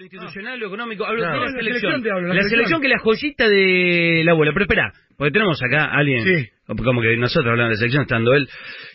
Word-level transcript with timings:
Lo 0.00 0.04
institucional, 0.06 0.58
lo 0.58 0.66
económico, 0.68 1.04
hablo 1.04 1.20
de 1.22 1.28
la 1.28 1.50
selección. 1.52 2.02
te 2.02 2.10
hablo, 2.10 2.28
la 2.28 2.34
la 2.34 2.42
selección. 2.42 2.50
selección 2.50 2.80
que 2.80 2.86
es 2.86 2.92
la 2.92 2.98
joyita 3.00 3.48
de 3.48 4.22
la 4.24 4.32
abuela. 4.32 4.52
Pero 4.54 4.64
espera, 4.64 4.92
porque 5.18 5.32
tenemos 5.32 5.62
acá 5.62 5.84
a 5.84 5.98
alguien, 5.98 6.24
Sí. 6.24 6.48
como 6.66 7.02
que 7.02 7.16
nosotros 7.18 7.50
hablamos 7.50 7.72
de 7.72 7.76
selección 7.76 8.02
estando 8.02 8.32
él. 8.34 8.48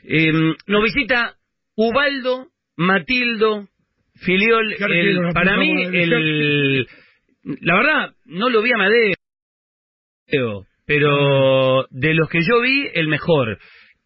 Eh, 0.04 0.31
nos 0.68 0.84
visita 0.84 1.36
Ubaldo 1.76 2.48
Matildo 2.78 3.68
Filiol. 4.16 4.76
Qué 4.78 4.84
el- 4.86 5.16
la 5.22 5.31
para 5.31 5.52
puta 5.55 5.58
mí, 5.58 5.86
madre. 5.86 6.04
el, 6.04 6.88
la 7.62 7.76
verdad, 7.76 8.16
no 8.26 8.50
lo 8.50 8.62
vi 8.64 8.72
a 8.73 8.78
Madeo, 8.78 10.66
pero 10.88 11.86
de 11.92 12.14
los 12.16 12.30
que 12.30 12.40
yo 12.42 12.62
vi, 12.62 12.88
el 12.94 13.08
mejor. 13.08 13.59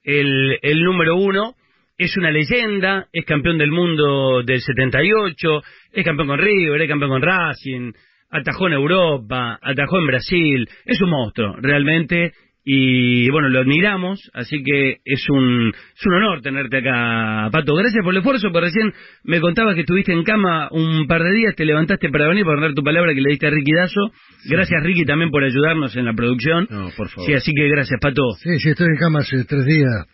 El, 0.03 0.59
el 0.61 0.84
número 0.84 1.16
uno 1.16 1.55
es 1.99 2.16
una 2.16 2.31
leyenda, 2.31 3.08
es 3.12 3.26
campeón 3.26 3.58
del 3.58 3.71
mundo 3.71 4.41
del 4.41 4.62
78, 4.62 5.62
es 5.91 6.05
campeón 6.05 6.30
con 6.30 6.39
River, 6.39 6.81
es 6.81 6.88
campeón 6.88 7.12
con 7.12 7.22
Racing, 7.22 7.91
atajó 8.31 8.67
en 8.67 8.73
Europa, 8.73 9.59
atajó 9.62 9.99
en 9.99 10.08
Brasil, 10.08 10.70
es 10.86 11.02
un 11.02 11.09
monstruo, 11.09 11.58
realmente, 11.58 12.31
y 12.64 13.30
bueno, 13.31 13.50
lo 13.50 13.59
admiramos, 13.59 14.31
así 14.33 14.64
que 14.64 15.00
es 15.03 15.27
un, 15.30 15.73
es 15.73 16.05
un 16.05 16.14
honor 16.14 16.42
tenerte 16.42 16.77
acá, 16.77 17.50
Pato. 17.52 17.75
Gracias 17.75 18.02
por 18.02 18.14
el 18.14 18.20
esfuerzo, 18.20 18.50
porque 18.52 18.67
recién 18.67 18.94
me 19.23 19.42
contabas 19.42 19.75
que 19.75 19.81
estuviste 19.81 20.14
en 20.14 20.23
cama 20.23 20.70
un 20.72 21.05
par 21.05 21.23
de 21.23 21.33
días, 21.33 21.55
te 21.55 21.66
levantaste 21.66 22.09
para 22.09 22.30
venir, 22.30 22.45
para 22.45 22.61
dar 22.61 22.73
tu 22.73 22.83
palabra 22.83 23.14
que 23.14 23.22
le 23.22 23.31
diste 23.31 23.47
a 23.47 23.50
Ricky 23.50 23.73
Dazo. 23.73 24.11
Gracias, 24.50 24.83
Ricky, 24.83 25.03
también 25.03 25.31
por 25.31 25.44
ayudarnos 25.44 25.97
en 25.97 26.05
la 26.05 26.14
producción. 26.14 26.67
No, 26.70 26.89
por 26.95 27.09
favor. 27.09 27.27
Sí, 27.27 27.33
así 27.33 27.53
que 27.53 27.67
gracias, 27.67 28.00
Pato. 28.00 28.22
Sí, 28.38 28.58
sí, 28.59 28.70
estoy 28.70 28.88
en 28.88 28.97
cama 28.97 29.20
hace 29.20 29.44
tres 29.45 29.66
días. 29.66 30.05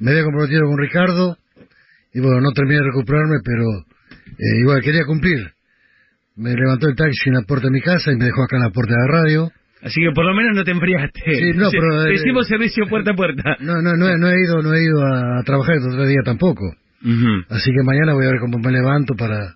Me 0.00 0.10
había 0.10 0.24
comprometido 0.24 0.62
con 0.66 0.78
Ricardo 0.78 1.36
y 2.12 2.20
bueno, 2.20 2.40
no 2.40 2.52
terminé 2.52 2.76
de 2.76 2.84
recuperarme, 2.86 3.38
pero 3.44 3.64
eh, 4.38 4.60
igual 4.60 4.80
quería 4.82 5.04
cumplir. 5.04 5.38
Me 6.36 6.50
levantó 6.54 6.88
el 6.88 6.96
taxi 6.96 7.28
en 7.28 7.34
la 7.34 7.42
puerta 7.42 7.66
de 7.68 7.72
mi 7.72 7.80
casa 7.80 8.10
y 8.12 8.16
me 8.16 8.24
dejó 8.26 8.42
acá 8.42 8.56
en 8.56 8.62
la 8.62 8.70
puerta 8.70 8.92
de 8.94 9.06
la 9.06 9.12
radio. 9.22 9.50
Así 9.82 10.00
que 10.00 10.10
por 10.14 10.24
lo 10.24 10.34
menos 10.34 10.56
no 10.56 10.64
te 10.64 10.70
enfriaste. 10.72 11.20
Sí, 11.24 11.52
no, 11.54 11.70
pero, 11.72 12.04
te 12.04 12.10
eh, 12.10 12.14
hicimos 12.14 12.46
servicio 12.48 12.86
puerta 12.88 13.12
a 13.12 13.14
puerta. 13.14 13.56
No, 13.60 13.80
no, 13.82 13.94
no, 13.96 14.08
he- 14.08 14.18
no 14.18 14.28
he 14.30 14.40
ido, 14.42 14.62
no 14.62 14.74
he 14.74 14.82
ido 14.82 15.00
a, 15.06 15.42
trabajar 15.44 15.76
estos 15.76 15.94
tres 15.94 16.08
días 16.08 16.24
tampoco. 16.24 16.64
Así 17.50 17.70
que 17.70 17.82
mañana 17.84 18.14
voy 18.14 18.24
a 18.26 18.30
ver 18.30 18.40
cómo 18.40 18.58
me 18.58 18.72
levanto 18.72 19.14
para 19.14 19.54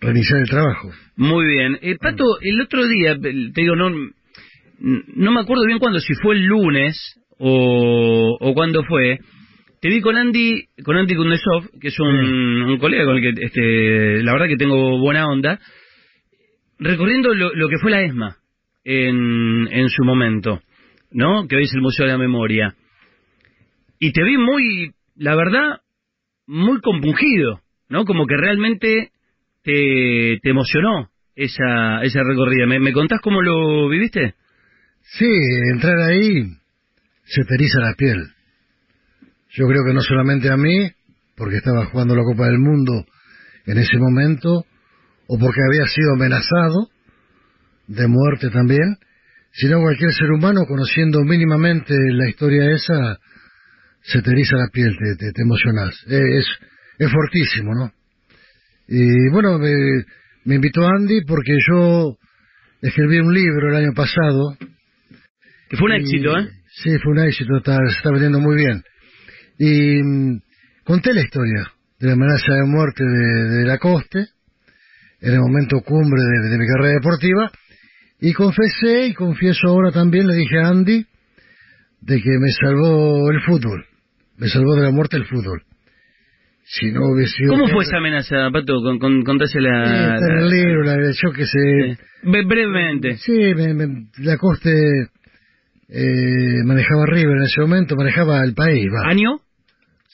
reiniciar 0.00 0.40
el 0.40 0.48
trabajo. 0.48 0.90
Muy 1.16 1.44
bien. 1.46 1.76
Eh, 1.82 1.96
Pato, 2.00 2.24
el 2.40 2.60
otro 2.60 2.86
día, 2.86 3.12
el- 3.12 3.52
te 3.52 3.60
digo, 3.62 3.74
no, 3.74 3.90
no 3.90 5.32
me 5.32 5.40
acuerdo 5.40 5.64
bien 5.66 5.78
cuándo, 5.80 5.98
si 5.98 6.14
fue 6.22 6.36
el 6.36 6.44
lunes 6.46 6.96
o, 7.38 8.36
o 8.40 8.54
cuándo 8.54 8.84
fue. 8.84 9.18
Te 9.80 9.88
vi 9.88 10.00
con 10.00 10.16
Andy, 10.16 10.66
con 10.84 10.96
Andy 10.96 11.14
Kundesov, 11.14 11.70
que 11.80 11.88
es 11.88 12.00
un, 12.00 12.08
un 12.08 12.78
colega 12.78 13.04
con 13.04 13.16
el 13.16 13.22
que, 13.22 13.44
este, 13.44 14.22
la 14.24 14.32
verdad 14.32 14.48
que 14.48 14.56
tengo 14.56 14.98
buena 14.98 15.26
onda, 15.26 15.60
recorriendo 16.78 17.32
lo, 17.32 17.54
lo 17.54 17.68
que 17.68 17.78
fue 17.80 17.92
la 17.92 18.02
ESMA 18.02 18.36
en, 18.84 19.68
en 19.70 19.88
su 19.88 20.02
momento, 20.04 20.60
¿no? 21.12 21.46
Que 21.46 21.56
hoy 21.56 21.64
es 21.64 21.74
el 21.74 21.80
Museo 21.80 22.06
de 22.06 22.12
la 22.12 22.18
Memoria. 22.18 22.74
Y 24.00 24.12
te 24.12 24.24
vi 24.24 24.36
muy, 24.36 24.90
la 25.16 25.36
verdad, 25.36 25.80
muy 26.46 26.80
compungido, 26.80 27.60
¿no? 27.88 28.04
Como 28.04 28.26
que 28.26 28.36
realmente 28.36 29.10
te, 29.62 30.40
te 30.42 30.50
emocionó 30.50 31.10
esa, 31.36 32.02
esa 32.02 32.22
recorrida. 32.24 32.66
¿Me, 32.66 32.80
¿Me 32.80 32.92
contás 32.92 33.20
cómo 33.20 33.42
lo 33.42 33.88
viviste? 33.88 34.34
Sí, 35.02 35.30
entrar 35.72 35.98
ahí 36.00 36.48
se 37.24 37.44
te 37.44 37.54
eriza 37.54 37.80
la 37.80 37.94
piel. 37.94 38.37
Yo 39.50 39.66
creo 39.66 39.84
que 39.84 39.94
no 39.94 40.00
solamente 40.00 40.50
a 40.50 40.56
mí, 40.56 40.90
porque 41.36 41.56
estaba 41.56 41.86
jugando 41.86 42.14
la 42.14 42.22
Copa 42.24 42.46
del 42.46 42.58
Mundo 42.58 43.04
en 43.66 43.78
ese 43.78 43.96
momento, 43.98 44.64
o 45.28 45.38
porque 45.38 45.60
había 45.68 45.86
sido 45.86 46.12
amenazado 46.14 46.88
de 47.86 48.06
muerte 48.06 48.50
también, 48.50 48.96
sino 49.52 49.80
cualquier 49.80 50.12
ser 50.12 50.30
humano 50.30 50.64
conociendo 50.66 51.22
mínimamente 51.24 51.94
la 52.12 52.28
historia 52.28 52.70
esa, 52.70 53.18
se 54.02 54.22
te 54.22 54.30
eriza 54.30 54.56
la 54.56 54.68
piel, 54.68 54.96
te, 54.96 55.16
te, 55.16 55.32
te 55.32 55.42
emocionas. 55.42 55.94
Eh, 56.08 56.38
Es, 56.38 56.46
es 56.98 57.10
fortísimo, 57.12 57.74
¿no? 57.74 57.92
Y 58.88 59.28
bueno, 59.30 59.58
me, 59.58 59.72
me 60.44 60.54
invitó 60.56 60.86
Andy 60.86 61.22
porque 61.26 61.56
yo 61.68 62.16
escribí 62.80 63.18
un 63.18 63.34
libro 63.34 63.68
el 63.70 63.84
año 63.84 63.92
pasado 63.94 64.56
Que 65.68 65.76
fue 65.76 65.90
un 65.90 66.00
y- 66.00 66.02
éxito, 66.04 66.38
¿eh? 66.38 66.48
Sí, 66.82 66.90
fue 67.02 67.12
un 67.12 67.18
éxito, 67.20 67.56
está, 67.58 67.76
se 67.88 67.96
está 67.96 68.10
vendiendo 68.10 68.38
muy 68.40 68.56
bien. 68.56 68.82
Y 69.58 70.02
mm, 70.02 70.40
conté 70.84 71.12
la 71.12 71.22
historia 71.22 71.66
de 71.98 72.06
la 72.06 72.12
amenaza 72.14 72.52
de 72.54 72.64
muerte 72.66 73.04
de, 73.04 73.48
de 73.58 73.64
Lacoste, 73.64 74.26
en 75.20 75.32
el 75.32 75.40
momento 75.40 75.80
cumbre 75.80 76.20
de, 76.22 76.48
de 76.50 76.58
mi 76.58 76.66
carrera 76.66 76.94
deportiva, 76.94 77.50
y 78.20 78.32
confesé 78.32 79.06
y 79.06 79.14
confieso 79.14 79.66
ahora 79.68 79.90
también, 79.90 80.26
le 80.28 80.34
dije 80.34 80.58
a 80.60 80.68
Andy, 80.68 81.04
de 82.00 82.20
que 82.22 82.30
me 82.38 82.50
salvó 82.52 83.30
el 83.30 83.40
fútbol, 83.42 83.84
me 84.36 84.48
salvó 84.48 84.76
de 84.76 84.82
la 84.82 84.90
muerte 84.90 85.16
el 85.16 85.24
fútbol. 85.26 85.62
Si 86.70 86.92
no 86.92 87.00
hubiese 87.12 87.32
sido... 87.38 87.52
¿Cómo 87.54 87.66
fue 87.68 87.82
esa 87.84 87.96
amenaza, 87.96 88.50
Pato? 88.52 88.74
Con, 88.82 88.98
con, 88.98 89.18
Sí, 89.20 89.24
contásela. 89.24 90.14
está 90.14 90.26
en 90.32 90.38
el 90.38 90.48
libro, 90.50 90.82
la- 90.84 91.12
yo 91.12 91.32
que 91.32 91.46
sé, 91.46 91.96
Bre- 92.22 92.46
brevemente. 92.46 93.16
Sí, 93.16 93.32
me, 93.56 93.72
me- 93.74 94.06
Lacoste 94.18 95.08
eh, 95.88 96.62
manejaba 96.64 97.06
River 97.06 97.38
en 97.38 97.42
ese 97.44 97.60
momento, 97.62 97.96
manejaba 97.96 98.44
el 98.44 98.54
país, 98.54 98.84
va. 98.92 99.10
¿Año? 99.10 99.40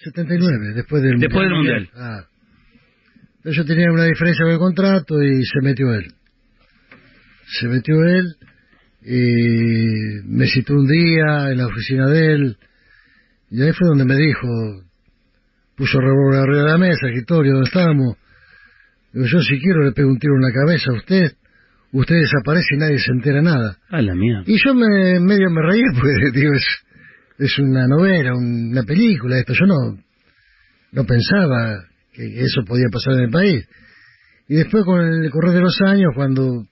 79, 0.04 0.74
después 0.74 1.02
del 1.02 1.18
Después 1.18 1.44
del 1.44 1.54
Mundial. 1.54 1.90
Ah. 1.96 2.24
Entonces 3.38 3.56
yo 3.56 3.64
tenía 3.64 3.90
una 3.90 4.04
diferencia 4.04 4.44
con 4.44 4.52
el 4.52 4.58
contrato 4.58 5.22
y 5.22 5.44
se 5.44 5.60
metió 5.62 5.92
él. 5.94 6.12
Se 7.58 7.68
metió 7.68 7.94
él 8.04 8.36
y 9.02 10.22
me 10.24 10.46
citó 10.46 10.74
un 10.74 10.86
día 10.86 11.50
en 11.50 11.58
la 11.58 11.66
oficina 11.66 12.08
de 12.08 12.32
él 12.34 12.56
y 13.50 13.62
ahí 13.62 13.72
fue 13.72 13.86
donde 13.88 14.04
me 14.04 14.16
dijo, 14.16 14.48
puso 15.76 16.00
revólver 16.00 16.40
arriba 16.40 16.62
de 16.64 16.68
la 16.70 16.78
mesa, 16.78 17.06
escritorio, 17.06 17.52
donde 17.52 17.68
estábamos. 17.68 18.16
Digo, 19.12 19.26
yo 19.26 19.40
si 19.42 19.60
quiero 19.60 19.84
le 19.84 19.92
pego 19.92 20.08
un 20.08 20.18
tiro 20.18 20.34
en 20.34 20.42
la 20.42 20.52
cabeza 20.52 20.90
a 20.90 20.94
usted, 20.94 21.36
usted 21.92 22.16
desaparece 22.16 22.74
y 22.74 22.78
nadie 22.78 22.98
se 22.98 23.12
entera 23.12 23.42
nada. 23.42 23.78
A 23.90 24.02
la 24.02 24.14
mía. 24.14 24.42
Y 24.46 24.58
yo 24.58 24.74
me 24.74 25.20
medio 25.20 25.50
me 25.50 25.62
reí 25.62 25.82
porque 25.94 26.38
digo, 26.40 26.52
es, 26.52 26.66
es 27.38 27.58
una 27.58 27.86
novela, 27.86 28.34
una 28.34 28.82
película 28.82 29.38
esto. 29.38 29.54
Yo 29.54 29.66
no, 29.66 29.98
no 30.92 31.04
pensaba 31.04 31.84
que 32.12 32.40
eso 32.40 32.62
podía 32.64 32.86
pasar 32.90 33.14
en 33.14 33.24
el 33.24 33.30
país. 33.30 33.68
Y 34.48 34.56
después 34.56 34.84
con 34.84 35.00
el 35.00 35.30
correr 35.30 35.54
de 35.54 35.60
los 35.60 35.80
años, 35.80 36.10
cuando 36.14 36.66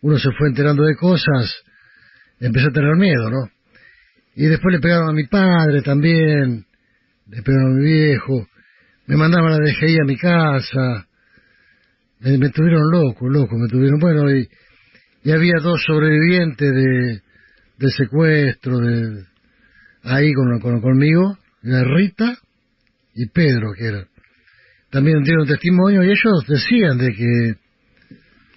uno 0.00 0.18
se 0.18 0.30
fue 0.36 0.48
enterando 0.48 0.84
de 0.84 0.96
cosas, 0.96 1.54
empecé 2.40 2.66
a 2.68 2.72
tener 2.72 2.96
miedo, 2.96 3.30
¿no? 3.30 3.48
Y 4.34 4.46
después 4.46 4.74
le 4.74 4.80
pegaron 4.80 5.10
a 5.10 5.12
mi 5.12 5.26
padre 5.26 5.82
también, 5.82 6.66
le 7.28 7.42
pegaron 7.42 7.72
a 7.72 7.76
mi 7.76 7.84
viejo, 7.84 8.46
me 9.06 9.16
mandaban 9.16 9.52
a 9.52 9.58
la 9.58 9.64
DGI 9.64 9.98
a 10.00 10.04
mi 10.04 10.16
casa, 10.16 11.06
me, 12.20 12.38
me 12.38 12.50
tuvieron 12.50 12.90
loco, 12.90 13.28
loco, 13.28 13.56
me 13.56 13.68
tuvieron, 13.68 14.00
bueno, 14.00 14.30
y, 14.30 14.48
y 15.22 15.30
había 15.30 15.54
dos 15.62 15.82
sobrevivientes 15.86 16.70
de, 16.72 17.22
del 17.78 17.92
secuestro, 17.92 18.78
de, 18.78 19.24
ahí 20.04 20.32
con, 20.32 20.58
con- 20.60 20.80
conmigo, 20.80 21.36
la 21.62 21.82
Rita 21.84 22.38
y 23.14 23.26
Pedro, 23.26 23.72
que 23.76 23.86
era. 23.86 24.06
También 24.90 25.22
dieron 25.24 25.46
testimonio 25.46 26.02
y 26.04 26.06
ellos 26.10 26.44
decían 26.46 26.98
de 26.98 27.12
que 27.14 27.54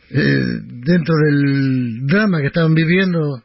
eh, 0.10 0.60
dentro 0.86 1.16
del 1.26 2.06
drama 2.06 2.42
que 2.42 2.48
estaban 2.48 2.74
viviendo 2.74 3.42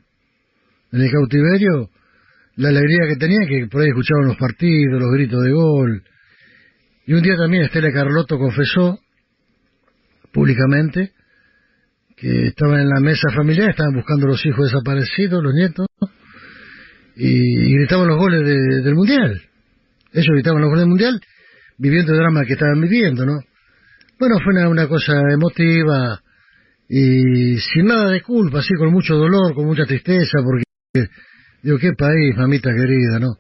en 0.93 1.01
el 1.01 1.11
cautiverio, 1.11 1.91
la 2.57 2.69
alegría 2.69 3.09
que 3.09 3.17
tenían, 3.17 3.47
que 3.49 3.67
por 3.69 3.81
ahí 3.83 3.89
escuchaban 3.89 4.27
los 4.27 4.37
partidos, 4.37 5.01
los 5.01 5.11
gritos 5.13 5.43
de 5.43 5.53
gol. 5.53 6.03
Y 7.07 7.15
un 7.15 7.23
día 7.23 7.35
también 7.37 7.65
Estela 7.65 7.91
Carlotto 7.93 8.39
confesó 8.39 8.99
públicamente 10.33 11.13
que 12.17 12.47
estaban 12.49 12.81
en 12.81 12.89
la 12.91 13.01
mesa 13.01 13.31
familiar, 13.35 13.71
estaban 13.71 13.95
buscando 13.95 14.27
los 14.27 14.45
hijos 14.47 14.71
desaparecidos, 14.71 15.43
los 15.43 15.55
nietos, 15.55 15.87
y, 17.17 17.69
y 17.71 17.75
gritaban 17.79 18.09
los 18.09 18.19
goles 18.19 18.43
de- 18.47 18.83
del 18.83 18.95
Mundial. 18.95 19.41
Ellos 20.13 20.29
gritaban 20.35 20.61
los 20.61 20.69
goles 20.71 20.83
del 20.83 20.89
Mundial, 20.91 21.21
viviendo 21.79 22.13
el 22.13 22.19
drama 22.19 22.45
que 22.45 22.53
estaban 22.55 22.81
viviendo, 22.81 23.25
¿no? 23.27 23.39
Bueno, 24.19 24.37
fue 24.45 24.53
una, 24.69 24.87
cosa 24.89 25.15
emotiva 25.33 26.21
y 26.89 27.57
sin 27.59 27.87
nada 27.87 28.11
de 28.11 28.21
culpa, 28.21 28.59
así 28.61 28.75
con 28.75 28.93
mucho 28.93 29.15
dolor, 29.17 29.55
con 29.55 29.67
mucha 29.67 29.85
tristeza, 29.85 30.39
porque 30.45 30.65
digo, 31.63 31.79
qué 31.79 31.93
país, 31.97 32.37
mamita 32.37 32.71
querida, 32.75 33.19
¿no? 33.19 33.37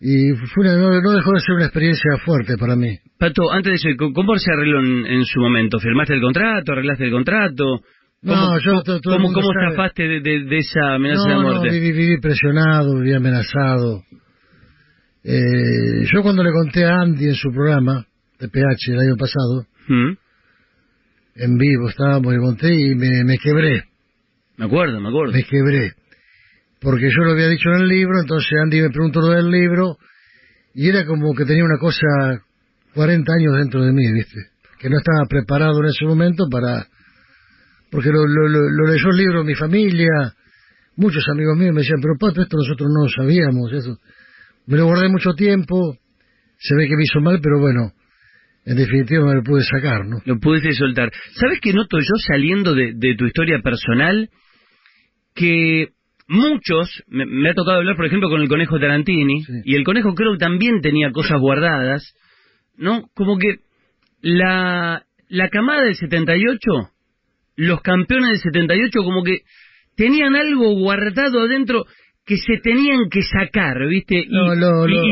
Y 0.00 0.32
fue 0.54 0.64
una- 0.64 0.76
no, 1.00 1.12
dejó 1.12 1.32
de 1.32 1.40
ser 1.40 1.54
una 1.56 1.66
experiencia 1.66 2.16
fuerte 2.24 2.56
para 2.56 2.74
mí. 2.74 2.98
Pato, 3.18 3.52
antes 3.52 3.70
de 3.82 3.90
eso, 3.90 3.96
¿cómo- 3.98 4.14
¿cómo 4.14 4.38
se 4.38 4.50
arregló 4.50 4.80
en, 4.80 5.06
en 5.06 5.24
su 5.26 5.40
momento? 5.40 5.78
¿Firmaste 5.78 6.14
el 6.14 6.22
contrato? 6.22 6.72
¿Arreglaste 6.72 7.04
el 7.04 7.10
contrato? 7.10 7.80
No, 8.22 8.34
¿Cómo, 8.34 8.58
yo- 8.58 8.70
cómo- 8.72 8.82
todo- 8.82 9.00
todo 9.00 9.14
el 9.14 9.18
cómo- 9.22 9.28
mundo 9.32 9.40
cómo 9.40 9.52
sabe. 9.54 9.76
zafaste 9.76 10.02
de, 10.02 10.20
de- 10.20 10.44
de 10.44 10.58
esa 10.58 10.94
amenaza 10.94 11.22
no, 11.28 11.28
de 11.28 11.34
no, 11.34 11.42
muerte? 11.60 11.70
viví, 11.70 11.92
viví 11.92 12.20
presionado, 12.20 12.96
viví 12.98 13.14
amenazado. 13.14 14.02
Eh, 15.22 16.04
yo 16.12 16.22
cuando 16.22 16.42
le 16.42 16.50
conté 16.52 16.84
a 16.84 16.96
Andy 16.96 17.26
en 17.26 17.34
su 17.34 17.50
programa 17.50 18.06
de 18.38 18.48
PH 18.48 18.92
el 18.92 19.00
año 19.00 19.16
pasado, 19.16 19.66
¿Mm? 19.88 20.12
en 21.36 21.58
vivo 21.58 21.88
estábamos, 21.88 22.32
le 22.32 22.38
conté 22.40 22.74
y 22.74 22.94
me, 22.94 23.24
me 23.24 23.36
quebré, 23.38 23.84
Me 24.56 24.64
acuerdo, 24.66 24.98
me 25.00 25.08
acuerdo. 25.08 25.32
me 25.32 25.44
quebré. 25.44 25.92
Porque 26.80 27.10
yo 27.10 27.22
lo 27.24 27.32
había 27.32 27.48
dicho 27.48 27.68
en 27.70 27.82
el 27.82 27.88
libro, 27.88 28.18
entonces 28.20 28.50
Andy 28.62 28.80
me 28.80 28.88
preguntó 28.90 29.20
lo 29.20 29.28
del 29.28 29.50
libro 29.50 29.98
y 30.74 30.88
era 30.88 31.04
como 31.04 31.34
que 31.34 31.44
tenía 31.44 31.64
una 31.64 31.78
cosa 31.78 32.06
40 32.94 33.32
años 33.34 33.56
dentro 33.58 33.84
de 33.84 33.92
mí, 33.92 34.10
¿viste? 34.12 34.40
Que 34.78 34.88
no 34.88 34.96
estaba 34.98 35.26
preparado 35.28 35.78
en 35.80 35.86
ese 35.90 36.06
momento 36.06 36.44
para... 36.50 36.86
Porque 37.90 38.10
lo, 38.10 38.26
lo, 38.26 38.48
lo- 38.48 38.86
leyó 38.92 39.08
el 39.10 39.16
libro 39.16 39.44
mi 39.44 39.54
familia, 39.54 40.32
muchos 40.96 41.26
amigos 41.28 41.56
míos 41.58 41.74
me 41.74 41.80
decían, 41.80 42.00
pero 42.00 42.14
Pato, 42.18 42.42
esto 42.42 42.56
nosotros 42.56 42.88
no 42.94 43.04
lo 43.04 43.08
sabíamos, 43.10 43.72
eso. 43.72 43.98
Me 44.66 44.76
lo 44.76 44.86
guardé 44.86 45.08
mucho 45.08 45.32
tiempo, 45.34 45.96
se 46.58 46.74
ve 46.76 46.86
que 46.86 46.96
me 46.96 47.02
hizo 47.02 47.20
mal, 47.20 47.40
pero 47.42 47.58
bueno, 47.58 47.92
en 48.64 48.76
definitiva 48.76 49.24
me 49.24 49.34
lo 49.34 49.42
pude 49.42 49.64
sacar, 49.64 50.06
¿no? 50.06 50.18
Lo 50.24 50.38
pudiste 50.38 50.72
soltar. 50.72 51.10
¿Sabes 51.34 51.58
qué 51.60 51.72
noto 51.72 51.98
yo 51.98 52.14
saliendo 52.28 52.74
de, 52.74 52.92
de 52.94 53.14
tu 53.16 53.24
historia 53.26 53.58
personal? 53.62 54.28
Que 55.34 55.88
muchos, 56.28 57.02
me, 57.08 57.24
me 57.26 57.50
ha 57.50 57.54
tocado 57.54 57.78
hablar 57.78 57.96
por 57.96 58.06
ejemplo 58.06 58.28
con 58.28 58.40
el 58.42 58.48
conejo 58.48 58.78
Tarantini, 58.78 59.42
Sí. 59.42 59.52
y 59.64 59.74
el 59.74 59.84
conejo 59.84 60.14
creo 60.14 60.32
que 60.32 60.38
también 60.38 60.80
tenía 60.80 61.10
cosas 61.10 61.40
guardadas, 61.40 62.14
¿no? 62.76 63.08
Como 63.14 63.38
que 63.38 63.56
la, 64.20 65.04
la 65.28 65.48
camada 65.48 65.82
del 65.84 65.96
78, 65.96 66.60
los 67.56 67.80
campeones 67.82 68.30
del 68.30 68.38
78 68.52 69.02
como 69.02 69.22
que 69.22 69.40
tenían 69.96 70.34
algo 70.36 70.74
guardado 70.78 71.40
adentro 71.42 71.84
que 72.24 72.36
se 72.36 72.58
tenían 72.62 73.08
que 73.10 73.22
sacar, 73.22 73.86
¿viste? 73.88 74.20
Y, 74.20 74.26
No, 74.28 74.54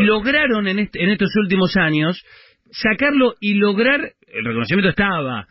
lograron 0.05 0.67
en, 0.69 0.79
este- 0.79 1.03
en 1.03 1.11
estos 1.11 1.31
últimos 1.37 1.77
años 1.77 2.23
sacarlo 2.71 3.35
y 3.41 3.55
lograr, 3.55 4.13
el 4.29 4.45
reconocimiento 4.45 4.91
estaba, 4.91 5.47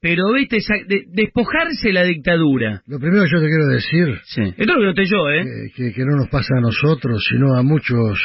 pero, 0.00 0.32
¿viste? 0.32 0.60
Sa- 0.60 0.74
de- 0.86 1.04
despojarse 1.08 1.92
la 1.92 2.02
dictadura. 2.02 2.82
Lo 2.88 2.98
primero 2.98 3.22
que 3.24 3.30
yo 3.30 3.40
te 3.40 3.46
quiero 3.46 3.66
decir, 3.66 4.20
Sí. 4.24 4.40
Esto 4.42 4.62
es 4.62 4.66
lo 4.66 4.74
que 4.80 4.86
noté 4.86 5.04
yo, 5.06 5.30
¿eh? 5.30 5.44
que, 5.44 5.84
que- 5.84 5.92
que 5.94 6.04
no 6.04 6.16
nos 6.16 6.28
pasa 6.28 6.54
a 6.56 6.60
nosotros, 6.60 7.24
sino 7.30 7.54
a 7.56 7.62
muchos 7.62 8.18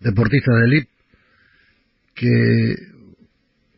deportistas 0.00 0.54
de 0.60 0.64
élite, 0.66 0.90
que 2.14 2.74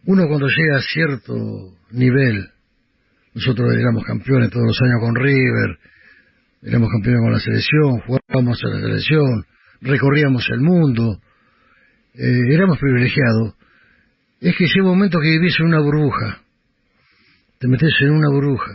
uno 0.06 0.26
cuando 0.28 0.49
llega 0.49 0.78
a 0.78 0.82
cierto 0.82 1.34
nivel, 1.92 2.49
nosotros 3.37 3.71
éramos 3.75 4.03
campeones 4.03 4.49
todos 4.50 4.65
los 4.67 4.81
años 4.81 4.99
con 4.99 5.15
River, 5.15 5.79
éramos 6.62 6.88
campeones 6.91 7.21
con 7.21 7.33
la 7.33 7.41
selección, 7.41 8.00
jugábamos 8.00 8.65
a 8.65 8.69
la 8.69 8.81
selección, 8.81 9.44
recorríamos 9.83 10.49
el 10.50 10.61
mundo, 10.61 11.21
eh, 12.15 12.41
éramos 12.50 12.79
privilegiados, 12.79 13.55
es 14.41 14.56
que 14.56 14.65
llega 14.65 14.85
un 14.85 14.97
momento 14.97 15.19
que 15.21 15.29
vivís 15.29 15.55
en 15.61 15.67
una 15.67 15.81
burbuja, 15.81 16.41
te 17.59 17.69
metes 17.69 17.93
en 18.00 18.12
una 18.12 18.31
burbuja, 18.31 18.73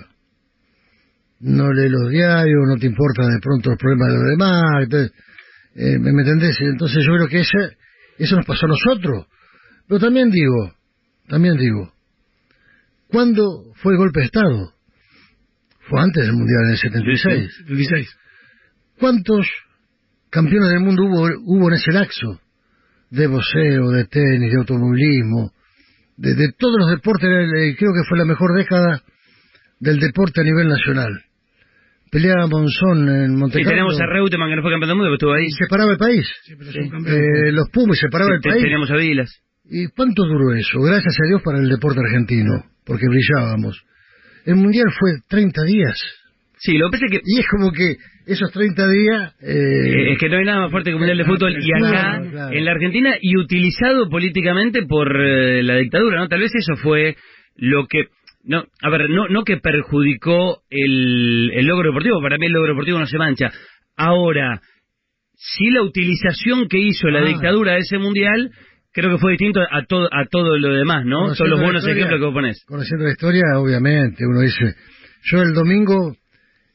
no 1.40 1.74
lees 1.74 1.90
los 1.90 2.12
diarios, 2.12 2.62
no 2.68 2.78
te 2.78 2.86
importa 2.86 3.24
de 3.28 3.40
pronto 3.42 3.72
los 3.72 3.80
problemas 3.80 4.10
de 4.10 4.14
los 4.14 4.28
demás, 4.30 4.84
entonces, 4.84 5.12
eh, 5.74 5.98
¿me, 5.98 6.22
entendés? 6.22 6.56
Entonces 6.62 7.04
yo 7.04 7.16
creo 7.16 7.28
que 7.28 7.40
ese, 7.40 7.78
eso 8.20 8.36
nos 8.36 8.46
pasó 8.46 8.68
a 8.68 8.70
nosotros. 8.70 9.26
Pero 9.88 10.00
también 10.00 10.30
digo, 10.30 10.72
también 11.28 11.58
digo, 11.58 11.92
¿cuándo 13.12 13.74
fue 13.76 13.94
el 13.94 13.98
golpe 14.00 14.20
de 14.22 14.26
Estado? 14.28 14.74
Fue 15.90 16.02
antes 16.02 16.24
del 16.26 16.34
Mundial, 16.34 16.64
en 16.66 16.72
el 16.72 16.78
76. 16.78 17.66
16. 17.68 18.18
¿Cuántos 19.00 19.46
campeones 20.30 20.70
del 20.70 20.80
mundo 20.80 21.04
hubo, 21.04 21.28
hubo 21.46 21.68
en 21.70 21.74
ese 21.76 21.92
laxo? 21.92 22.40
De 23.10 23.28
boxeo, 23.28 23.90
de 23.90 24.06
tenis, 24.06 24.52
de 24.54 24.58
automovilismo, 24.60 25.52
de, 26.16 26.34
de 26.34 26.54
todos 26.58 26.76
los 26.80 26.90
deportes, 26.92 27.28
creo 27.78 27.92
que 27.92 28.08
fue 28.08 28.18
la 28.18 28.26
mejor 28.26 28.56
década 28.56 29.02
del 29.80 30.00
deporte 30.00 30.40
a 30.40 30.44
nivel 30.46 30.70
nacional. 30.70 31.22
Peleaba 32.10 32.48
Monzón 32.48 33.10
en 33.10 33.34
Y 33.34 33.36
Montecarlo. 33.36 33.70
tenemos 33.70 34.00
a 34.00 34.06
Reutemann 34.06 34.50
que 34.50 34.56
no 34.58 34.62
fue 34.62 34.72
campeón 34.72 34.90
del 34.90 34.98
mundo, 34.98 35.10
que 35.12 35.16
estuvo 35.16 35.34
ahí. 35.34 35.46
y 35.46 35.52
se 35.52 35.66
paraba 35.70 35.92
el 35.94 35.98
país. 35.98 36.26
Sí, 36.44 36.54
pero 36.58 36.72
son. 36.72 37.08
Eh, 37.08 37.52
los 37.52 37.70
Pumas 37.70 37.98
se 38.00 38.08
paraba 38.10 38.36
el 38.36 38.42
país. 38.42 38.62
Teníamos 38.64 38.92
a 38.92 38.96
Vilas. 38.96 39.42
¿Y 39.66 39.88
cuánto 39.88 40.24
duró 40.26 40.54
eso? 40.54 40.80
Gracias 40.82 41.16
a 41.20 41.28
Dios 41.28 41.42
para 41.44 41.60
el 41.60 41.70
deporte 41.70 42.00
argentino, 42.00 42.66
porque 42.86 43.06
brillábamos. 43.10 43.82
El 44.46 44.56
Mundial 44.56 44.88
fue 45.00 45.12
30 45.30 45.64
días. 45.64 45.98
Sí, 46.58 46.78
lo 46.78 46.88
que 46.90 46.92
pasa 46.98 47.06
es 47.06 47.12
que 47.12 47.22
Y 47.26 47.40
es 47.40 47.48
como 47.48 47.72
que 47.72 47.96
esos 48.28 48.52
30 48.52 48.88
días... 48.88 49.34
Eh, 49.42 50.12
es 50.14 50.20
que 50.20 50.30
no 50.30 50.38
hay 50.38 50.46
nada 50.46 50.62
más 50.62 50.72
fuerte 50.72 50.92
que 50.92 50.96
un 50.96 51.02
mundial 51.02 51.18
de 51.18 51.26
fútbol 51.26 51.54
y 51.60 51.72
acá 51.74 51.90
Claro, 51.90 52.30
claro. 52.32 52.56
en 52.56 52.66
la 52.66 52.72
Argentina 52.72 53.16
y 53.20 53.36
utilizado 53.38 54.10
políticamente 54.10 54.84
por 54.84 55.16
eh, 55.16 55.64
la 55.64 55.78
dictadura, 55.78 56.20
¿no? 56.20 56.28
Tal 56.28 56.40
vez 56.40 56.52
eso 56.54 56.76
fue 56.76 57.16
lo 57.56 57.88
que 57.88 58.06
no, 58.44 58.64
a 58.82 58.90
ver, 58.90 59.10
no 59.10 59.28
no 59.28 59.44
que 59.44 59.58
perjudicó 59.58 60.62
el, 60.70 61.52
el 61.54 61.66
logro 61.66 61.90
deportivo, 61.90 62.22
para 62.22 62.38
mí 62.38 62.48
el 62.48 62.52
logro 62.54 62.70
deportivo 62.74 62.98
no 63.00 63.06
se 63.06 63.18
mancha. 63.20 63.52
Ahora, 63.98 64.62
sí 65.36 65.70
la 65.70 65.84
utilización 65.84 66.68
que 66.68 66.80
hizo 66.80 67.08
la 67.10 67.20
Ah. 67.22 67.26
dictadura 67.26 67.74
de 67.74 67.80
ese 67.80 67.98
mundial 68.00 68.52
creo 68.94 69.12
que 69.16 69.22
fue 69.22 69.32
distinto 69.32 69.62
a 69.62 69.86
todo 69.86 70.08
a 70.12 70.26
todo 70.30 70.58
lo 70.58 70.74
demás, 70.74 71.06
¿no? 71.06 71.22
Conociendo 71.22 71.56
los 71.56 71.60
buenos 71.62 71.82
historia- 71.84 72.06
ejemplos 72.06 72.20
que 72.20 72.26
vos 72.26 72.34
ponés. 72.34 72.64
Conociendo 72.66 73.06
la 73.06 73.12
historia, 73.12 73.44
obviamente, 73.58 74.26
uno 74.26 74.42
dice... 74.42 74.76
Yo 75.24 75.42
el 75.44 75.54
domingo 75.54 76.16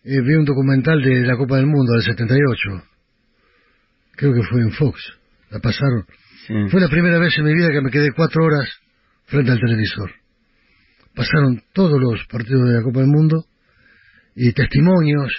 eh, 0.04 0.20
vi 0.22 0.34
un 0.34 0.44
documental 0.44 1.02
de 1.02 1.26
la 1.26 1.36
Copa 1.36 1.56
del 1.56 1.66
Mundo 1.66 1.94
del 1.94 2.02
78. 2.02 2.84
Creo 4.16 4.34
que 4.34 4.42
fue 4.44 4.60
en 4.60 4.70
Fox. 4.70 5.00
La 5.50 5.58
pasaron. 5.58 6.04
Sí. 6.46 6.54
Fue 6.70 6.80
la 6.80 6.88
primera 6.88 7.18
vez 7.18 7.36
en 7.38 7.44
mi 7.44 7.52
vida 7.54 7.70
que 7.72 7.80
me 7.80 7.90
quedé 7.90 8.12
cuatro 8.12 8.44
horas 8.44 8.68
frente 9.24 9.50
al 9.50 9.58
televisor. 9.58 10.12
Pasaron 11.14 11.60
todos 11.72 12.00
los 12.00 12.24
partidos 12.26 12.68
de 12.68 12.74
la 12.76 12.82
Copa 12.82 13.00
del 13.00 13.08
Mundo 13.08 13.44
y 14.36 14.52
testimonios 14.52 15.32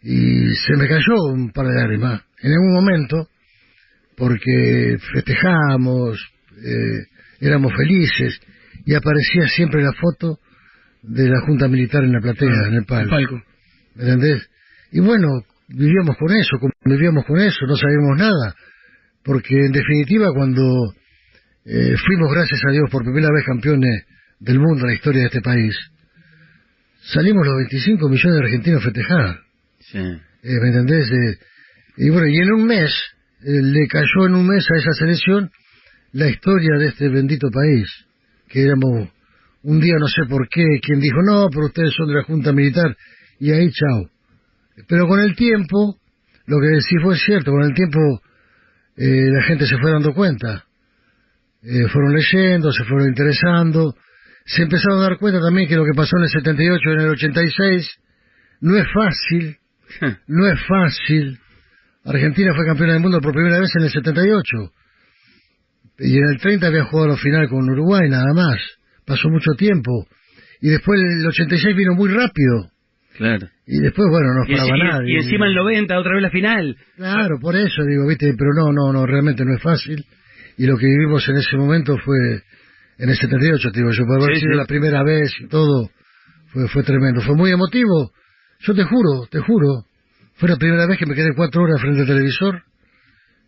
y 0.00 0.54
se 0.54 0.76
me 0.78 0.88
cayó 0.88 1.14
un 1.32 1.50
par 1.52 1.66
de 1.66 1.74
lágrimas 1.74 2.22
en 2.40 2.52
algún 2.52 2.72
momento 2.72 3.28
porque 4.16 4.98
festejamos, 5.12 6.18
eh, 6.64 7.06
éramos 7.40 7.72
felices 7.76 8.40
y 8.84 8.94
aparecía 8.94 9.48
siempre 9.48 9.82
la 9.82 9.92
foto 9.92 10.38
de 11.02 11.28
la 11.28 11.40
Junta 11.40 11.68
Militar 11.68 12.04
en 12.04 12.12
la 12.12 12.20
platea, 12.20 12.68
en 12.68 12.74
el 12.74 12.84
palco. 12.84 13.10
palco. 13.10 13.42
¿Me 13.94 14.04
entendés? 14.04 14.48
Y 14.92 15.00
bueno, 15.00 15.28
vivíamos 15.68 16.16
con 16.16 16.30
eso, 16.32 16.58
vivíamos 16.84 17.24
con 17.24 17.38
eso, 17.40 17.66
no 17.66 17.76
sabíamos 17.76 18.18
nada. 18.18 18.54
Porque 19.24 19.54
en 19.54 19.72
definitiva 19.72 20.28
cuando 20.34 20.92
eh, 21.64 21.94
fuimos, 21.96 22.32
gracias 22.32 22.60
a 22.66 22.72
Dios, 22.72 22.90
por 22.90 23.04
primera 23.04 23.28
vez 23.32 23.44
campeones 23.44 24.04
del 24.40 24.58
mundo 24.58 24.82
en 24.82 24.88
la 24.88 24.94
historia 24.94 25.20
de 25.20 25.26
este 25.26 25.40
país, 25.40 25.76
salimos 27.02 27.46
los 27.46 27.56
25 27.56 28.08
millones 28.08 28.34
de 28.34 28.44
argentinos 28.44 28.80
a 28.80 28.84
festejar. 28.84 29.40
Sí. 29.80 29.98
Eh, 29.98 30.58
¿Me 30.60 30.68
entendés? 30.68 31.10
Eh, 31.10 31.38
y 31.98 32.10
bueno, 32.10 32.26
y 32.26 32.36
en 32.38 32.52
un 32.52 32.66
mes, 32.66 32.92
le 33.44 33.86
cayó 33.88 34.26
en 34.26 34.34
un 34.34 34.46
mes 34.46 34.66
a 34.70 34.78
esa 34.78 34.92
selección 34.92 35.50
la 36.12 36.28
historia 36.28 36.78
de 36.78 36.86
este 36.88 37.08
bendito 37.08 37.48
país. 37.50 37.88
Que 38.48 38.64
éramos, 38.64 39.08
un 39.62 39.80
día 39.80 39.94
no 39.98 40.06
sé 40.08 40.22
por 40.28 40.48
qué, 40.48 40.64
quien 40.82 41.00
dijo, 41.00 41.22
no, 41.22 41.48
pero 41.50 41.66
ustedes 41.66 41.92
son 41.96 42.08
de 42.08 42.14
la 42.14 42.24
Junta 42.24 42.52
Militar, 42.52 42.96
y 43.38 43.50
ahí 43.50 43.70
chao. 43.70 44.08
Pero 44.88 45.06
con 45.06 45.20
el 45.20 45.34
tiempo, 45.34 45.98
lo 46.46 46.60
que 46.60 46.80
sí 46.80 46.96
fue 47.02 47.16
cierto, 47.16 47.50
con 47.50 47.62
el 47.62 47.74
tiempo 47.74 47.98
eh, 48.96 49.30
la 49.30 49.42
gente 49.42 49.66
se 49.66 49.78
fue 49.78 49.90
dando 49.90 50.12
cuenta. 50.12 50.64
Eh, 51.62 51.88
fueron 51.88 52.12
leyendo, 52.12 52.72
se 52.72 52.84
fueron 52.84 53.08
interesando, 53.08 53.94
se 54.44 54.62
empezaron 54.62 54.98
a 54.98 55.02
dar 55.02 55.18
cuenta 55.18 55.40
también 55.40 55.68
que 55.68 55.76
lo 55.76 55.84
que 55.84 55.94
pasó 55.94 56.16
en 56.16 56.24
el 56.24 56.28
78 56.28 56.82
y 56.84 56.92
en 56.92 57.00
el 57.00 57.10
86 57.10 57.90
no 58.60 58.76
es 58.76 58.86
fácil, 58.92 59.56
no 60.26 60.46
es 60.46 60.60
fácil. 60.66 61.38
Argentina 62.04 62.52
fue 62.54 62.66
campeona 62.66 62.94
del 62.94 63.02
mundo 63.02 63.20
por 63.20 63.32
primera 63.32 63.58
vez 63.60 63.70
en 63.76 63.84
el 63.84 63.90
78. 63.90 64.72
Y 65.98 66.18
en 66.18 66.24
el 66.24 66.38
30 66.40 66.66
había 66.66 66.84
jugado 66.84 67.10
la 67.10 67.16
final 67.16 67.48
con 67.48 67.68
Uruguay 67.70 68.08
nada 68.08 68.32
más. 68.34 68.56
Pasó 69.06 69.28
mucho 69.28 69.52
tiempo. 69.56 70.06
Y 70.60 70.68
después 70.70 71.00
el 71.00 71.26
86 71.26 71.76
vino 71.76 71.94
muy 71.94 72.08
rápido. 72.10 72.70
Claro. 73.16 73.46
Y 73.66 73.78
después, 73.80 74.08
bueno, 74.10 74.32
no 74.34 74.44
Y, 74.46 74.56
paraba 74.56 74.76
y- 74.76 74.80
nadie. 74.82 75.12
y 75.12 75.16
encima 75.16 75.46
el 75.46 75.54
90, 75.54 75.98
otra 75.98 76.12
vez 76.14 76.22
la 76.22 76.30
final. 76.30 76.76
Claro, 76.96 77.38
por 77.40 77.54
eso 77.56 77.84
digo, 77.84 78.06
viste, 78.08 78.32
pero 78.38 78.50
no, 78.54 78.72
no, 78.72 78.92
no, 78.92 79.06
realmente 79.06 79.44
no 79.44 79.54
es 79.54 79.62
fácil. 79.62 80.04
Y 80.56 80.66
lo 80.66 80.76
que 80.78 80.86
vivimos 80.86 81.28
en 81.28 81.36
ese 81.36 81.56
momento 81.56 81.96
fue 81.98 82.16
en 82.98 83.08
el 83.08 83.16
78, 83.16 83.70
te 83.70 83.80
digo 83.80 83.90
yo, 83.92 84.04
por 84.06 84.22
haber 84.22 84.34
Sí, 84.36 84.40
sido 84.40 84.52
sí. 84.52 84.58
la 84.58 84.64
primera 84.66 85.02
vez 85.04 85.30
y 85.40 85.46
todo, 85.48 85.90
fue, 86.48 86.68
fue 86.68 86.82
tremendo, 86.84 87.20
fue 87.20 87.36
muy 87.36 87.50
emotivo. 87.50 88.12
Yo 88.60 88.74
te 88.74 88.84
juro, 88.84 89.26
te 89.30 89.40
juro, 89.40 89.84
fue 90.42 90.48
la 90.50 90.56
primera 90.56 90.88
vez 90.88 90.98
que 90.98 91.06
me 91.06 91.14
quedé 91.14 91.34
cuatro 91.36 91.62
horas 91.62 91.80
frente 91.80 92.00
al 92.00 92.06
televisor 92.08 92.62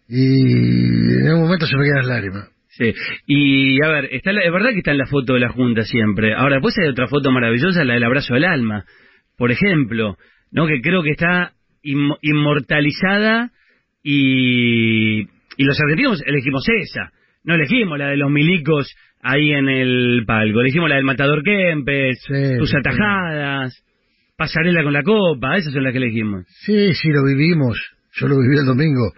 y 0.08 1.26
en 1.26 1.32
un 1.34 1.40
momento 1.42 1.66
se 1.66 1.76
me 1.76 1.82
quedan 1.84 1.98
las 1.98 2.06
lágrimas. 2.06 2.48
Sí, 2.68 2.92
y 3.26 3.84
a 3.84 3.88
ver, 3.88 4.08
está 4.12 4.32
la- 4.32 4.42
es 4.42 4.52
verdad 4.52 4.70
que 4.70 4.78
está 4.78 4.92
en 4.92 4.98
la 4.98 5.06
foto 5.06 5.34
de 5.34 5.40
la 5.40 5.48
Junta 5.48 5.82
siempre. 5.82 6.34
Ahora, 6.34 6.56
después 6.56 6.76
hay 6.78 6.88
otra 6.88 7.08
foto 7.08 7.32
maravillosa, 7.32 7.82
la 7.84 7.94
del 7.94 8.04
abrazo 8.04 8.34
al 8.34 8.44
alma, 8.44 8.84
por 9.36 9.50
ejemplo, 9.50 10.16
¿no? 10.52 10.66
Que 10.68 10.80
creo 10.80 11.02
que 11.02 11.10
está 11.10 11.52
inmo- 11.82 12.18
inmortalizada 12.22 13.50
y, 14.02 15.20
y 15.22 15.64
los 15.64 15.80
argentinos 15.80 16.22
elegimos 16.26 16.64
esa. 16.68 17.10
No 17.44 17.54
elegimos 17.54 17.98
la 17.98 18.08
de 18.08 18.16
los 18.16 18.30
milicos 18.30 18.94
ahí 19.22 19.52
en 19.52 19.68
el 19.68 20.24
palco, 20.26 20.60
elegimos 20.60 20.88
la 20.88 20.96
del 20.96 21.04
Matador 21.04 21.42
Kempes, 21.42 22.22
Sí, 22.26 22.58
tus 22.58 22.70
sí. 22.70 22.76
Pasarela 24.36 24.82
con 24.82 24.92
la 24.92 25.02
copa, 25.02 25.56
esas 25.56 25.72
son 25.72 25.84
las 25.84 25.92
que 25.92 25.98
elegimos. 25.98 26.44
Sí, 26.64 26.94
sí, 26.94 27.08
lo 27.08 27.24
vivimos. 27.24 27.78
Yo 28.14 28.28
lo 28.28 28.38
viví 28.40 28.56
el 28.58 28.66
domingo. 28.66 29.12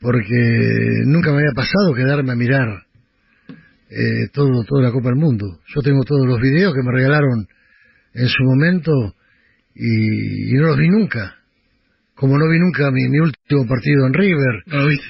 Porque 0.00 1.02
nunca 1.06 1.30
me 1.30 1.38
había 1.38 1.52
pasado 1.54 1.92
quedarme 1.94 2.32
a 2.32 2.36
mirar 2.36 2.68
eh, 3.90 4.28
todo, 4.32 4.64
toda 4.64 4.82
la 4.84 4.92
Copa 4.92 5.08
del 5.10 5.18
Mundo. 5.18 5.60
Yo 5.74 5.82
tengo 5.82 6.02
todos 6.04 6.26
los 6.26 6.40
videos 6.40 6.72
que 6.74 6.82
me 6.82 6.92
regalaron 6.92 7.46
en 8.14 8.28
su 8.28 8.42
momento 8.44 8.92
y, 9.74 10.50
y 10.50 10.54
no 10.54 10.68
los 10.68 10.78
vi 10.78 10.88
nunca. 10.88 11.36
Como 12.14 12.38
no 12.38 12.48
vi 12.48 12.58
nunca 12.58 12.90
mi, 12.90 13.08
mi 13.08 13.18
último 13.18 13.66
partido 13.66 14.06
en 14.06 14.14
River, 14.14 14.62
¿Lo 14.66 14.86
viste? 14.88 15.04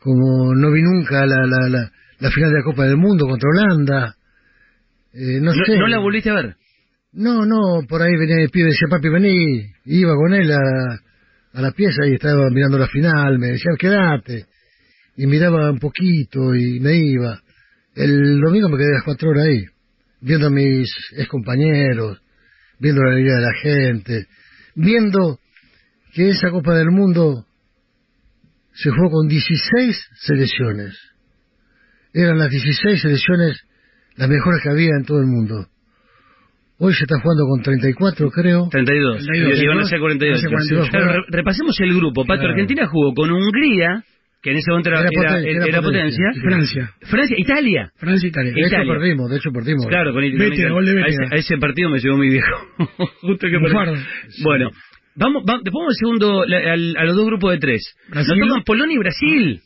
como 0.00 0.54
no 0.54 0.70
vi 0.72 0.82
nunca 0.82 1.26
la, 1.26 1.44
la, 1.46 1.68
la, 1.68 1.90
la 2.20 2.30
final 2.30 2.50
de 2.50 2.58
la 2.58 2.64
Copa 2.64 2.84
del 2.84 2.96
Mundo 2.96 3.26
contra 3.26 3.48
Holanda. 3.48 4.14
Eh, 5.14 5.40
no, 5.40 5.52
¿No, 5.52 5.64
sé. 5.64 5.76
no 5.78 5.88
la 5.88 5.98
volviste 5.98 6.30
a 6.30 6.34
ver? 6.34 6.56
No, 7.12 7.46
no, 7.46 7.86
por 7.88 8.02
ahí 8.02 8.14
venía 8.18 8.36
el 8.36 8.50
pibe 8.50 8.66
decía, 8.66 8.88
papi, 8.90 9.08
vení. 9.08 9.72
Iba 9.86 10.14
con 10.14 10.34
él 10.34 10.50
a, 10.52 11.60
la 11.60 11.72
pieza 11.72 12.06
y 12.06 12.14
estaba 12.14 12.50
mirando 12.50 12.78
la 12.78 12.86
final. 12.86 13.38
Me 13.38 13.48
decía, 13.48 13.72
quédate. 13.78 14.46
Y 15.16 15.26
miraba 15.26 15.70
un 15.70 15.78
poquito 15.78 16.54
y 16.54 16.80
me 16.80 16.94
iba. 16.96 17.40
El 17.94 18.40
domingo 18.40 18.68
me 18.68 18.76
quedé 18.76 18.92
las 18.92 19.04
cuatro 19.04 19.30
horas 19.30 19.46
ahí, 19.46 19.64
viendo 20.20 20.46
a 20.46 20.50
mis 20.50 20.88
ex 21.16 21.28
compañeros, 21.28 22.20
viendo 22.78 23.02
la 23.02 23.12
alegría 23.12 23.34
de 23.34 23.40
la 23.40 23.54
gente, 23.60 24.26
viendo 24.76 25.40
que 26.12 26.28
esa 26.28 26.50
Copa 26.50 26.76
del 26.76 26.90
Mundo 26.90 27.46
se 28.74 28.90
jugó 28.90 29.10
con 29.10 29.28
16 29.28 30.08
selecciones. 30.20 30.96
Eran 32.12 32.38
las 32.38 32.50
16 32.50 33.02
selecciones 33.02 33.60
las 34.14 34.28
mejores 34.28 34.62
que 34.62 34.70
había 34.70 34.90
en 34.96 35.04
todo 35.04 35.18
el 35.18 35.26
mundo. 35.26 35.66
Hoy 36.80 36.94
se 36.94 37.04
está 37.04 37.16
jugando 37.20 37.44
con 37.48 37.60
34, 37.62 38.30
creo. 38.30 38.68
32. 38.70 39.26
32. 39.26 39.62
Y 39.62 39.66
van 39.66 39.78
a 39.80 39.84
ser 39.84 39.98
48. 40.00 40.48
Van 40.50 40.54
a 40.54 40.62
ser 40.62 40.76
48. 40.78 40.90
Claro, 40.90 41.12
re- 41.20 41.26
repasemos 41.28 41.80
el 41.80 41.94
grupo. 41.94 42.24
Pato, 42.24 42.38
Claro. 42.40 42.50
Argentina 42.54 42.86
jugó 42.86 43.14
con 43.14 43.30
Hungría, 43.32 44.04
que 44.40 44.50
en 44.52 44.56
ese 44.58 44.70
momento 44.70 44.90
era, 44.90 45.00
Era 45.00 45.38
era- 45.40 45.66
era 45.66 45.82
potencia. 45.82 46.24
potencia. 46.30 46.42
Francia. 46.42 46.90
Francia, 47.02 47.36
Italia. 47.38 47.90
Francia, 47.96 48.28
Italia. 48.28 48.52
De 48.52 48.60
hecho 48.60 48.68
Italia. 48.68 48.92
perdimos, 48.94 49.30
de 49.30 49.36
hecho 49.38 49.50
perdimos. 49.50 49.86
Claro, 49.88 50.12
con, 50.12 50.22
con 50.22 50.38
Vete, 50.38 50.54
Italia. 50.54 50.70
gol 50.70 50.86
de 50.86 51.02
a, 51.02 51.06
ese, 51.06 51.22
a 51.32 51.36
ese 51.36 51.56
partido 51.58 51.90
me 51.90 51.98
llevó 51.98 52.16
mi 52.16 52.28
viejo. 52.28 52.56
Justo 53.22 53.48
que 53.48 53.58
Bufardo. 53.58 53.94
Bueno, 54.44 54.70
vamos, 55.16 55.42
vamos, 55.44 55.64
al 55.88 55.94
segundo, 55.98 56.44
la- 56.46 56.72
al- 56.74 56.94
a 56.96 57.04
los 57.06 57.16
dos 57.16 57.26
grupos 57.26 57.50
de 57.52 57.58
tres. 57.58 57.82
Brasil. 58.10 58.38
Nos 58.38 58.48
tocan 58.50 58.62
Polonia 58.62 58.94
y 58.94 58.98
Brasil. 58.98 59.60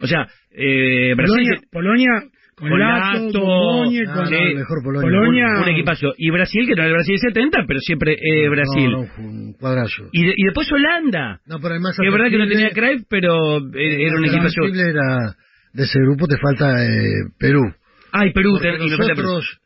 O 0.00 0.06
sea, 0.08 0.26
eh, 0.50 1.14
Brasil... 1.14 1.46
Polonia, 1.70 2.10
Polonia 2.10 2.31
con 2.62 2.70
Con 2.70 2.78
Lato, 2.80 3.26
Lato, 3.26 3.40
con 3.40 3.46
Moñe, 3.76 4.02
No, 4.02 4.12
con... 4.14 4.22
no, 4.22 4.26
Sí. 4.28 4.34
el 4.34 4.54
mejor 4.56 4.78
Polonia. 4.82 5.02
Polonia. 5.02 5.44
un, 5.58 5.62
un 5.62 5.68
equipazo. 5.68 6.06
Y 6.16 6.30
Brasil, 6.30 6.62
que 6.66 6.74
no 6.74 6.82
era 6.82 6.86
el 6.86 6.92
Brasil 6.92 7.18
70, 7.18 7.58
pero 7.66 7.80
siempre 7.80 8.12
eh, 8.14 8.48
Brasil. 8.48 8.90
No, 8.92 9.00
un 9.18 9.52
cuadrazo. 9.54 10.08
Y, 10.12 10.26
de- 10.26 10.34
y 10.36 10.44
después 10.44 10.70
Holanda. 10.72 11.40
No, 11.46 11.58
pero 11.60 11.74
además 11.74 11.96
Que 12.00 12.06
es 12.06 12.12
verdad 12.12 12.30
que 12.30 12.38
no 12.38 12.48
tenía 12.48 12.70
Cruyff, 12.70 13.02
pero 13.08 13.58
eh, 13.74 14.06
era 14.06 14.16
un 14.16 14.24
atractible 14.28 14.82
era 14.82 15.36
de 15.74 15.82
ese 15.84 15.98
grupo 16.00 16.26
te 16.28 16.36
falta 16.38 16.84
eh, 16.84 16.90
Perú. 17.38 17.60
Ay, 18.12 18.32
Perú, 18.32 18.52
Porque 18.52 18.68
te- 18.78 18.84
y 18.84 18.88
Perú. 18.90 18.98
nosotros 19.08 19.58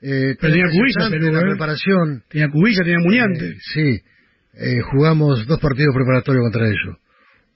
eh, 0.00 0.36
tenía 0.40 0.64
Perú, 1.10 1.26
de 1.26 1.32
la 1.32 1.40
¿eh? 1.40 1.42
preparación 1.50 2.22
Tenía 2.28 2.48
Cubilla, 2.48 2.80
tenía 2.82 2.98
Muñante. 3.00 3.48
eh, 3.48 3.56
sí 3.74 3.98
eh, 4.60 4.80
jugamos 4.92 5.46
dos 5.46 5.58
partidos 5.60 5.94
preparatorios 5.94 6.42
contra 6.44 6.66
ellos. 6.66 6.96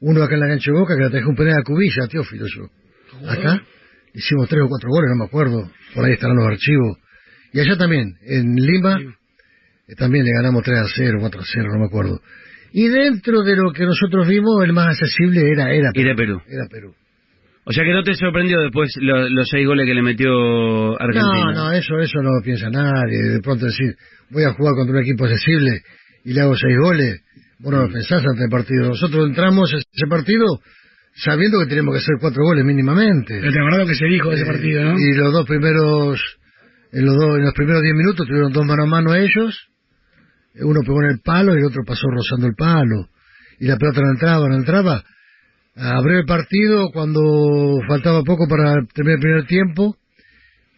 Uno 0.01 0.23
acá 0.23 0.35
en 0.35 0.41
la 0.41 0.49
cancha 0.49 0.73
de 0.73 0.79
Boca 0.79 0.95
que 0.97 1.05
le 1.05 1.11
traje 1.11 1.27
un 1.27 1.37
penal 1.37 1.61
a 1.61 1.63
Cubilla, 1.65 2.07
Teófilo 2.11 2.47
yo. 2.47 2.65
Acá 3.29 3.63
hicimos 4.15 4.49
tres 4.49 4.63
o 4.65 4.69
cuatro 4.69 4.89
goles, 4.91 5.11
no 5.11 5.17
me 5.17 5.25
acuerdo. 5.25 5.71
Por 5.95 6.05
ahí 6.05 6.13
estarán 6.13 6.37
los 6.37 6.47
archivos. 6.47 6.99
Y 7.53 7.61
allá 7.61 7.77
también, 7.77 8.15
en 8.27 8.55
Lima, 8.57 8.99
eh, 9.89 9.95
también 9.97 10.25
le 10.25 10.33
ganamos 10.33 10.63
3 10.63 10.79
a 10.79 10.85
0, 10.95 11.19
4 11.21 11.41
a 11.41 11.45
0, 11.45 11.69
no 11.73 11.79
me 11.81 11.87
acuerdo. 11.87 12.21
Y 12.73 12.89
dentro 12.89 13.43
de 13.43 13.57
lo 13.57 13.73
que 13.73 13.85
nosotros 13.85 14.27
vimos, 14.27 14.65
el 14.65 14.73
más 14.73 14.89
accesible 14.89 15.43
era, 15.51 15.71
era 15.75 15.91
Era 15.95 16.15
Perú. 16.15 16.41
Era 16.49 16.67
Perú. 16.71 16.95
O 17.65 17.73
sea 17.73 17.85
que 17.85 17.93
no 17.93 18.03
te 18.03 18.15
sorprendió 18.15 18.61
después 18.61 18.91
lo- 19.01 19.29
los 19.29 19.47
seis 19.49 19.67
goles 19.67 19.87
que 19.87 19.95
le 19.95 20.03
metió 20.03 21.01
Argentina. 21.01 21.53
No, 21.55 21.65
no, 21.67 21.73
eso, 21.73 21.99
eso 22.01 22.23
no 22.23 22.31
lo 22.37 22.43
piensa 22.43 22.71
nadie. 22.71 23.19
De 23.23 23.41
pronto 23.41 23.67
decir, 23.67 23.95
voy 24.31 24.45
a 24.45 24.53
jugar 24.55 24.75
contra 24.75 24.97
un 24.97 25.03
equipo 25.03 25.25
accesible 25.27 25.83
y 26.25 26.33
le 26.33 26.41
hago 26.41 26.57
seis 26.57 26.77
goles. 26.83 27.21
Vos 27.61 27.73
no 27.73 27.83
lo 27.83 27.93
pensás 27.93 28.19
antes 28.25 28.41
del 28.41 28.49
partido. 28.51 28.89
Nosotros 28.89 29.29
entramos 29.29 29.73
a 29.75 29.77
ese 29.77 30.07
partido 30.09 30.47
sabiendo 31.15 31.59
que 31.61 31.67
tenemos 31.67 31.95
que 31.95 31.99
hacer 31.99 32.17
cuatro 32.21 32.43
goles 32.45 32.65
mínimamente. 32.65 33.39
Pero 33.41 33.53
te 33.53 33.59
acordás 33.61 33.89
que 33.89 33.95
se 33.95 34.07
dijo 34.07 34.31
de 34.31 34.37
ese 34.37 34.45
Eh, 34.45 34.47
partido, 34.47 34.85
¿no? 34.85 34.99
Y 34.99 35.15
los 35.15 35.33
dos 35.33 35.47
primeros, 35.47 36.39
en 36.93 37.05
los, 37.07 37.15
dos, 37.17 37.37
en 37.37 37.45
los 37.45 37.55
primeros 37.55 37.83
diez 37.83 37.95
minutos 37.95 38.27
tuvieron 38.27 38.53
dos 38.53 38.67
mano 38.67 38.83
a 38.85 38.87
mano 38.87 39.15
ellos. 39.15 39.69
Uno 40.61 40.81
pegó 40.85 41.03
en 41.03 41.11
el 41.11 41.21
palo 41.21 41.55
y 41.55 41.59
el 41.61 41.65
otro 41.65 41.83
pasó 41.87 42.07
rozando 42.11 42.47
el 42.47 42.55
palo. 42.55 43.09
Y 43.59 43.67
la 43.67 43.77
pelota 43.77 44.01
no 44.03 44.11
entraba, 44.11 44.49
no 44.49 44.57
entraba. 44.57 45.03
Abrió 45.77 46.19
el 46.19 46.27
partido 46.27 46.91
cuando 46.93 47.79
faltaba 47.89 48.23
poco 48.23 48.47
para 48.49 48.75
terminar 48.95 49.17
el 49.19 49.23
primer 49.23 49.47
tiempo. 49.47 49.97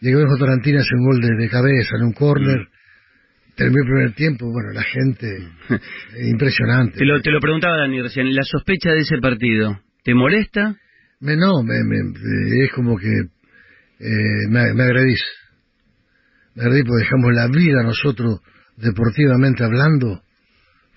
Llegó 0.01 0.21
el 0.21 0.39
Tarantina 0.39 0.81
hace 0.81 0.95
un 0.95 1.05
gol 1.07 1.21
de, 1.21 1.35
de 1.35 1.49
cabeza 1.49 1.97
en 1.99 2.05
un 2.05 2.13
córner. 2.13 2.61
Mm. 2.61 3.55
Terminó 3.57 3.83
el 3.83 3.87
primer 3.89 4.13
tiempo. 4.15 4.47
Bueno, 4.51 4.71
la 4.73 4.83
gente, 4.83 5.27
impresionante. 6.31 6.99
Te 6.99 7.05
lo, 7.05 7.21
te 7.21 7.31
lo 7.31 7.41
preguntaba 7.41 7.79
Dani 7.79 8.03
recién. 8.03 8.33
La 8.35 8.43
sospecha 8.45 8.91
de 8.91 9.01
ese 9.01 9.19
partido, 9.19 9.81
¿te 10.05 10.15
molesta? 10.15 10.77
Me, 11.21 11.37
no, 11.37 11.63
me, 11.63 11.83
me- 11.85 12.65
es 12.65 12.73
como 12.73 12.97
que 12.99 13.09
eh, 14.01 14.49
me, 14.51 14.75
me 14.75 14.83
agredís. 14.83 15.23
Me 16.55 16.65
agredís 16.65 16.85
porque 16.87 17.05
dejamos 17.05 17.33
la 17.35 17.49
vida 17.49 17.83
nosotros, 17.83 18.41
deportivamente 18.77 19.65
hablando, 19.65 20.23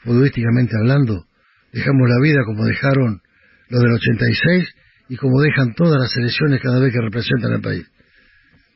futbolísticamente 0.03 0.75
hablando. 0.77 1.25
Dejamos 1.71 2.09
la 2.09 2.19
vida 2.21 2.43
como 2.45 2.65
dejaron 2.65 3.21
los 3.69 3.81
del 3.81 3.91
86 3.93 4.73
y 5.09 5.15
como 5.17 5.41
dejan 5.41 5.73
todas 5.73 5.99
las 6.01 6.11
selecciones 6.11 6.61
cada 6.61 6.79
vez 6.79 6.93
que 6.93 7.01
representan 7.01 7.53
al 7.53 7.61
país. 7.61 7.85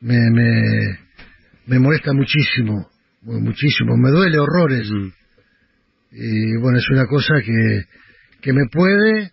Me, 0.00 0.18
me, 0.30 0.98
me 1.66 1.78
molesta 1.78 2.12
muchísimo, 2.12 2.88
mu- 3.22 3.40
muchísimo. 3.40 3.96
Me 3.96 4.10
duele 4.10 4.38
horrores. 4.38 4.90
Mm. 4.90 5.08
Y 6.12 6.56
bueno, 6.60 6.78
es 6.78 6.88
una 6.90 7.06
cosa 7.06 7.34
que, 7.44 7.84
que 8.40 8.52
me 8.52 8.66
puede 8.70 9.31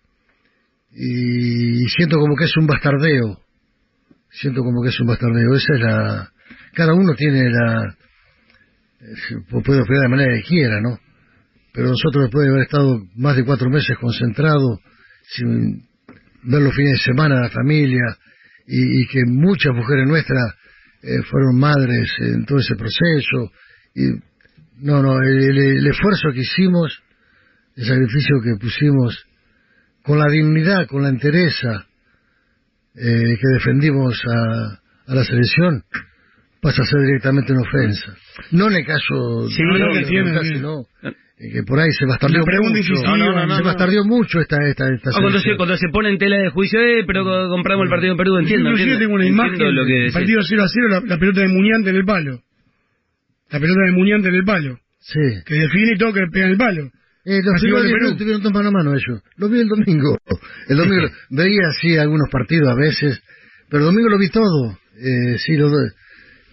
y 0.91 1.87
siento 1.89 2.17
como 2.17 2.35
que 2.35 2.45
es 2.45 2.57
un 2.57 2.67
bastardeo. 2.67 3.39
Siento 4.31 4.61
como 4.63 4.81
que 4.81 4.89
es 4.89 4.99
un 4.99 5.07
bastardeo. 5.07 5.55
Esa 5.55 5.73
es 5.73 5.79
la... 5.79 6.31
Cada 6.73 6.93
uno 6.93 7.13
tiene 7.15 7.49
la... 7.49 7.95
Puede 9.49 9.81
opinar 9.81 10.03
de 10.03 10.09
manera 10.09 10.35
que 10.35 10.43
quiera, 10.43 10.81
¿no? 10.81 10.99
Pero 11.73 11.89
nosotros 11.89 12.25
después 12.25 12.45
de 12.45 12.51
haber 12.51 12.63
estado 12.63 13.01
más 13.15 13.35
de 13.35 13.45
cuatro 13.45 13.69
meses 13.69 13.97
concentrados, 13.97 14.79
sin 15.23 15.87
ver 16.43 16.61
los 16.61 16.75
fines 16.75 16.93
de 16.93 17.13
semana 17.13 17.37
a 17.37 17.43
la 17.43 17.49
familia, 17.49 18.03
y, 18.67 19.07
que 19.07 19.23
muchas 19.25 19.73
mujeres 19.73 20.07
nuestras 20.07 20.53
eh, 21.01 21.21
fueron 21.23 21.57
madres 21.57 22.11
en 22.19 22.45
todo 22.45 22.59
ese 22.59 22.75
proceso, 22.75 23.51
y 23.95 24.09
no, 24.85 25.01
no, 25.01 25.21
el 25.21 25.87
esfuerzo 25.87 26.29
que 26.33 26.41
hicimos, 26.41 27.01
el 27.75 27.85
sacrificio 27.85 28.41
que 28.43 28.55
pusimos, 28.59 29.25
con 30.09 30.17
la 30.17 30.25
dignidad, 30.31 30.87
con 30.87 31.03
la 31.03 31.09
entereza 31.09 31.85
eh, 32.95 33.37
que 33.39 33.47
defendimos 33.53 34.19
a, 34.25 35.11
a 35.11 35.15
la 35.15 35.23
selección, 35.23 35.83
pasa 36.61 36.81
a 36.81 36.85
ser 36.85 36.99
directamente 37.05 37.53
una 37.53 37.61
ofensa. 37.61 38.15
No 38.51 38.67
en 38.69 38.77
el 38.77 38.85
caso 38.85 39.47
Sí, 39.49 39.61
no, 39.63 39.77
no, 39.77 39.91
que 39.93 39.99
en 39.99 40.07
tiene, 40.07 40.29
el 40.31 40.35
caso, 40.35 40.41
tiene. 40.49 40.59
no, 40.61 40.81
eh, 41.03 41.51
que 41.53 41.63
por 41.63 41.79
ahí 41.79 41.91
se 41.91 42.05
bastardeó 42.07 42.41
mucho. 42.43 42.93
No, 43.05 43.17
no, 43.17 43.45
no, 43.45 43.55
se 43.55 43.61
no. 43.61 43.65
bastardeó 43.69 44.03
mucho 44.03 44.39
esta 44.41 44.57
esta 44.67 44.85
esta 44.93 45.09
Ah, 45.11 45.21
cuando, 45.21 45.37
se, 45.37 45.43
selección. 45.43 45.57
cuando 45.57 45.77
se 45.77 45.87
pone 45.93 46.09
en 46.09 46.17
tela 46.17 46.37
de 46.37 46.49
juicio, 46.49 46.79
eh, 46.81 47.03
pero 47.05 47.23
co- 47.23 47.47
compramos 47.49 47.83
el 47.85 47.89
partido 47.89 48.11
en 48.13 48.17
Perú, 48.17 48.37
entiendo. 48.39 48.69
Inclusive 48.71 48.93
entiendo, 48.93 49.05
tengo 49.05 49.15
una 49.15 49.25
imagen 49.27 49.75
lo 49.75 49.85
que 49.85 49.93
decís. 49.93 50.13
partido 50.13 50.41
0 50.43 50.63
a 50.63 50.67
0, 50.67 50.87
la, 50.89 50.99
la 51.15 51.17
pelota 51.19 51.41
de 51.41 51.47
Muñante 51.47 51.89
en 51.91 51.95
el 51.95 52.05
palo. 52.05 52.41
La 53.51 53.59
pelota 53.59 53.81
de 53.85 53.91
Muñante 53.91 54.27
en 54.29 54.35
el 54.35 54.43
palo. 54.43 54.79
Sí. 54.99 55.19
Que 55.45 55.53
define 55.55 55.93
y 55.95 55.97
todo 55.97 56.13
que 56.13 56.25
pega 56.33 56.45
en 56.47 56.51
el 56.53 56.57
palo. 56.57 56.89
Eh, 57.29 57.41
los 57.43 57.61
primeros 57.61 57.85
minutos 57.85 58.17
tuvieron 58.17 58.41
dos 58.41 58.51
mano 58.51 58.69
a 58.69 58.71
mano 58.71 58.95
ellos. 58.95 59.21
Lo 59.37 59.49
vi 59.49 59.59
el 59.59 59.67
domingo. 59.67 60.17
El 60.67 60.77
domingo 60.77 61.09
veía 61.29 61.67
así 61.67 61.95
algunos 61.95 62.27
partidos 62.31 62.69
a 62.69 62.73
veces, 62.73 63.21
pero 63.69 63.83
el 63.83 63.93
domingo 63.93 64.09
lo 64.09 64.17
vi 64.17 64.29
todo. 64.29 64.79
Eh, 64.97 65.37
sí, 65.37 65.55
dos. 65.55 65.71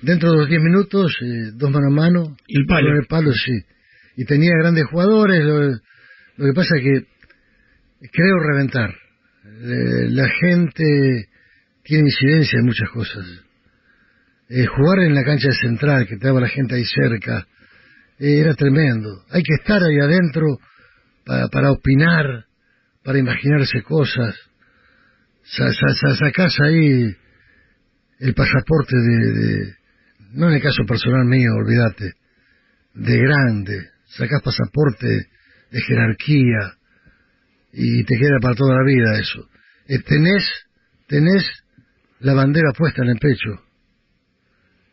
Dentro 0.03 0.33
de 0.33 0.37
los 0.37 0.49
10 0.49 0.63
minutos, 0.63 1.17
eh, 1.23 1.53
dos 1.55 1.71
mano 1.71 1.87
a 1.87 1.91
mano. 1.91 2.37
Y 2.47 2.59
el 2.59 2.67
palo. 2.67 2.95
El 2.95 3.07
palo, 3.07 3.33
sí. 3.33 3.59
Y 4.19 4.27
tenía 4.27 4.53
grandes 4.61 4.85
jugadores. 4.85 5.43
Lo, 5.43 5.71
lo 5.71 6.45
que 6.45 6.53
pasa 6.55 6.77
es 6.77 6.83
que 6.83 8.09
creo 8.13 8.39
reventar. 8.39 8.91
Eh, 8.91 10.11
la 10.11 10.29
gente 10.29 11.29
tiene 11.85 12.11
incidencia 12.11 12.59
en 12.59 12.67
muchas 12.67 12.91
cosas. 12.91 13.25
Eh, 14.51 14.67
jugar 14.67 14.99
en 15.07 15.15
la 15.15 15.25
cancha 15.25 15.51
central, 15.53 16.07
que 16.07 16.17
estaba 16.17 16.39
la 16.39 16.49
gente 16.49 16.75
ahí 16.75 16.85
cerca, 16.85 17.47
era 18.19 18.55
tremendo. 18.55 19.25
Hay 19.31 19.43
que 19.43 19.55
estar 19.55 19.83
ahí 19.83 19.99
adentro 20.01 20.59
para, 21.25 21.49
para 21.49 21.71
opinar, 21.73 22.47
para 23.05 23.19
imaginarse 23.19 23.83
cosas. 23.83 24.35
Sa, 25.45 25.71
sa, 25.73 25.95
sa- 25.95 26.17
sacás 26.17 26.57
ahí 26.61 27.15
el 28.19 28.35
pasaporte 28.35 28.97
de, 28.97 29.75
no 30.33 30.49
en 30.49 30.55
el 30.55 30.63
caso 30.63 30.85
personal 30.87 31.25
mío, 31.27 31.51
olvídate, 31.55 32.15
de 32.95 33.19
grande. 33.19 33.91
Sacás 34.07 34.43
pasaporte 34.43 35.29
de 35.71 35.81
jerarquía 35.83 36.75
y 37.73 38.05
te 38.05 38.17
queda 38.17 38.39
para 38.41 38.55
toda 38.55 38.77
la 38.77 38.85
vida 38.85 39.19
eso. 39.19 39.49
Eh, 39.89 39.99
tenés, 40.01 40.43
tenés 41.07 41.45
la 42.21 42.33
bandera 42.35 42.73
puesta 42.77 43.03
en 43.03 43.11
el 43.11 43.19
pecho. 43.19 43.63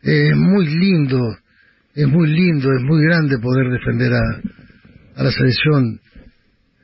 Es 0.02 0.36
muy 0.36 0.68
lindo, 0.68 1.20
es 1.96 2.08
muy 2.08 2.28
lindo, 2.28 2.70
es 2.74 2.84
muy 2.84 3.04
grande 3.06 3.38
poder 3.42 3.70
defender 3.72 4.12
a, 4.14 5.20
a 5.20 5.24
la 5.24 5.32
selección 5.32 6.00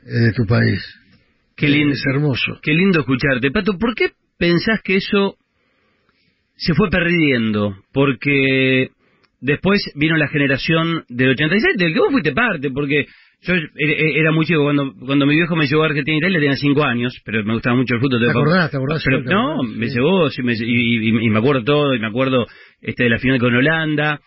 eh, 0.06 0.20
de 0.26 0.34
tu 0.34 0.46
país. 0.46 0.82
Qué 1.56 1.68
lindo, 1.68 1.94
Es 1.94 2.04
hermoso. 2.06 2.60
qué 2.62 2.74
lindo 2.74 3.00
escucharte. 3.02 3.52
Pato, 3.52 3.78
¿por 3.78 3.94
qué 3.96 4.12
pensás 4.38 4.82
que 4.84 4.96
eso 4.96 5.36
se 6.56 6.74
fue 6.74 6.90
perdiendo? 6.90 7.76
Porque 7.94 8.90
después 9.42 9.82
vino 9.96 10.16
la 10.18 10.28
generación 10.28 11.04
del 11.10 11.30
86, 11.32 11.78
del 11.78 11.94
que 11.94 12.00
vos 12.00 12.12
fuiste 12.12 12.32
parte, 12.32 12.70
porque 12.72 13.06
yo 13.42 13.54
era, 13.54 13.64
era 13.76 14.32
muy 14.32 14.46
chico. 14.46 14.64
Cuando, 14.64 14.94
cuando 15.06 15.26
mi 15.26 15.36
viejo 15.36 15.56
me 15.56 15.66
llevó 15.68 15.84
a 15.84 15.88
Argentina 15.88 16.16
y 16.16 16.20
Italia 16.20 16.40
tenía 16.40 16.56
5 16.56 16.84
años, 16.84 17.14
pero 17.26 17.44
me 17.44 17.54
gustaba 17.54 17.76
mucho 17.76 17.96
el 17.96 18.02
fútbol. 18.02 18.22
¿Te 18.24 18.30
acordás? 18.30 18.72
¿Te 18.72 18.78
acordás? 18.78 19.02
Pero, 19.06 19.22
no, 19.24 19.64
me 19.64 19.88
llevó 19.88 20.28
me- 20.44 20.54
y, 20.54 21.10
y- 21.10 21.26
y 21.26 21.30
me 21.30 21.40
acuerdo 21.40 21.64
todo, 21.64 21.96
y 21.96 22.00
me 22.00 22.08
acuerdo 22.08 22.46
este 22.82 23.04
de 23.04 23.10
la 23.10 23.18
final 23.20 23.40
con 23.40 23.54
Holanda. 23.56 24.20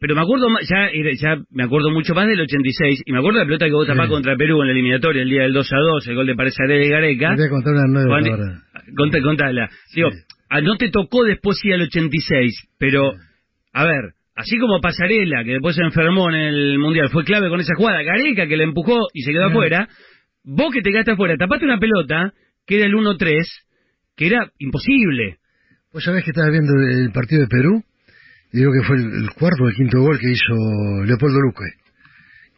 Pero 0.00 0.14
me 0.16 0.20
acuerdo 0.22 0.48
ya, 0.68 0.90
ya 1.18 1.36
me 1.50 1.64
acuerdo 1.64 1.90
mucho 1.90 2.14
más 2.14 2.26
del 2.26 2.40
86, 2.40 3.02
y 3.06 3.12
me 3.12 3.18
acuerdo 3.18 3.38
de 3.38 3.44
la 3.44 3.46
pelota 3.46 3.66
que 3.66 3.72
vos 3.72 3.86
tapás 3.86 4.06
Sí. 4.06 4.12
contra 4.12 4.36
Perú 4.36 4.60
en 4.62 4.68
la 4.68 4.72
eliminatoria 4.74 5.22
el 5.22 5.30
día 5.30 5.42
del 5.42 5.52
2 5.52 5.72
a 5.72 5.76
2, 5.78 6.08
el 6.08 6.14
gol 6.14 6.26
de 6.26 6.34
Paredes 6.34 6.56
y 6.58 6.88
Gareca. 6.90 7.34
Voy 7.36 7.46
a 7.46 7.48
contar 7.50 7.72
una 7.74 7.82
anécdota 7.84 8.08
Juan, 8.08 8.28
ahora. 8.28 8.62
conta- 8.96 9.22
contala. 9.22 9.70
Digo, 9.94 10.10
Sí. 10.10 10.18
ah, 10.50 10.60
no 10.60 10.76
te 10.76 10.90
tocó 10.90 11.24
después 11.24 11.58
ir 11.64 11.74
al 11.74 11.82
86, 11.82 12.52
pero, 12.78 13.12
a 13.72 13.84
ver, 13.86 14.12
así 14.36 14.58
como 14.58 14.80
Pasarela, 14.80 15.42
que 15.44 15.52
después 15.52 15.76
se 15.76 15.82
enfermó 15.82 16.28
en 16.28 16.34
el 16.36 16.78
Mundial, 16.78 17.08
fue 17.10 17.24
clave 17.24 17.48
con 17.48 17.60
esa 17.60 17.74
jugada, 17.76 18.02
Gareca 18.02 18.46
que 18.46 18.56
la 18.56 18.64
empujó 18.64 18.98
y 19.14 19.22
se 19.22 19.32
quedó 19.32 19.46
Sí. 19.46 19.50
afuera, 19.52 19.88
vos 20.44 20.72
que 20.74 20.82
te 20.82 20.90
quedaste 20.90 21.12
afuera, 21.12 21.36
tapaste 21.38 21.64
una 21.64 21.78
pelota, 21.78 22.32
que 22.66 22.76
era 22.76 22.86
el 22.86 22.94
1-3, 22.94 23.46
que 24.16 24.26
era 24.26 24.50
imposible. 24.58 25.36
Vos 25.92 26.02
sabés 26.04 26.24
que 26.24 26.30
estaba 26.30 26.50
viendo 26.50 26.72
el 26.90 27.12
partido 27.12 27.42
de 27.42 27.48
Perú, 27.48 27.82
digo 28.58 28.72
que 28.72 28.86
fue 28.86 28.96
el, 28.96 29.30
cuarto 29.34 29.64
o 29.64 29.68
el 29.68 29.74
quinto 29.74 30.00
gol 30.00 30.18
que 30.18 30.30
hizo 30.30 31.04
Leopoldo 31.04 31.40
Luque. 31.40 31.64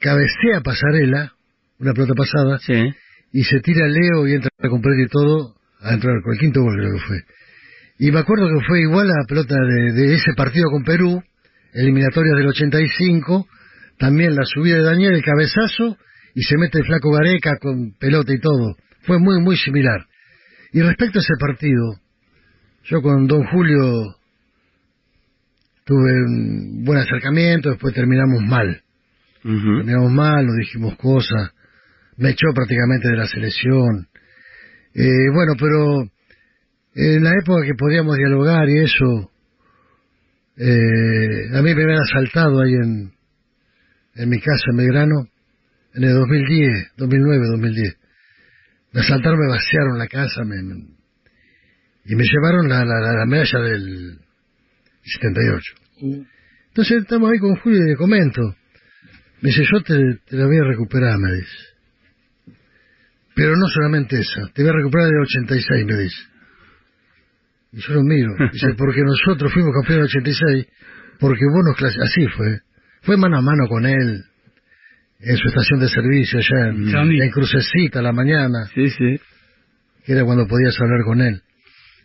Cabecea 0.00 0.60
Pasarela, 0.62 1.32
una 1.78 1.92
pelota 1.92 2.14
pasada, 2.14 2.58
Sí. 2.58 2.92
y 3.32 3.44
se 3.44 3.60
tira 3.60 3.86
Leo 3.88 4.26
y 4.26 4.34
entra 4.34 4.50
completo 4.68 5.00
y 5.00 5.08
todo 5.08 5.54
a 5.80 5.94
entrar 5.94 6.20
con 6.22 6.34
el 6.34 6.38
quinto 6.38 6.62
gol 6.62 6.76
creo 6.76 6.92
que 6.92 7.00
fue. 7.06 7.16
Y 7.98 8.10
me 8.10 8.20
acuerdo 8.20 8.48
que 8.48 8.66
fue 8.66 8.80
igual 8.82 9.10
a 9.10 9.20
la 9.20 9.24
pelota 9.26 9.54
de, 9.54 9.92
de 9.92 10.14
ese 10.14 10.34
partido 10.36 10.70
con 10.70 10.84
Perú, 10.84 11.22
eliminatorias 11.72 12.36
del 12.36 12.48
85, 12.48 13.46
también 13.98 14.34
la 14.34 14.44
subida 14.44 14.76
de 14.76 14.82
Daniel, 14.82 15.14
el 15.14 15.22
cabezazo, 15.24 15.96
y 16.34 16.42
se 16.42 16.58
mete 16.58 16.78
el 16.78 16.84
flaco 16.84 17.10
Gareca 17.12 17.56
con 17.58 17.92
pelota 17.98 18.34
y 18.34 18.40
todo. 18.40 18.76
Fue 19.02 19.18
muy, 19.18 19.40
muy 19.40 19.56
similar. 19.56 20.04
Y 20.72 20.82
respecto 20.82 21.18
a 21.18 21.22
ese 21.22 21.34
partido, 21.40 21.94
yo 22.84 23.00
con 23.00 23.26
Don 23.26 23.44
Julio 23.46 24.15
tuve 25.86 26.12
un 26.26 26.84
buen 26.84 26.98
acercamiento, 26.98 27.70
después 27.70 27.94
terminamos 27.94 28.42
mal. 28.42 28.82
Terminamos 29.78 30.12
mal, 30.12 30.44
nos 30.46 30.56
dijimos 30.56 30.96
cosas, 30.96 31.52
me 32.16 32.30
echó 32.30 32.48
prácticamente 32.54 33.08
de 33.08 33.16
la 33.16 33.26
selección. 33.26 34.08
Eh, 34.94 35.30
bueno, 35.32 35.54
pero 35.58 36.10
en 36.94 37.22
la 37.24 37.30
época 37.40 37.64
que 37.64 37.74
podíamos 37.78 38.16
dialogar 38.16 38.68
y 38.68 38.78
eso, 38.80 39.30
eh, 40.56 41.48
a 41.54 41.62
mí 41.62 41.74
me 41.74 41.82
habían 41.82 42.00
asaltado 42.02 42.60
ahí 42.62 42.72
en, 42.74 43.12
en 44.16 44.28
mi 44.28 44.40
casa 44.40 44.64
en 44.70 44.76
Belgrano, 44.78 45.28
en 45.94 46.04
el 46.04 46.14
2010, 46.14 46.92
2009, 46.96 47.46
2010. 47.46 47.96
Me 48.92 49.00
asaltaron, 49.02 49.38
me 49.38 49.48
vaciaron 49.48 49.98
la 49.98 50.06
casa 50.08 50.42
me, 50.44 50.62
me- 50.62 50.96
y 52.06 52.14
me 52.14 52.24
llevaron 52.24 52.68
la, 52.68 52.84
la, 52.84 53.00
la- 53.00 53.12
la 53.18 53.26
medalla 53.26 53.58
del 53.60 54.18
78. 55.10 55.72
Uh, 56.02 56.24
Entonces 56.68 57.02
estamos 57.02 57.30
ahí 57.30 57.38
con 57.38 57.56
Julio 57.56 57.84
y 57.84 57.88
le 57.90 57.96
comento. 57.96 58.42
Me 59.40 59.50
dice, 59.50 59.64
yo 59.70 59.80
te, 59.82 59.94
te 60.26 60.36
la 60.36 60.46
voy 60.46 60.58
a 60.58 60.64
recuperar, 60.64 61.18
me 61.18 61.32
dice. 61.34 61.56
Pero 63.34 63.54
no 63.56 63.66
solamente 63.68 64.18
esa, 64.18 64.48
te 64.54 64.62
voy 64.62 64.70
a 64.70 64.74
recuperar 64.76 65.08
del 65.08 65.20
86, 65.22 65.86
me 65.86 65.96
dice. 65.98 66.16
Y 67.72 67.80
yo 67.80 67.94
lo 67.94 68.02
miro. 68.02 68.32
Dice, 68.52 68.68
porque 68.78 69.02
nosotros 69.02 69.52
fuimos 69.52 69.72
campeones 69.74 70.10
del 70.12 70.22
86, 70.22 70.66
porque 71.20 71.44
vos 71.52 71.64
nos 71.66 71.76
clasi- 71.76 72.02
Así 72.02 72.26
fue. 72.28 72.60
Fue 73.02 73.16
mano 73.18 73.36
a 73.38 73.42
mano 73.42 73.68
con 73.68 73.84
él, 73.84 74.24
en 75.20 75.36
su 75.36 75.48
estación 75.48 75.80
de 75.80 75.88
servicio 75.88 76.38
allá 76.38 76.68
en, 76.68 76.88
en 77.22 77.30
Crucecita 77.30 77.98
a 77.98 78.02
la 78.02 78.12
mañana, 78.12 78.66
Sí, 78.74 78.88
sí. 78.90 79.20
que 80.04 80.12
era 80.12 80.24
cuando 80.24 80.46
podías 80.46 80.80
hablar 80.80 81.04
con 81.04 81.20
él. 81.20 81.42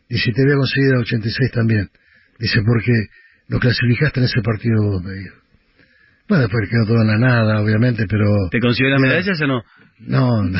Dice, 0.10 0.32
te 0.34 0.44
voy 0.44 0.52
a 0.54 0.58
conseguir 0.58 0.90
el 0.94 1.00
86 1.02 1.52
también. 1.52 1.90
Dice, 2.42 2.62
porque 2.66 2.92
lo 3.50 3.60
clasificaste 3.60 4.20
en 4.20 4.26
ese 4.26 4.42
partido 4.42 4.84
vos, 4.84 5.04
me 5.04 5.14
dijo. 5.14 5.36
Bueno, 6.28 6.44
después 6.44 6.70
quedó 6.70 6.86
todo 6.88 7.02
en 7.02 7.08
la 7.08 7.18
nada, 7.18 7.62
obviamente, 7.62 8.06
pero... 8.10 8.26
¿Te 8.50 8.60
consiguió 8.60 8.90
las 8.90 9.02
medallas 9.02 9.42
o 9.42 9.48
no? 9.48 9.64
No, 10.00 10.44
no. 10.44 10.60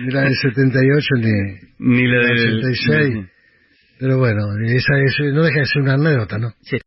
ni 0.00 0.10
la 0.10 0.22
del 0.22 0.34
78 0.34 1.08
ni... 1.18 1.32
Ni 1.78 2.08
la 2.08 2.22
La 2.22 2.28
del 2.28 2.58
86. 2.58 3.26
Pero 4.00 4.18
bueno, 4.18 4.42
esa 4.64 4.98
es, 4.98 5.32
no 5.32 5.42
deja 5.44 5.60
de 5.60 5.66
ser 5.66 5.82
una 5.82 5.94
anécdota, 5.94 6.38
¿no? 6.38 6.52
Sí. 6.62 6.78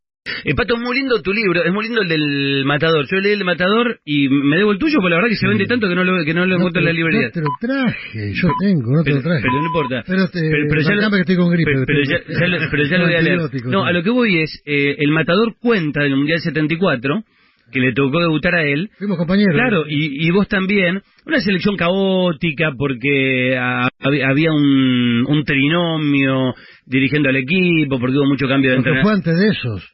Eh, 0.46 0.54
Pato, 0.56 0.76
es 0.76 0.80
muy 0.82 0.96
lindo 0.98 1.22
tu 1.22 1.32
libro, 1.34 1.64
es 1.64 1.72
muy 1.74 1.86
lindo 1.86 2.02
el 2.02 2.08
del 2.10 2.64
Matador. 2.66 3.06
Yo 3.10 3.18
leí 3.20 3.34
el 3.34 3.44
Matador 3.46 4.00
y 4.06 4.30
me 4.30 4.58
debo 4.58 4.72
el 4.72 4.78
tuyo, 4.80 4.96
porque 5.02 5.10
la 5.12 5.16
verdad 5.18 5.30
que 5.30 5.36
se 5.36 5.48
vende 5.48 5.66
tanto 5.66 5.88
que 5.88 5.96
no 5.96 6.04
lo, 6.04 6.24
que 6.26 6.34
no 6.34 6.46
lo 6.46 6.56
encuentro 6.56 6.80
en 6.82 6.86
la 6.86 6.94
librería. 6.94 7.28
no 7.28 7.32
te 7.32 7.42
lo 7.42 7.48
traje, 7.60 8.34
yo 8.34 8.48
tengo, 8.62 8.92
no 8.92 9.04
te 9.04 9.12
pero, 9.12 9.16
lo 9.18 9.22
traje. 9.24 9.42
pero 9.42 9.54
no 9.54 9.66
importa. 9.66 10.04
Pero 10.08 10.28
te- 10.30 10.84
ya 10.84 10.90
bancame 10.96 11.16
que 11.18 11.22
estoy 11.22 11.36
con 11.36 11.50
gripe, 11.52 11.72
Pero, 11.72 11.84
pero 11.86 12.04
ya, 12.04 12.18
ya 12.40 12.48
lo, 12.48 12.58
pero 12.72 12.84
ya 12.86 12.98
lo 12.98 13.06
voy 13.06 13.16
a 13.16 13.22
leer. 13.22 13.40
No, 13.66 13.86
a 13.86 13.92
lo 13.92 14.04
que 14.04 14.10
voy 14.10 14.42
es, 14.42 14.62
eh, 14.66 14.96
el 15.00 15.12
Matador 15.12 15.56
cuenta 15.60 16.02
del 16.04 16.16
Mundial 16.16 16.40
74, 16.40 17.24
que 17.72 17.80
le 17.80 17.94
tocó 17.94 18.20
debutar 18.20 18.56
a 18.56 18.64
él. 18.64 18.90
Fuimos 18.98 19.18
compañeros. 19.18 19.54
Claro, 19.54 19.84
y, 19.88 20.26
y 20.28 20.32
vos 20.32 20.48
también. 20.48 21.02
Una 21.28 21.40
selección 21.40 21.76
caótica 21.78 22.72
porque 22.76 23.56
hab- 23.56 24.24
había 24.28 24.52
un, 24.52 25.24
un 25.28 25.44
trinomio 25.44 26.56
dirigiendo 26.88 27.30
al 27.30 27.36
equipo, 27.36 28.00
porque 28.00 28.18
hubo 28.18 28.26
mucho 28.26 28.48
cambio 28.48 28.72
de 28.72 28.78
entrenador. 28.78 29.04
fue 29.04 29.14
antes 29.14 29.38
de 29.38 29.48
esos, 29.50 29.88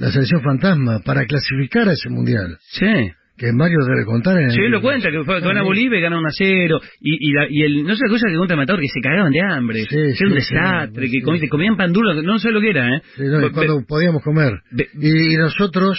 la 0.00 0.10
selección 0.10 0.42
fantasma, 0.42 0.98
para 1.04 1.24
clasificar 1.26 1.88
a 1.88 1.92
ese 1.92 2.08
mundial. 2.10 2.56
Sí. 2.72 3.12
Que 3.36 3.52
Mario 3.54 3.78
debe 3.88 4.04
contar 4.04 4.36
en 4.38 4.44
el- 4.46 4.50
Sí, 4.50 4.60
lo 4.68 4.82
cuenta, 4.82 5.10
que 5.10 5.22
fue, 5.24 5.40
que 5.40 5.46
van 5.46 5.56
a 5.56 5.62
Bolivia 5.62 5.98
y 5.98 6.02
ganan 6.02 6.18
un 6.18 6.26
a 6.26 6.30
cero. 6.30 6.78
Y, 7.00 7.30
y, 7.30 7.32
la- 7.32 7.46
y 7.48 7.62
el, 7.62 7.84
no 7.84 7.94
sé 7.94 8.02
la 8.04 8.10
cosa 8.10 8.26
que 8.28 8.36
cuenta 8.36 8.52
el 8.54 8.58
matador, 8.60 8.80
que 8.82 8.88
se 8.88 9.00
cagaban 9.00 9.32
de 9.32 9.40
hambre. 9.40 9.84
Sí, 9.88 9.96
era 9.96 10.14
sí, 10.14 10.24
un 10.24 10.34
desastre, 10.34 11.06
sí. 11.06 11.12
que 11.12 11.22
comían, 11.22 11.48
comían 11.48 11.76
pan 11.76 11.92
duro, 11.92 12.12
no 12.22 12.38
sé 12.38 12.50
lo 12.50 12.60
que 12.60 12.68
era, 12.70 12.96
¿eh? 12.96 13.02
Sí, 13.16 13.22
no, 13.24 13.46
y 13.46 13.50
cuando 13.50 13.80
podíamos 13.86 14.22
comer. 14.22 14.52
be- 14.72 14.88
Y, 14.94 15.34
y 15.34 15.36
nosotros, 15.36 15.98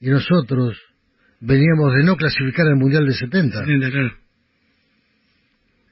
y 0.00 0.08
nosotros 0.08 0.80
veníamos 1.40 1.92
de 1.96 2.04
no 2.04 2.16
clasificar 2.16 2.66
al 2.66 2.76
Mundial 2.76 3.04
de 3.06 3.12
70. 3.12 3.58
70, 3.58 3.90
claro. 3.90 4.12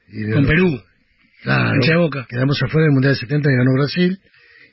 Y 0.09 0.23
de- 0.23 0.33
Con 0.33 0.47
Perú. 0.47 0.81
Claro. 1.43 1.75
Hincha 1.77 1.91
de 1.93 1.97
Boca. 1.99 2.27
Quedamos 2.31 2.63
afuera 2.63 2.85
del 2.87 2.93
Mundial 2.93 3.13
de 3.15 3.19
70 3.21 3.49
que 3.51 3.57
ganó 3.57 3.73
Brasil 3.75 4.19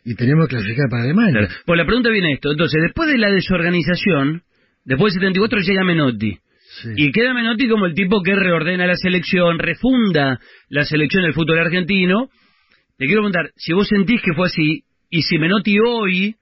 y 0.04 0.16
teníamos 0.16 0.48
que 0.48 0.56
clasificar 0.56 0.90
para 0.90 1.04
Alemania. 1.04 1.32
Claro. 1.32 1.48
Pues 1.66 1.78
la 1.78 1.86
pregunta 1.86 2.10
viene 2.10 2.34
esto. 2.34 2.52
Entonces, 2.52 2.82
después 2.82 3.10
de 3.12 3.18
la 3.18 3.30
desorganización, 3.30 4.44
después 4.86 5.14
del 5.14 5.22
74 5.22 5.60
llega 5.60 5.84
Menotti. 5.84 6.38
Sí. 6.82 6.90
Y 6.96 7.12
queda 7.12 7.34
Menotti 7.34 7.68
como 7.68 7.86
el 7.86 7.94
tipo 7.94 8.22
que 8.22 8.36
reordena 8.36 8.86
la 8.86 8.96
selección, 8.96 9.60
refunda 9.60 10.40
la 10.70 10.86
selección 10.86 11.24
del 11.24 11.34
fútbol 11.34 11.60
argentino. 11.60 12.30
Te 12.98 13.06
quiero 13.06 13.22
preguntar, 13.22 13.52
si 13.56 13.74
vos 13.74 13.88
sentís 13.88 14.22
que 14.22 14.34
fue 14.34 14.48
así, 14.48 14.84
y 15.10 15.22
si 15.24 15.38
Menotti 15.38 15.78
hoy, 15.80 16.36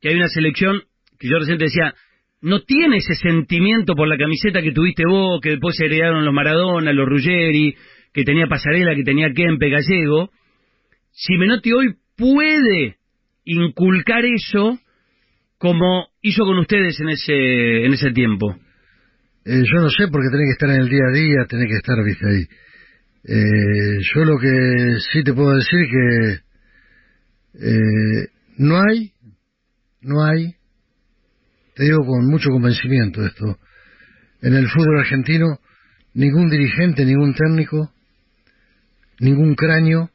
que 0.00 0.08
hay 0.08 0.16
una 0.16 0.28
selección, 0.28 0.82
que 1.18 1.28
yo 1.28 1.38
recién 1.38 1.58
te 1.58 1.64
decía, 1.64 1.94
no 2.40 2.60
tiene 2.60 2.98
ese 2.98 3.14
sentimiento 3.14 3.94
por 3.94 4.08
la 4.08 4.18
camiseta 4.18 4.62
que 4.62 4.72
tuviste 4.72 5.04
vos, 5.06 5.40
que 5.40 5.50
después 5.50 5.76
se 5.76 5.86
heredaron 5.86 6.24
los 6.24 6.34
Maradona, 6.34 6.92
los 6.92 7.08
Ruggeri, 7.08 7.74
que 8.12 8.22
tenía 8.24 8.46
Pasarela, 8.46 8.94
que 8.94 9.02
tenía 9.02 9.32
Kempe, 9.32 9.70
Gallego, 9.70 10.30
si 11.10 11.36
Menotti 11.36 11.72
hoy 11.72 11.94
puede 12.16 12.96
inculcar 13.44 14.24
eso 14.24 14.78
como 15.58 16.08
hizo 16.22 16.44
con 16.44 16.58
ustedes 16.58 17.00
en 17.00 17.10
ese, 17.10 17.84
en 17.84 17.92
ese 17.92 18.10
tiempo? 18.12 18.54
Eh, 19.44 19.62
yo 19.64 19.80
no 19.80 19.90
sé 19.90 20.08
porque 20.08 20.28
tenés 20.30 20.48
que 20.48 20.52
estar 20.52 20.70
en 20.70 20.82
el 20.82 20.88
día 20.88 21.04
a 21.08 21.12
día, 21.12 21.46
tenés 21.48 21.68
que 21.68 21.76
estar, 21.76 22.02
viste, 22.04 22.26
ahí. 22.26 22.46
Eh, 23.26 23.98
yo 24.14 24.24
lo 24.24 24.38
que 24.38 24.96
sí 25.12 25.22
te 25.22 25.32
puedo 25.32 25.54
decir 25.54 25.86
que 25.90 26.40
eh, 27.60 28.28
no 28.58 28.80
hay, 28.80 29.12
no 30.02 30.24
hay, 30.24 30.54
te 31.74 31.84
digo 31.84 32.04
con 32.06 32.26
mucho 32.26 32.50
convencimiento 32.50 33.24
esto, 33.24 33.58
en 34.42 34.54
el 34.54 34.68
fútbol 34.68 34.98
argentino 35.00 35.58
ningún 36.12 36.48
dirigente, 36.48 37.04
ningún 37.04 37.34
técnico, 37.34 37.92
ningún 39.20 39.54
cráneo 39.54 40.10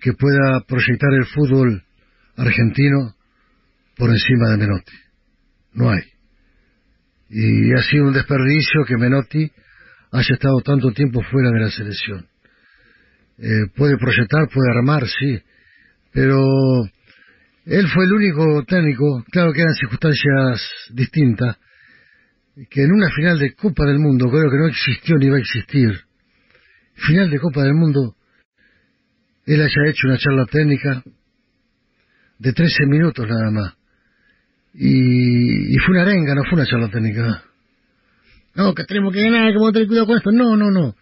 que 0.00 0.12
pueda 0.12 0.64
proyectar 0.66 1.12
el 1.14 1.24
fútbol 1.26 1.85
argentino 2.36 3.14
por 3.96 4.10
encima 4.10 4.50
de 4.50 4.56
Menotti. 4.58 4.96
No 5.72 5.90
hay. 5.90 6.02
Y 7.28 7.72
ha 7.72 7.82
sido 7.82 8.04
un 8.04 8.12
desperdicio 8.12 8.84
que 8.86 8.96
Menotti 8.96 9.50
haya 10.12 10.34
estado 10.34 10.60
tanto 10.60 10.92
tiempo 10.92 11.22
fuera 11.22 11.50
de 11.50 11.60
la 11.60 11.70
selección. 11.70 12.26
Eh, 13.38 13.66
puede 13.74 13.98
proyectar, 13.98 14.48
puede 14.48 14.70
armar, 14.70 15.06
sí, 15.06 15.42
pero 16.12 16.40
él 17.66 17.88
fue 17.88 18.04
el 18.04 18.12
único 18.12 18.64
técnico, 18.64 19.24
claro 19.30 19.52
que 19.52 19.60
eran 19.60 19.74
circunstancias 19.74 20.70
distintas, 20.90 21.58
que 22.70 22.82
en 22.82 22.92
una 22.92 23.10
final 23.10 23.38
de 23.38 23.54
Copa 23.54 23.84
del 23.84 23.98
Mundo, 23.98 24.30
creo 24.30 24.50
que 24.50 24.56
no 24.56 24.68
existió 24.68 25.16
ni 25.16 25.28
va 25.28 25.36
a 25.36 25.40
existir, 25.40 26.00
final 26.94 27.28
de 27.28 27.38
Copa 27.38 27.62
del 27.64 27.74
Mundo, 27.74 28.16
él 29.44 29.60
haya 29.60 29.90
hecho 29.90 30.08
una 30.08 30.16
charla 30.16 30.46
técnica 30.46 31.02
de 32.38 32.52
13 32.52 32.86
minutos 32.86 33.26
nada 33.28 33.50
más. 33.50 33.74
Y, 34.74 35.76
fue 35.78 35.94
una 35.94 36.02
arenga, 36.02 36.34
no 36.34 36.44
fue 36.44 36.54
una 36.54 36.66
charla 36.66 36.88
técnica. 36.88 37.42
No, 38.54 38.74
que 38.74 38.84
tenemos 38.84 39.12
que 39.12 39.22
ganar, 39.22 39.50
que 39.50 39.54
vamos 39.54 39.70
a 39.70 39.72
tener 39.72 39.88
cuidado 39.88 40.06
con 40.06 40.16
esto. 40.16 40.30
No, 40.32 40.56
no, 40.56 40.70
no. 40.70 40.94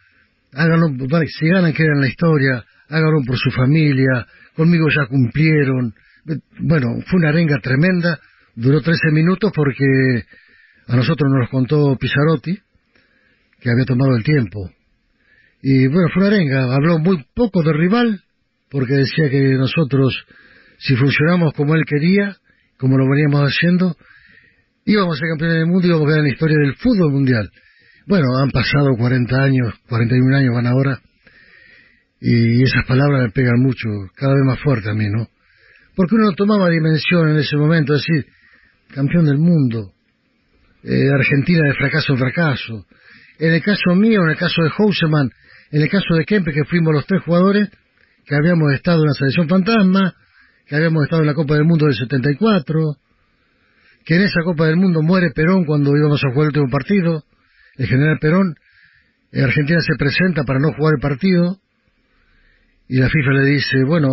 Háganlo, 0.53 0.88
si 1.27 1.49
ganan, 1.49 1.73
quedan 1.73 1.97
en 1.97 2.01
la 2.01 2.09
historia. 2.09 2.64
Háganlo 2.88 3.23
por 3.27 3.37
su 3.37 3.51
familia. 3.51 4.27
Conmigo 4.55 4.87
ya 4.94 5.07
cumplieron. 5.07 5.94
Bueno, 6.61 6.87
fue 7.07 7.18
una 7.18 7.31
arenga 7.31 7.59
tremenda. 7.61 8.20
Duró 8.55 8.81
13 8.81 9.11
minutos 9.12 9.51
porque 9.55 10.25
a 10.87 10.97
nosotros 10.97 11.31
nos 11.33 11.49
contó 11.51 11.97
Pizarotti, 11.97 12.59
que 13.61 13.70
había 13.70 13.85
tomado 13.85 14.16
el 14.16 14.23
tiempo. 14.23 14.70
Y 15.62 15.87
bueno, 15.88 16.09
fue 16.12 16.27
una 16.27 16.37
arenga. 16.37 16.75
Habló 16.75 16.99
muy 16.99 17.25
poco 17.35 17.62
del 17.62 17.79
rival, 17.79 18.23
porque 18.70 18.94
decía 18.94 19.31
que 19.31 19.55
nosotros, 19.55 20.27
si 20.79 20.97
funcionamos 20.97 21.53
como 21.55 21.75
él 21.75 21.85
quería, 21.87 22.37
como 22.79 22.99
lo 22.99 23.09
veníamos 23.09 23.43
haciendo, 23.43 23.97
íbamos 24.85 25.17
a 25.17 25.21
ser 25.21 25.29
campeones 25.31 25.57
del 25.57 25.67
mundo 25.67 25.87
y 25.87 25.91
íbamos 25.91 26.07
a 26.07 26.11
quedar 26.11 26.23
la 26.23 26.33
historia 26.33 26.59
del 26.59 26.75
fútbol 26.77 27.13
mundial. 27.13 27.51
Bueno, 28.07 28.27
han 28.39 28.51
pasado 28.51 28.91
40 28.97 29.43
años, 29.43 29.75
41 29.89 30.37
años 30.37 30.55
van 30.55 30.67
ahora, 30.67 31.01
y 32.21 32.63
esas 32.63 32.85
palabras 32.87 33.23
me 33.23 33.31
pegan 33.31 33.61
mucho, 33.61 33.89
cada 34.15 34.35
vez 34.35 34.45
más 34.45 34.61
fuerte 34.61 34.91
a 34.91 34.95
mí, 34.95 35.09
¿no? 35.09 35.29
Porque 35.95 36.15
uno 36.17 36.33
tomaba 36.33 36.69
dimensión 36.71 37.31
en 37.31 37.37
ese 37.37 37.57
momento, 37.57 37.93
decir, 37.93 38.27
campeón 38.95 39.27
del 39.27 39.39
mundo, 39.39 39.93
eh, 40.83 41.09
Argentina 41.15 41.67
de 41.67 41.75
fracaso 41.75 42.13
en 42.13 42.19
fracaso. 42.19 42.87
En 43.39 43.53
el 43.53 43.63
caso 43.63 43.95
mío, 43.95 44.23
en 44.23 44.31
el 44.31 44.37
caso 44.37 44.63
de 44.63 44.71
Houseman, 44.71 45.31
en 45.71 45.83
el 45.83 45.89
caso 45.89 46.15
de 46.15 46.25
Kempe, 46.25 46.53
que 46.53 46.65
fuimos 46.65 46.93
los 46.93 47.07
tres 47.07 47.23
jugadores, 47.23 47.69
que 48.27 48.35
habíamos 48.35 48.73
estado 48.73 49.03
en 49.03 49.09
la 49.09 49.15
selección 49.15 49.49
fantasma, 49.49 50.15
que 50.66 50.77
habíamos 50.77 51.05
estado 51.05 51.22
en 51.22 51.29
la 51.29 51.35
Copa 51.35 51.55
del 51.55 51.64
Mundo 51.64 51.87
del 51.87 51.94
74, 51.94 52.96
que 54.05 54.16
en 54.16 54.22
esa 54.22 54.42
Copa 54.44 54.66
del 54.66 54.77
Mundo 54.77 55.03
muere 55.03 55.31
Perón 55.35 55.64
cuando 55.64 55.96
íbamos 55.96 56.22
a 56.24 56.33
jugar 56.33 56.44
el 56.44 56.48
último 56.48 56.70
partido, 56.70 57.24
el 57.77 57.87
general 57.87 58.18
Perón, 58.20 58.55
en 59.33 59.44
Argentina 59.44 59.81
se 59.81 59.96
presenta 59.98 60.44
para 60.44 60.61
no 60.61 60.72
jugar 60.72 60.94
el 60.96 61.00
partido, 61.00 61.59
y 62.88 62.98
la 62.98 63.09
FIFA 63.09 63.31
le 63.33 63.44
dice, 63.46 63.85
bueno, 63.87 64.09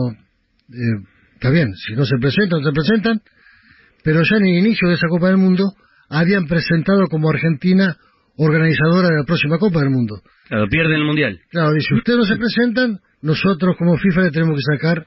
eh, 0.70 1.06
está 1.34 1.50
bien, 1.50 1.76
si 1.76 1.94
no 1.94 2.06
se 2.06 2.18
presentan, 2.18 2.62
no 2.62 2.66
se 2.66 2.74
presentan, 2.74 3.22
pero 4.04 4.24
ya 4.24 4.38
en 4.38 4.46
el 4.46 4.58
inicio 4.60 4.88
de 4.88 4.96
esa 4.96 5.08
Copa 5.08 5.28
del 5.28 5.38
Mundo 5.38 5.74
habían 6.10 6.48
presentado 6.48 7.08
como 7.08 7.30
Argentina 7.30 7.96
organizadora 8.38 9.10
de 9.10 9.18
la 9.18 9.24
próxima 9.24 9.58
Copa 9.58 9.80
del 9.80 9.90
Mundo. 9.90 10.22
Claro, 10.48 10.68
pierden 10.68 10.98
el 10.98 11.06
Mundial. 11.06 11.40
Claro, 11.50 11.74
dice, 11.74 11.94
ustedes 11.94 12.18
no 12.18 12.26
se 12.26 12.38
presentan, 12.38 13.00
nosotros 13.22 13.76
como 13.78 13.98
FIFA 13.98 14.22
le 14.22 14.32
tenemos 14.32 14.56
que 14.56 14.76
sacar 14.76 15.06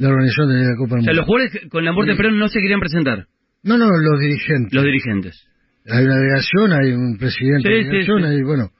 la 0.00 0.08
organización 0.08 0.48
de 0.48 0.64
la 0.64 0.76
Copa 0.76 0.96
del 0.96 0.98
Mundo. 0.98 1.00
O 1.00 1.04
sea, 1.04 1.14
los 1.14 1.26
jugadores 1.26 1.68
con 1.68 1.84
la 1.84 1.92
muerte 1.92 2.12
de 2.12 2.16
Perón 2.16 2.38
no 2.38 2.48
se 2.48 2.60
querían 2.60 2.80
presentar. 2.80 3.26
No, 3.62 3.76
no, 3.76 3.86
los 3.86 4.18
dirigentes. 4.18 4.72
Los 4.72 4.84
dirigentes. 4.84 5.46
Hay 5.86 6.04
una 6.04 6.16
delegación, 6.16 6.72
hay 6.72 6.92
un 6.92 7.18
presidente 7.18 7.68
de 7.68 7.82
la 7.82 7.90
delegación, 7.90 8.32
y 8.32 8.42
bueno. 8.42 8.70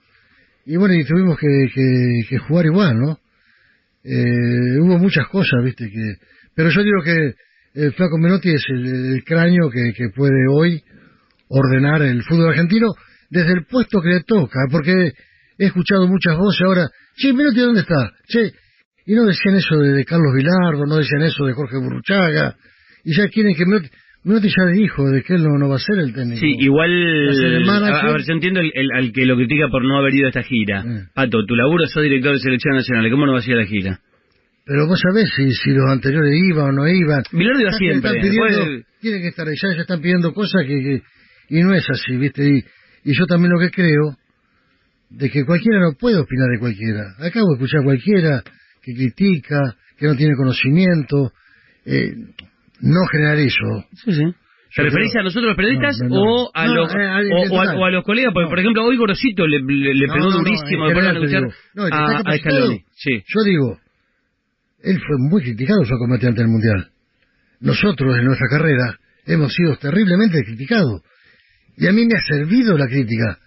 Y 0.64 0.76
bueno, 0.76 0.94
y 0.94 1.04
tuvimos 1.04 1.38
que, 1.38 2.24
que, 2.28 2.38
jugar 2.38 2.66
igual, 2.66 2.98
¿no? 2.98 3.18
Eh, 4.02 4.78
hubo 4.80 4.98
muchas 4.98 5.26
cosas, 5.28 5.62
viste, 5.64 5.90
que... 5.90 6.14
Pero 6.54 6.70
yo 6.70 6.82
digo 6.82 7.02
que 7.02 7.34
el 7.74 7.92
Flaco 7.92 8.18
Menotti 8.18 8.50
es 8.50 8.64
el, 8.68 9.22
cráneo 9.24 9.70
que, 9.70 9.92
que 9.92 10.08
puede 10.14 10.46
hoy 10.50 10.82
ordenar 11.48 12.02
el 12.02 12.22
fútbol 12.22 12.50
argentino 12.50 12.88
desde 13.28 13.52
el 13.52 13.66
puesto 13.66 14.00
que 14.00 14.08
le 14.08 14.20
toca, 14.22 14.60
porque 14.70 15.12
he 15.58 15.66
escuchado 15.66 16.06
muchas 16.06 16.36
voces 16.36 16.62
ahora, 16.64 16.88
che, 17.16 17.32
Menotti, 17.32 17.60
¿dónde 17.60 17.80
está? 17.80 18.12
Che, 18.26 18.52
y 19.10 19.14
no 19.16 19.26
decían 19.26 19.56
eso 19.56 19.76
de, 19.76 20.04
Carlos 20.04 20.32
Vilardo, 20.36 20.86
no 20.86 20.94
decían 20.94 21.22
eso 21.22 21.44
de 21.44 21.52
Jorge 21.52 21.78
Burruchaga, 21.78 22.54
y 23.02 23.12
ya 23.12 23.26
quieren 23.26 23.56
que 23.56 23.66
Menotti, 23.66 24.48
ya 24.48 24.70
dijo 24.70 25.10
de 25.10 25.24
que 25.24 25.34
él 25.34 25.42
no, 25.42 25.68
va 25.68 25.74
a 25.74 25.78
ser 25.80 25.98
el 25.98 26.14
técnico. 26.14 26.38
Sí, 26.38 26.54
igual, 26.60 26.92
a, 27.68 28.12
ver, 28.12 28.22
yo 28.22 28.34
entiendo 28.34 28.60
el, 28.60 28.88
al 28.94 29.10
que 29.10 29.26
lo 29.26 29.34
critica 29.34 29.66
por 29.68 29.82
no 29.82 29.98
haber 29.98 30.14
ido 30.14 30.26
a 30.26 30.28
esta 30.28 30.44
gira. 30.44 30.84
Eh. 30.86 31.08
Pato, 31.12 31.44
tu 31.44 31.56
laburo 31.56 31.88
sos 31.88 32.04
director 32.04 32.34
de 32.34 32.38
selección 32.38 32.76
nacional, 32.76 33.10
¿cómo 33.10 33.26
no 33.26 33.32
vas 33.32 33.44
a 33.48 33.50
ir 33.50 33.56
a 33.56 33.60
la 33.62 33.66
gira? 33.66 33.98
Pero 34.64 34.86
vos 34.86 35.00
sabés 35.00 35.28
si, 35.34 35.50
si 35.54 35.70
los 35.72 35.90
anteriores 35.90 36.32
iban 36.48 36.66
o 36.66 36.72
no 36.72 36.86
iban. 36.86 37.24
Vilardo 37.32 37.62
iba 37.62 37.72
siempre. 37.72 38.12
Tienen 39.00 39.22
que 39.22 39.28
estar 39.28 39.48
ahí, 39.48 39.56
ya, 39.60 39.80
están 39.80 40.00
pidiendo 40.00 40.32
cosas 40.32 40.64
que, 40.64 41.02
y 41.48 41.62
no 41.64 41.74
es 41.74 41.84
así, 41.90 42.16
¿viste? 42.16 42.48
Y, 42.48 42.62
y 43.10 43.18
yo 43.18 43.26
también 43.26 43.50
lo 43.50 43.58
que 43.58 43.72
creo, 43.72 44.14
de 45.08 45.28
que 45.30 45.44
cualquiera 45.44 45.80
no 45.80 45.94
puede 45.98 46.16
opinar 46.16 46.46
de 46.48 46.60
cualquiera. 46.60 47.16
Acabo 47.18 47.48
de 47.48 47.54
escuchar 47.54 47.80
a 47.80 47.84
cualquiera 47.84 48.44
que 48.82 48.94
critica, 48.94 49.76
que 49.96 50.06
no 50.06 50.16
tiene 50.16 50.34
conocimiento, 50.36 51.32
eh, 51.84 52.12
no 52.80 53.00
generalizo. 53.10 53.84
Sí, 54.04 54.12
sí. 54.12 54.34
¿Se 54.72 54.82
referís 54.82 55.14
a 55.16 55.22
nosotros 55.22 55.48
los 55.48 55.56
periodistas 55.56 55.98
o, 56.08 56.50
a 56.54 56.66
los, 56.68 56.94
eh, 56.94 57.48
o, 57.50 57.84
a, 57.84 57.90
los 57.90 58.04
colegas? 58.04 58.32
Porque, 58.32 58.48
por 58.48 58.58
ejemplo, 58.60 58.84
hoy 58.84 58.96
Gorosito 58.96 59.44
le, 59.46 59.58
le, 59.60 60.06
pegó 60.06 60.30
durísimo 60.30 60.84
a 60.84 60.92
a, 61.90 62.18
a 62.24 62.38
Scaloni. 62.38 62.84
Sí. 62.94 63.22
Yo 63.26 63.42
digo, 63.44 63.80
él 64.82 65.00
fue 65.04 65.16
muy 65.18 65.42
criticado 65.42 65.84
su 65.84 65.96
combatiente 65.98 66.40
del 66.40 66.50
Mundial. 66.50 66.88
Nosotros, 67.60 68.16
en 68.16 68.24
nuestra 68.24 68.46
carrera, 68.48 68.96
hemos 69.26 69.52
sido 69.52 69.76
terriblemente 69.76 70.42
criticados. 70.44 71.02
Y 71.76 71.88
a 71.88 71.92
mí 71.92 72.06
me 72.06 72.14
ha 72.16 72.20
servido 72.20 72.78
la 72.78 72.86
crítica, 72.86 73.38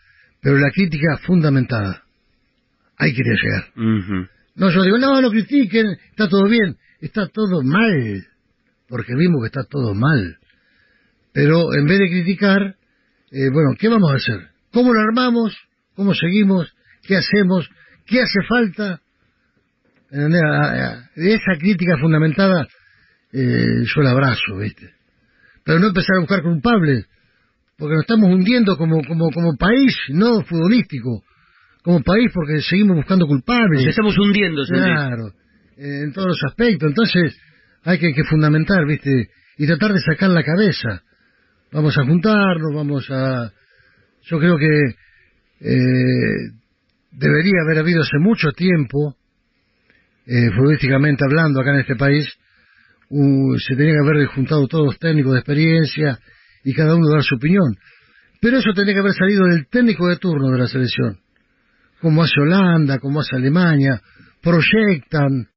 pero 0.41 0.57
la 0.57 0.71
crítica 0.71 1.17
fundamentada. 1.25 2.03
Ahí 2.97 3.13
quería 3.13 3.33
llegar. 3.41 3.63
No, 4.55 4.69
yo 4.69 4.83
digo, 4.83 4.97
no, 4.97 5.19
lo 5.21 5.31
critiquen, 5.31 5.97
está 6.11 6.27
todo 6.27 6.47
bien. 6.47 6.77
Está 6.99 7.27
todo 7.27 7.61
mal, 7.63 8.27
porque 8.87 9.13
vimos 9.15 9.41
que 9.41 9.47
está 9.47 9.63
todo 9.69 9.93
mal. 9.93 10.37
Pero 11.33 11.73
en 11.73 11.85
vez 11.85 11.99
de 11.99 12.09
criticar, 12.09 12.75
eh, 13.31 13.49
bueno, 13.51 13.71
¿qué 13.77 13.89
vamos 13.89 14.11
a 14.11 14.15
hacer? 14.15 14.51
¿Cómo 14.71 14.93
lo 14.93 15.01
armamos? 15.01 15.57
¿Cómo 15.95 16.13
seguimos? 16.13 16.73
¿Qué 17.01 17.17
hacemos? 17.17 17.69
¿Qué 18.05 18.21
hace 18.21 18.39
falta? 18.47 19.01
Esa 21.15 21.57
crítica 21.59 21.97
fundamentada, 21.99 22.67
eh, 23.33 23.83
yo 23.83 24.01
la 24.01 24.11
abrazo, 24.11 24.57
¿viste? 24.59 24.93
Pero 25.65 25.79
no 25.79 25.87
empezar 25.87 26.17
a 26.17 26.21
buscar 26.21 26.43
culpables, 26.43 27.05
porque 27.77 27.95
nos 27.95 28.03
estamos 28.03 28.29
hundiendo 28.29 28.77
como, 28.77 29.01
como, 29.03 29.31
como 29.31 29.57
país, 29.57 29.95
no 30.09 30.41
futbolístico 30.43 31.23
como 31.83 32.01
país 32.01 32.31
porque 32.33 32.61
seguimos 32.61 32.95
buscando 32.95 33.27
culpables. 33.27 33.81
Nos 33.81 33.89
estamos 33.89 34.17
hundiendo, 34.17 34.63
Claro, 34.65 35.33
en 35.77 36.13
todos 36.13 36.29
los 36.29 36.43
aspectos. 36.45 36.89
Entonces 36.89 37.37
hay 37.83 37.99
que, 37.99 38.13
que, 38.13 38.23
fundamentar, 38.23 38.85
¿viste? 38.87 39.29
Y 39.57 39.67
tratar 39.67 39.91
de 39.93 39.99
sacar 39.99 40.29
la 40.29 40.43
cabeza. 40.43 41.03
Vamos 41.71 41.97
a 41.97 42.05
juntarnos, 42.05 42.73
vamos 42.73 43.07
a... 43.11 43.51
Yo 44.23 44.39
creo 44.39 44.57
que 44.57 44.95
eh, 45.59 46.51
debería 47.11 47.61
haber 47.65 47.79
habido 47.79 48.01
hace 48.01 48.17
mucho 48.19 48.51
tiempo, 48.51 49.17
eh, 50.25 50.49
futbolísticamente 50.55 51.25
hablando 51.25 51.59
acá 51.59 51.73
en 51.73 51.81
este 51.81 51.95
país, 51.95 52.31
se 53.09 53.75
tenía 53.75 53.93
que 53.93 54.09
haber 54.09 54.25
juntado 54.27 54.67
todos 54.67 54.85
los 54.85 54.99
técnicos 54.99 55.33
de 55.33 55.39
experiencia 55.39 56.17
y 56.63 56.73
cada 56.73 56.95
uno 56.95 57.09
dar 57.09 57.21
su 57.21 57.35
opinión. 57.35 57.75
Pero 58.39 58.57
eso 58.57 58.71
tenía 58.73 58.93
que 58.93 59.01
haber 59.01 59.13
salido 59.13 59.45
del 59.45 59.67
técnico 59.67 60.07
de 60.07 60.17
turno 60.17 60.49
de 60.49 60.57
la 60.57 60.67
selección 60.67 61.22
como 62.03 62.21
hace 62.21 62.39
Holanda, 62.39 62.99
como 62.99 63.21
hace 63.21 63.35
Alemania, 63.35 63.99
proyectan 64.43 65.47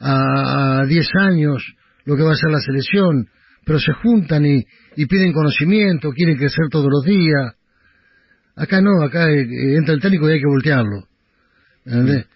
a 0.00 0.82
10 0.88 1.06
años 1.20 1.62
lo 2.04 2.16
que 2.16 2.22
va 2.22 2.32
a 2.32 2.36
ser 2.36 2.50
la 2.50 2.60
selección, 2.60 3.28
pero 3.64 3.78
se 3.78 3.92
juntan 3.92 4.44
y, 4.46 4.64
y 4.96 5.06
piden 5.06 5.32
conocimiento, 5.32 6.10
quieren 6.10 6.36
crecer 6.36 6.66
todos 6.70 6.88
los 6.90 7.04
días. 7.04 7.54
Acá 8.56 8.80
no, 8.80 9.02
acá 9.04 9.30
eh, 9.30 9.42
eh, 9.42 9.76
entra 9.76 9.94
el 9.94 10.00
técnico 10.00 10.28
y 10.28 10.32
hay 10.34 10.40
que 10.40 10.46
voltearlo. 10.46 11.04
¿Entendés? 11.84 12.26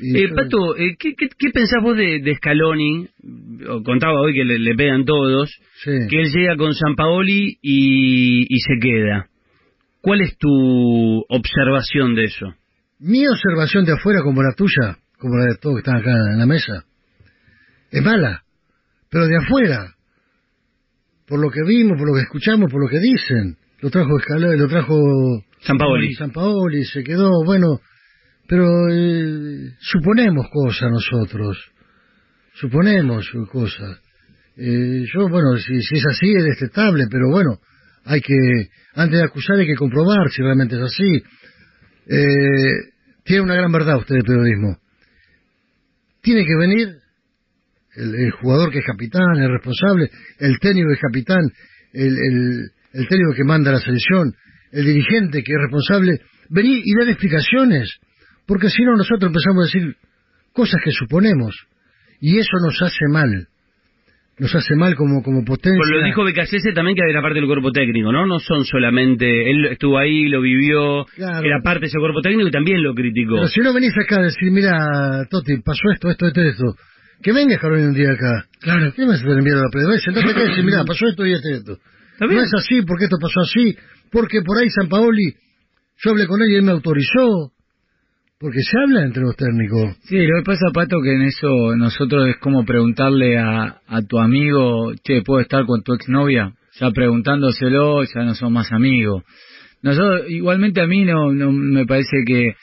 Y 0.00 0.16
Eh, 0.16 0.28
yo- 0.28 0.34
Pato, 0.34 0.76
eh, 0.76 0.96
¿qué, 0.98 1.14
qué, 1.16 1.28
qué 1.38 1.50
pensás 1.50 1.82
vos 1.82 1.96
de, 1.96 2.20
de 2.20 2.34
Scaloni? 2.36 3.08
Contaba 3.84 4.20
hoy 4.20 4.34
que 4.34 4.44
le, 4.44 4.58
le 4.58 4.74
pegan 4.74 5.04
todos, 5.04 5.50
sí. 5.84 5.90
que 6.08 6.20
él 6.22 6.30
llega 6.32 6.56
con 6.56 6.74
San 6.74 6.94
Paoli 6.96 7.58
y, 7.62 8.46
y 8.54 8.58
se 8.60 8.74
queda. 8.80 9.26
¿Cuál 10.02 10.22
es 10.22 10.36
tu 10.38 11.24
observación 11.28 12.14
de 12.14 12.24
eso? 12.24 12.46
Mi 13.00 13.26
observación 13.26 13.84
de 13.84 13.92
afuera, 13.92 14.22
como 14.22 14.42
la 14.42 14.52
tuya, 14.54 14.98
como 15.18 15.36
la 15.36 15.44
de 15.44 15.56
todos 15.56 15.76
que 15.76 15.80
están 15.80 15.96
acá 15.96 16.10
en 16.10 16.38
la 16.38 16.46
mesa, 16.46 16.84
es 17.90 18.02
mala. 18.02 18.44
Pero 19.10 19.26
de 19.26 19.36
afuera, 19.36 19.94
por 21.26 21.40
lo 21.40 21.50
que 21.50 21.62
vimos, 21.66 21.98
por 21.98 22.08
lo 22.08 22.14
que 22.14 22.22
escuchamos, 22.22 22.70
por 22.70 22.82
lo 22.82 22.88
que 22.88 22.98
dicen, 22.98 23.56
lo 23.80 23.90
trajo 23.90 24.18
Escalón, 24.18 24.58
lo 24.58 24.68
trajo 24.68 25.44
San 25.60 25.78
Paoli. 25.78 26.14
San 26.14 26.30
Paoli, 26.30 26.84
se 26.84 27.02
quedó, 27.02 27.44
bueno, 27.44 27.80
pero 28.46 28.66
eh, 28.90 29.74
suponemos 29.80 30.46
cosas 30.52 30.90
nosotros, 30.90 31.58
suponemos 32.54 33.30
cosas. 33.50 33.98
Eh, 34.56 35.04
yo, 35.12 35.28
bueno, 35.28 35.56
si, 35.56 35.80
si 35.82 35.96
es 35.96 36.06
así 36.06 36.34
es 36.34 36.44
detestable, 36.44 37.06
pero 37.10 37.30
bueno, 37.30 37.60
hay 38.04 38.20
que, 38.20 38.36
antes 38.94 39.18
de 39.18 39.24
acusar 39.24 39.56
hay 39.56 39.66
que 39.66 39.76
comprobar 39.76 40.30
si 40.30 40.42
realmente 40.42 40.76
es 40.76 40.82
así. 40.82 41.22
Eh, 42.06 42.92
tiene 43.24 43.42
una 43.42 43.54
gran 43.54 43.72
verdad 43.72 43.98
usted 43.98 44.16
de 44.16 44.22
periodismo. 44.22 44.78
Tiene 46.22 46.44
que 46.44 46.56
venir 46.56 46.96
el, 47.96 48.30
jugador 48.32 48.70
que 48.70 48.78
es 48.78 48.86
capitán, 48.86 49.36
el 49.36 49.50
responsable, 49.50 50.10
el 50.38 50.58
técnico 50.58 50.88
que 50.88 50.94
es 50.94 51.00
capitán, 51.00 51.42
el, 51.92 52.18
el, 52.18 52.70
el 52.92 53.08
técnico 53.08 53.34
que 53.34 53.44
manda 53.44 53.72
la 53.72 53.80
selección, 53.80 54.34
el 54.72 54.84
dirigente 54.84 55.42
que 55.42 55.52
es 55.52 55.58
responsable, 55.60 56.20
venir 56.48 56.82
y 56.84 56.94
dar 56.94 57.08
explicaciones, 57.08 57.98
porque 58.46 58.68
si 58.68 58.82
no 58.82 58.96
nosotros 58.96 59.28
empezamos 59.28 59.62
a 59.62 59.66
decir 59.66 59.96
cosas 60.52 60.80
que 60.84 60.92
suponemos, 60.92 61.54
y 62.20 62.38
eso 62.38 62.56
nos 62.62 62.80
hace 62.82 63.06
mal, 63.08 63.48
nos 64.40 64.54
hace 64.54 64.74
mal 64.74 64.94
como, 64.96 65.22
como 65.22 65.44
potencia. 65.44 65.78
Pero 65.84 66.00
lo 66.00 66.06
dijo 66.06 66.24
Becasese 66.24 66.72
también 66.72 66.96
que 66.96 67.02
era 67.08 67.20
parte 67.22 67.38
del 67.38 67.46
cuerpo 67.46 67.70
técnico, 67.70 68.10
¿no? 68.10 68.26
No 68.26 68.38
son 68.40 68.64
solamente, 68.64 69.50
él 69.50 69.66
estuvo 69.66 69.98
ahí, 69.98 70.28
lo 70.28 70.40
vivió, 70.40 71.04
Claro. 71.14 71.46
era 71.46 71.60
parte 71.62 71.80
de 71.82 71.86
ese 71.86 71.98
cuerpo 71.98 72.22
técnico 72.22 72.48
y 72.48 72.50
también 72.50 72.82
lo 72.82 72.94
criticó. 72.94 73.34
Pero 73.34 73.48
si 73.48 73.60
no 73.60 73.72
venís 73.74 73.92
acá 74.02 74.20
a 74.20 74.24
decir, 74.24 74.50
mira, 74.50 75.26
Toti, 75.30 75.58
pasó 75.62 75.90
esto, 75.92 76.10
esto, 76.10 76.26
esto, 76.26 76.40
esto, 76.40 76.74
que 77.22 77.32
venga 77.32 77.58
Carolina 77.58 77.88
un 77.88 77.94
día 77.94 78.12
acá. 78.12 78.46
Claro. 78.60 78.92
¿Qué 78.96 79.04
me 79.06 79.12
hace 79.12 79.24
enviar 79.28 79.58
a 79.58 79.60
la? 79.60 79.68
Ven, 79.90 80.00
Sentate 80.00 80.30
acá 80.30 80.42
y 80.44 80.48
decir, 80.48 80.64
mira, 80.64 80.84
pasó 80.84 81.06
esto 81.06 81.26
y 81.26 81.32
esto 81.32 81.48
y 81.50 81.52
esto. 81.54 81.78
No 82.20 82.40
es 82.42 82.52
así, 82.54 82.82
porque 82.82 83.04
esto 83.04 83.16
pasó 83.20 83.40
así, 83.40 83.76
porque 84.10 84.42
por 84.42 84.56
ahí 84.58 84.68
San 84.70 84.88
Paoli, 84.88 85.34
yo 86.02 86.10
hablé 86.12 86.26
con 86.26 86.40
él 86.42 86.50
y 86.50 86.54
él 86.56 86.62
me 86.62 86.72
autorizó, 86.72 87.52
porque 88.40 88.62
se 88.62 88.78
habla 88.82 89.04
entre 89.04 89.22
los 89.22 89.36
técnicos. 89.36 89.96
Sí, 90.04 90.16
lo 90.16 90.38
que 90.38 90.44
pasa, 90.46 90.70
Pato, 90.72 90.96
que 91.02 91.12
en 91.12 91.22
eso 91.22 91.76
nosotros 91.76 92.26
es 92.26 92.38
como 92.38 92.64
preguntarle 92.64 93.36
a, 93.38 93.80
tu 94.08 94.18
amigo, 94.18 94.94
che, 95.04 95.20
¿puedo 95.22 95.40
estar 95.40 95.66
con 95.66 95.82
tu 95.82 95.92
exnovia? 95.92 96.54
Ya 96.80 96.90
preguntándoselo, 96.90 98.02
ya 98.04 98.24
no 98.24 98.34
son 98.34 98.54
más 98.54 98.72
amigos. 98.72 99.24
Nosotros, 99.82 100.22
igualmente 100.30 100.80
a 100.80 100.86
mí 100.86 101.04
no, 101.04 101.32
no 101.32 101.52
me 101.52 101.84
parece 101.84 102.16
que, 102.26 102.54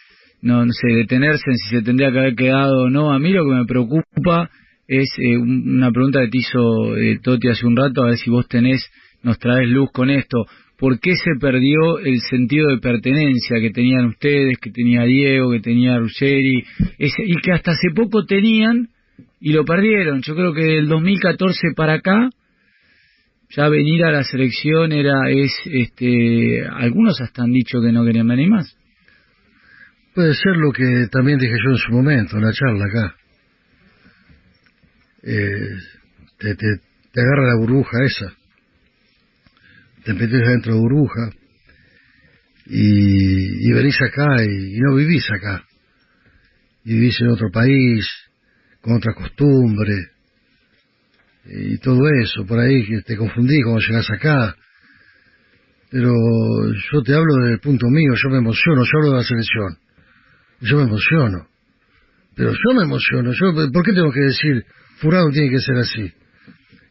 no, 0.41 0.65
no 0.65 0.71
sé, 0.73 0.87
detenerse 0.95 1.43
en 1.51 1.57
si 1.57 1.75
se 1.75 1.81
tendría 1.83 2.11
que 2.11 2.19
haber 2.19 2.35
quedado 2.35 2.85
o 2.85 2.89
no. 2.89 3.13
A 3.13 3.19
mí 3.19 3.31
lo 3.31 3.43
que 3.43 3.55
me 3.55 3.65
preocupa 3.65 4.49
es 4.87 5.07
eh, 5.19 5.37
un- 5.37 5.75
una 5.77 5.91
pregunta 5.91 6.21
que 6.21 6.29
te 6.29 6.37
hizo 6.39 6.97
eh, 6.97 7.19
Toti 7.21 7.49
hace 7.49 7.67
un 7.67 7.75
rato, 7.75 8.01
a 8.03 8.07
ver 8.07 8.17
si 8.17 8.31
vos 8.31 8.47
tenés, 8.47 8.83
nos 9.21 9.37
traes 9.37 9.69
luz 9.69 9.89
con 9.93 10.09
esto. 10.09 10.45
¿Por 10.77 10.99
qué 10.99 11.15
se 11.15 11.31
perdió 11.39 11.97
el 11.99 12.19
sentido 12.21 12.69
de 12.69 12.77
pertenencia 12.79 13.59
que 13.59 13.71
tenían 13.71 14.05
ustedes, 14.05 14.59
que 14.59 14.69
tenía 14.71 15.03
Diego, 15.03 15.51
que 15.51 15.59
tenía 15.59 15.97
Ruggeri, 15.97 16.63
ese- 16.99 17.23
y 17.25 17.35
que 17.41 17.51
hasta 17.51 17.71
hace 17.71 17.89
poco 17.95 18.25
tenían 18.25 18.89
y 19.41 19.53
lo 19.53 19.65
perdieron? 19.65 20.21
Yo 20.21 20.35
creo 20.35 20.53
que 20.53 20.61
del 20.61 20.87
2014 20.87 21.69
para 21.75 21.93
acá, 21.95 22.29
ya 23.49 23.69
venir 23.69 24.03
a 24.03 24.11
la 24.11 24.23
selección 24.23 24.91
era, 24.91 25.29
es, 25.29 25.51
este, 25.65 26.67
algunos 26.67 27.19
hasta 27.21 27.43
han 27.43 27.53
dicho 27.53 27.79
que 27.81 27.91
no 27.91 28.05
querían 28.05 28.27
venir 28.27 28.49
más. 28.49 28.77
Puede 30.13 30.33
ser 30.35 30.57
lo 30.57 30.71
que 30.71 31.07
también 31.11 31.39
dije 31.39 31.55
yo 31.63 31.71
en 31.71 31.77
su 31.77 31.91
momento, 31.91 32.37
en 32.37 32.43
la 32.43 32.51
charla 32.51 32.85
acá. 32.85 33.15
Eh, 35.23 35.75
te, 36.39 36.55
te, 36.55 36.65
te 37.13 37.21
agarra 37.21 37.47
la 37.47 37.55
burbuja 37.59 38.03
esa. 38.05 38.33
Te 40.07 40.13
metes 40.13 40.39
dentro 40.39 40.73
de 40.73 40.79
burbuja 40.79 41.31
y, 42.65 43.71
venís 43.73 44.01
acá 44.01 44.41
y, 44.41 44.79
no 44.79 44.95
vivís 44.95 45.29
acá. 45.29 45.65
Y 46.85 46.93
vivís 46.93 47.19
en 47.19 47.27
otro 47.27 47.51
país, 47.51 48.07
con 48.79 48.93
otra 48.95 49.13
costumbre 49.13 50.07
y 51.45 51.77
todo 51.79 51.99
eso. 52.23 52.45
Por 52.45 52.59
ahí 52.59 52.85
que 52.85 53.01
te 53.01 53.17
confundís 53.17 53.63
cuando 53.63 53.81
llegás 53.81 54.09
acá. 54.09 54.55
Pero 55.91 56.13
yo 56.91 57.01
te 57.03 57.13
hablo 57.13 57.45
del 57.45 57.59
punto 57.59 57.87
mío, 57.87 58.13
yo 58.15 58.29
me 58.29 58.37
emociono, 58.37 58.83
yo 58.85 58.91
hablo 58.99 59.11
de 59.11 59.17
la 59.17 59.23
selección 59.23 59.77
yo 60.61 60.77
me 60.77 60.83
emociono. 60.83 61.47
Pero 62.35 62.51
yo 62.51 62.73
me 62.75 62.83
emociono. 62.83 63.31
Yo, 63.33 63.71
¿Por 63.71 63.83
qué 63.83 63.93
tengo 63.93 64.11
que 64.11 64.21
decir, 64.21 64.65
Furado 64.99 65.29
tiene 65.29 65.49
que 65.49 65.59
ser 65.59 65.75
así? 65.77 66.13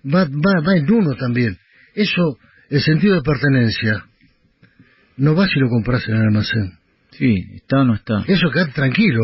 Va, 0.05 0.25
va, 0.25 0.61
va 0.67 0.77
en 0.77 0.91
uno 0.91 1.15
también. 1.17 1.57
Eso, 1.95 2.39
el 2.71 2.81
sentido 2.81 3.17
de 3.17 3.23
pertenencia, 3.23 4.05
no 5.17 5.35
va 5.35 5.47
si 5.49 5.59
lo 5.61 5.69
compras 5.69 6.07
en 6.09 6.17
el 6.17 6.23
almacén. 6.23 6.79
Sí, 7.13 7.35
está 7.55 7.81
o 7.81 7.85
no 7.85 7.95
está. 7.95 8.25
Eso 8.27 8.51
quedate 8.51 8.73
tranquilo. 8.73 9.21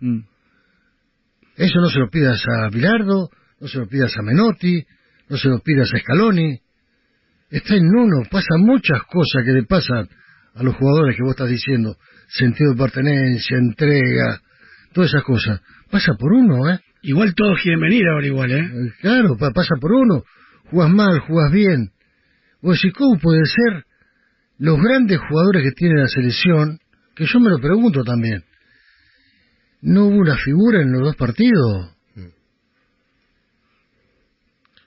Mm. 0.00 0.20
Eso 1.56 1.80
no 1.80 1.88
se 1.90 1.98
lo 1.98 2.08
pidas 2.08 2.42
a 2.48 2.68
Bilardo, 2.70 3.28
no 3.60 3.68
se 3.68 3.78
lo 3.78 3.86
pidas 3.86 4.16
a 4.16 4.22
Menotti, 4.22 4.84
no 5.28 5.36
se 5.36 5.48
lo 5.48 5.58
pidas 5.60 5.92
a 5.92 5.98
Scaloni. 5.98 6.58
Está 7.50 7.74
en 7.76 7.86
uno, 7.94 8.22
pasan 8.30 8.60
muchas 8.60 9.02
cosas 9.04 9.44
que 9.44 9.52
le 9.52 9.64
pasan 9.64 10.08
a 10.54 10.62
los 10.62 10.74
jugadores 10.76 11.16
que 11.16 11.22
vos 11.22 11.32
estás 11.32 11.50
diciendo. 11.50 11.96
Sentido 12.28 12.72
de 12.72 12.78
pertenencia, 12.78 13.58
entrega, 13.58 14.40
todas 14.94 15.10
esas 15.10 15.22
cosas. 15.24 15.60
Pasa 15.90 16.14
por 16.18 16.32
uno, 16.32 16.70
¿eh? 16.70 16.78
Igual 17.02 17.34
todos 17.34 17.58
quieren 17.62 17.80
venir 17.80 18.04
ahora 18.08 18.26
igual, 18.26 18.50
¿eh? 18.52 18.60
Eh, 18.64 18.92
Claro, 19.02 19.36
pa- 19.36 19.50
pasa 19.50 19.74
por 19.80 19.92
uno. 19.92 20.22
Jugás 20.70 20.90
mal, 20.90 21.18
jugás 21.20 21.52
bien. 21.52 21.90
¿Cómo 22.92 23.18
puede 23.20 23.44
ser 23.44 23.84
los 24.58 24.78
grandes 24.80 25.18
jugadores 25.28 25.62
que 25.64 25.72
tiene 25.72 26.00
la 26.00 26.08
selección? 26.08 26.78
Que 27.14 27.26
yo 27.26 27.40
me 27.40 27.50
lo 27.50 27.58
pregunto 27.58 28.02
también. 28.04 28.42
¿No 29.82 30.06
hubo 30.06 30.16
una 30.18 30.36
figura 30.36 30.80
en 30.80 30.92
los 30.92 31.02
dos 31.02 31.16
partidos? 31.16 31.90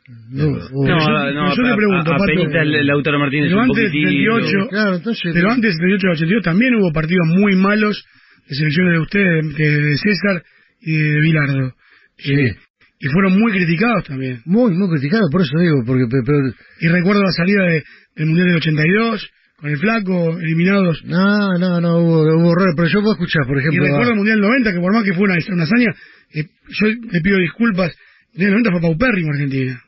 No, 0.08 0.46
No, 0.52 0.60
yo- 0.60 1.34
no, 1.34 1.56
yo 1.56 1.74
a- 1.74 1.76
pregunto, 1.76 2.14
a- 2.14 2.18
Pato, 2.18 2.64
Lautaro 2.84 3.20
Martínez 3.20 3.50
pero 3.50 3.58
un 3.58 3.64
antes 3.64 3.92
del 3.92 4.04
poquitito. 4.04 4.36
78, 4.36 4.68
claro, 4.70 4.96
entonces... 4.98 5.32
Pero 5.34 5.52
antes 5.52 5.78
del 5.78 6.00
78 6.00 6.08
al 6.08 6.14
82 6.14 6.44
también 6.44 6.76
hubo 6.76 6.92
partidos 6.94 7.28
muy 7.28 7.56
malos 7.56 8.06
de 8.48 8.56
selecciones 8.56 8.94
de 8.94 9.00
ustedes, 9.00 9.56
de, 9.58 9.82
de 9.82 9.98
César 9.98 10.44
y 10.82 10.96
de 10.96 11.20
Bilardo. 11.22 11.74
Sí. 12.18 12.34
Eh, 12.34 12.56
y 13.00 13.08
fueron 13.10 13.38
muy 13.40 13.52
criticados 13.52 14.04
también. 14.06 14.42
Muy, 14.46 14.72
muy 14.74 14.90
criticado, 14.90 15.24
por 15.32 15.42
eso 15.42 15.58
digo, 15.60 15.84
porque... 15.86 16.06
pe- 16.10 16.24
Pero, 16.26 16.38
Y 16.80 16.88
recuerdo 16.88 17.24
la 17.24 17.32
salida 17.32 17.64
de- 17.66 17.84
del 18.16 18.26
Mundial 18.28 18.48
del 18.48 18.58
82, 18.58 19.30
con 19.58 19.70
el 19.70 19.78
flaco, 19.78 20.38
eliminados. 20.40 21.04
no, 21.06 21.58
no, 21.60 21.82
no, 21.82 21.98
hubo, 22.00 22.22
hubo 22.22 22.52
errores, 22.54 22.74
pero 22.76 22.88
yo 22.88 23.00
puedo 23.02 23.14
escuchar, 23.14 23.46
por 23.48 23.58
Y 23.58 23.60
ejemplo... 23.60 23.84
recuerdo 23.84 24.08
a- 24.10 24.12
el 24.14 24.18
Mundial 24.18 24.40
90, 24.42 24.74
que 24.74 24.80
por 24.80 24.94
más 24.94 25.04
que 25.04 25.14
fue 25.14 25.24
una, 25.24 25.36
una 25.54 25.64
hazaña, 25.64 25.94
eh, 26.34 26.46
yo 26.70 26.88
le 26.88 27.22
pido 27.22 27.38
disculpas. 27.40 27.92
El 28.34 28.40
Mundial 28.52 28.52
90 28.64 28.72
fue 28.72 28.82
paupérrimo 28.82 29.32
Argentina. 29.32 29.82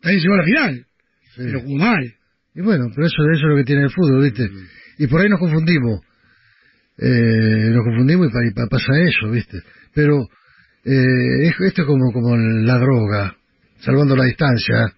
También 0.00 0.22
llegó 0.22 0.34
a 0.34 0.38
la 0.38 0.44
final, 0.44 0.86
sí. 1.36 1.42
pero 1.44 1.60
jugó 1.60 1.76
mal. 1.78 2.14
Y 2.54 2.60
bueno, 2.60 2.86
pero 2.94 3.06
eso, 3.06 3.16
eso 3.32 3.42
es 3.42 3.48
lo 3.48 3.56
que 3.56 3.64
tiene 3.64 3.82
el 3.82 3.90
fútbol, 3.90 4.22
¿viste? 4.24 4.48
Y 4.98 5.06
por 5.06 5.20
ahí 5.20 5.28
nos 5.28 5.38
confundimos. 5.40 6.00
Eh, 6.98 7.70
nos 7.70 7.84
confundimos 7.84 8.28
y, 8.28 8.30
pa- 8.32 8.46
y 8.46 8.50
pa- 8.54 8.66
pasa 8.68 8.92
eso, 9.00 9.30
¿viste? 9.30 9.58
Pero 9.94 10.26
eh, 10.84 11.46
es- 11.48 11.60
esto 11.60 11.82
es 11.82 11.86
como, 11.86 12.12
como 12.12 12.36
la 12.36 12.78
droga, 12.78 13.36
salvando 13.78 14.16
la 14.16 14.24
distancia, 14.24 14.86
¿eh? 14.86 14.92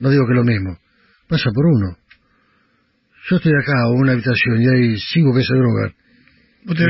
no 0.00 0.10
digo 0.10 0.26
que 0.26 0.32
es 0.32 0.36
lo 0.36 0.44
mismo. 0.44 0.78
Pasa 1.28 1.50
por 1.54 1.66
uno. 1.66 1.96
Yo 3.28 3.36
estoy 3.36 3.52
acá 3.52 3.72
en 3.88 4.00
una 4.00 4.12
habitación 4.12 4.60
y 4.62 4.68
hay 4.68 4.98
cinco 4.98 5.34
que 5.34 5.42
se 5.42 5.54
drogan. 5.54 5.92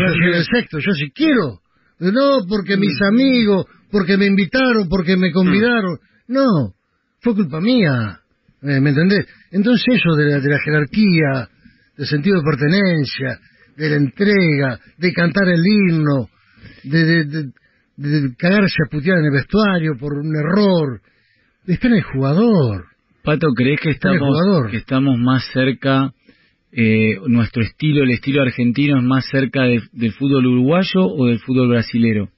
Yo 0.09 0.15
soy 0.15 0.35
el 0.39 0.45
sexto, 0.45 0.79
yo 0.79 0.93
sí 0.93 1.11
quiero. 1.15 1.61
No 2.01 2.39
porque 2.49 2.77
mis 2.77 3.01
amigos, 3.03 3.67
porque 3.91 4.17
me 4.17 4.27
invitaron, 4.27 4.89
porque 4.89 5.17
me 5.17 5.31
convidaron. 5.33 5.99
No, 6.29 6.75
fue 7.21 7.35
culpa 7.35 7.61
mía. 7.61 8.21
Eh, 8.63 8.81
¿Me 8.81 8.91
entendés? 8.91 9.27
Entonces 9.53 9.85
eso 9.95 10.17
de 10.17 10.25
la, 10.31 10.41
de 10.41 10.49
la 10.51 10.59
jerarquía, 10.59 11.49
del 11.97 12.07
sentido 12.07 12.39
de 12.39 12.45
pertenencia, 12.45 13.39
de 13.77 13.91
la 13.91 13.97
entrega, 13.97 14.81
de 14.99 15.13
cantar 15.13 15.49
el 15.49 15.65
himno, 15.65 16.29
de, 16.83 17.05
de, 17.05 17.25
de- 17.25 17.51
de 17.97 18.35
cagarse 18.37 18.77
a 18.87 18.91
putear 18.91 19.19
en 19.19 19.27
el 19.27 19.31
vestuario 19.33 19.97
por 19.99 20.13
un 20.15 20.35
error, 20.37 21.01
Está 21.67 21.89
en 21.89 21.95
el 21.95 22.03
jugador. 22.03 22.85
Pato, 23.23 23.47
¿crees 23.57 23.81
que 23.81 23.89
estamos, 23.89 24.21
que 24.71 24.77
estamos 24.77 25.17
más 25.19 25.45
cerca, 25.51 26.13
eh, 26.73 27.17
nuestro 27.27 27.63
estilo, 27.63 28.03
el 28.03 28.11
estilo 28.11 28.43
argentino 28.43 28.99
es 28.99 29.03
más 29.05 29.25
cerca 29.31 29.63
de- 29.63 29.81
del 29.93 30.13
fútbol 30.13 30.45
uruguayo 30.47 31.01
o 31.07 31.27
del 31.27 31.39
fútbol 31.39 31.69
brasilero? 31.71 32.29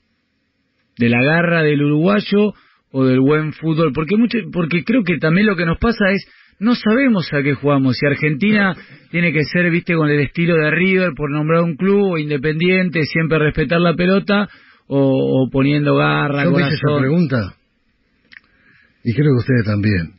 ¿De 0.96 1.08
la 1.08 1.20
garra 1.24 1.62
del 1.64 1.82
uruguayo 1.82 2.54
o 2.92 3.04
del 3.04 3.18
buen 3.18 3.52
fútbol? 3.52 3.92
Porque, 3.92 4.16
mucho, 4.16 4.38
porque 4.52 4.84
creo 4.84 5.02
que 5.02 5.18
también 5.18 5.48
lo 5.48 5.56
que 5.56 5.66
nos 5.66 5.78
pasa 5.78 6.10
es, 6.12 6.24
no 6.60 6.76
sabemos 6.76 7.32
a 7.32 7.42
qué 7.42 7.54
jugamos. 7.54 7.96
Si 7.96 8.06
Argentina 8.06 8.76
tiene 9.10 9.32
que 9.32 9.42
ser, 9.42 9.68
viste, 9.72 9.94
con 9.96 10.08
el 10.08 10.20
estilo 10.20 10.54
de 10.54 10.70
River, 10.70 11.14
por 11.16 11.32
nombrar 11.32 11.62
un 11.64 11.74
club, 11.76 12.12
o 12.12 12.18
independiente, 12.18 13.02
siempre 13.02 13.40
respetar 13.40 13.80
la 13.80 13.94
pelota, 13.96 14.48
o, 14.88 15.42
o 15.44 15.50
poniendo 15.50 15.96
garra, 15.96 16.44
Yo 16.44 16.50
me 16.52 16.62
hice 16.62 16.74
esa 16.74 16.80
corazón. 16.82 17.02
pregunta 17.02 17.54
y 19.04 19.14
creo 19.14 19.32
que 19.34 19.38
ustedes 19.38 19.64
también. 19.64 20.14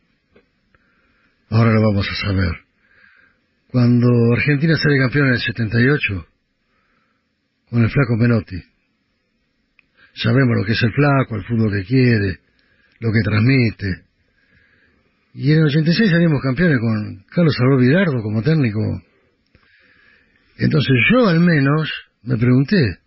Ahora 1.50 1.74
lo 1.74 1.82
vamos 1.82 2.08
a 2.10 2.16
saber. 2.26 2.52
Cuando 3.70 4.08
Argentina 4.34 4.78
sale 4.78 4.98
campeón 4.98 5.28
en 5.28 5.34
el 5.34 5.40
78, 5.42 6.26
con 7.70 7.84
el 7.84 7.90
flaco 7.90 8.16
Menotti, 8.18 8.56
sabemos 10.14 10.56
lo 10.58 10.66
que 10.66 10.72
es 10.72 10.84
el 10.84 10.94
flaco, 10.94 11.36
el 11.36 11.44
fútbol 11.44 11.72
que 11.74 11.86
quiere, 11.86 12.40
lo 13.02 13.12
que 13.12 13.22
transmite. 13.24 14.04
Y 15.34 15.52
en 15.52 15.60
el 15.60 15.66
86 15.66 16.10
salimos 16.10 16.42
campeones 16.42 16.80
con 16.80 17.26
Carlos 17.30 17.56
Salvador 17.58 17.82
Vidardo 17.82 18.22
como 18.24 18.42
técnico. 18.42 18.80
Entonces 20.58 20.96
yo 21.12 21.28
al 21.28 21.42
menos 21.42 21.92
me 22.24 22.38
pregunté, 22.38 23.00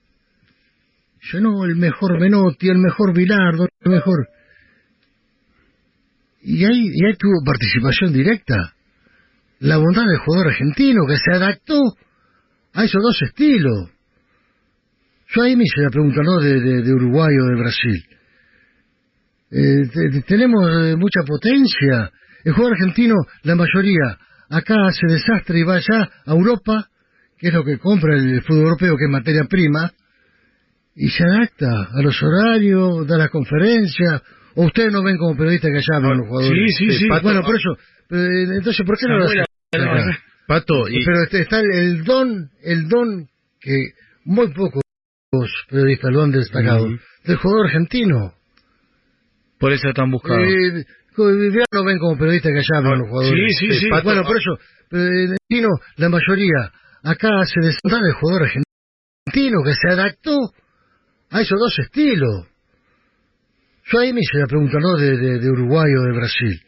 yo 1.20 1.40
no, 1.40 1.64
el 1.64 1.76
mejor 1.76 2.18
Menotti, 2.18 2.68
el 2.68 2.78
mejor 2.78 3.14
Bilardo, 3.14 3.66
el 3.80 3.90
mejor... 3.92 4.28
Y 6.42 6.64
ahí, 6.64 6.90
y 6.94 7.04
ahí 7.06 7.14
tuvo 7.18 7.44
participación 7.44 8.12
directa. 8.12 8.74
La 9.58 9.76
bondad 9.76 10.04
del 10.06 10.18
jugador 10.24 10.48
argentino 10.48 11.02
que 11.06 11.16
se 11.16 11.36
adaptó 11.36 11.78
a 12.72 12.84
esos 12.84 13.02
dos 13.02 13.20
estilos. 13.22 13.90
Yo 15.34 15.42
ahí 15.42 15.54
me 15.54 15.64
hice 15.64 15.82
la 15.82 15.90
pregunta, 15.90 16.22
¿no? 16.22 16.38
De, 16.40 16.60
de, 16.60 16.82
de 16.82 16.94
Uruguay 16.94 17.36
o 17.38 17.44
de 17.46 17.56
Brasil. 17.60 18.04
Eh, 19.50 19.88
te- 19.92 20.10
te- 20.12 20.22
tenemos 20.22 20.64
eh, 20.86 20.96
mucha 20.96 21.20
potencia. 21.26 22.10
El 22.42 22.52
jugador 22.54 22.72
argentino, 22.78 23.16
la 23.42 23.54
mayoría, 23.54 24.18
acá 24.48 24.86
hace 24.86 25.06
desastre 25.08 25.58
y 25.58 25.62
va 25.62 25.74
allá 25.74 26.10
a 26.24 26.32
Europa, 26.32 26.88
que 27.38 27.48
es 27.48 27.54
lo 27.54 27.64
que 27.64 27.78
compra 27.78 28.16
el 28.16 28.40
fútbol 28.42 28.62
europeo, 28.64 28.96
que 28.96 29.04
es 29.04 29.10
materia 29.10 29.44
prima, 29.44 29.92
y 30.94 31.08
se 31.08 31.24
adapta 31.24 31.88
a 31.92 32.02
los 32.02 32.20
horarios, 32.22 33.06
da 33.06 33.16
las 33.16 33.30
conferencias, 33.30 34.22
o 34.54 34.66
ustedes 34.66 34.92
no 34.92 35.02
ven 35.02 35.16
como 35.16 35.36
periodistas 35.36 35.70
que 35.70 35.78
allá 35.78 35.96
hablan 35.96 36.18
los 36.18 36.28
jugadores. 36.28 36.76
Sí, 36.76 36.90
sí, 36.90 36.98
sí. 36.98 37.08
Pato, 37.08 37.22
bueno, 37.22 37.42
por 37.42 37.56
eso, 37.56 37.70
eh, 38.10 38.56
entonces, 38.56 38.84
¿por 38.84 38.98
qué 38.98 39.06
no 39.06 39.18
lo 39.18 39.24
hacen? 39.26 39.44
Pato, 40.46 40.88
y, 40.88 41.04
Pero 41.04 41.22
este, 41.22 41.42
está 41.42 41.60
el, 41.60 41.70
el 41.70 42.04
don, 42.04 42.50
el 42.62 42.88
don 42.88 43.28
que 43.60 43.92
muy 44.24 44.52
pocos 44.52 44.82
periodistas 45.68 46.12
lo 46.12 46.22
han 46.22 46.32
destacado, 46.32 46.88
del 47.24 47.36
jugador 47.36 47.66
argentino. 47.66 48.34
Por 49.58 49.72
eso 49.72 49.88
están 49.88 50.10
buscados. 50.10 50.42
Eh, 50.42 50.84
ya 51.16 51.64
no 51.72 51.84
ven 51.84 51.98
como 51.98 52.18
periodistas 52.18 52.50
que 52.52 52.58
allá 52.58 52.78
hablan 52.78 52.98
los 53.00 53.08
jugadores. 53.08 53.58
Sí, 53.58 53.68
sí, 53.68 53.78
sí. 53.78 53.88
Pato, 53.90 54.04
bueno, 54.04 54.24
por 54.24 54.36
eso, 54.36 54.58
pero 54.88 55.04
el 55.04 55.36
argentino, 55.36 55.68
la 55.96 56.08
mayoría, 56.08 56.72
acá 57.04 57.44
se 57.44 57.60
desata 57.60 58.06
el 58.06 58.14
jugador 58.14 58.42
argentino 58.42 59.62
que 59.64 59.74
se 59.74 59.88
adaptó 59.88 60.52
a 61.30 61.40
esos 61.40 61.58
dos 61.58 61.78
estilos. 61.78 62.46
Yo 63.92 63.98
ahí 63.98 64.12
me 64.12 64.20
hice 64.20 64.38
la 64.38 64.46
pregunta, 64.46 64.78
¿no? 64.80 64.96
De, 64.96 65.16
de, 65.16 65.38
de 65.38 65.50
Uruguay 65.50 65.90
o 65.98 66.02
de 66.02 66.12
Brasil. 66.12 66.60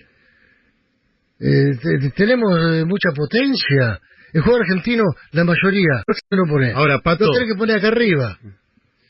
Eh, 1.40 1.76
te- 1.80 1.98
te- 2.00 2.10
tenemos 2.10 2.50
eh, 2.72 2.84
mucha 2.84 3.10
potencia. 3.14 4.00
El 4.32 4.40
jugador 4.42 4.62
argentino, 4.62 5.02
la 5.32 5.44
mayoría, 5.44 6.02
¿por 6.06 6.16
qué 6.16 6.36
no 6.36 6.44
pone? 6.48 6.72
ahora, 6.72 7.00
Pato, 7.00 7.26
Lo 7.26 7.32
tenés 7.32 7.52
que 7.52 7.58
poner 7.58 7.76
acá 7.78 7.88
arriba. 7.88 8.38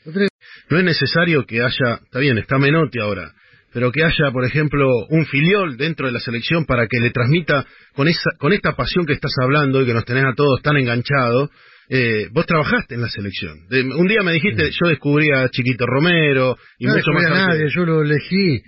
Tenés- 0.03 0.27
no 0.69 0.77
es 0.79 0.83
necesario 0.83 1.45
que 1.45 1.61
haya, 1.61 1.99
está 2.03 2.19
bien, 2.19 2.37
está 2.37 2.57
Menotti 2.57 2.99
ahora, 2.99 3.31
pero 3.71 3.91
que 3.91 4.03
haya, 4.03 4.31
por 4.33 4.43
ejemplo, 4.43 4.87
un 5.09 5.25
filiol 5.25 5.77
dentro 5.77 6.07
de 6.07 6.11
la 6.11 6.19
selección 6.19 6.65
para 6.65 6.87
que 6.87 6.99
le 6.99 7.11
transmita 7.11 7.65
con 7.95 8.07
esa, 8.09 8.31
con 8.37 8.51
esta 8.51 8.75
pasión 8.75 9.05
que 9.05 9.13
estás 9.13 9.31
hablando 9.41 9.81
y 9.81 9.85
que 9.85 9.93
nos 9.93 10.03
tenés 10.05 10.25
a 10.25 10.33
todos 10.35 10.61
tan 10.61 10.75
enganchados. 10.77 11.49
Eh, 11.89 12.27
vos 12.31 12.45
trabajaste 12.45 12.95
en 12.95 13.01
la 13.01 13.09
selección. 13.09 13.67
De- 13.69 13.81
un 13.83 14.07
día 14.07 14.21
me 14.23 14.33
dijiste, 14.33 14.69
yo 14.71 14.89
descubrí 14.89 15.31
a 15.31 15.49
Chiquito 15.49 15.85
Romero 15.85 16.57
y 16.79 16.85
no 16.85 16.93
mucho 16.93 17.11
más. 17.11 17.25
a 17.25 17.47
nadie, 17.47 17.67
yo 17.75 17.85
lo 17.85 18.01
elegí 18.01 18.61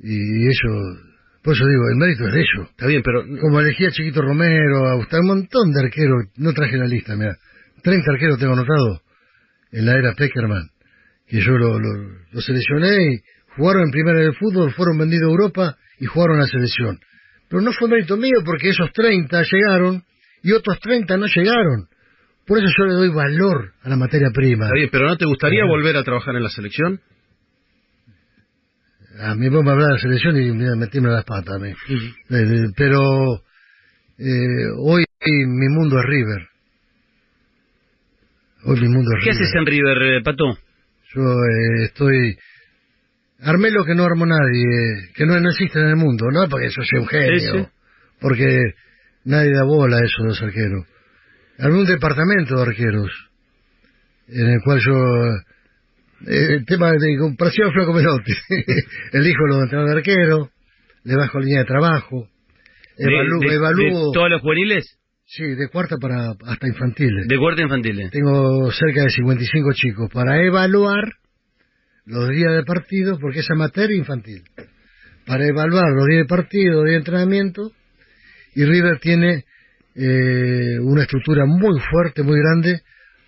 y 0.00 0.42
ellos, 0.46 0.98
por 1.42 1.54
eso 1.54 1.66
digo, 1.66 1.82
el 1.90 1.96
mérito 1.96 2.26
es 2.26 2.32
de 2.34 2.40
ellos. 2.40 2.70
Está 2.70 2.86
bien, 2.86 3.02
pero 3.02 3.22
Como 3.40 3.60
elegí 3.60 3.84
a 3.86 3.90
Chiquito 3.90 4.22
Romero, 4.22 4.86
a 4.88 4.94
Gustavo, 4.94 5.22
un 5.22 5.28
montón 5.28 5.72
de 5.72 5.80
arqueros, 5.86 6.24
no 6.36 6.52
traje 6.52 6.76
la 6.76 6.86
lista, 6.86 7.14
mira, 7.16 7.36
30 7.82 8.10
arqueros 8.12 8.38
tengo 8.38 8.52
anotado 8.54 9.02
en 9.72 9.86
la 9.86 9.96
era 9.96 10.14
Peckerman, 10.14 10.68
que 11.26 11.40
yo 11.40 11.52
lo, 11.52 11.78
lo, 11.78 11.90
lo 12.32 12.40
seleccioné 12.40 13.12
y 13.14 13.20
jugaron 13.56 13.84
en 13.84 13.90
primera 13.90 14.20
del 14.20 14.34
fútbol, 14.34 14.72
fueron 14.72 14.98
vendidos 14.98 15.28
a 15.28 15.30
Europa 15.30 15.76
y 16.00 16.06
jugaron 16.06 16.36
a 16.38 16.42
la 16.42 16.46
selección. 16.48 16.98
Pero 17.48 17.62
no 17.62 17.72
fue 17.72 17.88
mérito 17.88 18.16
mío 18.16 18.38
porque 18.44 18.70
esos 18.70 18.90
30 18.92 19.42
llegaron 19.50 20.02
y 20.42 20.52
otros 20.52 20.78
30 20.80 21.16
no 21.16 21.26
llegaron. 21.26 21.88
Por 22.48 22.58
eso 22.58 22.66
yo 22.78 22.84
le 22.86 22.94
doy 22.94 23.08
valor 23.10 23.74
a 23.82 23.90
la 23.90 23.96
materia 23.96 24.30
prima. 24.32 24.64
está 24.64 24.74
bien, 24.74 24.88
pero 24.90 25.06
¿no 25.06 25.16
te 25.18 25.26
gustaría 25.26 25.66
volver 25.66 25.96
a 25.98 26.02
trabajar 26.02 26.34
en 26.34 26.42
la 26.42 26.48
selección? 26.48 26.98
A 29.20 29.34
mí 29.34 29.50
me 29.50 29.58
hablas 29.58 29.86
de 29.86 29.92
la 29.92 29.98
selección 29.98 30.36
y 30.40 30.50
mira, 30.52 30.74
metirme 30.74 31.10
las 31.10 31.24
patas 31.24 31.56
a 31.56 31.58
mí. 31.58 31.68
Eh, 31.70 31.74
eh, 32.30 32.66
pero 32.74 33.42
eh, 34.16 34.70
hoy 34.78 35.04
mi 35.46 35.68
mundo 35.68 35.98
es 35.98 36.04
River. 36.06 36.48
Hoy 38.64 38.80
mi 38.80 38.88
mundo 38.88 39.10
es 39.18 39.24
¿Qué 39.24 39.30
River. 39.32 39.42
haces 39.42 39.54
en 39.54 39.66
River, 39.66 40.02
eh, 40.02 40.22
Pato? 40.24 40.58
Yo 41.14 41.20
eh, 41.22 41.84
estoy... 41.84 42.38
Armé 43.40 43.70
lo 43.70 43.84
que 43.84 43.94
no 43.94 44.04
armó 44.04 44.24
nadie, 44.24 45.10
que 45.14 45.26
no, 45.26 45.38
no 45.38 45.50
existe 45.50 45.78
en 45.78 45.88
el 45.88 45.96
mundo, 45.96 46.26
no 46.32 46.48
porque 46.48 46.70
yo 46.70 46.82
sea 46.82 47.00
un 47.00 47.06
genio, 47.06 47.70
porque 48.20 48.72
nadie 49.24 49.52
da 49.52 49.64
bola 49.64 49.98
a 49.98 50.04
esos 50.04 50.26
dos 50.26 50.42
arqueros. 50.42 50.86
Un 51.58 51.84
departamento 51.86 52.56
de 52.56 52.62
arqueros, 52.62 53.10
en 54.28 54.46
el 54.46 54.60
cual 54.62 54.80
yo... 54.80 54.94
eh, 56.30 56.54
el 56.54 56.64
tema 56.66 56.90
de 56.92 57.18
comparación 57.18 57.72
Flaco 57.72 57.92
Menotti, 57.92 58.32
elijo 59.12 59.46
los 59.46 59.62
entrenadores 59.64 59.94
de 60.04 60.12
arquero, 60.12 60.50
le 61.04 61.16
bajo 61.16 61.40
línea 61.40 61.60
de 61.60 61.64
trabajo, 61.64 62.28
evalúo, 62.96 63.40
de, 63.40 63.48
de- 63.48 63.54
evalúo 63.54 64.06
de 64.06 64.14
todos 64.14 64.30
los 64.30 64.40
juveniles? 64.42 64.98
sí, 65.24 65.44
de 65.44 65.68
cuarta 65.68 65.96
para 66.00 66.30
hasta 66.46 66.66
infantiles. 66.68 67.26
De 67.28 67.36
cuarta 67.38 67.62
infantiles. 67.62 68.10
Tengo 68.10 68.70
cerca 68.72 69.02
de 69.02 69.10
55 69.10 69.72
chicos 69.74 70.10
para 70.12 70.42
evaluar 70.42 71.12
los 72.06 72.28
días 72.30 72.54
de 72.54 72.62
partido, 72.64 73.18
porque 73.20 73.40
es 73.40 73.50
amateur 73.50 73.90
e 73.90 73.96
infantil. 73.96 74.42
Para 75.26 75.44
evaluar 75.46 75.84
los 75.94 76.06
días 76.06 76.22
de 76.22 76.24
partido, 76.28 76.74
los 76.76 76.84
días 76.84 76.92
de 76.92 76.98
entrenamiento, 76.98 77.72
y 78.54 78.64
River 78.64 78.98
tiene 79.00 79.44
eh, 79.98 80.78
una 80.80 81.02
estructura 81.02 81.44
muy 81.46 81.80
fuerte, 81.90 82.22
muy 82.22 82.38
grande 82.38 82.80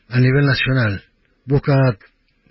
a 0.09 0.21
nivel 0.21 0.47
nacional. 0.47 1.03
Busca 1.45 1.75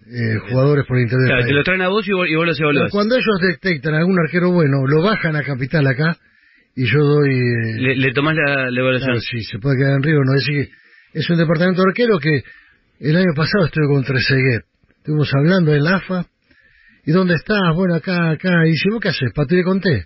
eh, 0.08 0.38
jugadores 0.50 0.86
por 0.86 0.98
el 0.98 1.04
interior 1.04 1.28
del 1.28 1.36
Claro, 1.38 1.48
te 1.48 1.54
lo 1.54 1.64
traen 1.64 1.82
a 1.82 1.88
vos 1.88 2.08
y 2.08 2.12
vos, 2.12 2.28
y 2.28 2.36
vos 2.36 2.46
los 2.46 2.60
evaluás. 2.60 2.92
Cuando 2.92 3.16
ellos 3.16 3.40
detectan 3.42 3.94
algún 3.96 4.20
arquero 4.20 4.52
bueno, 4.52 4.86
lo 4.86 5.02
bajan 5.02 5.36
a 5.36 5.44
capital 5.44 5.88
acá, 5.88 6.18
y 6.76 6.86
yo 6.86 7.00
doy... 7.00 7.30
eh, 7.32 7.80
Le, 7.80 7.96
le 7.96 8.12
tomás 8.14 8.36
la, 8.36 8.70
la 8.70 8.80
evaluación. 8.80 9.12
Claro, 9.12 9.22
sí, 9.22 9.42
se 9.44 9.60
puede 9.60 9.78
quedar 9.78 9.94
en 9.98 10.04
Río, 10.04 10.20
no 10.26 10.34
decir 10.34 10.70
que 11.14 11.20
es 11.20 11.30
un 11.30 11.38
departamento 11.38 11.82
de 11.82 11.90
arquero 11.90 12.20
que 12.20 12.44
el 13.00 13.16
año 13.16 13.34
pasado 13.36 13.66
estuve 13.66 13.88
con 13.88 14.04
Trezeguet. 14.04 14.64
Estuvimos 14.98 15.34
hablando 15.34 15.74
en 15.74 15.84
la 15.84 15.96
AFA. 15.96 16.26
¿Y 17.06 17.12
dónde 17.12 17.36
estás? 17.36 17.74
Bueno, 17.74 17.96
acá, 17.96 18.32
acá. 18.32 18.66
Y 18.68 18.72
dice, 18.72 18.90
¿vos 18.92 19.00
qué 19.02 19.08
haces? 19.10 19.32
Le 19.50 19.64
conté. 19.64 20.06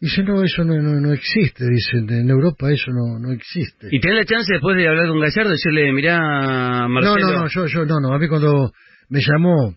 Dice, 0.00 0.22
no, 0.22 0.42
eso 0.44 0.62
no, 0.64 0.74
no, 0.80 1.00
no 1.00 1.12
existe. 1.12 1.64
Dice, 1.68 1.98
en 1.98 2.30
Europa 2.30 2.70
eso 2.70 2.90
no, 2.92 3.18
no 3.18 3.32
existe. 3.32 3.88
¿Y 3.90 3.98
tenés 4.00 4.18
la 4.18 4.24
chance 4.24 4.52
después 4.52 4.76
de 4.76 4.86
hablar 4.88 5.08
con 5.08 5.18
Gallardo, 5.20 5.50
decirle, 5.50 5.92
mirá, 5.92 6.82
no, 6.82 6.88
Marcelo? 6.88 7.18
no, 7.32 7.32
no, 7.40 7.48
yo, 7.48 7.66
yo, 7.66 7.84
no, 7.84 7.98
no. 8.00 8.12
A 8.14 8.18
mí 8.18 8.28
cuando 8.28 8.72
me 9.08 9.20
llamó 9.20 9.74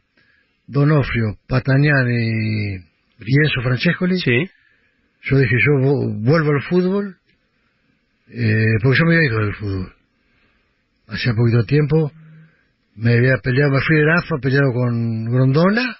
Donofrio, 0.67 1.37
Patañán 1.47 2.07
y, 2.11 2.75
y 2.75 3.35
Enzo 3.43 3.61
Francescoli, 3.63 4.19
Sí. 4.19 4.45
yo 5.23 5.37
dije, 5.39 5.55
yo 5.55 5.87
vo- 5.87 6.23
vuelvo 6.23 6.51
al 6.51 6.61
fútbol, 6.69 7.17
eh, 8.29 8.65
porque 8.83 8.99
yo 8.99 9.05
me 9.05 9.15
había 9.15 9.27
ido 9.27 9.39
del 9.39 9.55
fútbol. 9.55 9.93
Hacía 11.07 11.33
poquito 11.33 11.63
tiempo, 11.65 12.11
me 12.95 13.13
había 13.13 13.37
peleado, 13.43 13.71
me 13.71 13.81
fui 13.81 13.97
de 13.97 14.11
AFA 14.13 14.35
peleado 14.41 14.71
con 14.71 15.25
Grondona, 15.25 15.97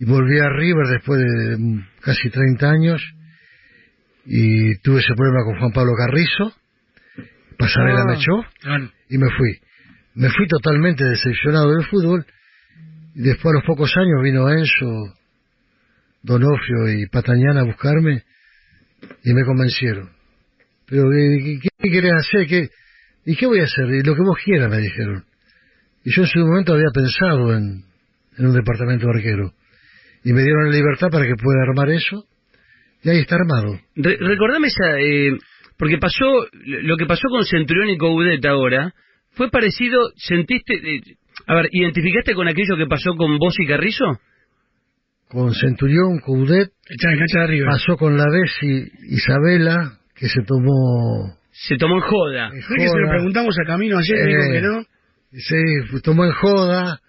y 0.00 0.04
volví 0.06 0.38
a 0.38 0.48
River 0.48 0.86
después 0.88 1.20
de 1.20 1.56
mm, 1.58 1.86
casi 2.00 2.30
30 2.30 2.70
años, 2.70 3.02
y 4.24 4.76
tuve 4.78 5.00
ese 5.00 5.14
problema 5.14 5.44
con 5.44 5.58
Juan 5.60 5.72
Pablo 5.72 5.92
Carrizo, 5.96 6.54
Pasarela 7.58 8.00
Ah. 8.02 8.06
me 8.06 8.14
echó, 8.14 8.32
y 9.10 9.18
me 9.18 9.28
fui. 9.36 9.58
Me 10.14 10.30
fui 10.30 10.46
totalmente 10.48 11.04
decepcionado 11.04 11.70
del 11.74 11.84
fútbol, 11.86 12.24
y 13.14 13.22
después 13.22 13.52
a 13.52 13.58
los 13.58 13.64
pocos 13.66 13.94
años 13.96 14.22
vino 14.22 14.48
Enzo 14.48 15.14
Donofrio 16.22 16.88
y 16.88 17.06
Patañana 17.06 17.60
a 17.60 17.64
buscarme 17.64 18.24
y 19.24 19.34
me 19.34 19.44
convencieron. 19.44 20.10
Pero, 20.86 21.04
¿qué, 21.10 21.58
qué, 21.62 21.68
qué 21.78 21.90
querés 21.90 22.12
hacer? 22.14 22.46
¿Qué, 22.46 22.68
¿Y 23.26 23.36
qué 23.36 23.46
voy 23.46 23.60
a 23.60 23.64
hacer? 23.64 23.86
Y 23.90 24.02
lo 24.02 24.14
que 24.14 24.22
vos 24.22 24.38
quieras, 24.44 24.70
me 24.70 24.78
dijeron. 24.78 25.24
Y 26.04 26.14
yo 26.14 26.22
en 26.22 26.28
su 26.28 26.38
momento 26.40 26.72
había 26.74 26.90
pensado 26.92 27.54
en, 27.54 27.84
en 28.38 28.46
un 28.46 28.54
departamento 28.54 29.06
de 29.06 29.12
arquero. 29.18 29.52
Y 30.24 30.32
me 30.32 30.42
dieron 30.42 30.70
la 30.70 30.76
libertad 30.76 31.08
para 31.10 31.26
que 31.26 31.34
pueda 31.34 31.62
armar 31.62 31.90
eso. 31.90 32.24
Y 33.02 33.08
ahí 33.10 33.18
está 33.20 33.36
armado. 33.36 33.78
Re- 33.96 34.18
recordame 34.20 34.68
esa... 34.68 34.98
eh, 35.00 35.36
porque 35.78 35.96
pasó... 35.98 36.46
Lo 36.64 36.96
que 36.96 37.06
pasó 37.06 37.28
con 37.30 37.44
Centurión 37.44 37.88
y 37.88 37.96
Coudet 37.98 38.44
ahora... 38.46 38.92
Fue 39.32 39.50
parecido... 39.50 40.10
¿Sentiste... 40.16 40.74
eh, 40.74 41.00
a 41.46 41.54
ver, 41.54 41.68
¿identificaste 41.72 42.34
con 42.34 42.48
aquello 42.48 42.76
que 42.76 42.86
pasó 42.86 43.14
con 43.16 43.38
vos 43.38 43.54
y 43.58 43.66
Carrizo? 43.66 44.04
Con 45.28 45.54
Centurión, 45.54 46.18
Coudet, 46.18 46.70
pasó 47.64 47.96
con 47.96 48.16
la 48.16 48.24
Bessi 48.30 48.90
Isabela, 49.10 49.98
que 50.14 50.28
se 50.28 50.42
tomó... 50.42 51.36
Se 51.52 51.76
tomó 51.76 51.96
en 51.96 52.00
joda. 52.02 52.50
en 52.52 52.62
¿Sabés 52.62 52.82
que 52.82 52.88
se 52.88 52.98
lo 52.98 53.08
preguntamos 53.08 53.54
a 53.62 53.66
Camino 53.66 53.96
ayer 53.98 54.18
y 54.18 54.26
dijo 54.28 54.42
Eh, 54.42 54.52
que 54.52 54.60
no? 54.60 54.82
Sí, 55.32 56.00
tomó 56.02 56.24
en 56.24 56.32
joda. 56.32 57.00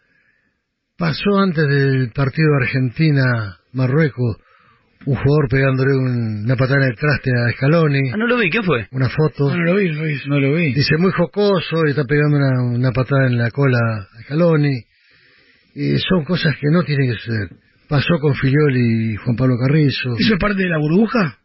Pasó 1.02 1.40
antes 1.40 1.68
del 1.68 2.12
partido 2.14 2.48
Argentina-Marruecos 2.62 4.38
un 5.08 5.16
jugador 5.16 5.50
pegándole 5.50 5.96
un- 5.98 6.44
una 6.46 6.56
patada 6.56 6.86
en 6.86 6.92
el 6.92 6.96
traste 6.96 7.32
a 7.36 7.52
Scaloni, 7.54 8.12
Ah, 8.14 8.18
no 8.18 8.28
lo 8.28 8.38
vi. 8.38 8.52
¿Qué 8.52 8.62
fue? 8.62 8.88
una 8.92 9.10
foto. 9.10 9.50
No, 9.50 9.58
no 9.58 9.64
lo 9.64 9.76
vi, 9.78 9.90
no 9.90 9.96
lo 9.96 10.04
vi. 10.08 10.16
No 10.28 10.40
lo 10.40 10.54
vi. 10.54 10.74
Dice 10.74 10.96
muy 11.00 11.12
jocoso 11.12 11.82
y 11.88 11.90
está 11.90 12.04
pegando 12.04 12.38
una, 12.38 12.62
una 12.62 12.92
patada 12.92 13.26
en 13.26 13.40
la 13.40 13.50
cola 13.50 13.80
a 13.80 14.22
Scaloni. 14.26 14.84
Y 15.74 15.98
son 15.98 16.24
cosas 16.24 16.54
que 16.62 16.68
no 16.72 16.84
tienen 16.84 17.10
que 17.10 17.18
suceder. 17.18 17.50
Pasó 17.90 18.20
con 18.22 18.36
Filioli 18.36 19.14
y 19.14 19.16
Juan 19.16 19.36
Pablo 19.36 19.56
Carrizo. 19.58 20.14
¿Eso 20.20 20.34
es 20.36 20.40
parte 20.40 20.62
de 20.62 20.70
la 20.70 20.78
burbuja? 20.78 21.40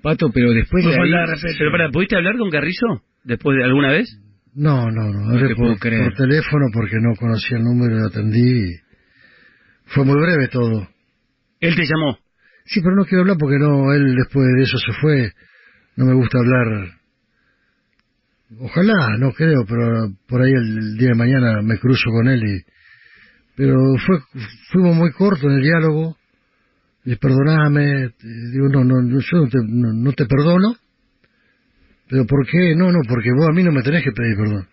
Pato, 0.00 0.30
pero 0.32 0.52
después 0.52 0.84
Fue 0.84 0.92
de 0.94 1.00
ahí... 1.02 1.26
respeto. 1.26 1.54
Pero 1.58 1.72
para, 1.72 1.90
¿pudiste 1.90 2.14
hablar 2.14 2.38
con 2.38 2.48
Carrizo? 2.50 2.86
¿Después 3.24 3.56
de 3.58 3.64
alguna 3.64 3.90
vez? 3.90 4.06
No, 4.54 4.90
no, 4.90 5.12
no. 5.12 5.32
No 5.32 5.38
te 5.40 5.54
por, 5.54 5.56
puedo 5.56 5.76
creer. 5.76 6.04
por 6.04 6.14
teléfono 6.14 6.66
porque 6.72 6.96
no 7.00 7.14
conocía 7.16 7.58
el 7.58 7.64
número 7.64 7.96
y 7.96 8.00
lo 8.00 8.06
atendí. 8.06 8.70
y 8.70 8.76
Fue 9.86 10.04
muy 10.04 10.20
breve 10.20 10.48
todo. 10.48 10.88
Él 11.60 11.74
te 11.76 11.82
llamó. 11.84 12.18
Sí, 12.64 12.80
pero 12.82 12.94
no 12.96 13.04
quiero 13.04 13.22
hablar 13.22 13.36
porque 13.38 13.58
no, 13.58 13.92
él 13.92 14.14
después 14.16 14.46
de 14.56 14.62
eso 14.62 14.78
se 14.78 14.92
fue. 15.00 15.32
No 15.96 16.04
me 16.06 16.14
gusta 16.14 16.38
hablar. 16.38 16.92
Ojalá, 18.60 19.16
no 19.18 19.32
creo, 19.32 19.64
pero 19.66 20.12
por 20.26 20.42
ahí 20.42 20.52
el, 20.52 20.78
el 20.78 20.96
día 20.96 21.08
de 21.08 21.14
mañana 21.14 21.62
me 21.62 21.78
cruzo 21.78 22.10
con 22.10 22.28
él 22.28 22.42
y... 22.44 22.62
Pero 23.56 23.76
fue, 24.06 24.18
fuimos 24.70 24.96
muy 24.96 25.10
cortos 25.12 25.44
en 25.44 25.52
el 25.52 25.62
diálogo. 25.62 26.16
Y 27.04 27.16
perdoname, 27.16 28.10
digo, 28.52 28.68
no, 28.68 28.84
no, 28.84 29.02
no, 29.02 29.18
yo 29.18 29.38
no 29.38 29.48
te, 29.48 29.58
no, 29.66 29.92
no 29.92 30.12
te 30.12 30.26
perdono. 30.26 30.76
Pero 32.08 32.26
¿por 32.26 32.46
qué? 32.46 32.74
No, 32.74 32.90
no, 32.90 33.00
porque 33.06 33.30
vos 33.32 33.48
a 33.48 33.52
mí 33.52 33.62
no 33.62 33.72
me 33.72 33.82
tenés 33.82 34.02
que 34.02 34.12
pedir 34.12 34.36
perdón. 34.36 34.68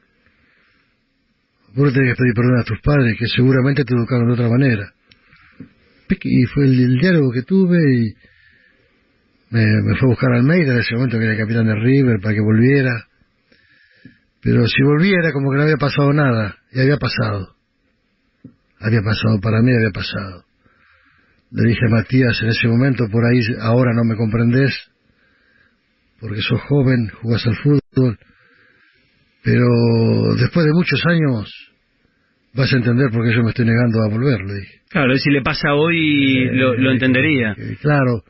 Vos 1.75 1.93
tenés 1.93 2.13
que 2.13 2.21
pedir 2.21 2.33
perdón 2.33 2.59
a 2.59 2.63
tus 2.63 2.79
padres, 2.81 3.15
que 3.19 3.27
seguramente 3.27 3.83
te 3.83 3.93
educaron 3.93 4.27
de 4.27 4.33
otra 4.33 4.49
manera 4.49 4.95
y 6.23 6.45
fue 6.45 6.65
el, 6.65 6.97
diálogo 6.99 7.31
que 7.31 7.43
tuve 7.43 7.77
y 7.77 8.13
me, 9.49 9.65
me 9.81 9.95
fue 9.97 10.07
a 10.07 10.11
buscar 10.11 10.33
a 10.33 10.37
Almeida 10.37 10.73
en 10.73 10.79
ese 10.79 10.95
momento 10.95 11.17
que 11.17 11.23
era 11.23 11.33
el 11.33 11.39
capitán 11.39 11.67
de 11.67 11.75
River 11.75 12.19
para 12.21 12.33
que 12.35 12.41
volviera 12.41 13.07
pero 14.41 14.67
si 14.67 14.83
volviera 14.83 15.31
como 15.31 15.49
que 15.49 15.57
no 15.57 15.63
había 15.63 15.77
pasado 15.77 16.13
nada 16.13 16.57
y 16.71 16.79
había 16.79 16.97
pasado 16.97 17.55
había 18.79 19.01
pasado 19.01 19.39
para 19.41 19.61
mí 19.61 19.73
había 19.73 19.91
pasado 19.91 20.43
le 21.51 21.69
dije 21.69 21.85
a 21.87 21.89
Matías 21.89 22.39
en 22.43 22.49
ese 22.49 22.67
momento 22.67 23.05
por 23.11 23.25
ahí 23.25 23.39
ahora 23.61 23.93
no 23.93 24.03
me 24.03 24.15
comprendés 24.15 24.73
porque 26.25 26.41
sos 26.41 26.61
joven 26.61 27.09
jugás 27.21 27.45
al 27.45 27.55
fútbol 27.55 28.17
pero 29.43 29.67
después 30.39 30.65
de 30.65 30.73
muchos 30.73 31.05
años 31.05 31.53
vas 32.53 32.73
a 32.73 32.77
entender 32.77 33.11
por 33.11 33.25
qué 33.25 33.35
yo 33.35 33.43
me 33.43 33.49
estoy 33.49 33.65
negando 33.65 34.01
a 34.01 34.09
volver 34.09 34.39
le 34.41 34.53
dije 34.61 34.75
Claro, 34.95 35.13
si 35.17 35.29
le 35.29 35.41
pasa 35.41 35.73
hoy 35.73 36.45
lo, 36.53 36.73
lo 36.75 36.89
entendería. 36.89 37.51
Eh, 37.57 37.75
claro, 37.81 38.23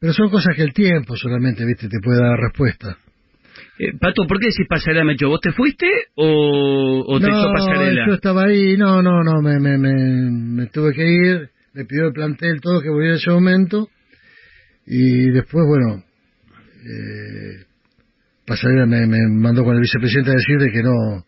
pero 0.00 0.14
son 0.14 0.30
cosas 0.30 0.56
que 0.56 0.62
el 0.62 0.72
tiempo 0.72 1.14
solamente, 1.14 1.62
viste, 1.66 1.90
te 1.90 1.98
puede 2.02 2.20
dar 2.20 2.38
respuesta. 2.38 2.96
Eh, 3.78 3.92
Pato, 4.00 4.26
¿por 4.26 4.38
qué 4.40 4.46
decís 4.46 4.66
pasarela 4.66 5.04
Mecho? 5.04 5.28
¿Vos 5.28 5.40
te 5.42 5.52
fuiste 5.52 5.86
o, 6.14 7.04
o 7.06 7.20
te 7.20 7.26
echó 7.26 7.36
no, 7.36 7.52
pasarela? 7.52 8.06
yo 8.06 8.14
estaba 8.14 8.44
ahí, 8.44 8.78
no, 8.78 9.02
no, 9.02 9.22
no, 9.22 9.42
me, 9.42 9.60
me, 9.60 9.76
me, 9.76 10.30
me 10.30 10.66
tuve 10.68 10.94
que 10.94 11.06
ir, 11.06 11.50
me 11.74 11.84
pidió 11.84 12.06
el 12.06 12.12
plantel 12.14 12.62
todo 12.62 12.80
que 12.80 12.88
volviera 12.88 13.16
en 13.16 13.20
ese 13.20 13.30
momento, 13.30 13.90
y 14.86 15.30
después, 15.32 15.66
bueno, 15.68 16.02
eh, 16.88 17.64
Pasarela 18.46 18.86
me, 18.86 19.06
me 19.06 19.18
mandó 19.28 19.64
con 19.64 19.74
el 19.74 19.80
vicepresidente 19.82 20.30
a 20.30 20.34
decir 20.34 20.58
de 20.58 20.70
que 20.70 20.82
no, 20.82 21.24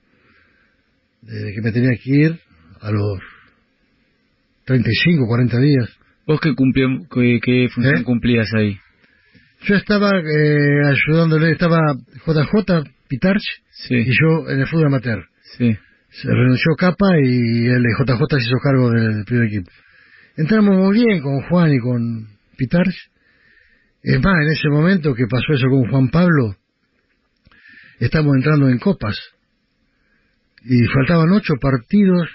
de 1.23 1.53
que 1.53 1.61
me 1.63 1.73
tenía 1.73 1.91
que 2.03 2.11
ir 2.11 2.41
a 2.81 2.91
los 2.93 3.19
35, 4.67 5.27
40 5.27 5.59
días. 5.59 5.89
¿Vos 6.27 6.41
qué, 6.41 6.51
cumplí- 6.51 7.09
qué, 7.13 7.41
qué 7.43 7.69
función 7.75 7.97
¿Eh? 7.99 8.05
cumplías 8.05 8.49
ahí? 8.55 8.79
Yo 9.63 9.75
estaba 9.75 10.11
eh, 10.21 10.81
ayudándole, 10.87 11.53
estaba 11.53 11.79
JJ 12.27 12.85
Pitarch 13.09 13.43
Sí, 13.71 13.95
y 13.97 14.05
yo 14.13 14.49
en 14.49 14.61
el 14.61 14.67
fútbol 14.67 14.87
amateur. 14.87 15.25
sí. 15.57 15.77
Se 16.11 16.27
renunció 16.27 16.75
Capa 16.79 17.19
y 17.23 17.67
el 17.67 17.83
JJ 17.99 18.19
se 18.31 18.47
hizo 18.49 18.57
cargo 18.63 18.91
del 18.91 19.25
primer 19.27 19.47
equipo. 19.47 19.71
Entramos 20.39 20.75
muy 20.77 20.95
bien 21.05 21.21
con 21.21 21.43
Juan 21.43 21.73
y 21.73 21.79
con 21.81 22.29
Pitarch. 22.57 22.95
Es 24.03 24.23
más, 24.23 24.35
en 24.43 24.53
ese 24.53 24.69
momento 24.71 25.15
que 25.15 25.27
pasó 25.29 25.53
eso 25.53 25.67
con 25.69 25.91
Juan 25.91 26.09
Pablo, 26.11 26.55
estamos 28.01 28.37
entrando 28.37 28.69
en 28.69 28.79
copas. 28.79 29.17
Y 30.65 30.85
faltaban 30.87 31.31
ocho 31.33 31.55
partidos 31.61 32.29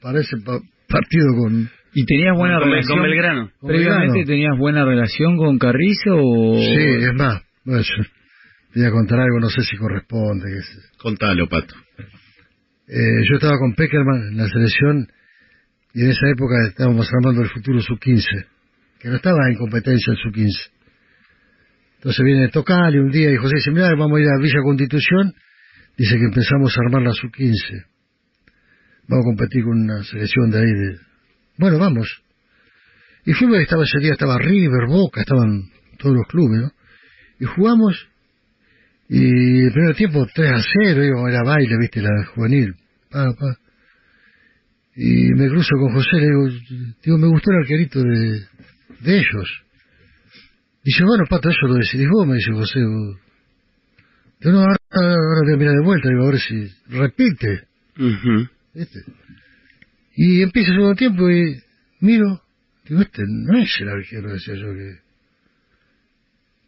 para 0.00 0.20
ese 0.20 0.36
pa- 0.44 0.60
partido 0.88 1.26
con... 1.36 1.70
¿Y 1.94 2.04
tenías 2.06 2.36
buena 2.36 2.54
Con- 2.56 2.62
con 2.64 2.70
relación? 2.72 3.02
Belgrano. 3.02 3.50
con 3.60 3.68
¿Previamente 3.68 4.06
Belgrano. 4.18 4.26
tenías 4.26 4.58
buena 4.58 4.84
relación 4.84 5.36
con 5.36 5.58
Carrizo 5.58 6.10
o...? 6.16 6.58
Sí, 6.58 7.04
es 7.04 7.14
más, 7.14 7.42
bueno, 7.64 7.82
yo 7.82 8.04
te 8.72 8.80
voy 8.80 8.88
a 8.88 8.90
contar 8.90 9.20
algo, 9.20 9.40
no 9.40 9.48
sé 9.48 9.62
si 9.62 9.76
corresponde. 9.76 10.50
Contalo, 10.98 11.48
Pato. 11.48 11.74
Eh, 12.88 13.24
yo 13.28 13.36
estaba 13.36 13.56
con 13.58 13.74
Peckerman 13.74 14.28
en 14.32 14.36
la 14.36 14.48
selección 14.48 15.06
y 15.94 16.02
en 16.02 16.10
esa 16.10 16.28
época 16.28 16.54
estábamos 16.68 17.08
armando 17.12 17.42
el 17.42 17.48
futuro 17.50 17.80
sub-15, 17.80 18.46
que 19.04 19.10
no 19.10 19.16
estaba 19.16 19.50
en 19.50 19.56
competencia 19.56 20.14
el 20.14 20.16
sub-15. 20.16 20.70
Entonces 21.96 22.24
viene 22.24 22.48
Tocali 22.48 22.96
un 22.96 23.10
día 23.10 23.30
y 23.30 23.36
José 23.36 23.56
dice, 23.56 23.70
mira, 23.70 23.90
vamos 23.90 24.16
a 24.16 24.22
ir 24.22 24.28
a 24.28 24.40
Villa 24.40 24.62
Constitución. 24.64 25.34
Dice 25.94 26.16
que 26.16 26.24
empezamos 26.24 26.74
a 26.74 26.80
armar 26.80 27.02
la 27.02 27.12
sub-15. 27.12 27.84
Vamos 29.06 29.26
a 29.26 29.28
competir 29.28 29.62
con 29.62 29.82
una 29.82 30.02
selección 30.04 30.50
de 30.50 30.58
ahí. 30.58 30.72
De... 30.72 30.96
Bueno, 31.58 31.78
vamos. 31.78 32.22
Y 33.26 33.34
fuimos, 33.34 33.58
estaba 33.58 33.84
ese 33.84 33.98
día, 33.98 34.12
estaba 34.12 34.38
River, 34.38 34.86
Boca, 34.88 35.20
estaban 35.20 35.64
todos 35.98 36.16
los 36.16 36.26
clubes, 36.26 36.62
¿no? 36.62 36.72
Y 37.40 37.44
jugamos 37.44 38.08
y 39.10 39.64
el 39.66 39.72
primer 39.72 39.94
tiempo 39.96 40.26
3 40.34 40.50
a 40.50 40.62
0, 40.82 41.02
digo, 41.02 41.28
era 41.28 41.42
baile, 41.44 41.76
viste, 41.78 42.00
la 42.00 42.24
juvenil. 42.34 42.74
Pa, 43.10 43.34
pa. 43.38 43.58
Y 44.96 45.28
me 45.34 45.46
cruzo 45.50 45.76
con 45.78 45.92
José, 45.92 46.16
le 46.16 46.26
digo, 46.26 46.48
digo, 47.04 47.18
me 47.18 47.28
gustó 47.28 47.50
el 47.50 47.58
arquerito 47.58 48.00
de, 48.00 48.46
de 49.04 49.18
ellos. 49.18 49.62
Dice, 50.82 51.04
bueno, 51.04 51.24
Pato, 51.28 51.50
eso 51.50 51.66
lo 51.66 51.74
decidís 51.74 52.08
vos, 52.08 52.26
me 52.26 52.36
dice 52.36 52.52
José. 52.52 52.80
vos. 52.84 53.18
Digo, 54.40 54.52
no, 54.52 54.60
ahora, 54.60 55.16
voy 55.44 55.54
a 55.54 55.56
mirar 55.56 55.74
de 55.74 55.84
vuelta, 55.84 56.08
digo, 56.08 56.24
a 56.24 56.30
ver 56.30 56.40
si 56.40 56.68
repite. 56.88 57.68
¿viste? 58.74 59.00
Y 60.16 60.42
empieza 60.42 60.70
el 60.70 60.76
segundo 60.76 60.94
tiempo 60.94 61.30
y 61.30 61.56
miro, 62.00 62.42
digo, 62.88 63.00
este 63.00 63.22
no 63.26 63.58
es 63.58 63.70
el 63.80 63.88
arquero, 63.88 64.32
decía 64.32 64.54
yo 64.54 64.72
que... 64.74 65.04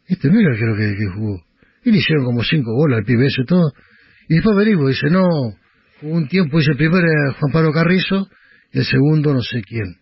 Este 0.07 0.29
no 0.29 0.39
es 0.39 0.45
el 0.45 0.51
arquero 0.53 0.75
que, 0.75 0.95
que 0.95 1.07
jugó. 1.13 1.43
Y 1.83 1.91
le 1.91 1.97
hicieron 1.97 2.25
como 2.25 2.43
cinco 2.43 2.73
goles 2.73 2.99
al 2.99 3.05
pibe 3.05 3.27
ese 3.27 3.41
y 3.41 3.45
todo. 3.45 3.71
Y 4.29 4.35
después 4.35 4.55
averiguo, 4.55 4.87
dice, 4.87 5.09
no, 5.09 5.27
jugó 5.99 6.15
un 6.15 6.27
tiempo, 6.27 6.57
dice, 6.57 6.71
el 6.71 6.77
primero 6.77 6.99
era 6.99 7.33
Juan 7.33 7.51
Pablo 7.51 7.71
Carrizo 7.71 8.27
y 8.71 8.79
el 8.79 8.85
segundo 8.85 9.33
no 9.33 9.41
sé 9.41 9.61
quién. 9.61 9.95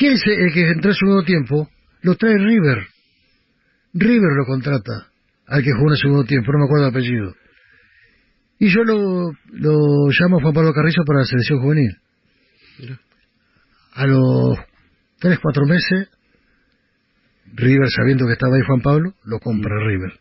¿Quién 0.00 0.14
es 0.14 0.22
el 0.26 0.50
que 0.54 0.66
entró 0.66 0.92
en 0.92 0.96
segundo 0.96 1.22
tiempo? 1.24 1.68
Lo 2.00 2.14
trae 2.14 2.38
River. 2.38 2.86
River 3.92 4.32
lo 4.34 4.46
contrata 4.46 5.08
al 5.46 5.62
que 5.62 5.72
jugó 5.72 5.88
en 5.88 5.92
el 5.92 5.98
segundo 5.98 6.24
tiempo, 6.24 6.52
no 6.52 6.60
me 6.60 6.64
acuerdo 6.64 6.86
el 6.86 6.90
apellido. 6.90 7.34
Y 8.58 8.70
yo 8.70 8.82
lo, 8.82 9.30
lo 9.50 10.08
llamo 10.08 10.38
a 10.38 10.40
Juan 10.40 10.54
Pablo 10.54 10.72
Carrizo 10.72 11.02
para 11.04 11.18
la 11.18 11.26
selección 11.26 11.60
juvenil. 11.60 11.98
A 13.92 14.06
los 14.06 14.58
tres, 15.18 15.38
cuatro 15.38 15.66
meses, 15.66 16.08
River, 17.52 17.90
sabiendo 17.94 18.26
que 18.26 18.32
estaba 18.32 18.56
ahí 18.56 18.62
Juan 18.66 18.80
Pablo, 18.80 19.12
lo 19.24 19.38
compra 19.38 19.84
River. 19.86 20.18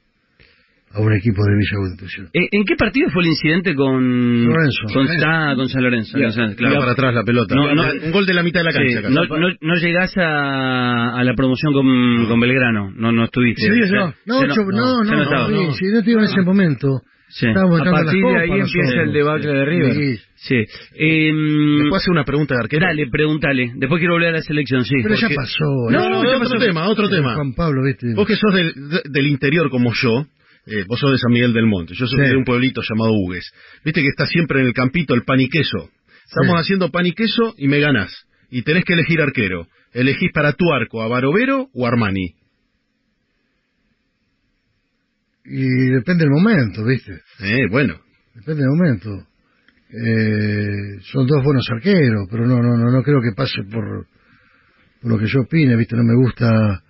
A 0.92 1.02
un 1.02 1.14
equipo 1.14 1.44
de 1.46 1.56
Villa 1.56 1.78
Constitución. 1.78 2.30
Eh, 2.34 2.48
¿En 2.52 2.64
qué 2.66 2.76
partido 2.76 3.10
fue 3.12 3.22
el 3.24 3.30
incidente 3.30 3.76
con 3.76 4.46
Lorenzo. 4.46 4.82
Con, 4.94 5.08
ah, 5.26 5.54
con 5.56 5.70
San 5.70 5.84
Lorenzo? 5.84 6.18
Claro, 6.18 6.32
San- 6.34 6.56
claro, 6.56 6.80
para 6.80 6.92
atrás 6.94 7.14
la 7.14 7.24
pelota. 7.24 7.56
No, 7.56 7.74
no. 7.76 7.84
un 8.04 8.12
gol 8.12 8.26
de 8.26 8.34
la 8.34 8.44
mitad 8.44 8.62
de 8.62 8.64
la 8.66 8.72
Sí, 8.72 8.78
cancha. 8.80 9.02
casi. 9.04 9.14
no, 9.14 9.26
no, 9.26 9.48
no 9.62 9.76
llegás 9.76 10.18
a, 10.18 11.16
a 11.20 11.24
la 11.24 11.34
promoción 11.36 11.74
con, 11.74 12.26
con 12.28 12.40
Belgrano, 12.40 12.92
no 12.96 13.12
no 13.12 13.26
estuviste. 13.26 13.62
Sí, 13.62 13.68
Ya- 13.70 13.86
sí, 13.86 13.92
ya 13.94 14.00
No, 14.26 14.42
no, 14.42 14.48
no, 14.48 15.04
ya 15.06 15.16
no, 15.16 15.24
estaba. 15.24 15.48
no, 15.50 15.72
sí, 15.74 15.86
si 15.86 15.92
no 15.94 16.00
te 16.02 16.06
digo 16.08 16.20
en 16.20 16.26
ese 16.26 16.42
momento. 16.42 17.02
Sí. 17.32 17.46
Estábamos 17.48 17.80
A 17.82 17.92
partir 17.92 18.24
de 18.26 18.40
ahí 18.42 18.50
empieza 18.60 19.02
el 19.04 19.14
debacle 19.14 19.54
de 19.54 19.66
River. 19.66 19.94
Sí. 19.94 20.16
Sí. 20.34 20.56
¿Le 21.04 21.82
puedo 21.84 21.96
hacer 21.98 22.12
una 22.12 22.24
pregunta 22.24 22.56
de 22.56 22.62
arquero? 22.62 22.88
dale, 22.88 23.06
pregúntale. 23.12 23.72
Después 23.76 24.00
quiero 24.00 24.16
volver 24.16 24.30
a 24.30 24.38
la 24.38 24.42
selección, 24.42 24.84
sí. 24.84 24.96
Pero 25.04 25.14
ya 25.14 25.28
Porque- 25.28 25.36
pasó. 25.36 25.66
No, 25.92 26.06
¿eh? 26.06 26.10
no, 26.10 26.24
ya 26.24 26.30
otro 26.38 26.40
pasó. 26.40 26.58
tema, 26.58 26.88
otro 26.90 27.08
tema. 27.10 27.36
Juan 27.36 27.54
Pablo, 27.54 27.84
viste. 27.84 28.16
Vos 28.16 28.26
que 28.26 28.36
sos 28.36 28.52
del, 28.52 28.74
de- 28.74 29.02
del 29.12 29.28
interior 29.28 29.70
como 29.70 29.92
yo, 29.94 30.26
eh, 30.72 30.86
vos 30.88 31.00
sos 31.00 31.12
de 31.12 31.18
San 31.18 31.32
Miguel 31.32 31.54
del 31.54 31.66
Monte, 31.66 31.94
yo 31.96 32.06
soy 32.08 32.24
Sí. 32.26 32.30
de 32.32 32.38
un 32.38 32.44
pueblito 32.46 32.82
llamado 32.88 33.12
Hugues. 33.14 33.52
Viste 33.84 34.02
que 34.02 34.08
está 34.10 34.26
siempre 34.28 34.62
en 34.62 34.68
el 34.68 34.74
campito 34.74 35.14
el 35.16 35.24
pan 35.24 35.40
y 35.40 35.50
queso. 35.50 35.90
Estamos 36.26 36.56
Sí. 36.58 36.62
haciendo 36.62 36.92
pan 36.92 37.06
y 37.08 37.14
queso 37.14 37.56
y 37.58 37.68
me 37.68 37.80
ganás. 37.80 38.12
Y 38.52 38.62
tenés 38.64 38.84
que 38.86 38.94
elegir 38.94 39.20
arquero. 39.22 39.68
¿Elegís 39.94 40.32
para 40.34 40.54
tu 40.54 40.72
arco 40.72 41.02
a 41.02 41.08
Barovero 41.08 41.70
o 41.74 41.88
Armani? 41.88 42.36
Y 45.46 45.90
depende 45.90 46.26
del 46.26 46.32
momento, 46.32 46.84
viste. 46.86 47.22
Eh, 47.42 47.68
bueno. 47.72 47.96
Depende 48.36 48.62
del 48.62 48.70
momento. 48.70 49.26
Eh, 49.92 51.00
son 51.12 51.26
dos 51.26 51.44
buenos 51.44 51.68
arqueros, 51.72 52.28
pero 52.30 52.46
no, 52.46 52.62
no, 52.62 52.78
no, 52.78 52.92
no 52.92 53.04
creo 53.04 53.20
que 53.22 53.36
pase 53.36 53.64
por, 53.64 54.06
por 55.02 55.12
lo 55.12 55.18
que 55.18 55.26
yo 55.26 55.42
opine, 55.42 55.76
viste. 55.76 55.96
No 55.96 56.04
me 56.04 56.16
gusta 56.16 56.84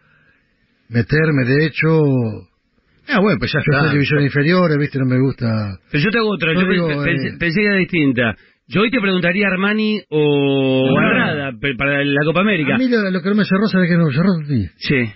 meterme, 0.89 1.45
de 1.45 1.65
hecho, 1.65 2.48
Ah, 3.11 3.19
bueno, 3.21 3.39
pues 3.39 3.51
ya 3.51 3.59
yo 3.65 3.79
soy 3.79 3.91
división 3.91 4.21
inferior, 4.21 4.79
viste, 4.79 4.99
no 4.99 5.05
me 5.05 5.19
gusta. 5.19 5.79
Pero 5.91 6.03
yo 6.03 6.11
te 6.11 6.17
hago 6.19 6.29
otra. 6.29 6.53
Yo 6.53 6.61
Yo 6.61 6.67
digo, 6.67 7.05
eh, 7.05 7.37
pensé, 7.39 7.59
que 7.59 7.65
era 7.65 7.75
distinta. 7.77 8.35
Yo 8.67 8.81
hoy 8.81 8.91
te 8.91 9.01
preguntaría 9.01 9.47
Armani 9.47 9.99
o 10.09 10.91
No. 10.93 10.99
Arrada 10.99 11.51
para 11.75 12.03
la 12.03 12.21
Copa 12.23 12.41
América. 12.41 12.75
A 12.75 12.77
mí 12.77 12.87
lo, 12.87 13.09
lo 13.09 13.21
que 13.21 13.29
no 13.29 13.35
me 13.35 13.45
cerró, 13.45 13.67
¿sabes 13.67 13.89
qué 13.89 13.97
no 13.97 14.05
me 14.05 14.13
cerró? 14.13 14.33
Sí. 14.47 14.69
Sí. 14.77 15.13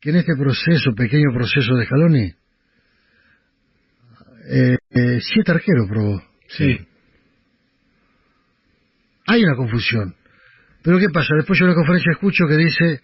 que 0.00 0.10
en 0.10 0.16
este 0.16 0.32
proceso, 0.38 0.94
pequeño 0.94 1.32
proceso 1.34 1.74
de 1.74 1.84
Scaloni, 1.84 2.32
eh, 4.50 4.76
eh, 4.90 5.18
siete 5.20 5.52
arqueros 5.52 5.88
probó. 5.88 6.22
Sí. 6.48 6.78
Hay 9.26 9.44
una 9.44 9.56
confusión. 9.56 10.14
Pero 10.82 10.98
¿qué 10.98 11.08
pasa? 11.12 11.34
Después 11.36 11.58
yo 11.58 11.64
en 11.64 11.70
la 11.70 11.76
conferencia 11.76 12.12
escucho 12.12 12.44
que 12.46 12.56
dice, 12.56 13.00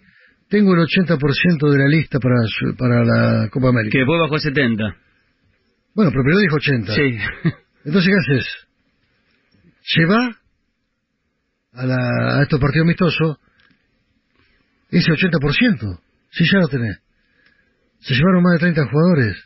tengo 0.51 0.73
el 0.75 0.81
80% 0.81 1.71
de 1.71 1.77
la 1.79 1.87
lista 1.87 2.19
para, 2.19 2.35
su- 2.45 2.75
para 2.75 3.03
la 3.05 3.49
Copa 3.49 3.69
América. 3.69 3.93
Que 3.93 3.99
después 3.99 4.19
bajó 4.19 4.35
a 4.35 4.39
70. 4.39 4.83
Bueno, 5.95 6.11
pero 6.11 6.23
primero 6.23 6.39
dijo 6.39 6.55
80. 6.57 6.93
Sí. 6.93 7.17
Entonces, 7.85 8.11
¿qué 8.11 8.33
haces? 8.33 8.45
Se 9.83 10.05
va 10.05 10.37
a, 11.73 11.85
la, 11.85 12.37
a 12.37 12.41
estos 12.43 12.59
partidos 12.59 12.85
amistosos 12.85 13.37
ese 14.89 15.09
80%. 15.11 15.99
Si 16.31 16.45
ya 16.45 16.59
lo 16.59 16.67
tenés. 16.67 16.99
Se 18.01 18.13
llevaron 18.13 18.43
más 18.43 18.53
de 18.53 18.59
30 18.59 18.85
jugadores. 18.91 19.37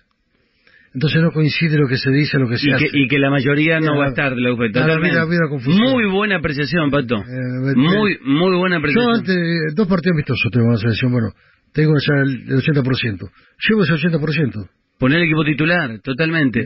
Entonces 0.96 1.22
no 1.22 1.30
coincide 1.32 1.78
lo 1.78 1.88
que 1.88 1.98
se 1.98 2.10
dice 2.10 2.40
lo 2.40 2.48
que 2.48 2.58
se 2.58 2.70
y, 2.70 2.72
hace. 2.72 2.86
que, 2.90 2.98
y 2.98 3.08
que 3.08 3.20
la 3.20 3.30
mayoría 3.30 3.76
no 3.82 3.92
Mira, 3.92 3.98
va 4.00 4.06
a 4.06 4.10
estar 4.10 4.34
de 4.34 4.42
la 4.42 4.54
UP. 4.54 4.60
ahora 4.62 4.72
Totalmente. 4.72 5.10
mira, 5.12 5.26
mira 5.26 5.50
confusión. 5.50 5.92
Muy 5.92 6.06
buena 6.10 6.38
apreciación, 6.38 6.90
Pato. 6.90 7.18
Eh, 7.18 7.76
muy, 7.76 8.18
muy 8.24 8.56
buena 8.58 8.78
Yo 8.78 8.80
apreciación. 8.80 9.16
antes, 9.16 9.76
dos 9.76 9.88
partidos 9.88 10.14
amistosos 10.16 10.52
tengo 10.52 10.66
en 10.68 10.72
la 10.72 10.78
selección, 10.80 11.12
bueno, 11.12 11.28
tengo 11.74 11.94
ya 12.00 12.16
el, 12.24 12.32
el 12.50 12.62
80%. 12.62 13.30
Llevo 13.70 13.84
ese 13.84 13.94
80%. 13.94 14.70
Poner 14.98 15.18
el 15.20 15.26
equipo 15.26 15.44
titular, 15.44 16.00
totalmente. 16.02 16.66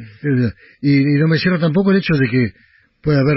Y, 0.84 0.98
y 1.00 1.20
no 1.20 1.28
me 1.28 1.40
cierro 1.40 1.58
tampoco 1.60 1.90
el 1.92 1.98
hecho 1.98 2.14
de 2.14 2.30
que 2.30 2.52
pueda 3.02 3.22
haber 3.22 3.36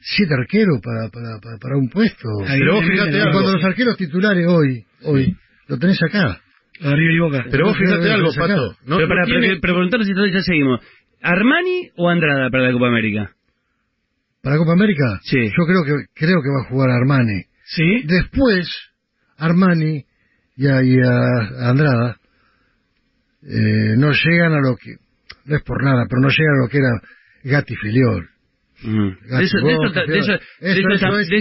siete 0.00 0.32
arqueros 0.32 0.78
para, 0.80 1.08
para, 1.10 1.40
para, 1.40 1.58
para 1.58 1.76
un 1.76 1.88
puesto. 1.90 2.28
Pero 2.46 2.74
vos 2.74 2.84
fíjate. 2.86 3.20
Cuando 3.32 3.52
los 3.54 3.64
arqueros 3.64 3.96
titulares 3.96 4.46
hoy, 4.46 4.84
hoy, 5.02 5.36
lo 5.66 5.76
tenés 5.78 6.00
acá. 6.04 6.38
River 6.80 7.12
y 7.14 7.18
Boca. 7.18 7.44
Pero 7.50 7.66
vos 7.66 7.76
fíjate 7.76 8.10
algo, 8.10 8.28
Pato. 8.34 8.76
No, 8.84 8.96
pero, 8.96 9.00
no 9.00 9.08
para, 9.08 9.24
tiene- 9.26 9.40
pero, 9.48 9.60
pero 9.60 9.74
preguntarnos 9.74 10.06
si 10.06 10.14
ya 10.32 10.42
seguimos. 10.42 10.80
¿Armani 11.22 11.90
o 11.96 12.08
Andrada 12.08 12.48
para 12.50 12.64
la 12.64 12.72
Copa 12.72 12.88
América? 12.88 13.30
¿Para 14.42 14.56
Copa 14.56 14.72
América? 14.72 15.20
Sí. 15.22 15.38
Yo 15.48 15.66
creo 15.66 15.84
que, 15.84 16.06
creo 16.14 16.40
que 16.42 16.48
va 16.48 16.62
a 16.64 16.68
jugar 16.70 16.90
Armani. 16.90 17.42
Sí. 17.64 18.02
Después, 18.04 18.66
Armani 19.36 20.04
y 20.56 20.66
a, 20.66 20.82
y 20.82 20.96
a 20.98 21.68
Andrada 21.70 22.16
eh, 23.42 23.94
no 23.98 24.12
llegan 24.12 24.54
a 24.54 24.60
lo 24.60 24.76
que, 24.76 24.96
no 25.44 25.56
es 25.56 25.62
por 25.62 25.82
nada, 25.84 26.06
pero 26.08 26.20
no 26.22 26.28
llegan 26.28 26.54
a 26.54 26.62
lo 26.64 26.68
que 26.68 26.78
era 26.78 26.90
Gatti 27.44 27.76
Filiol. 27.76 28.29
Mm. 28.82 29.08
De 29.38 29.44
eso, 29.44 29.58
también, 29.60 30.20
es 30.60 31.28
de 31.28 31.40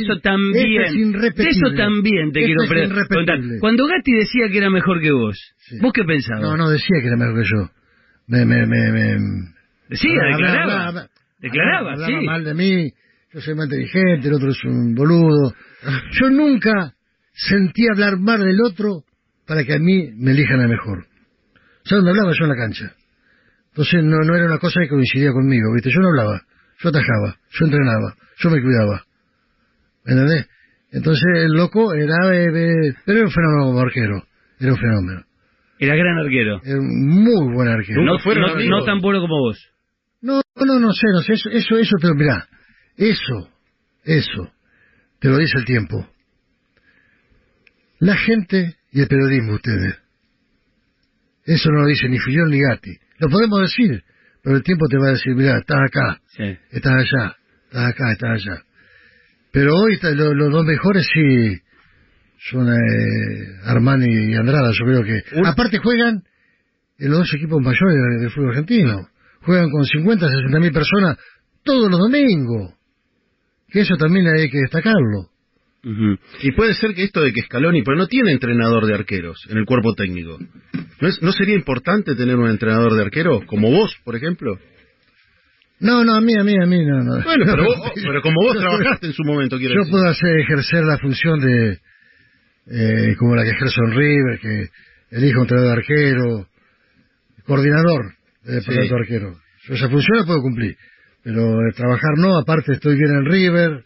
eso 1.47 1.71
también 1.75 2.31
te 2.31 2.43
quiero 2.43 2.63
es 2.63 2.69
preguntar. 2.69 3.39
Cuando 3.59 3.87
Gatti 3.87 4.11
decía 4.13 4.49
que 4.51 4.57
era 4.57 4.69
mejor 4.69 4.99
que 5.01 5.11
vos, 5.11 5.37
Sí. 5.57 5.77
¿vos 5.81 5.93
qué 5.93 6.03
pensabas? 6.03 6.41
No, 6.41 6.57
no 6.57 6.69
decía 6.69 6.97
que 7.01 7.07
era 7.07 7.15
mejor 7.17 7.35
que 7.41 7.49
yo. 7.49 7.69
Me, 8.27 8.45
me, 8.45 8.65
me, 8.65 8.91
me 8.91 9.17
Decía, 9.89 10.11
hablaba- 10.11 10.37
declaraba. 10.37 10.87
hablaba- 10.87 11.09
declaraba, 11.39 11.91
hablaba 11.93 12.19
sí. 12.19 12.25
mal 12.25 12.43
de 12.43 12.53
mí. 12.53 12.91
Yo 13.33 13.41
soy 13.41 13.55
más 13.55 13.65
inteligente, 13.65 14.27
el 14.27 14.33
otro 14.33 14.49
es 14.49 14.63
un 14.65 14.95
boludo. 14.95 15.53
Yo 16.19 16.29
nunca 16.29 16.93
sentí 17.33 17.87
hablar 17.91 18.17
mal 18.19 18.39
del 18.41 18.59
otro 18.61 19.03
para 19.47 19.63
que 19.63 19.73
a 19.75 19.79
mí 19.79 20.11
me 20.17 20.31
elijan 20.31 20.59
a 20.61 20.67
mejor. 20.67 21.05
¿Sabes 21.83 22.03
dónde 22.03 22.11
hablaba 22.11 22.33
yo 22.37 22.43
en 22.45 22.49
la 22.49 22.55
cancha? 22.55 22.93
Entonces 23.69 24.03
no, 24.03 24.17
no 24.25 24.35
era 24.35 24.45
una 24.45 24.57
cosa 24.57 24.81
que 24.81 24.89
coincidía 24.89 25.31
conmigo, 25.31 25.73
¿viste? 25.73 25.89
Yo 25.91 26.01
no 26.01 26.09
hablaba, 26.09 26.41
yo 26.79 26.89
atajaba, 26.89 27.37
yo 27.51 27.65
entrenaba, 27.65 28.15
yo 28.37 28.49
me 28.49 28.61
cuidaba. 28.61 29.03
¿Me 30.05 30.13
entendés? 30.13 30.47
Entonces 30.91 31.25
el 31.35 31.51
loco 31.51 31.93
era... 31.93 32.33
eh, 32.33 32.45
eh, 32.45 32.93
pero 33.05 33.19
era 33.19 33.27
un 33.27 33.33
fenómeno 33.33 33.65
como 33.65 33.79
arquero, 33.79 34.23
era 34.59 34.71
un 34.71 34.79
fenómeno. 34.79 35.23
Era 35.77 35.95
gran 35.95 36.17
arquero. 36.17 36.61
Era 36.63 36.79
un 36.79 37.07
muy 37.07 37.53
buen 37.53 37.67
arquero. 37.69 38.03
No, 38.03 38.85
tan 38.85 38.99
bueno 38.99 39.21
como 39.21 39.39
vos. 39.39 39.69
No, 40.21 40.41
no, 40.55 40.79
no 40.79 40.91
sé, 40.91 41.07
no 41.13 41.21
sé, 41.21 41.33
eso, 41.33 41.49
eso, 41.49 41.77
eso 41.77 41.95
te 42.01 42.07
lo, 42.07 42.15
mirá, 42.15 42.47
eso, 42.97 43.49
eso, 44.03 44.51
te 45.19 45.29
lo 45.29 45.37
dice 45.37 45.57
el 45.59 45.65
tiempo. 45.65 46.05
La 47.99 48.15
gente 48.15 48.75
y 48.91 49.01
el 49.01 49.07
periodismo, 49.07 49.53
ustedes. 49.53 49.97
Eso 51.45 51.71
no 51.71 51.81
lo 51.81 51.87
dice 51.87 52.09
ni 52.09 52.19
Fillol 52.19 52.49
ni 52.49 52.59
Gatti. 52.59 52.97
Lo 53.19 53.29
podemos 53.29 53.61
decir, 53.61 54.03
pero 54.49 54.57
el 54.57 54.63
tiempo 54.63 54.87
te 54.89 54.97
va 54.97 55.09
a 55.09 55.11
decir, 55.11 55.35
mirá, 55.35 55.59
estás 55.59 55.77
acá, 55.85 56.19
Sí. 56.35 56.57
estás 56.71 56.91
allá, 56.93 57.35
estás 57.65 57.85
acá, 57.85 58.11
estás 58.13 58.29
allá. 58.31 58.63
Pero 59.51 59.75
hoy 59.75 59.93
está- 59.93 60.09
lo- 60.09 60.33
los 60.33 60.51
dos 60.51 60.65
mejores 60.65 61.05
sí 61.13 61.59
son 62.49 62.67
eh, 62.67 63.59
Armani 63.65 64.07
y 64.31 64.33
Andrada, 64.33 64.71
yo 64.71 64.85
creo 64.85 65.03
que... 65.03 65.21
Aparte 65.45 65.77
juegan 65.77 66.23
en 66.97 67.09
los 67.11 67.19
dos 67.19 67.33
equipos 67.35 67.61
mayores 67.61 67.93
del, 67.95 68.21
del 68.21 68.31
fútbol 68.31 68.49
argentino. 68.49 69.07
Juegan 69.41 69.69
con 69.69 69.85
50, 69.85 70.27
60 70.27 70.59
mil 70.59 70.71
personas 70.71 71.17
todos 71.63 71.91
los 71.91 71.99
domingos. 71.99 72.73
Que 73.67 73.81
eso 73.81 73.97
también 73.97 74.25
hay 74.27 74.49
que 74.49 74.57
destacarlo. 74.61 75.29
Y 76.41 76.51
puede 76.51 76.73
ser 76.73 76.93
que 76.93 77.03
esto 77.03 77.21
de 77.21 77.31
que 77.31 77.41
Scaloni, 77.43 77.83
pero 77.83 77.97
no 77.97 78.07
tiene 78.07 78.31
entrenador 78.31 78.85
de 78.85 78.95
arqueros 78.95 79.39
en 79.49 79.57
el 79.57 79.65
cuerpo 79.65 79.93
técnico. 79.93 80.37
¿No, 80.99 81.07
es- 81.07 81.21
¿No 81.21 81.31
sería 81.31 81.55
importante 81.55 82.15
tener 82.15 82.35
un 82.35 82.49
entrenador 82.49 82.93
de 82.95 83.01
arquero, 83.03 83.41
como 83.45 83.71
vos, 83.71 83.95
por 84.03 84.15
ejemplo? 84.15 84.57
No, 85.79 86.03
no, 86.03 86.15
a 86.15 86.21
mí, 86.21 86.33
a 86.37 86.43
mí, 86.43 86.53
a 86.61 86.65
mí, 86.65 86.85
no, 86.85 87.03
no. 87.03 87.23
Bueno, 87.23 87.45
pero, 87.45 87.63
vos- 87.65 87.91
pero 87.95 88.21
como 88.21 88.41
vos 88.43 88.57
trabajaste 88.57 89.07
en 89.07 89.13
su 89.13 89.23
momento, 89.23 89.57
quiero 89.57 89.75
Yo 89.75 89.79
decir. 89.79 89.91
puedo 89.91 90.07
hacer 90.09 90.37
ejercer 90.39 90.83
la 90.83 90.97
función 90.97 91.39
de, 91.39 91.79
eh, 92.71 93.15
como 93.17 93.35
la 93.35 93.43
que 93.43 93.51
ejerzo 93.51 93.81
en 93.87 93.91
River, 93.95 94.39
que 94.41 94.67
elijo 95.11 95.37
un 95.39 95.43
entrenador 95.45 95.75
de 95.75 95.81
arquero, 95.81 96.47
coordinador 97.45 98.13
de 98.43 98.53
departamento 98.55 98.95
de 98.95 99.01
arquero. 99.01 99.35
Yo 99.67 99.73
esa 99.75 99.89
función 99.89 100.17
la 100.17 100.25
puedo 100.25 100.41
cumplir, 100.41 100.75
pero 101.23 101.41
de 101.57 101.71
trabajar 101.75 102.17
no, 102.17 102.37
aparte 102.37 102.73
estoy 102.73 102.95
bien 102.97 103.11
en 103.11 103.25
River, 103.25 103.83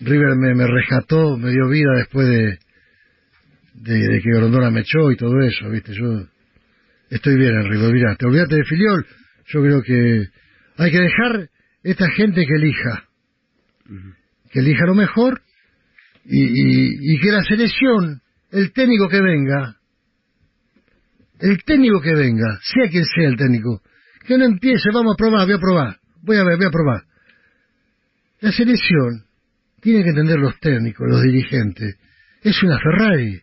River 0.00 0.36
me, 0.36 0.54
me 0.54 0.66
rescató, 0.66 1.36
me 1.36 1.50
dio 1.50 1.68
vida 1.68 1.90
después 1.96 2.28
de, 2.28 2.58
de, 3.74 4.08
de 4.08 4.20
que 4.20 4.30
Grondona 4.30 4.70
me 4.70 4.80
echó 4.80 5.10
y 5.10 5.16
todo 5.16 5.40
eso, 5.40 5.68
viste, 5.70 5.92
yo 5.94 6.26
estoy 7.10 7.36
bien 7.36 7.54
en 7.54 7.68
River, 7.68 7.92
mirá, 7.92 8.16
te 8.16 8.26
olvidaste 8.26 8.56
de 8.56 8.64
Filiol, 8.64 9.06
yo 9.46 9.62
creo 9.62 9.82
que 9.82 10.28
hay 10.76 10.90
que 10.90 11.00
dejar 11.00 11.50
esta 11.82 12.08
gente 12.10 12.44
que 12.46 12.54
elija, 12.54 13.04
que 14.52 14.60
elija 14.60 14.86
lo 14.86 14.94
mejor 14.94 15.40
y, 16.24 16.44
y, 16.44 17.14
y 17.14 17.20
que 17.20 17.32
la 17.32 17.42
selección, 17.42 18.20
el 18.50 18.72
técnico 18.72 19.08
que 19.08 19.20
venga, 19.20 19.76
el 21.40 21.62
técnico 21.64 22.00
que 22.00 22.14
venga, 22.14 22.58
sea 22.62 22.88
quien 22.90 23.04
sea 23.04 23.28
el 23.28 23.36
técnico, 23.36 23.82
que 24.26 24.36
no 24.36 24.44
empiece, 24.44 24.90
vamos 24.92 25.14
a 25.14 25.16
probar, 25.16 25.46
voy 25.46 25.54
a 25.54 25.58
probar, 25.58 25.96
voy 26.22 26.36
a 26.36 26.44
ver, 26.44 26.56
voy 26.56 26.66
a 26.66 26.70
probar. 26.70 27.02
La 28.40 28.52
selección 28.52 29.27
tiene 29.80 30.02
que 30.02 30.10
entender 30.10 30.38
los 30.38 30.58
técnicos, 30.60 31.06
los 31.08 31.22
dirigentes, 31.22 31.96
es 32.42 32.62
una 32.62 32.78
Ferrari. 32.78 33.40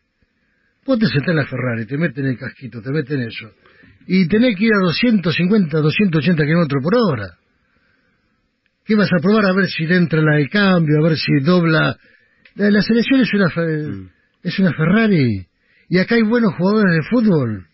Vos 0.85 0.99
te 0.99 1.07
sentás 1.07 1.29
en 1.29 1.35
la 1.37 1.45
Ferrari, 1.45 1.85
te 1.85 1.97
meten 1.97 2.25
el 2.25 2.37
casquito, 2.37 2.81
te 2.81 2.91
meten 2.91 3.21
eso. 3.21 3.49
Y 4.07 4.27
tenés 4.27 4.55
que 4.55 4.65
ir 4.65 4.71
a 4.73 4.85
250, 4.85 5.79
280 5.79 6.43
kilómetros 6.43 6.83
por 6.83 6.93
hora. 6.95 7.27
¿Qué 8.85 8.95
vas 8.95 9.09
a 9.11 9.21
probar? 9.21 9.45
A 9.45 9.53
ver 9.53 9.67
si 9.67 9.85
le 9.85 9.95
entra 9.97 10.21
la 10.21 10.35
de 10.37 10.47
cambio, 10.47 10.99
a 10.99 11.09
ver 11.09 11.17
si 11.17 11.31
dobla. 11.43 11.97
La, 12.55 12.69
la 12.69 12.81
selección 12.81 13.19
es 13.21 13.33
una, 13.33 13.47
Mm. 13.47 14.09
es 14.43 14.59
una 14.59 14.73
Ferrari. 14.73 15.47
Y 15.89 15.97
acá 15.97 16.15
hay 16.15 16.21
buenos 16.21 16.53
jugadores 16.55 16.93
de 16.93 17.09
fútbol. 17.09 17.65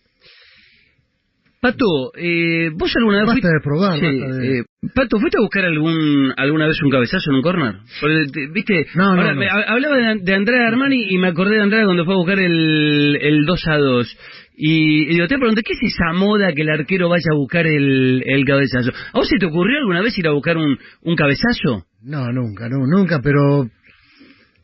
Pato, 1.62 2.12
eh, 2.18 2.72
¿vos 2.76 2.91
alguna 2.97 3.18
vez 3.20 3.28
Basta 3.28 3.41
fuiste... 3.41 3.47
de 3.53 3.64
probar, 3.64 3.99
Sí, 3.99 4.20
basta 4.20 4.36
de- 4.38 4.59
eh, 4.59 4.64
Pato, 4.95 5.20
¿fuiste 5.20 5.38
a 5.38 5.41
buscar 5.41 5.64
algún 5.66 6.34
alguna 6.36 6.66
vez 6.68 6.82
un 6.82 6.89
cabezazo 6.89 7.30
en 7.30 7.36
un 7.36 7.41
corner? 7.43 7.76
Porque, 8.01 8.47
¿Viste? 8.51 8.88
No, 8.95 9.16
no, 9.16 9.22
Ahora, 9.22 9.34
no. 9.36 9.41
hablaba 9.68 9.95
de, 9.97 10.20
de 10.24 10.34
Andrea 10.34 10.68
Armani 10.68 11.05
y 11.14 11.18
me 11.20 11.28
acordé 11.28 11.55
de 11.57 11.62
Andrea 11.62 11.86
cuando 11.86 12.03
fue 12.03 12.16
a 12.16 12.18
buscar 12.18 12.39
el, 12.39 13.16
el 13.22 13.45
2 13.45 13.68
a 13.68 13.78
2. 13.78 14.18
Y, 14.57 15.03
y 15.03 15.14
digo, 15.14 15.28
te 15.28 15.38
pregunté, 15.38 15.62
¿qué 15.62 15.74
es 15.74 15.80
esa 15.84 16.14
moda 16.14 16.51
que 16.53 16.64
el 16.64 16.70
arquero 16.70 17.09
vaya 17.09 17.30
a 17.32 17.36
buscar 17.38 17.68
el, 17.68 18.24
el 18.26 18.43
cabezazo? 18.45 18.89
¿A 19.14 19.20
vos 19.20 19.28
se 19.28 19.38
te 19.38 19.45
ocurrió 19.45 19.78
alguna 19.78 20.01
vez 20.01 20.18
ir 20.18 20.28
a 20.28 20.32
buscar 20.32 20.57
un, 20.57 20.78
un 21.03 21.16
cabezazo? 21.16 21.86
No, 22.01 22.32
nunca, 22.32 22.68
no, 22.70 22.88
nunca, 22.88 23.20
pero 23.24 23.68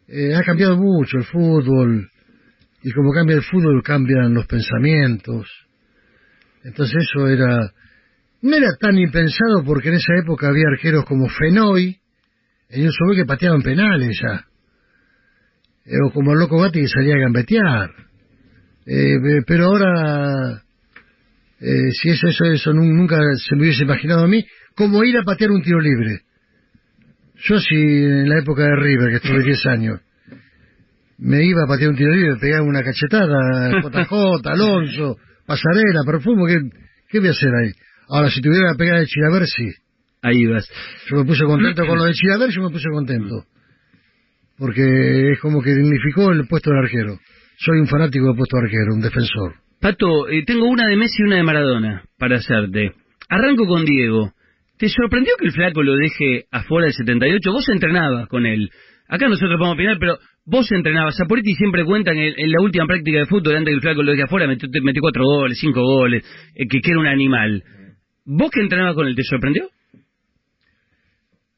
eh, 0.07 0.33
ha 0.35 0.41
cambiado 0.43 0.77
mucho 0.77 1.17
el 1.17 1.25
fútbol. 1.25 2.09
Y 2.83 2.91
como 2.91 3.11
cambia 3.13 3.35
el 3.35 3.43
fútbol, 3.43 3.83
cambian 3.83 4.33
los 4.33 4.47
pensamientos. 4.47 5.47
Entonces 6.63 6.95
eso 7.09 7.27
era... 7.27 7.71
No 8.41 8.55
era 8.55 8.69
tan 8.79 8.97
impensado 8.97 9.63
porque 9.65 9.89
en 9.89 9.95
esa 9.95 10.13
época 10.21 10.47
había 10.47 10.67
arqueros 10.71 11.05
como 11.05 11.27
Fenoy, 11.27 11.97
en 12.69 12.85
un 12.85 13.15
que 13.15 13.25
pateaban 13.25 13.61
penales 13.61 14.19
ya. 14.21 14.45
Eh, 15.85 15.95
o 16.05 16.11
como 16.11 16.33
el 16.33 16.39
Loco 16.39 16.59
Gatti 16.59 16.81
que 16.81 16.87
salía 16.87 17.15
a 17.15 17.19
gambetear. 17.19 17.89
Eh, 18.85 19.17
pero 19.45 19.65
ahora, 19.65 20.61
eh, 21.59 21.91
si 21.91 22.09
eso, 22.09 22.27
eso, 22.27 22.45
eso 22.45 22.73
nun- 22.73 22.95
nunca 22.95 23.17
se 23.37 23.55
me 23.55 23.63
hubiese 23.63 23.83
imaginado 23.83 24.23
a 24.25 24.27
mí, 24.27 24.45
como 24.75 25.03
ir 25.03 25.17
a 25.17 25.23
patear 25.23 25.51
un 25.51 25.61
tiro 25.63 25.79
libre. 25.79 26.21
Yo 27.39 27.59
si 27.59 27.75
en 27.75 28.29
la 28.29 28.39
época 28.39 28.63
de 28.63 28.75
River, 28.75 29.09
que 29.09 29.15
estuve 29.15 29.43
10 29.45 29.65
años, 29.65 29.99
me 31.19 31.43
iba 31.43 31.63
a 31.63 31.67
patear 31.67 31.89
un 31.89 31.95
tiro 31.97 32.11
libre, 32.11 32.35
pegaba 32.39 32.63
una 32.63 32.83
cachetada, 32.83 33.81
JJ, 33.81 34.45
Alonso, 34.45 35.17
Pasarela, 35.47 36.03
Perfumo, 36.05 36.45
¿qué, 36.45 36.59
¿qué 37.09 37.19
voy 37.19 37.29
a 37.29 37.31
hacer 37.31 37.49
ahí? 37.55 37.71
Ahora, 38.09 38.29
si 38.29 38.41
tuviera 38.41 38.73
que 38.73 38.77
pegar 38.77 38.99
el 38.99 39.07
Chilaver, 39.07 39.47
sí. 39.47 39.69
Ahí 40.21 40.45
vas. 40.45 40.69
Yo 41.09 41.17
me 41.17 41.25
puse 41.25 41.45
contento 41.45 41.85
con 41.85 41.97
lo 41.97 42.03
de 42.03 42.13
Chilaver, 42.13 42.49
yo 42.49 42.63
me 42.63 42.69
puse 42.69 42.89
contento. 42.91 43.45
Porque 44.57 45.31
es 45.31 45.39
como 45.39 45.61
que 45.61 45.73
dignificó 45.73 46.31
el 46.31 46.47
puesto 46.47 46.71
de 46.71 46.79
arquero. 46.79 47.17
Soy 47.59 47.79
un 47.79 47.87
fanático 47.87 48.25
del 48.27 48.35
puesto 48.35 48.57
de 48.57 48.63
arquero, 48.63 48.93
un 48.93 49.01
defensor. 49.01 49.55
Pato, 49.79 50.27
eh, 50.27 50.43
tengo 50.45 50.65
una 50.67 50.87
de 50.87 50.97
Messi 50.97 51.21
y 51.21 51.27
una 51.27 51.37
de 51.37 51.43
Maradona 51.43 52.03
para 52.17 52.37
hacerte. 52.37 52.93
Arranco 53.29 53.65
con 53.67 53.85
Diego. 53.85 54.33
¿Te 54.77 54.89
sorprendió 54.89 55.33
que 55.39 55.45
el 55.45 55.53
flaco 55.53 55.81
lo 55.81 55.95
deje 55.95 56.45
afuera 56.51 56.85
del 56.85 56.93
78? 56.93 57.51
Vos 57.51 57.69
entrenabas 57.69 58.27
con 58.27 58.45
él. 58.45 58.69
Acá 59.07 59.27
nosotros 59.27 59.57
podemos 59.57 59.75
opinar, 59.75 59.97
pero 59.99 60.17
vos 60.47 60.71
entrenabas. 60.71 61.15
Zaporetti 61.17 61.53
siempre 61.53 61.83
cuenta 61.85 62.11
en, 62.11 62.17
en 62.19 62.51
la 62.51 62.61
última 62.61 62.85
práctica 62.87 63.19
de 63.19 63.25
fútbol, 63.27 63.57
antes 63.57 63.71
que 63.71 63.75
el 63.75 63.81
flaco 63.81 64.01
lo 64.01 64.11
deje 64.11 64.23
afuera, 64.23 64.47
metió, 64.47 64.67
metió 64.81 65.01
cuatro 65.01 65.23
goles, 65.23 65.57
cinco 65.59 65.81
goles, 65.83 66.23
eh, 66.55 66.65
que, 66.67 66.79
que 66.81 66.91
era 66.91 66.99
un 66.99 67.07
animal. 67.07 67.63
¿Vos 68.25 68.49
que 68.51 68.61
entrenabas 68.61 68.95
con 68.95 69.07
él, 69.07 69.15
te 69.15 69.23
sorprendió? 69.23 69.69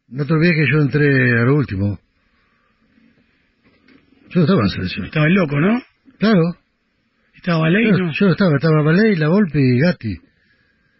No 0.09 0.25
te 0.25 0.33
olvides 0.33 0.55
que 0.55 0.71
yo 0.71 0.81
entré 0.81 1.39
a 1.39 1.45
lo 1.45 1.55
último. 1.55 1.99
Yo 4.29 4.39
no 4.39 4.41
estaba 4.41 4.59
en 4.61 4.65
la 4.65 4.69
selección. 4.73 5.05
Estaba 5.05 5.25
el 5.25 5.33
loco, 5.33 5.59
¿no? 5.59 5.81
Claro. 6.19 6.41
Estaba 7.35 7.59
Valey, 7.61 7.85
Yo, 7.85 7.97
¿no? 7.97 8.11
yo 8.11 8.25
no 8.25 8.31
estaba, 8.31 8.55
estaba 8.55 8.83
Valey, 8.83 9.15
La 9.15 9.29
Volpe 9.29 9.59
y 9.59 9.79
Gatti. 9.79 10.15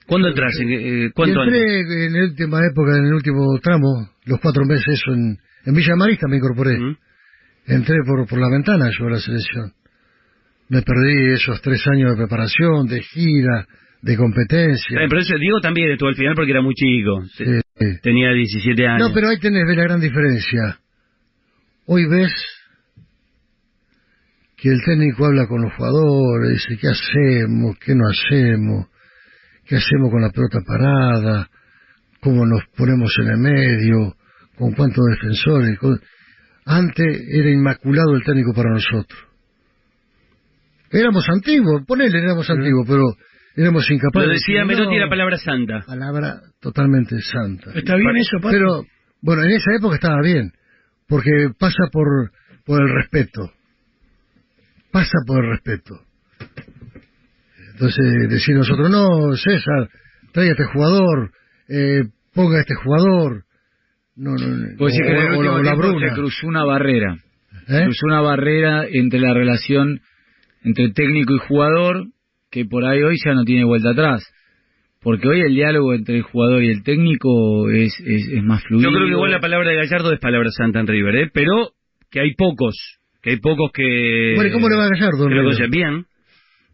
¿Cuándo 0.07 0.29
entras? 0.29 0.53
¿En, 0.61 0.67
qué- 0.67 1.05
eh, 1.05 1.11
¿Cuánto 1.13 1.41
antes? 1.41 1.55
entré 1.61 2.05
en 2.05 2.13
la 2.13 2.23
última 2.23 2.59
época, 2.71 2.97
en 2.97 3.05
el 3.05 3.13
último 3.13 3.59
tramo, 3.61 4.09
los 4.25 4.39
cuatro 4.39 4.63
meses 4.65 4.87
eso 4.87 5.11
en, 5.13 5.37
en 5.65 5.73
Villa 5.75 5.95
Marista 5.95 6.27
me 6.27 6.37
incorporé. 6.37 6.77
Entré 7.69 7.95
por, 8.05 8.27
por 8.27 8.39
la 8.39 8.49
ventana 8.49 8.89
yo 8.97 9.07
a 9.07 9.11
la 9.11 9.19
selección. 9.19 9.73
Me 10.69 10.81
perdí 10.81 11.33
esos 11.33 11.61
tres 11.61 11.85
años 11.87 12.11
de 12.11 12.17
preparación, 12.17 12.87
de 12.87 13.01
gira, 13.01 13.67
de 14.01 14.17
competencia. 14.17 15.01
Eh, 15.01 15.07
pero 15.09 15.21
eso, 15.21 15.35
Diego 15.37 15.59
también 15.61 15.91
estuvo 15.91 16.09
al 16.09 16.15
final 16.15 16.35
porque 16.35 16.51
era 16.51 16.61
muy 16.61 16.73
chico. 16.75 17.21
Sí, 17.37 17.45
sí. 17.79 17.85
Tenía 18.01 18.31
17 18.33 18.87
años. 18.87 19.09
No, 19.09 19.13
pero 19.13 19.29
ahí 19.29 19.39
tenés 19.39 19.65
ves 19.67 19.77
la 19.77 19.83
gran 19.83 19.99
diferencia. 19.99 20.79
Hoy 21.85 22.05
ves 22.07 22.31
que 24.57 24.69
el 24.69 24.81
técnico 24.83 25.25
habla 25.25 25.47
con 25.47 25.61
los 25.61 25.73
jugadores, 25.73 26.63
dice 26.67 26.77
qué 26.81 26.87
hacemos, 26.89 27.77
qué 27.79 27.95
no 27.95 28.07
hacemos, 28.09 28.87
qué 29.65 29.77
hacemos 29.77 30.11
con 30.11 30.21
la 30.21 30.29
pelota 30.31 30.59
parada, 30.65 31.49
cómo 32.19 32.45
nos 32.45 32.63
ponemos 32.75 33.11
en 33.19 33.27
el 33.29 33.37
medio, 33.37 34.15
con 34.57 34.73
cuántos 34.73 35.03
defensores. 35.11 35.77
con- 35.79 35.99
Antes 36.71 37.07
era 37.27 37.49
inmaculado 37.49 38.15
el 38.15 38.23
técnico 38.23 38.53
para 38.53 38.69
nosotros. 38.69 39.19
Éramos 40.91 41.27
antiguos, 41.27 41.83
ponele, 41.87 42.19
éramos 42.19 42.47
antiguos, 42.47 42.85
pero 42.87 43.05
éramos 43.55 43.89
incapaces. 43.89 44.21
Lo 44.21 44.27
de 44.27 44.33
decía 44.35 44.61
decir, 44.61 44.67
Melotti 44.67 44.95
no, 44.95 45.03
la 45.03 45.09
palabra 45.09 45.37
santa. 45.37 45.81
palabra 45.87 46.41
totalmente 46.59 47.19
santa. 47.21 47.71
¿Está 47.73 47.95
bien 47.95 48.17
eso, 48.17 48.37
Pato? 48.37 48.51
Pero, 48.51 48.83
bueno, 49.19 49.43
en 49.45 49.51
esa 49.51 49.71
época 49.79 49.95
estaba 49.95 50.21
bien, 50.21 50.51
porque 51.07 51.31
pasa 51.57 51.89
por, 51.91 52.31
por 52.65 52.83
el 52.83 52.93
respeto. 52.93 53.51
Pasa 54.91 55.17
por 55.25 55.43
el 55.43 55.49
respeto. 55.49 55.95
Entonces, 57.73 58.29
decir 58.29 58.55
nosotros, 58.55 58.91
no, 58.91 59.35
César, 59.35 59.89
traiga 60.33 60.51
a 60.51 60.53
este 60.53 60.65
jugador, 60.65 61.31
eh, 61.67 62.03
ponga 62.35 62.57
a 62.57 62.61
este 62.61 62.75
jugador. 62.75 63.43
No, 64.19 64.31
no, 64.35 64.85
decir 64.85 65.01
que 65.05 65.11
en 65.11 65.17
el 65.17 65.27
o- 65.27 65.35
o 65.35 65.39
último 65.39 65.57
la 65.59 65.71
tiempo 65.75 65.99
se 65.99 66.13
cruzó 66.13 66.47
una 66.47 66.65
barrera. 66.65 67.15
¿Eh? 67.67 67.83
Cruzó 67.85 68.05
una 68.07 68.21
barrera 68.21 68.85
entre 68.91 69.19
la 69.19 69.33
relación 69.33 70.01
entre 70.63 70.91
técnico 70.91 71.35
y 71.35 71.39
jugador 71.47 72.07
que 72.51 72.65
por 72.65 72.83
ahí 72.85 73.01
hoy 73.01 73.15
ya 73.23 73.33
no 73.33 73.43
tiene 73.45 73.63
vuelta 73.63 73.91
atrás. 73.91 74.23
Porque 75.01 75.27
hoy 75.29 75.39
el 75.41 75.53
diálogo 75.53 75.93
entre 75.93 76.17
el 76.17 76.23
jugador 76.23 76.61
y 76.63 76.69
el 76.69 76.83
técnico 76.83 77.69
es, 77.69 77.93
es, 78.05 78.27
es 78.27 78.43
más 78.43 78.61
fluido. 78.63 78.89
Yo 78.89 78.95
creo 78.95 79.07
que 79.07 79.13
igual 79.13 79.31
la 79.31 79.39
palabra 79.39 79.69
de 79.69 79.77
Gallardo 79.77 80.11
es 80.11 80.19
palabra 80.19 80.49
santa 80.51 80.81
en 80.81 80.87
River, 80.87 81.15
¿eh? 81.15 81.29
Pero 81.33 81.69
que 82.11 82.19
hay 82.19 82.33
pocos, 82.35 82.75
que 83.21 83.29
hay 83.31 83.37
pocos 83.39 83.71
que... 83.73 84.33
Bueno, 84.35 84.49
¿y 84.49 84.53
cómo 84.53 84.67
le 84.67 84.75
va 84.75 84.85
a 84.85 84.89
Gallardo, 84.89 85.23
conocen 85.23 85.69
bien. 85.71 86.05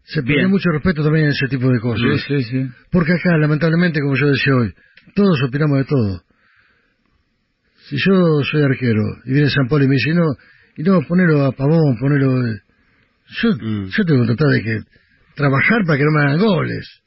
Se 0.02 0.22
pierde 0.22 0.42
Bien. 0.42 0.50
mucho 0.50 0.70
respeto 0.70 1.02
también 1.04 1.26
en 1.26 1.30
ese 1.32 1.46
tipo 1.48 1.68
de 1.68 1.78
cosas. 1.80 2.20
Sí, 2.26 2.40
sí, 2.40 2.42
sí. 2.44 2.66
Porque 2.92 3.12
acá, 3.12 3.36
lamentablemente, 3.38 4.00
como 4.00 4.14
yo 4.16 4.28
decía 4.28 4.54
hoy, 4.54 4.72
todos 5.14 5.40
opinamos 5.42 5.78
de 5.78 5.84
todo. 5.84 6.22
Si 7.88 7.96
yo 7.96 8.42
soy 8.50 8.62
arquero 8.62 9.02
y 9.24 9.32
viene 9.32 9.50
San 9.50 9.68
Pablo 9.68 9.84
y 9.84 9.88
me 9.88 9.94
dice, 9.94 10.12
no, 10.14 10.34
y 10.76 10.82
no, 10.82 11.00
ponelo 11.06 11.44
a 11.44 11.52
Pavón, 11.52 11.96
ponelo... 11.98 12.46
eh", 12.46 12.60
Yo, 13.42 13.50
Mm. 13.50 13.86
yo 13.88 14.04
tengo 14.04 14.22
que 14.22 14.26
tratar 14.34 14.48
de 14.48 14.62
que 14.62 14.78
trabajar 15.34 15.84
para 15.86 15.98
que 15.98 16.04
no 16.04 16.10
me 16.12 16.20
hagan 16.24 16.38
goles. 16.38 17.02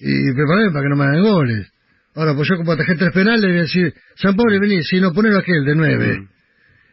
Y 0.00 0.32
prepararme 0.34 0.70
para 0.72 0.82
que 0.84 0.88
no 0.90 0.96
me 0.96 1.04
hagan 1.04 1.22
goles. 1.22 1.72
Ahora, 2.14 2.34
pues 2.34 2.48
yo 2.48 2.56
como 2.56 2.72
atajé 2.72 2.94
tres 2.96 3.12
penales, 3.12 3.42
le 3.42 3.48
voy 3.48 3.58
a 3.58 3.62
decir, 3.62 3.94
San 4.16 4.34
Pablo, 4.36 4.58
vení, 4.60 4.82
si 4.82 5.00
no, 5.00 5.12
ponelo 5.12 5.38
aquel 5.38 5.64
de 5.64 5.74
nueve. 5.74 6.20
Mm. 6.20 6.28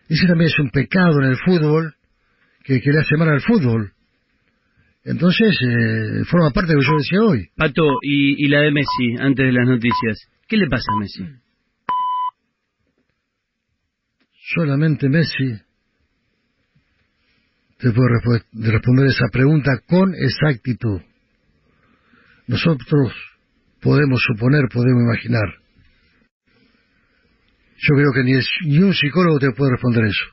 Ese 0.10 0.28
también 0.28 0.50
es 0.52 0.60
un 0.60 0.70
pecado 0.70 1.20
en 1.22 1.30
el 1.30 1.38
fútbol, 1.38 1.94
que, 2.64 2.80
que 2.82 2.92
le 2.92 3.00
hace 3.00 3.18
mal 3.18 3.30
al 3.30 3.42
fútbol. 3.42 3.92
Entonces, 5.04 5.56
eh, 5.62 6.24
forma 6.26 6.50
parte 6.52 6.70
de 6.72 6.76
lo 6.76 6.82
que 6.82 6.88
yo 6.88 6.98
decía 6.98 7.22
hoy. 7.22 7.48
Pato, 7.56 7.84
y, 8.02 8.44
y 8.44 8.48
la 8.50 8.62
de 8.62 8.72
Messi, 8.72 9.16
antes 9.20 9.46
de 9.46 9.52
las 9.52 9.68
noticias. 9.68 10.18
¿Qué 10.48 10.58
le 10.58 10.68
pasa 10.68 10.86
a 10.96 11.00
Messi? 11.00 11.24
Solamente 14.54 15.10
Messi 15.10 15.60
te 17.78 17.92
puede 17.92 18.10
respo- 18.10 18.46
de 18.52 18.72
responder 18.72 19.08
esa 19.08 19.28
pregunta 19.32 19.72
con 19.88 20.14
exactitud. 20.16 21.02
Nosotros 22.48 23.14
podemos 23.82 24.22
suponer, 24.26 24.68
podemos 24.72 25.04
imaginar. 25.04 25.48
Yo 27.78 27.96
creo 27.96 28.12
que 28.14 28.24
ni, 28.24 28.34
es- 28.38 28.50
ni 28.66 28.80
un 28.80 28.94
psicólogo 28.94 29.40
te 29.40 29.52
puede 29.52 29.72
responder 29.74 30.06
eso. 30.06 30.26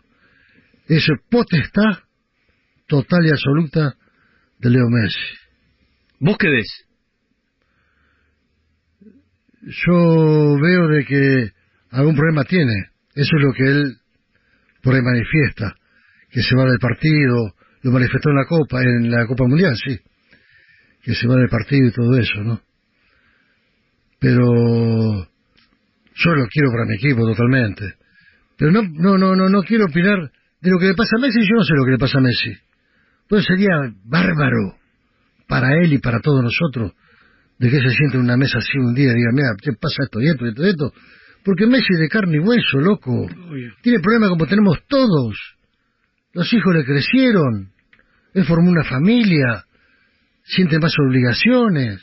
Eso 0.89 1.13
es 1.15 1.21
potestad 1.31 2.05
total 2.87 3.27
y 3.27 3.31
absoluta 3.31 3.97
de 4.59 4.71
Leo 4.71 4.89
Messi. 4.89 5.19
¿Vos 6.21 6.37
qué 6.39 6.49
ves? 6.49 6.69
yo 9.87 10.57
veo 10.61 10.89
de 10.89 11.05
que 11.05 11.51
algún 11.91 12.17
problema 12.17 12.45
tiene. 12.45 12.73
Eso 13.15 13.37
es 13.37 13.43
lo 13.45 13.53
que 13.53 13.63
él 13.65 13.97
por 14.83 14.95
ahí 14.95 15.03
manifiesta, 15.03 15.75
que 16.31 16.43
se 16.43 16.57
va 16.57 16.65
del 16.65 16.79
partido, 16.79 17.55
lo 17.83 17.91
manifestó 17.91 18.31
en 18.31 18.37
la 18.37 18.47
Copa, 18.47 18.83
en 18.83 19.11
la 19.11 19.27
Copa 19.27 19.45
Mundial, 19.47 19.77
sí, 19.77 19.99
que 21.03 21.15
se 21.15 21.27
va 21.27 21.37
del 21.37 21.49
partido 21.49 21.89
y 21.89 21.93
todo 21.93 22.17
eso, 22.17 22.43
¿no? 22.43 22.61
Pero 24.19 24.45
yo 26.15 26.35
lo 26.35 26.47
quiero 26.47 26.71
para 26.71 26.87
mi 26.87 26.95
equipo 26.95 27.27
totalmente. 27.27 27.95
Pero 28.57 28.71
no, 28.71 28.83
no, 28.83 29.19
no, 29.19 29.35
no, 29.35 29.49
no 29.49 29.63
quiero 29.63 29.87
opinar 29.87 30.31
de 30.61 30.71
lo 30.71 30.79
que 30.79 30.87
le 30.87 30.95
pasa 30.95 31.17
a 31.17 31.21
Messi, 31.21 31.41
yo 31.41 31.57
no 31.57 31.65
sé 31.65 31.75
lo 31.75 31.85
que 31.85 31.91
le 31.93 31.99
pasa 31.99 32.19
a 32.19 32.21
Messi. 32.21 32.57
Pues 33.29 33.45
sería 33.45 33.75
bárbaro 34.05 34.77
para 35.49 35.75
él 35.83 35.93
y 35.93 35.99
para 35.99 36.21
todos 36.21 36.43
nosotros 36.43 36.93
de 37.59 37.71
que 37.71 37.81
se 37.81 37.91
siente 37.91 38.17
en 38.17 38.25
una 38.25 38.37
mesa 38.37 38.59
así 38.59 38.79
un 38.79 38.95
día 38.95 39.13
y 39.13 39.15
diga, 39.15 39.31
mira, 39.33 39.49
¿qué 39.61 39.73
pasa 39.73 40.05
esto 40.05 40.21
y 40.21 40.29
esto 40.29 40.47
y 40.47 40.49
esto 40.49 40.65
y 40.65 40.69
esto? 40.69 40.93
Porque 41.45 41.67
Messi 41.67 41.87
es 41.95 42.01
de 42.01 42.09
carne 42.09 42.37
y 42.37 42.41
hueso, 42.41 42.79
loco. 42.79 43.13
Obvio. 43.13 43.73
Tiene 43.83 44.01
problemas 44.01 44.31
como 44.31 44.47
tenemos 44.47 44.79
todos. 44.87 45.37
Los 46.33 46.53
hijos 46.53 46.75
le 46.75 46.85
crecieron. 46.85 47.73
Él 48.35 48.45
formó 48.45 48.71
una 48.71 48.85
familia. 48.85 49.65
Siente 50.45 50.79
más 50.79 50.95
obligaciones. 50.99 52.01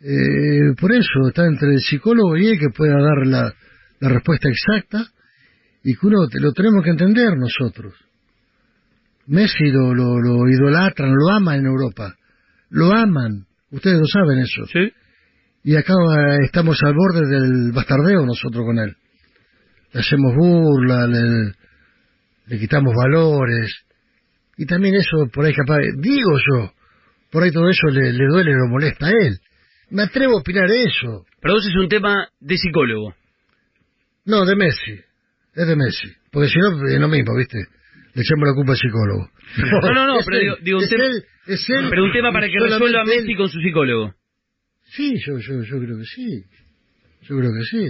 Eh, 0.00 0.74
por 0.78 0.92
eso 0.92 1.28
está 1.28 1.46
entre 1.46 1.72
el 1.72 1.80
psicólogo 1.80 2.36
y 2.36 2.48
él 2.48 2.58
que 2.58 2.68
pueda 2.68 2.94
dar 2.94 3.26
la, 3.26 3.54
la 4.00 4.08
respuesta 4.08 4.48
exacta 4.48 5.06
y 5.82 5.94
que 5.94 6.06
uno 6.06 6.26
lo 6.40 6.52
tenemos 6.52 6.84
que 6.84 6.90
entender 6.90 7.36
nosotros. 7.36 7.94
Messi 9.26 9.70
lo, 9.70 9.94
lo, 9.94 10.20
lo 10.20 10.48
idolatran, 10.48 11.12
lo 11.14 11.30
aman 11.30 11.60
en 11.60 11.66
Europa. 11.66 12.14
Lo 12.70 12.92
aman. 12.92 13.46
Ustedes 13.70 13.98
lo 13.98 14.06
saben 14.06 14.38
eso. 14.38 14.66
¿Sí? 14.66 14.92
Y 15.68 15.74
acá 15.74 15.94
eh, 15.94 16.44
estamos 16.44 16.78
al 16.84 16.94
borde 16.94 17.26
del 17.28 17.72
bastardeo 17.72 18.24
nosotros 18.24 18.64
con 18.64 18.78
él. 18.78 18.94
Le 19.92 19.98
hacemos 20.00 20.32
burla, 20.36 21.08
le, 21.08 21.52
le 22.46 22.58
quitamos 22.60 22.94
valores. 22.94 23.74
Y 24.56 24.64
también 24.64 24.94
eso, 24.94 25.26
por 25.32 25.44
ahí 25.44 25.52
capaz, 25.52 25.78
digo 25.98 26.30
yo, 26.38 26.72
por 27.32 27.42
ahí 27.42 27.50
todo 27.50 27.68
eso 27.68 27.88
le, 27.88 28.12
le 28.12 28.26
duele, 28.28 28.52
lo 28.52 28.68
molesta 28.68 29.06
a 29.08 29.10
él. 29.10 29.40
Me 29.90 30.02
atrevo 30.04 30.36
a 30.36 30.40
opinar 30.40 30.70
eso. 30.70 31.26
Para 31.42 31.54
vos 31.54 31.66
es 31.66 31.74
un 31.74 31.88
tema 31.88 32.28
de 32.38 32.56
psicólogo. 32.58 33.14
No, 34.24 34.44
de 34.44 34.54
Messi. 34.54 35.00
Es 35.52 35.66
de 35.66 35.74
Messi. 35.74 36.08
Porque 36.30 36.48
si 36.48 36.60
no, 36.60 36.68
es 36.88 37.00
lo 37.00 37.08
mismo, 37.08 37.36
¿viste? 37.36 37.58
Le 38.14 38.22
echamos 38.22 38.46
la 38.46 38.54
culpa 38.54 38.70
al 38.72 38.78
psicólogo. 38.78 39.30
No, 39.82 39.92
no, 39.92 40.06
no, 40.06 40.18
Es 40.20 40.26
pero 40.26 40.36
él, 40.38 40.42
digo, 40.44 40.56
digo, 40.62 40.78
un 40.78 40.84
es 40.84 40.90
tema- 40.90 41.04
él, 41.06 41.24
es 41.48 41.70
él. 41.70 41.86
Pero 41.90 42.04
un 42.04 42.12
tema 42.12 42.32
para 42.32 42.46
que 42.46 42.58
resuelva. 42.60 43.04
Messi 43.04 43.34
con 43.34 43.48
su 43.48 43.58
psicólogo. 43.60 44.14
Sí, 44.96 45.14
yo, 45.26 45.38
yo, 45.38 45.62
yo 45.62 45.78
creo 45.78 45.98
que 45.98 46.04
sí. 46.04 46.42
Yo 47.22 47.38
creo 47.38 47.52
que 47.52 47.64
sí. 47.70 47.88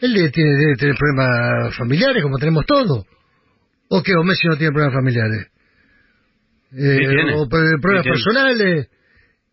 Él 0.00 0.14
debe, 0.14 0.30
tiene, 0.30 0.56
debe 0.56 0.76
tener 0.76 0.96
problemas 0.96 1.76
familiares 1.76 2.22
como 2.22 2.38
tenemos 2.38 2.66
todos. 2.66 3.06
¿O 3.88 4.02
qué? 4.02 4.12
¿O 4.14 4.24
Messi 4.24 4.46
no 4.48 4.56
tiene 4.56 4.72
problemas 4.72 4.94
familiares? 4.94 5.46
Eh, 6.72 6.96
Sí 6.98 7.06
tiene. 7.06 7.34
¿O 7.36 7.48
pre- 7.48 7.78
problemas 7.80 8.04
Sí 8.04 8.10
personales? 8.10 8.88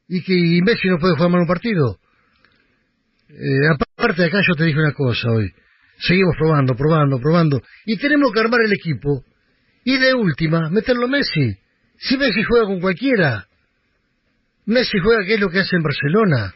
¿Y 0.07 0.23
que 0.23 0.33
y 0.33 0.61
Messi 0.61 0.89
no 0.89 0.97
puede 0.97 1.15
jugar 1.15 1.29
mal 1.31 1.41
un 1.41 1.47
partido? 1.47 1.99
Eh, 3.29 3.67
aparte 3.95 4.21
de 4.23 4.27
acá 4.27 4.41
yo 4.45 4.55
te 4.55 4.65
dije 4.65 4.79
una 4.79 4.93
cosa 4.93 5.29
hoy. 5.31 5.51
Seguimos 5.99 6.35
probando, 6.37 6.75
probando, 6.75 7.19
probando. 7.19 7.61
Y 7.85 7.97
tenemos 7.97 8.31
que 8.33 8.39
armar 8.39 8.61
el 8.65 8.73
equipo. 8.73 9.23
Y 9.85 9.97
de 9.97 10.13
última, 10.13 10.69
meterlo 10.69 11.05
a 11.05 11.09
Messi. 11.09 11.55
Si 11.97 12.17
Messi 12.17 12.43
juega 12.43 12.65
con 12.65 12.81
cualquiera. 12.81 13.45
Messi 14.71 14.97
juega, 14.99 15.25
que 15.25 15.33
es 15.35 15.39
lo 15.39 15.49
que 15.49 15.59
hace 15.59 15.75
en 15.75 15.83
Barcelona. 15.83 16.53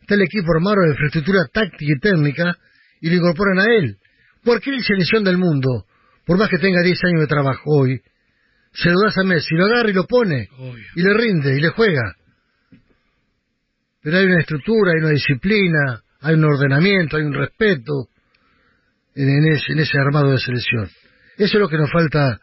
Está 0.00 0.14
el 0.14 0.22
equipo 0.22 0.52
armado 0.52 0.82
de 0.82 0.90
infraestructura 0.90 1.46
táctica 1.52 1.92
y 1.96 1.98
técnica 2.00 2.58
y 3.00 3.08
lo 3.08 3.16
incorporan 3.16 3.60
a 3.60 3.66
él. 3.66 3.96
Cualquier 4.44 4.82
selección 4.82 5.22
del 5.22 5.38
mundo, 5.38 5.86
por 6.26 6.38
más 6.38 6.48
que 6.48 6.58
tenga 6.58 6.82
10 6.82 6.98
años 7.04 7.20
de 7.20 7.26
trabajo 7.28 7.62
hoy, 7.66 8.00
se 8.72 8.90
lo 8.90 9.00
das 9.00 9.16
a 9.18 9.22
Messi, 9.22 9.54
lo 9.54 9.66
agarra 9.66 9.90
y 9.90 9.92
lo 9.92 10.06
pone, 10.06 10.48
Obvio. 10.58 10.84
y 10.96 11.02
le 11.02 11.14
rinde, 11.14 11.56
y 11.56 11.60
le 11.60 11.68
juega. 11.68 12.16
Pero 14.02 14.16
hay 14.18 14.26
una 14.26 14.40
estructura, 14.40 14.92
hay 14.92 15.00
una 15.00 15.10
disciplina, 15.10 16.02
hay 16.20 16.34
un 16.34 16.44
ordenamiento, 16.44 17.16
hay 17.16 17.22
un 17.22 17.34
respeto 17.34 18.08
en, 19.14 19.28
en 19.28 19.52
ese, 19.52 19.72
en 19.72 19.78
ese 19.78 19.98
armado 19.98 20.32
de 20.32 20.38
selección. 20.38 20.88
Eso 21.36 21.58
es 21.58 21.60
lo 21.60 21.68
que 21.68 21.76
nos 21.78 21.92
falta 21.92 22.40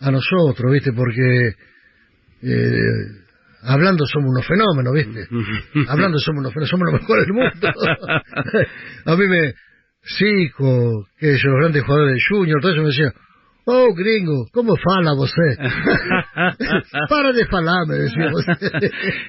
a 0.00 0.10
nosotros, 0.10 0.72
¿viste? 0.72 0.92
Porque 0.92 1.54
eh, 2.42 3.23
hablando 3.64 4.04
somos 4.06 4.30
unos 4.30 4.46
fenómenos, 4.46 4.92
¿viste? 4.94 5.26
hablando 5.88 6.18
somos 6.18 6.40
unos 6.40 6.52
fenómenos, 6.52 6.70
somos 6.70 6.92
los 6.92 7.00
mejores 7.00 7.26
del 7.26 7.34
mundo. 7.34 7.68
a 9.06 9.16
mí 9.16 9.26
me... 9.28 9.52
Zico, 10.06 11.06
que 11.18 11.30
ellos, 11.30 11.44
los 11.44 11.60
grandes 11.60 11.82
jugadores 11.82 12.14
de 12.16 12.20
Junior, 12.28 12.60
todo 12.60 12.72
eso 12.72 12.82
me 12.82 12.88
decía, 12.88 13.10
oh, 13.64 13.94
gringo, 13.94 14.44
¿cómo 14.52 14.76
fala 14.76 15.14
vosé? 15.16 15.56
Para 17.08 17.32
de 17.32 17.46
falar, 17.46 17.86
me 17.88 17.94
decía 17.94 18.28
vos. 18.30 18.44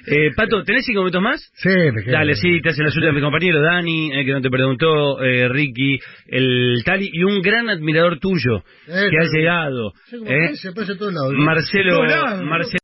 eh, 0.07 0.31
Pato, 0.35 0.63
¿tenés 0.65 0.83
cinco 0.85 0.99
minutos 0.99 1.21
más? 1.21 1.49
sí, 1.55 1.69
me 1.69 2.03
quedo. 2.03 2.11
Dale, 2.11 2.35
sí, 2.35 2.61
te 2.61 2.71
hacen 2.71 2.83
las 2.83 2.93
últimas 2.93 3.15
mi 3.15 3.21
compañero 3.21 3.61
Dani, 3.61 4.11
eh, 4.19 4.25
que 4.25 4.31
no 4.33 4.41
te 4.41 4.49
preguntó, 4.49 5.21
eh, 5.23 5.47
Ricky, 5.47 5.97
el 6.27 6.83
Tali, 6.83 7.09
y 7.13 7.23
un 7.23 7.41
gran 7.41 7.69
admirador 7.69 8.19
tuyo, 8.19 8.57
Eh, 8.87 9.07
que 9.09 9.17
ha 9.17 9.29
llegado. 9.31 9.93
Eh, 10.11 10.55
lados. 10.99 11.33
Marcelo, 11.37 11.95
Todos 11.95 12.09
lados, 12.09 12.41
¿no? 12.41 12.47
Marcelo. 12.49 12.79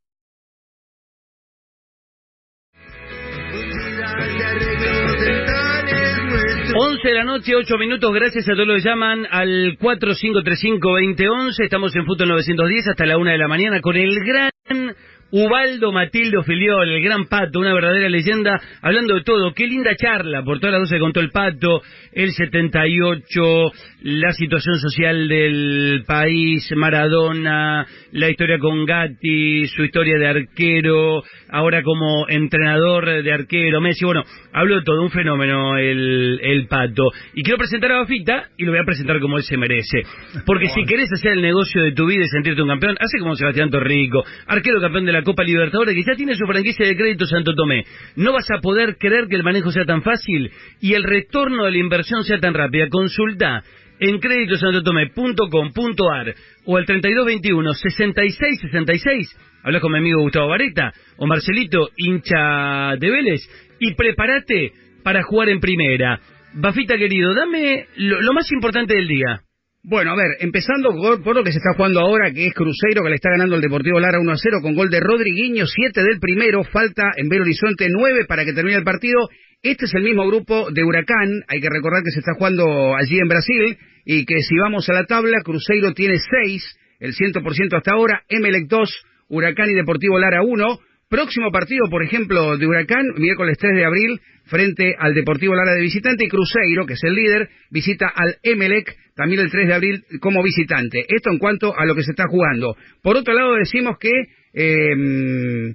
Once 6.74 7.06
de 7.06 7.14
la 7.14 7.26
noche, 7.26 7.54
ocho 7.56 7.78
minutos, 7.78 8.14
gracias 8.14 8.48
a 8.48 8.54
todos 8.54 8.66
los 8.68 8.82
que 8.82 8.90
llaman 8.90 9.28
al 9.30 9.78
4535-2011, 9.78 11.64
estamos 11.66 11.94
en 11.96 12.06
Fútbol 12.06 12.30
910 12.30 12.88
hasta 12.88 13.06
la 13.06 13.18
una 13.18 13.32
de 13.32 13.38
la 13.38 13.50
mañana 13.50 13.82
con 13.82 13.98
el 13.98 14.16
gran 14.24 14.96
Ubaldo 15.32 15.94
Matildo 15.94 16.44
Filiol, 16.44 16.90
el 16.90 17.04
gran 17.04 17.26
Pato, 17.26 17.60
una 17.60 17.74
verdadera 17.74 18.10
leyenda, 18.10 18.60
hablando 18.82 19.16
de 19.16 19.24
todo, 19.24 19.54
qué 19.54 19.66
linda 19.66 19.96
charla, 19.96 20.44
por 20.44 20.60
todas 20.60 20.78
las 20.78 20.90
se 20.90 21.00
contó 21.00 21.22
el 21.22 21.32
Pato, 21.32 21.82
el 22.12 22.32
78, 22.32 23.72
la 24.04 24.32
situación 24.34 24.76
social 24.78 25.30
del 25.30 26.04
país, 26.06 26.70
Maradona, 26.76 27.88
la 28.12 28.30
historia 28.30 28.60
con 28.60 28.86
Gatti, 28.86 29.68
su 29.68 29.84
historia 29.84 30.18
de 30.18 30.28
arquero, 30.28 31.24
ahora 31.50 31.82
como 31.82 32.28
entrenador 32.28 33.24
de 33.24 33.32
arquero, 33.32 33.80
Messi, 33.80 34.04
bueno, 34.04 34.24
hablo 34.52 34.80
de 34.80 34.84
todo, 34.84 35.02
un 35.02 35.12
fenómeno 35.12 35.78
el, 35.78 36.42
el 36.44 36.68
Pato. 36.68 37.10
Y 37.36 37.44
quiero 37.44 37.58
presentar 37.58 37.94
a 37.94 38.00
Bafita 38.00 38.50
y 38.58 38.66
lo 38.66 38.72
voy 38.72 38.82
a 38.82 38.86
presentar 38.86 39.22
como 39.22 39.38
él 39.38 39.44
se 39.44 39.56
merece. 39.56 40.02
Porque 40.46 40.68
si 40.68 40.84
querés 40.84 41.10
hacer 41.14 41.34
el 41.34 41.42
negocio 41.42 41.82
de 41.84 41.94
tu 41.94 42.06
vida 42.06 42.26
y 42.26 42.28
sentirte 42.28 42.62
un 42.62 42.68
campeón, 42.68 42.98
hace 43.00 43.18
como 43.20 43.36
Sebastián 43.36 43.70
Torrico, 43.70 44.26
arquero 44.48 44.82
campeón 44.82 45.06
de 45.06 45.14
la 45.14 45.21
Copa 45.24 45.44
Libertadores, 45.44 45.96
que 45.96 46.04
ya 46.04 46.16
tiene 46.16 46.36
su 46.36 46.46
franquicia 46.46 46.86
de 46.86 46.96
crédito 46.96 47.26
Santo 47.26 47.56
Tomé. 47.56 47.86
No 48.16 48.34
vas 48.34 48.50
a 48.52 48.62
poder 48.62 48.98
creer 48.98 49.28
que 49.28 49.36
el 49.36 49.44
manejo 49.44 49.72
sea 49.72 49.86
tan 49.86 50.02
fácil 50.02 50.52
y 50.80 50.94
el 50.94 51.04
retorno 51.04 51.66
de 51.66 51.72
la 51.72 51.78
inversión 51.78 52.24
sea 52.24 52.40
tan 52.40 52.54
rápida. 52.54 52.88
Consulta 52.90 53.64
en 54.00 54.20
créditosantotomé.com.ar 54.20 56.36
o 56.66 56.78
al 56.78 56.86
3221 56.86 57.74
6666 57.74 59.36
Hablas 59.64 59.82
con 59.82 59.92
mi 59.92 60.00
amigo 60.00 60.22
Gustavo 60.22 60.48
Vareta 60.48 60.92
o 61.18 61.28
Marcelito, 61.28 61.90
hincha 61.96 62.96
de 62.98 63.12
Vélez, 63.12 63.42
y 63.80 63.94
prepárate 63.94 64.74
para 65.04 65.24
jugar 65.24 65.50
en 65.50 65.60
primera. 65.60 66.20
Bafita 66.54 66.98
querido, 66.98 67.34
dame 67.34 67.86
lo 67.96 68.34
más 68.34 68.52
importante 68.52 68.96
del 68.96 69.08
día. 69.08 69.42
Bueno, 69.84 70.12
a 70.12 70.16
ver, 70.16 70.38
empezando 70.42 70.92
por, 71.24 71.36
lo 71.36 71.44
que 71.44 71.52
se 71.52 71.58
está 71.58 71.74
jugando 71.76 72.02
ahora, 72.02 72.32
que 72.32 72.46
es 72.46 72.54
Cruzeiro, 72.54 73.02
que 73.02 73.10
le 73.10 73.16
está 73.16 73.32
ganando 73.32 73.56
el 73.56 73.62
Deportivo 73.62 74.00
Lara 74.00 74.20
1 74.20 74.32
a 74.32 74.38
0 74.38 74.60
con 74.62 74.76
gol 74.76 74.92
de 74.92 75.00
Rodriguinho, 75.00 75.66
7 75.66 76.04
del 76.04 76.20
primero, 76.20 76.64
falta 76.64 77.02
en 77.18 77.28
Belo 77.28 77.42
Horizonte 77.42 77.88
9 77.90 78.26
para 78.26 78.46
que 78.46 78.54
termine 78.54 78.78
el 78.78 78.84
partido. 78.84 79.28
Este 79.64 79.86
es 79.86 79.94
el 79.96 80.04
mismo 80.04 80.28
grupo 80.28 80.70
de 80.70 80.84
Huracán, 80.84 81.42
hay 81.48 81.60
que 81.60 81.70
recordar 81.70 82.04
que 82.04 82.12
se 82.12 82.20
está 82.20 82.34
jugando 82.38 82.96
allí 82.96 83.18
en 83.18 83.28
Brasil, 83.28 83.76
y 84.06 84.24
que 84.26 84.42
si 84.42 84.56
vamos 84.56 84.88
a 84.88 84.94
la 84.94 85.06
tabla, 85.06 85.42
Cruzeiro 85.44 85.94
tiene 85.94 86.18
6, 86.46 86.78
el 87.00 87.16
100% 87.16 87.76
hasta 87.76 87.94
ahora, 87.94 88.22
Emelec 88.30 88.68
2, 88.68 89.04
Huracán 89.30 89.72
y 89.72 89.74
Deportivo 89.74 90.20
Lara 90.20 90.44
1. 90.44 90.80
Próximo 91.10 91.52
partido, 91.52 91.90
por 91.90 92.04
ejemplo, 92.04 92.56
de 92.56 92.68
Huracán, 92.68 93.06
miércoles 93.18 93.58
3 93.60 93.76
de 93.76 93.86
abril, 93.86 94.22
frente 94.52 94.94
al 95.00 95.14
Deportivo 95.16 95.56
Lara 95.56 95.74
de 95.74 95.82
visitante, 95.82 96.26
y 96.26 96.28
Cruzeiro, 96.28 96.86
que 96.86 96.94
es 96.94 97.04
el 97.04 97.16
líder, 97.16 97.50
visita 97.72 98.12
al 98.14 98.36
Emelec, 98.44 98.96
también 99.16 99.40
el 99.40 99.50
3 99.50 99.68
de 99.68 99.74
abril, 99.74 100.04
como 100.20 100.44
visitante. 100.44 101.06
Esto 101.08 101.32
en 101.32 101.40
cuanto 101.40 101.74
a 101.76 101.86
lo 101.86 101.96
que 101.96 102.04
se 102.04 102.12
está 102.12 102.26
jugando. 102.30 102.76
Por 103.02 103.16
otro 103.18 103.34
lado, 103.34 103.56
decimos 103.56 103.98
que... 104.00 104.12
eh, 104.54 105.74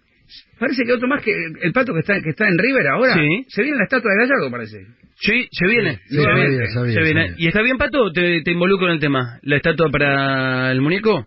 parece 0.58 0.82
que 0.84 0.92
otro 0.92 1.08
más 1.08 1.22
que 1.22 1.32
el 1.62 1.72
pato 1.72 1.92
que 1.94 2.00
está, 2.00 2.20
que 2.20 2.30
está 2.30 2.48
en 2.48 2.58
River 2.58 2.86
ahora. 2.88 3.14
Sí. 3.14 3.44
Se 3.48 3.62
viene 3.62 3.78
la 3.78 3.84
estatua 3.84 4.10
de 4.12 4.18
Gallardo, 4.26 4.50
parece. 4.50 4.86
Sí, 5.18 5.48
se 5.50 5.66
viene. 5.66 6.00
Sí, 6.08 6.16
sabía, 6.16 6.66
sabía, 6.74 6.92
se 6.94 7.00
viene. 7.02 7.28
sabía. 7.28 7.34
¿Y 7.38 7.48
está 7.48 7.62
bien, 7.62 7.78
Pato? 7.78 8.12
¿Te, 8.12 8.42
te 8.42 8.50
involucro 8.50 8.88
en 8.88 8.94
el 8.94 9.00
tema? 9.00 9.38
¿La 9.42 9.56
estatua 9.56 9.88
para 9.90 10.70
el 10.72 10.82
muñeco? 10.82 11.26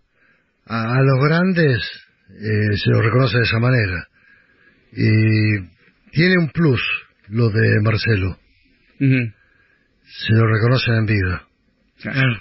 A, 0.68 0.96
a 0.96 1.02
los 1.02 1.24
grandes 1.28 1.80
eh, 2.30 2.76
se 2.78 2.90
los 2.92 3.04
reconoce 3.04 3.38
de 3.38 3.44
esa 3.44 3.58
manera. 3.60 4.08
Y 4.92 6.12
tiene 6.12 6.38
un 6.40 6.50
plus 6.50 6.82
lo 7.30 7.50
de 7.50 7.80
Marcelo. 7.82 8.38
Se 9.00 10.34
lo 10.34 10.46
reconocen 10.48 10.96
en 10.96 11.06
vida. 11.06 11.44
Claro. 12.02 12.40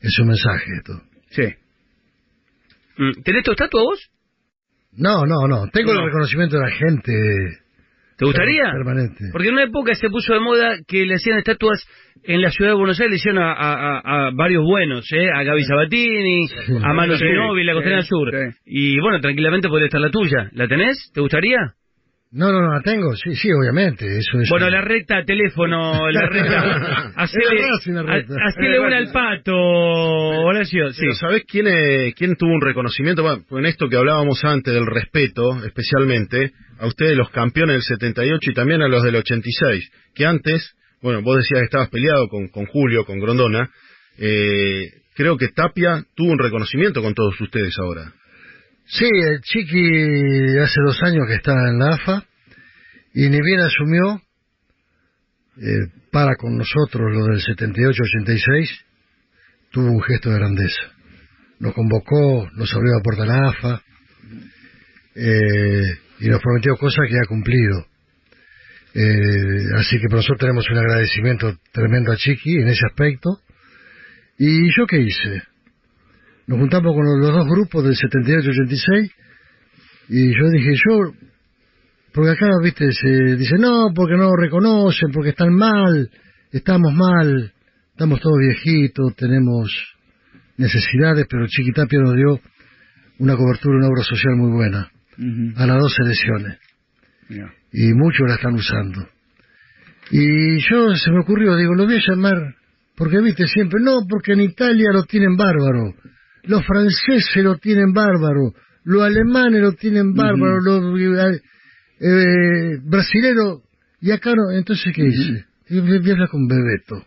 Es 0.00 0.18
un 0.18 0.28
mensaje 0.28 0.64
esto. 0.76 1.00
Sí. 1.30 1.54
Mm, 2.98 3.22
¿Tenés 3.22 3.44
tu 3.44 3.52
estatua 3.52 3.82
vos? 3.82 4.10
No, 4.96 5.24
no, 5.26 5.46
no. 5.48 5.68
Tengo 5.72 5.94
No. 5.94 6.00
el 6.00 6.06
reconocimiento 6.06 6.56
de 6.56 6.62
la 6.62 6.70
gente 6.72 7.12
¿Te 8.16 8.26
gustaría? 8.26 8.64
Permanente. 8.72 9.24
Porque 9.32 9.48
en 9.48 9.54
una 9.54 9.64
época 9.64 9.94
se 9.94 10.10
puso 10.10 10.34
de 10.34 10.40
moda 10.40 10.76
que 10.86 11.06
le 11.06 11.14
hacían 11.14 11.38
estatuas 11.38 11.86
en 12.22 12.42
la 12.42 12.50
ciudad 12.50 12.72
de 12.72 12.76
Buenos 12.76 13.00
Aires, 13.00 13.12
le 13.12 13.16
hicieron 13.16 13.42
a, 13.42 13.52
a- 13.52 14.26
a- 14.26 14.30
varios 14.32 14.62
buenos, 14.62 15.06
¿eh? 15.12 15.30
A 15.34 15.42
Gaby 15.42 15.62
Sabatini, 15.64 16.46
a 16.82 16.92
Manu 16.92 17.16
Sí, 17.16 17.24
Ginóbili, 17.24 17.64
la 17.66 17.72
Costanera 17.72 18.02
sí, 18.02 18.08
Sur. 18.08 18.30
sí. 18.30 18.58
Y 18.66 19.00
bueno, 19.00 19.20
tranquilamente 19.20 19.68
podría 19.68 19.86
estar 19.86 20.02
la 20.02 20.10
tuya. 20.10 20.50
¿La 20.52 20.68
tenés? 20.68 21.10
¿Te 21.14 21.20
gustaría? 21.22 21.56
No, 22.32 22.52
no, 22.52 22.60
no 22.62 22.72
la 22.74 22.80
tengo. 22.82 23.16
Sí, 23.16 23.34
sí, 23.34 23.48
obviamente. 23.52 24.06
Eso 24.06 24.38
es. 24.40 24.48
Bueno, 24.48 24.70
la 24.70 24.80
recta, 24.80 25.24
teléfono, 25.24 26.08
la 26.10 26.26
recta. 26.30 27.12
Hacele, 27.16 27.44
recta. 28.04 28.34
ha- 28.34 28.48
hacele 28.48 28.78
una 28.78 28.96
al 28.98 29.10
pato, 29.10 29.52
Horacio. 29.56 30.90
Sí. 30.92 31.00
Pero 31.00 31.14
¿sabés 31.14 31.44
quién, 31.46 31.66
eh, 31.66 32.12
quién 32.16 32.36
tuvo 32.36 32.52
un 32.54 32.60
reconocimiento? 32.60 33.22
Bueno, 33.22 33.42
en 33.58 33.66
esto 33.66 33.88
que 33.88 33.96
hablábamos 33.96 34.44
antes 34.44 34.72
del 34.72 34.86
respeto, 34.86 35.64
especialmente, 35.64 36.52
a 36.78 36.86
ustedes 36.86 37.16
los 37.16 37.30
campeones 37.30 37.74
del 37.74 37.82
78 37.98 38.50
y 38.50 38.54
también 38.54 38.82
a 38.82 38.88
los 38.88 39.02
del 39.02 39.16
86, 39.16 39.90
que 40.14 40.24
antes, 40.24 40.74
bueno, 41.02 41.22
vos 41.22 41.36
decías 41.38 41.60
que 41.60 41.64
estabas 41.64 41.90
peleado 41.90 42.28
con, 42.28 42.46
con 42.48 42.64
Julio, 42.66 43.04
con 43.04 43.18
Grondona, 43.18 43.68
eh, 44.18 44.84
creo 45.16 45.36
que 45.36 45.48
Tapia 45.48 46.04
tuvo 46.14 46.30
un 46.30 46.38
reconocimiento 46.38 47.02
con 47.02 47.12
todos 47.14 47.40
ustedes 47.40 47.74
ahora. 47.78 48.12
Sí, 48.92 49.04
el 49.04 49.40
Chiqui 49.42 50.58
hace 50.58 50.80
dos 50.84 51.00
años 51.04 51.24
que 51.28 51.36
está 51.36 51.52
en 51.52 51.78
la 51.78 51.94
AFA 51.94 52.26
y 53.14 53.28
ni 53.28 53.40
bien 53.40 53.60
asumió, 53.60 54.20
eh, 55.58 55.92
para 56.10 56.34
con 56.34 56.56
nosotros 56.56 57.06
lo 57.12 57.26
del 57.26 57.40
78-86, 57.40 58.68
tuvo 59.70 59.92
un 59.92 60.02
gesto 60.02 60.30
de 60.30 60.38
grandeza. 60.38 60.82
Nos 61.60 61.72
convocó, 61.72 62.50
nos 62.56 62.74
abrió 62.74 62.94
la 62.96 63.02
puerta 63.02 63.22
a 63.22 63.26
la 63.26 63.48
AFA 63.50 63.82
eh, 65.14 65.98
y 66.18 66.28
nos 66.28 66.40
prometió 66.42 66.74
cosas 66.76 67.06
que 67.08 67.16
ha 67.16 67.28
cumplido. 67.28 67.86
Eh, 68.94 69.66
así 69.76 70.00
que 70.00 70.08
por 70.08 70.16
nosotros 70.16 70.40
tenemos 70.40 70.68
un 70.68 70.78
agradecimiento 70.78 71.56
tremendo 71.70 72.10
a 72.10 72.16
Chiqui 72.16 72.56
en 72.56 72.66
ese 72.66 72.86
aspecto. 72.86 73.38
¿Y 74.36 74.66
yo 74.76 74.84
qué 74.88 74.98
hice? 74.98 75.49
Nos 76.50 76.58
juntamos 76.58 76.96
con 76.96 77.04
los, 77.04 77.20
los 77.20 77.32
dos 77.32 77.46
grupos 77.46 77.84
del 77.84 77.94
78-86 77.94 79.12
y 80.08 80.36
yo 80.36 80.50
dije, 80.50 80.72
yo, 80.74 81.12
porque 82.12 82.30
acá, 82.32 82.48
viste, 82.60 82.90
se 82.90 83.36
dice, 83.36 83.54
no, 83.56 83.92
porque 83.94 84.16
no 84.16 84.24
lo 84.24 84.34
reconocen, 84.36 85.12
porque 85.12 85.28
están 85.28 85.54
mal, 85.54 86.10
estamos 86.50 86.92
mal, 86.92 87.52
estamos 87.92 88.18
todos 88.18 88.36
viejitos, 88.40 89.14
tenemos 89.14 89.70
necesidades, 90.56 91.24
pero 91.30 91.46
Chiquitapia 91.46 92.00
nos 92.00 92.16
dio 92.16 92.40
una 93.20 93.36
cobertura, 93.36 93.76
una 93.76 93.86
obra 93.86 94.02
social 94.02 94.34
muy 94.34 94.50
buena 94.50 94.90
a 95.54 95.66
las 95.66 95.78
dos 95.78 95.94
selecciones. 95.94 96.58
Y 97.72 97.92
muchos 97.92 98.26
la 98.26 98.34
están 98.34 98.54
usando. 98.54 99.08
Y 100.10 100.58
yo 100.68 100.96
se 100.96 101.12
me 101.12 101.20
ocurrió, 101.20 101.54
digo, 101.54 101.74
lo 101.74 101.84
voy 101.84 101.94
a 101.94 102.10
llamar, 102.10 102.56
porque 102.96 103.20
viste 103.20 103.46
siempre, 103.46 103.78
no, 103.80 104.00
porque 104.08 104.32
en 104.32 104.40
Italia 104.40 104.90
lo 104.92 105.04
tienen 105.04 105.36
bárbaro, 105.36 105.94
los 106.44 106.64
franceses 106.64 107.42
lo 107.44 107.56
tienen 107.58 107.92
bárbaro, 107.92 108.54
los 108.84 109.02
alemanes 109.02 109.60
lo 109.60 109.72
tienen 109.72 110.14
bárbaro, 110.14 110.60
los 110.60 110.98
eh, 110.98 111.40
eh, 112.00 112.78
brasileros, 112.82 113.62
y 114.00 114.10
acá 114.10 114.34
no, 114.34 114.50
entonces 114.56 114.92
¿qué 114.94 115.02
a 116.10 116.12
hablar 116.14 116.28
con 116.28 116.46
Bebeto. 116.48 117.06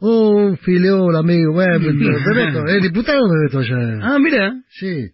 Oh, 0.00 0.56
fileol, 0.62 1.14
amigo, 1.16 1.52
bueno, 1.52 1.78
Bebeto, 1.78 2.66
el 2.66 2.80
diputado 2.82 3.20
Bebeto 3.28 3.58
allá. 3.58 3.98
Ah, 4.02 4.18
mira. 4.18 4.54
Sí. 4.70 5.10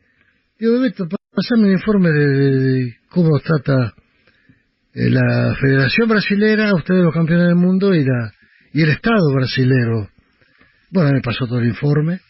Digo, 0.59 0.74
Bebeto, 0.74 1.09
pa- 1.09 1.16
pasame 1.34 1.66
un 1.66 1.72
informe 1.72 2.11
de, 2.11 2.26
de 2.26 2.97
cómo 3.11 3.30
nos 3.30 3.43
trata 3.43 3.93
eh, 4.95 5.11
la 5.11 5.55
Federación 5.61 6.09
Brasilera, 6.09 6.72
ustedes 6.74 7.03
los 7.03 7.12
campeones 7.12 7.49
del 7.49 7.57
mundo, 7.57 7.93
y 7.95 8.05
la 8.05 8.32
y 8.72 8.82
el 8.82 8.91
Estado 8.91 9.32
brasilero. 9.34 10.09
Bueno, 10.91 11.11
me 11.12 11.20
pasó 11.20 11.47
todo 11.47 11.59
el 11.59 11.66
informe. 11.68 12.20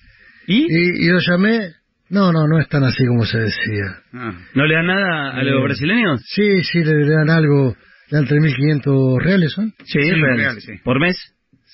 ¿Y? 0.47 0.66
Y, 0.68 1.07
y 1.07 1.11
lo 1.11 1.18
llamé. 1.20 1.70
No, 2.09 2.30
no, 2.32 2.47
no 2.47 2.61
es 2.61 2.68
tan 2.68 2.84
así 2.84 3.05
como 3.07 3.24
se 3.24 3.38
decía. 3.38 3.84
Ah. 4.12 4.32
¿No 4.55 4.64
le 4.66 4.74
dan 4.74 4.86
nada 4.86 5.30
a 5.32 5.42
los 5.42 5.61
Eh, 5.61 5.64
brasileños? 5.64 6.20
Sí, 6.24 6.62
sí, 6.62 6.84
le, 6.84 7.05
le 7.05 7.11
dan 7.14 7.30
algo. 7.30 7.74
Le 8.11 8.18
dan 8.18 8.26
3.500 8.26 9.18
reales, 9.22 9.53
¿son? 9.53 9.70
Sí, 9.84 10.01
Sí, 10.01 10.11
real. 10.12 10.36
real, 10.38 10.61
sí. 10.61 10.72
¿Por 10.84 11.01
mes? 11.01 11.16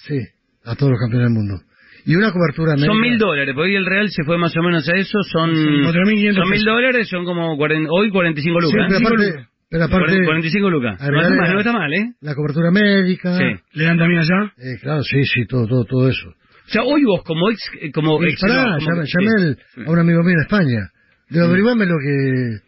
Sí, 0.07 0.19
a 0.65 0.75
todos 0.75 0.93
los 0.93 1.01
campeones 1.01 1.29
del 1.29 1.35
mundo. 1.35 1.61
Y 2.07 2.17
una 2.17 2.33
cobertura 2.33 2.73
médica. 2.75 2.87
Son 2.93 3.01
mil 3.01 3.19
dólares, 3.19 3.55
porque 3.55 3.69
hoy 3.71 3.77
el 3.77 3.85
real 3.87 4.09
se 4.11 4.25
fue 4.25 4.39
más 4.39 4.57
o 4.57 4.63
menos 4.63 4.89
a 4.89 4.97
eso, 4.97 5.19
son... 5.31 5.55
Son 5.55 5.83
4.500 5.93 6.35
Son 6.35 6.51
mil 6.51 6.65
dólares, 6.65 7.09
son 7.09 7.25
como 7.25 7.55
hoy 7.55 8.11
45 8.11 8.61
Sí, 8.61 8.67
lucas. 8.67 8.87
pero 8.89 8.99
aparte, 9.07 9.47
pero 9.71 9.85
aparte 9.85 10.13
Cuaren- 10.13 10.25
45 10.25 10.71
lucas. 10.71 10.99
No 10.99 11.05
agregarle 11.07 11.29
está 11.29 11.37
mal, 11.37 11.49
la- 11.49 11.53
no 11.55 11.61
está 11.61 11.73
mal, 11.73 11.93
¿eh? 11.95 12.13
la 12.23 12.35
cobertura 12.35 12.71
médica. 12.73 13.37
Sí. 13.37 13.45
¿Le 13.75 13.85
dan 13.85 13.99
también 13.99 14.21
allá? 14.21 14.53
Eh, 14.57 14.79
claro, 14.81 15.03
sí, 15.03 15.23
sí, 15.25 15.47
todo, 15.47 15.67
todo, 15.69 15.85
todo 15.85 16.09
eso. 16.09 16.35
O 16.73 16.75
sea, 16.75 16.83
hoy 16.85 17.05
vos 17.05 17.23
como 17.25 17.51
ex... 17.51 17.61
eh, 17.83 17.93
Como 17.93 18.23
Y 18.25 18.31
ex 18.31 18.41
pará, 18.41 18.79
no, 18.79 18.79
como- 18.79 19.03
llamé, 19.05 19.57
a 19.87 19.91
un 19.91 19.99
amigo 19.99 20.23
mío 20.23 20.35
en 20.37 20.41
España. 20.41 20.91
Le 21.29 21.35
digo, 21.39 21.45
averiguame 21.47 21.85
lo 21.87 21.97
que, 21.99 22.61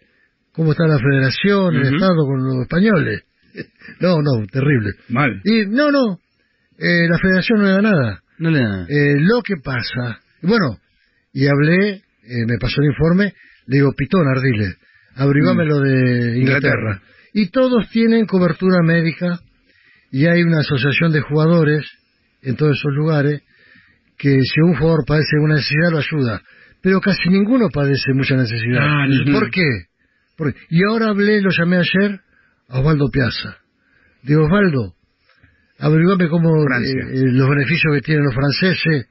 cómo 0.53 0.73
está 0.73 0.87
la 0.87 0.99
federación, 0.99 1.77
el. 1.77 1.95
Estado 1.95 2.17
con 2.27 2.45
los 2.45 2.63
españoles. 2.63 3.23
No, 4.01 4.17
no, 4.21 4.45
terrible. 4.51 4.91
Mal. 5.09 5.41
Y 5.45 5.65
no, 5.67 5.91
no, 5.93 6.19
eh, 6.77 7.07
la 7.09 7.19
federación 7.19 7.61
no 7.61 7.65
le 7.67 7.71
da 7.73 7.83
nada. 7.83 8.23
No 8.39 8.51
le 8.51 8.59
dan. 8.59 8.87
Eh, 8.89 9.15
lo 9.21 9.41
que 9.43 9.55
pasa, 9.63 10.19
bueno, 10.43 10.79
y 11.33 11.47
hablé, 11.47 12.03
eh, 12.25 12.47
me 12.49 12.59
pasó 12.61 12.81
el 12.83 12.89
informe, 12.89 13.33
le 13.67 13.77
digo, 13.77 13.93
Pitón, 13.97 14.27
Ardile, 14.27 14.75
averiguame 15.15 15.65
lo 15.67 15.79
de 15.81 16.37
Inglaterra. 16.39 16.41
Inglaterra. 16.41 17.03
Y 17.33 17.49
todos 17.51 17.89
tienen 17.91 18.27
cobertura 18.27 18.83
médica 18.83 19.39
y 20.11 20.27
hay 20.27 20.43
una 20.43 20.59
asociación 20.61 21.13
de 21.13 21.21
jugadores 21.21 21.87
en 22.43 22.57
todos 22.57 22.73
esos 22.77 22.93
lugares 22.93 23.43
que 24.19 24.41
si 24.43 24.61
un 24.61 24.75
jugador 24.77 25.05
padece 25.07 25.37
una 25.43 25.55
necesidad 25.57 25.91
lo 25.91 25.99
ayuda, 25.99 26.43
pero 26.83 27.01
casi 27.01 27.29
ninguno 27.29 27.69
padece 27.73 28.13
mucha 28.15 28.37
necesidad. 28.37 28.81
Ah. 28.83 29.07
¿Por 29.33 29.51
qué? 29.51 29.67
Porque- 30.37 30.59
y 30.71 30.85
ahora 30.85 31.09
hablé, 31.09 31.41
lo 31.41 31.51
llamé 31.51 31.77
ayer, 31.79 32.21
a 32.69 32.81
Osvaldo 32.81 33.09
Piazza. 33.11 33.57
Digo, 34.23 34.45
Osvaldo, 34.45 34.95
averiguame 35.79 36.29
cómo 36.29 36.63
eh, 36.63 36.67
eh, 36.91 37.23
los 37.33 37.49
beneficios 37.49 37.95
que 37.95 38.01
tienen 38.01 38.25
los 38.25 38.35
franceses. 38.35 39.07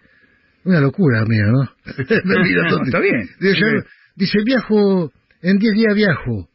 Una 0.66 0.80
locura 0.80 1.26
mía, 1.26 1.44
¿no? 1.48 1.70
Mira 2.44 2.68
está 2.86 3.00
bien. 3.00 3.28
Digo, 3.40 3.68
dice, 4.16 4.40
viajo, 4.46 5.12
en 5.42 5.58
10 5.60 5.74
días 5.74 5.94
viajo. 5.96 6.50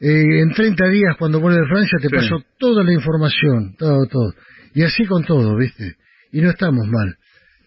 Eh, 0.00 0.40
en 0.40 0.52
30 0.52 0.86
días 0.88 1.16
cuando 1.18 1.40
vuelve 1.40 1.60
de 1.60 1.66
Francia 1.66 1.98
te 2.00 2.08
Sí. 2.08 2.14
paso 2.14 2.42
toda 2.58 2.84
la 2.84 2.92
información, 2.92 3.74
todo, 3.76 4.06
todo. 4.06 4.32
Y 4.72 4.82
así 4.84 5.04
con 5.04 5.24
todo, 5.24 5.56
¿viste? 5.56 5.96
Y 6.32 6.40
no 6.40 6.50
estamos 6.50 6.86
mal. 6.86 7.16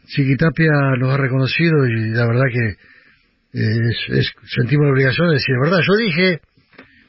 Chiquitapia 0.06 0.72
nos 1.00 1.14
ha 1.14 1.18
reconocido 1.18 1.86
y 1.88 2.10
la 2.12 2.26
verdad 2.26 2.46
que 2.52 2.68
eh, 3.56 3.80
es- 3.90 4.18
es- 4.18 4.34
sentimos 4.56 4.86
la 4.88 4.94
obligación 4.94 5.28
de 5.28 5.34
decir, 5.34 5.56
¿verdad? 5.62 5.80
Yo 5.88 5.96
dije, 5.98 6.40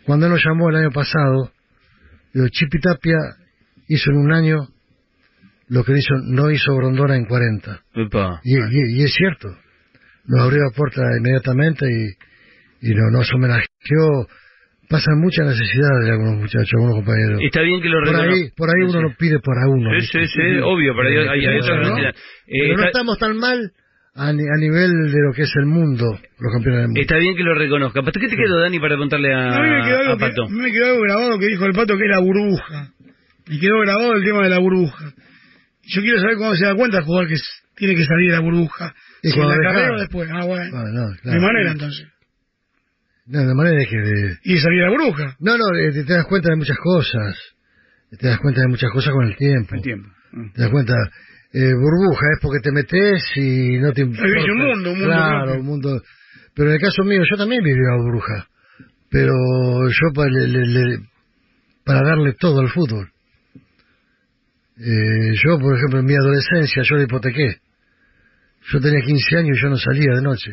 cuando 0.05 0.27
él 0.27 0.33
nos 0.33 0.45
llamó 0.45 0.69
el 0.71 0.77
año 0.77 0.91
pasado, 0.91 1.51
digo, 2.33 2.49
Chipitapia 2.49 3.17
hizo 3.89 4.11
en 4.11 4.17
un 4.19 4.33
año 4.33 4.69
lo 5.69 5.83
que 5.85 5.93
hizo, 5.93 6.15
no 6.25 6.51
hizo 6.51 6.75
Grondona 6.77 7.17
en 7.17 7.25
40. 7.25 7.81
Epa. 7.95 8.41
Y, 8.45 8.57
y- 8.59 9.01
y 9.01 9.05
es 9.05 9.15
cierto. 9.15 9.49
Nos 10.27 10.43
abrió 10.43 10.63
la 10.65 10.71
puerta 10.77 11.03
inmediatamente 11.19 11.87
y, 11.87 12.89
y 12.91 12.95
no, 12.95 13.11
nos 13.11 13.33
homenajeó. 13.33 14.29
Pasan 14.89 15.19
muchas 15.21 15.47
necesidades 15.47 16.05
de 16.05 16.11
algunos 16.13 16.37
muchachos, 16.41 16.71
algunos 16.75 16.97
compañeros. 16.97 17.41
Está 17.43 17.61
bien 17.63 17.81
que 17.83 17.89
lo 17.89 18.01
Por 18.05 18.17
ahí, 18.17 18.51
por 18.57 18.69
ahí 18.69 18.83
uno 18.83 18.93
Sí. 18.93 19.03
lo 19.03 19.11
pide 19.17 19.39
para 19.41 19.69
uno. 19.69 19.91
Sí, 20.01 20.07
sí, 20.07 20.27
sí, 20.27 20.41
obvio, 20.63 20.93
pero 20.97 21.09
hay, 21.09 21.29
hay, 21.41 21.47
hay 21.47 21.59
otra 21.61 21.81
¿no? 21.81 21.99
Eh, 21.99 22.13
Pero 22.47 22.69
no 22.69 22.75
está, 22.75 22.87
estamos 22.89 23.19
tan 23.19 23.37
mal 23.39 23.73
a, 24.15 24.33
ni- 24.33 24.47
a 24.47 24.57
nivel 24.61 24.91
de 25.11 25.21
lo 25.27 25.33
que 25.35 25.43
es 25.43 25.53
el 25.57 25.67
mundo, 25.67 26.19
los 26.39 26.53
campeones 26.53 26.81
del 26.81 26.89
mundo. 26.89 27.01
está 27.01 27.17
bien 27.19 27.35
que 27.37 27.43
lo 27.43 27.55
reconozca. 27.55 28.01
¿Pero 28.05 28.13
¿Qué 28.21 28.29
te 28.29 28.37
quedó, 28.37 28.61
Dani, 28.61 28.79
para 28.79 28.95
preguntarle 28.95 29.35
a, 29.35 29.59
mí 29.61 29.69
me 29.71 29.83
quedó, 29.85 29.97
a 29.97 30.01
algo 30.01 30.17
que, 30.19 30.21
Pato? 30.21 30.49
me 30.51 30.71
quedó 30.73 30.87
algo 30.87 31.01
grabado 31.03 31.39
que 31.39 31.47
dijo 31.49 31.65
el 31.67 31.73
pato 31.73 31.97
que 31.97 32.05
es 32.05 32.11
la 32.11 32.21
burbuja. 32.21 32.89
Me 33.49 33.59
quedó 33.59 33.81
grabado 33.81 34.13
el 34.15 34.25
tema 34.25 34.43
de 34.45 34.51
la 34.51 34.59
burbuja. 34.59 35.13
Yo 35.87 36.01
quiero 36.03 36.21
saber 36.21 36.37
cuándo 36.37 36.57
se 36.57 36.65
da 36.67 36.75
cuenta 36.75 36.99
el 36.99 37.05
jugador 37.05 37.29
que 37.29 37.35
tiene 37.77 37.95
que 37.95 38.05
salir 38.05 38.31
de 38.31 38.37
la 38.37 38.41
burbuja. 38.43 38.95
Y 39.23 39.31
si 39.31 39.41
en 39.41 39.49
la 39.49 39.57
carrera 39.57 39.95
o 39.97 39.99
después. 40.01 40.29
Ah, 40.33 40.45
bueno. 40.45 40.71
Ah, 40.77 40.85
no, 40.93 41.41
manera 41.41 41.73
entonces. 41.73 42.07
No, 43.27 43.41
de 43.47 43.55
manera 43.55 43.77
de 43.79 43.87
que... 43.87 43.97
de- 43.99 44.39
Y 44.45 44.59
salir 44.59 44.81
de 44.81 44.85
la 44.87 44.91
burbuja. 44.91 45.37
No, 45.41 45.57
no, 45.57 45.65
eh, 45.79 45.93
te, 45.93 46.05
das 46.05 46.27
cuenta 46.27 46.51
de 46.51 46.57
muchas 46.57 46.77
cosas. 46.79 47.39
Te 48.19 48.27
das 48.29 48.39
cuenta 48.39 48.61
de 48.61 48.69
muchas 48.69 48.91
cosas 48.93 49.13
con 49.13 49.27
el 49.27 49.37
tiempo. 49.37 49.75
El 49.77 49.83
tiempo. 49.83 50.09
Ah. 50.33 50.51
Te 50.55 50.61
das 50.63 50.71
cuenta, 50.71 50.95
eh, 51.53 51.73
burbuja 51.75 52.27
es 52.35 52.39
porque 52.43 52.61
te 52.63 52.71
metes 52.73 53.25
y 53.37 53.79
no 53.79 53.93
te 53.93 54.03
importa. 54.03 54.25
un 54.29 54.59
mundo, 54.59 54.93
un 54.93 54.99
mundo 54.99 55.05
Claro, 55.07 55.45
propio. 55.45 55.61
un 55.61 55.67
mundo. 55.67 56.03
Pero 56.55 56.69
en 56.69 56.75
el 56.75 56.81
caso 56.81 57.03
mío, 57.05 57.23
yo 57.31 57.37
también 57.37 57.63
viví 57.65 57.79
una 57.81 57.97
burbuja. 57.97 58.47
Pero 59.11 59.33
yo 59.89 60.13
para, 60.15 60.31
le- 60.31 60.49
le- 60.49 60.67
le- 60.67 60.99
para 61.85 62.03
darle 62.07 62.35
todo 62.39 62.61
al 62.61 62.69
fútbol. 62.69 63.11
Eh, 64.77 65.35
yo, 65.45 65.59
por 65.59 65.77
ejemplo, 65.77 66.01
en 66.01 66.05
mi 66.07 66.15
adolescencia, 66.15 66.83
yo 66.83 66.97
la 66.97 67.05
hipotequé. 67.05 67.59
Yo 68.73 68.81
tenía 68.81 69.01
15 69.05 69.37
años 69.37 69.57
y 69.59 69.63
yo 69.63 69.69
no 69.69 69.77
salía 69.77 70.13
de 70.15 70.23
noche. 70.23 70.51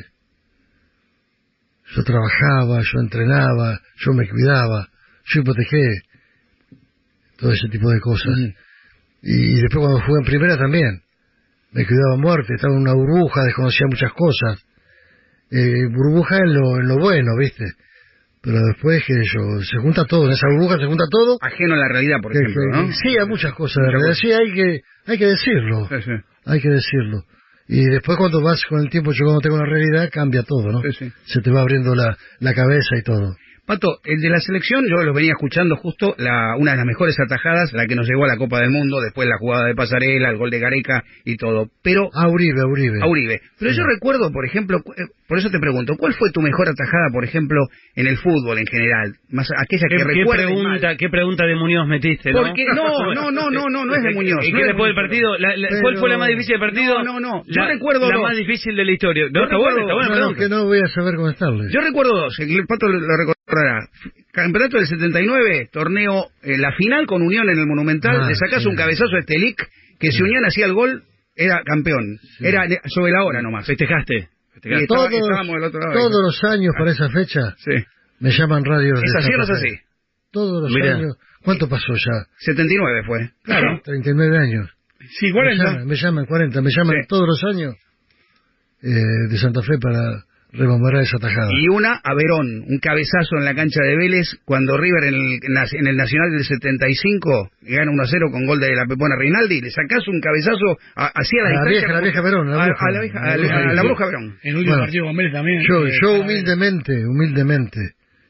Yo 1.95 2.03
trabajaba, 2.03 2.81
yo 2.81 2.99
entrenaba, 3.01 3.79
yo 3.97 4.13
me 4.13 4.27
cuidaba, 4.29 4.87
yo 5.25 5.41
hipotequé 5.41 6.01
todo 7.37 7.51
ese 7.51 7.67
tipo 7.69 7.89
de 7.89 7.99
cosas. 7.99 8.37
Y 9.23 9.55
después 9.61 9.85
cuando 9.85 10.01
jugué 10.01 10.19
en 10.21 10.25
primera 10.25 10.57
también, 10.57 11.01
me 11.71 11.85
cuidaba 11.85 12.15
a 12.15 12.17
muerte, 12.17 12.53
estaba 12.55 12.73
en 12.73 12.81
una 12.81 12.93
burbuja, 12.93 13.43
desconocía 13.43 13.87
muchas 13.87 14.11
cosas. 14.13 14.63
Eh, 15.51 15.85
burbuja 15.91 16.37
en 16.37 16.53
lo, 16.53 16.77
en 16.77 16.87
lo 16.87 16.97
bueno, 16.97 17.31
¿viste? 17.37 17.65
Pero 18.41 18.57
después 18.73 19.03
que 19.05 19.13
yo, 19.13 19.41
se 19.61 19.77
junta 19.79 20.05
todo, 20.05 20.25
en 20.25 20.31
esa 20.31 20.47
burbuja 20.47 20.77
se 20.79 20.85
junta 20.87 21.03
todo. 21.11 21.37
Ajeno 21.41 21.73
a 21.75 21.77
la 21.77 21.87
realidad, 21.89 22.17
por 22.23 22.31
que- 22.31 22.39
ejemplo, 22.39 22.61
que- 22.71 22.77
¿no? 22.87 22.93
Sí, 22.93 23.17
hay 23.17 23.27
muchas 23.27 23.53
cosas 23.53 23.83
de 23.85 23.91
realidad, 23.91 24.13
sí, 24.15 24.31
hay 24.31 24.53
que, 24.53 24.81
hay 25.07 25.17
que 25.17 25.25
decirlo, 25.27 25.87
Sí, 25.89 25.95
sí. 26.03 26.11
hay 26.45 26.61
que 26.61 26.69
decirlo. 26.69 27.23
Y 27.74 27.86
después 27.86 28.17
cuando 28.17 28.41
vas 28.41 28.61
con 28.65 28.82
el 28.82 28.89
tiempo 28.89 29.13
llegando 29.13 29.39
con 29.49 29.59
la 29.59 29.65
realidad, 29.65 30.09
cambia 30.11 30.43
todo, 30.43 30.74
¿no? 30.74 30.82
Sí, 30.82 30.89
sí. 30.99 31.11
Se 31.24 31.39
te 31.39 31.51
va 31.51 31.61
abriendo 31.61 31.95
la, 31.95 32.17
la 32.39 32.53
cabeza 32.53 32.97
y 32.99 33.01
todo. 33.01 33.38
Pato, 33.66 33.99
el 34.03 34.20
de 34.20 34.30
la 34.30 34.39
selección, 34.39 34.84
yo 34.89 35.03
lo 35.03 35.14
venía 35.14 35.32
escuchando 35.32 35.76
justo, 35.78 36.16
la, 36.18 36.55
una 36.57 36.72
de 36.72 36.78
las 36.78 36.86
mejores 36.86 37.16
atajadas, 37.20 37.72
la 37.74 37.86
que 37.86 37.95
nos 37.95 38.07
llevó 38.07 38.26
a 38.26 38.28
la 38.28 38.38
Copa 38.38 38.59
del 38.59 38.70
Mundo, 38.72 38.99
después 38.99 39.28
la 39.30 39.38
jugada 39.38 39.68
de 39.68 39.76
Pasarela, 39.76 40.30
el 40.30 40.38
gol 40.38 40.49
de 40.49 40.59
Gareca 40.59 41.03
y 41.26 41.38
todo. 41.38 41.68
Pero, 41.84 42.09
A 42.14 42.28
Uribe, 42.28 42.59
a 42.62 42.66
Uribe. 42.66 42.99
a 43.01 43.07
Uribe. 43.07 43.39
Pero 43.59 43.72
Sí. 43.72 43.78
yo 43.78 43.84
recuerdo, 43.86 44.32
por 44.32 44.45
ejemplo, 44.45 44.80
eh, 44.97 45.05
por 45.28 45.38
eso 45.38 45.49
te 45.49 45.59
pregunto, 45.59 45.95
¿cuál 45.97 46.14
fue 46.16 46.32
tu 46.32 46.41
mejor 46.41 46.68
atajada, 46.70 47.07
por 47.14 47.24
ejemplo, 47.24 47.59
en 47.95 48.07
el 48.07 48.18
fútbol 48.18 48.57
en 48.57 48.66
general? 48.66 49.14
Más 49.30 49.47
aquella 49.55 49.88
¿Qué, 49.88 49.95
que 49.95 50.03
qué 50.03 50.20
recuerdes 50.20 50.45
pregunta, 50.47 50.88
mal. 50.88 50.97
qué 50.97 51.09
pregunta 51.09 51.45
de 51.45 51.55
Muñoz 51.55 51.88
metiste, 51.88 52.32
no? 52.34 52.41
Porque, 52.41 52.66
no, 52.66 52.74
no, 53.16 53.32
no, 53.32 53.49
no, 53.51 53.70
no, 53.70 53.86
no 53.86 53.95
es 53.95 54.03
de 54.03 54.14
Muñoz. 54.14 54.43
¿Y 54.45 54.51
no 54.51 54.57
qué 54.57 54.62
es 54.62 54.68
de 54.68 54.74
después 54.74 54.88
del 54.89 54.95
partido? 54.95 55.38
La- 55.38 55.55
la- 55.55 55.70
¿Cuál 55.82 55.97
fue 55.97 56.09
la 56.09 56.18
más 56.18 56.28
difícil 56.30 56.59
del 56.59 56.59
partido? 56.59 57.03
No, 57.03 57.20
no, 57.20 57.20
no. 57.20 57.43
Yo 57.47 57.62
La, 57.62 57.68
recuerdo 57.68 58.09
la 58.09 58.16
dos. 58.16 58.24
más 58.24 58.36
difícil 58.36 58.76
de 58.76 58.84
la 58.86 58.91
historia. 58.91 59.24
No, 59.32 59.39
Yo 59.39 59.43
está 59.43 59.55
bueno, 59.57 59.78
recuerdo- 59.78 59.82
está 59.82 59.93
bueno, 59.93 60.09
No, 60.09 60.16
perdón. 60.16 60.34
no, 60.34 60.38
que 60.39 60.49
no 60.49 60.66
voy 60.66 60.80
a 60.84 60.88
saber 60.88 61.16
contestarle. 61.16 61.72
Yo 61.72 61.80
recuerdo 61.80 62.12
dos, 62.18 62.39
el 62.39 62.66
Pato 62.68 62.88
lo, 62.88 62.99
lo 62.99 63.07
Campeonato 64.31 64.77
del 64.77 64.85
79, 64.87 65.69
torneo, 65.71 66.27
eh, 66.41 66.57
la 66.57 66.71
final 66.73 67.05
con 67.05 67.21
Unión 67.21 67.49
en 67.49 67.59
el 67.59 67.67
Monumental, 67.67 68.21
Ah, 68.21 68.27
le 68.29 68.35
sacas 68.35 68.63
sí. 68.63 68.69
un 68.69 68.75
cabezazo 68.75 69.15
a 69.15 69.19
Estelic, 69.19 69.67
que 69.99 70.11
si 70.11 70.21
Unión 70.23 70.45
hacía 70.45 70.65
el 70.65 70.73
gol, 70.73 71.03
era 71.35 71.61
campeón. 71.63 72.17
Era 72.39 72.65
sobre 72.87 73.11
la 73.11 73.23
hora 73.25 73.41
nomás. 73.41 73.65
Festejaste. 73.67 74.15
Y 74.15 74.53
Festejaste. 74.53 74.83
estaba- 74.83 75.09
todos, 75.09 75.29
lado. 75.29 75.93
todos 75.93 76.21
los 76.23 76.43
años 76.45 76.73
para 76.77 76.91
esa 76.91 77.09
fecha 77.09 77.55
me 78.19 78.31
llaman 78.31 78.63
radios 78.63 78.99
de 79.01 79.05
¿Es 79.05 79.15
así 79.15 79.33
o 79.33 79.43
es 79.43 79.49
así? 79.49 79.75
Todos 80.31 80.63
los 80.63 80.71
Mirá. 80.73 80.95
años. 80.95 81.17
¿Cuánto 81.43 81.67
pasó 81.67 81.93
ya? 81.93 82.25
79 82.37 83.03
fue. 83.05 83.31
Claro. 83.43 83.81
39 83.83 84.37
años. 84.37 84.69
Sí, 85.19 85.27
Me 85.27 85.33
40. 85.33 85.63
llaman, 85.65 85.87
me 85.87 85.95
llaman 85.95 86.25
40, 86.25 86.61
me 86.61 86.69
llaman 86.69 86.95
todos 87.07 87.27
los 87.27 87.43
años 87.53 87.75
eh, 88.83 88.89
de 89.29 89.37
Santa 89.37 89.61
Fe 89.61 89.77
para 89.79 90.23
rememorar 90.53 91.03
esa 91.03 91.17
tajada. 91.17 91.49
Y 91.51 91.67
una 91.69 91.93
a 92.03 92.13
Verón, 92.15 92.65
un 92.67 92.79
cabezazo 92.79 93.37
en 93.37 93.45
la 93.45 93.55
cancha 93.55 93.81
de 93.83 93.95
Vélez, 93.95 94.27
cuando 94.45 94.77
River 94.77 95.05
en 95.05 95.15
el, 95.15 95.39
en 95.43 95.87
el 95.87 95.95
Nacional 95.97 96.31
del 96.31 96.43
75 96.43 97.49
gana 97.61 97.91
1 97.91 98.03
a 98.03 98.05
0 98.05 98.27
con 98.31 98.45
gol 98.45 98.59
de 98.59 98.75
la 98.75 98.85
Pepona 98.85 99.15
Rinaldi, 99.17 99.61
le 99.61 99.71
sacás 99.71 100.07
un 100.07 100.19
cabezazo 100.19 100.77
hacia 100.95 101.43
la, 101.43 101.49
A 101.49 101.63
la 101.63 101.69
distancia 101.69 101.71
vieja, 101.71 101.93
la 101.93 102.01
vieja 102.01 102.21
Verón, 102.21 102.49
la 102.49 102.63
a, 102.63 102.65
bruja. 102.67 102.85
a 102.85 102.91
la 102.91 103.01
vieja- 103.01 103.19
a 103.19 103.27
la- 103.27 103.37
bruja, 103.37 103.55
a 103.57 103.73
la 103.73 103.81
sí. 103.81 103.87
bruja 103.87 104.05
Verón. 104.05 104.37
El 104.43 104.55
último 104.55 104.71
Bueno, 104.73 104.83
partido 104.83 105.05
con 105.05 105.17
Vélez 105.17 105.33
también. 105.33 105.61
Yo, 105.67 105.87
eh, 105.87 105.91
yo 106.01 106.13
humildemente, 106.21 107.05
humildemente, 107.07 107.79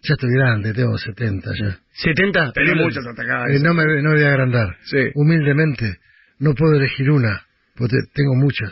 ya 0.03 0.13
estoy 0.13 0.29
grande, 0.33 0.73
tengo 0.73 0.97
70 0.97 1.51
ya. 1.59 1.77
70. 1.93 2.51
Tenés 2.53 2.75
muchas 2.75 3.05
atacadas. 3.07 3.49
Eh, 3.51 3.59
no, 3.63 3.73
me, 3.73 3.83
no 4.01 4.09
me 4.09 4.15
voy 4.15 4.23
a 4.23 4.29
agrandar. 4.29 4.75
Sí. 4.83 4.97
Humildemente, 5.15 5.97
no 6.39 6.53
puedo 6.55 6.75
elegir 6.75 7.09
una, 7.11 7.43
porque 7.75 7.97
tengo 8.13 8.35
muchas, 8.35 8.71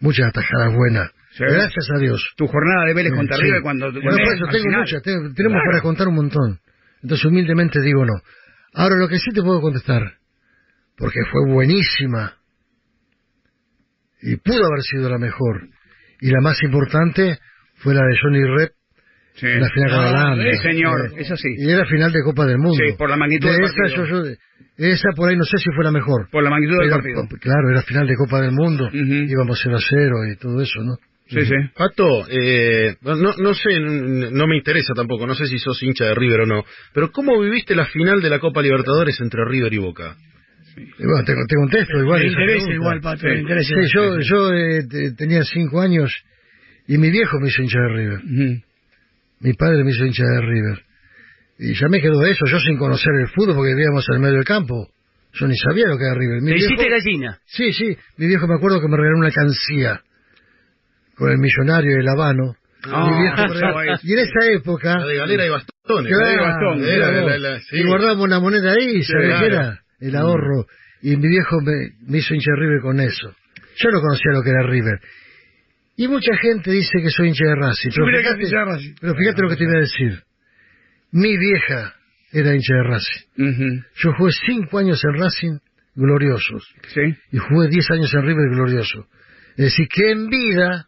muchas 0.00 0.28
atajadas 0.28 0.74
buenas. 0.74 1.10
Sí. 1.38 1.44
Gracias 1.54 1.88
a 1.94 1.98
Dios. 1.98 2.34
Tu 2.36 2.46
jornada 2.46 2.84
de 2.86 2.94
Vélez 2.94 3.12
contra 3.14 3.36
Sí. 3.36 3.42
River 3.44 3.62
cuando... 3.62 3.86
No, 3.92 4.00
cuando- 4.00 4.10
por 4.24 4.34
eso 4.34 4.46
tengo 4.50 4.64
final. 4.64 4.80
muchas, 4.80 5.02
tengo- 5.02 5.32
tenemos 5.34 5.54
Claro. 5.56 5.70
para 5.70 5.82
contar 5.82 6.08
un 6.08 6.14
montón. 6.16 6.58
Entonces 7.02 7.24
humildemente 7.24 7.80
digo 7.80 8.04
no. 8.04 8.14
Ahora 8.74 8.96
lo 8.96 9.08
que 9.08 9.18
sí 9.18 9.30
te 9.32 9.40
puedo 9.42 9.60
contestar, 9.60 10.02
porque 10.96 11.20
fue 11.30 11.52
buenísima 11.52 12.34
y 14.20 14.36
pudo 14.36 14.66
haber 14.66 14.82
sido 14.82 15.08
la 15.08 15.18
mejor, 15.18 15.68
y 16.20 16.30
la 16.30 16.40
más 16.42 16.60
importante 16.62 17.38
fue 17.76 17.94
la 17.94 18.02
de 18.02 18.16
Johnny 18.20 18.42
Rep 18.44 18.72
Sí. 19.36 19.46
en 19.46 19.60
la 19.60 19.68
final 19.68 19.90
con 19.90 20.00
Ah, 20.00 20.08
Holanda. 20.32 20.44
Sí, 20.50 20.58
señor, 20.62 21.12
Eh, 21.12 21.20
eso 21.22 21.36
sí. 21.36 21.48
Y 21.56 21.70
era 21.70 21.84
final 21.86 22.12
de 22.12 22.22
Copa 22.24 22.44
del 22.46 22.58
Mundo. 22.58 22.82
Sí, 22.84 22.94
por 22.98 23.08
la 23.08 23.16
magnitud 23.16 23.46
de 23.48 23.54
del 23.54 23.64
esa, 23.64 23.86
yo, 23.96 24.04
yo- 24.04 24.24
esa 24.76 25.08
por 25.14 25.28
ahí 25.28 25.36
no 25.36 25.44
sé 25.44 25.58
si 25.58 25.70
fue 25.76 25.84
la 25.84 25.92
mejor. 25.92 26.28
Por 26.32 26.42
la 26.42 26.50
magnitud 26.50 26.76
del 26.78 26.86
Era- 26.88 26.96
partido. 26.96 27.22
Claro, 27.40 27.70
era 27.70 27.82
final 27.82 28.08
de 28.08 28.14
Copa 28.16 28.40
del 28.40 28.50
Mundo. 28.50 28.86
Ujú. 28.86 28.96
Íbamos 28.98 29.60
0 29.62 29.76
a 29.76 29.80
0 29.80 30.14
y 30.32 30.36
todo 30.36 30.60
eso, 30.60 30.80
¿no? 30.82 30.96
Sí, 31.28 31.44
sí. 31.44 31.54
Pato, 31.76 32.26
eh, 32.30 32.96
no, 33.02 33.34
no 33.36 33.54
sé, 33.54 33.78
no 33.80 34.46
me 34.46 34.56
interesa 34.56 34.94
tampoco, 34.94 35.26
no 35.26 35.34
sé 35.34 35.46
si 35.46 35.58
sos 35.58 35.82
hincha 35.82 36.06
de 36.06 36.14
River 36.14 36.40
o 36.40 36.46
no, 36.46 36.64
pero 36.94 37.10
¿cómo 37.12 37.38
viviste 37.40 37.74
la 37.74 37.84
final 37.86 38.22
de 38.22 38.30
la 38.30 38.38
Copa 38.38 38.62
Libertadores 38.62 39.20
entre 39.20 39.44
River 39.44 39.72
y 39.74 39.78
Boca? 39.78 40.16
Y 40.76 41.04
bueno, 41.04 41.24
te, 41.24 41.34
te 41.34 41.56
contesto 41.56 41.98
igual. 41.98 42.20
Me 42.20 42.26
esa 42.28 42.40
interesa 42.40 42.72
igual, 42.72 43.00
Pato, 43.00 43.20
Sí. 43.20 43.26
me 43.26 43.40
interesa. 43.40 43.68
Sí, 43.74 43.90
yo, 43.94 44.20
yo 44.20 44.52
eh, 44.54 44.86
te- 44.88 45.12
tenía 45.12 45.42
cinco 45.44 45.80
años 45.80 46.12
y 46.86 46.96
mi 46.98 47.10
viejo 47.10 47.38
me 47.40 47.48
hizo 47.48 47.62
hincha 47.62 47.78
de 47.78 47.88
River. 47.88 48.20
Mi 49.40 49.52
padre 49.54 49.84
me 49.84 49.90
hizo 49.90 50.06
hincha 50.06 50.24
de 50.24 50.40
River. 50.40 50.82
Y 51.58 51.74
ya 51.74 51.88
me 51.88 52.00
quedó 52.00 52.24
eso, 52.24 52.46
yo 52.46 52.58
sin 52.60 52.76
conocer 52.78 53.12
el 53.20 53.28
fútbol 53.28 53.56
porque 53.56 53.74
vivíamos 53.74 54.06
en 54.08 54.14
el 54.14 54.20
medio 54.20 54.34
del 54.36 54.44
campo. 54.44 54.88
Yo 55.34 55.46
ni 55.46 55.56
sabía 55.56 55.88
lo 55.88 55.98
que 55.98 56.04
era 56.04 56.14
River. 56.14 56.40
Mi 56.40 56.52
Te 56.52 56.56
hiciste 56.58 56.88
gallina. 56.88 57.38
Sí, 57.44 57.72
sí, 57.72 57.96
mi 58.16 58.26
viejo 58.28 58.46
me 58.46 58.54
acuerdo 58.54 58.80
que 58.80 58.88
me 58.88 58.96
regaló 58.96 59.18
una 59.18 59.30
cancía 59.30 60.00
con 61.18 61.30
el 61.32 61.38
millonario 61.38 61.98
el 61.98 62.08
habano. 62.08 62.54
Ah, 62.84 63.98
y 64.02 64.12
en 64.12 64.18
esa 64.20 64.46
época... 64.52 64.98
La 64.98 65.06
de 65.06 65.16
galera 65.16 65.46
y 65.46 65.50
bastones. 65.50 66.12
Claro, 66.16 66.30
de 66.30 66.36
bastón, 66.38 66.84
Era 66.84 67.08
claro. 67.10 67.28
la- 67.28 67.38
la- 67.38 67.60
sí. 67.60 67.76
Y 67.76 67.82
guardábamos 67.86 68.24
una 68.24 68.40
moneda 68.40 68.72
ahí, 68.72 69.02
¿sabes 69.02 69.38
qué 69.40 69.46
era? 69.46 69.80
El 70.00 70.16
ahorro. 70.16 70.66
Y 71.02 71.16
mi 71.16 71.28
viejo 71.28 71.60
me, 71.60 71.72
me 72.06 72.18
hizo 72.18 72.34
hincha 72.34 72.52
de 72.52 72.60
River 72.60 72.80
con 72.80 73.00
eso. 73.00 73.34
Yo 73.76 73.90
no 73.90 74.00
conocía 74.00 74.32
lo 74.32 74.42
que 74.42 74.50
era 74.50 74.62
River. 74.62 75.00
Y 75.96 76.06
mucha 76.08 76.36
gente 76.40 76.70
dice 76.70 76.90
que 77.02 77.10
soy 77.10 77.28
hincha 77.28 77.44
de 77.46 77.56
Racing. 77.56 77.90
Pero 77.94 78.06
fíjate, 78.06 78.28
era 78.28 78.42
hincha 78.44 78.58
de 78.58 78.64
Racing. 78.64 78.94
pero 79.00 79.14
fíjate 79.16 79.42
lo 79.42 79.48
que 79.48 79.56
te 79.56 79.64
voy 79.66 79.76
a 79.76 79.80
decir. 79.80 80.22
Mi 81.10 81.36
vieja 81.36 81.94
era 82.32 82.54
hincha 82.54 82.74
de 82.74 82.82
Racing. 82.84 83.82
Yo 83.96 84.12
jugué 84.16 84.30
cinco 84.46 84.78
años 84.78 85.02
en 85.04 85.20
Racing 85.20 85.58
gloriosos. 85.96 86.64
Sí. 86.94 87.00
Y 87.32 87.38
jugué 87.38 87.68
diez 87.68 87.90
años 87.90 88.14
en 88.14 88.22
River 88.22 88.50
glorioso. 88.50 89.06
Es 89.58 89.64
decir, 89.74 89.88
que 89.92 90.10
en 90.12 90.28
vida 90.28 90.86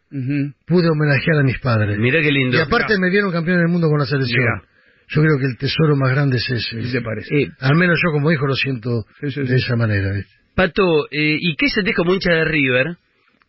pude 0.65 0.87
homenajear 0.89 1.39
a 1.39 1.43
mis 1.43 1.59
padres. 1.59 1.97
Mira 1.99 2.21
qué 2.21 2.31
lindo. 2.31 2.57
Y 2.57 2.61
aparte 2.61 2.97
me 2.97 3.09
vieron 3.09 3.29
campeón 3.31 3.57
del 3.59 3.67
mundo 3.67 3.89
con 3.89 3.99
la 3.99 4.05
selección. 4.05 4.39
Mirá. 4.39 4.63
Yo 5.09 5.21
creo 5.21 5.37
que 5.39 5.45
el 5.45 5.57
tesoro 5.57 5.97
más 5.97 6.11
grande 6.11 6.37
es 6.37 6.49
ese. 6.49 6.77
¿Qué 6.79 6.87
te 6.89 7.01
parece? 7.01 7.35
Eh, 7.35 7.47
Al 7.59 7.75
menos 7.75 7.99
yo 8.01 8.11
como 8.13 8.31
hijo 8.31 8.47
lo 8.47 8.55
siento 8.55 9.03
Sí, 9.19 9.29
sí, 9.29 9.41
de 9.43 9.55
esa 9.57 9.75
manera. 9.75 10.13
Pato, 10.55 11.05
eh, 11.11 11.37
¿y 11.41 11.53
qué 11.57 11.67
sentís 11.67 11.93
como 11.95 12.13
hincha 12.13 12.31
de 12.31 12.45
River? 12.45 12.95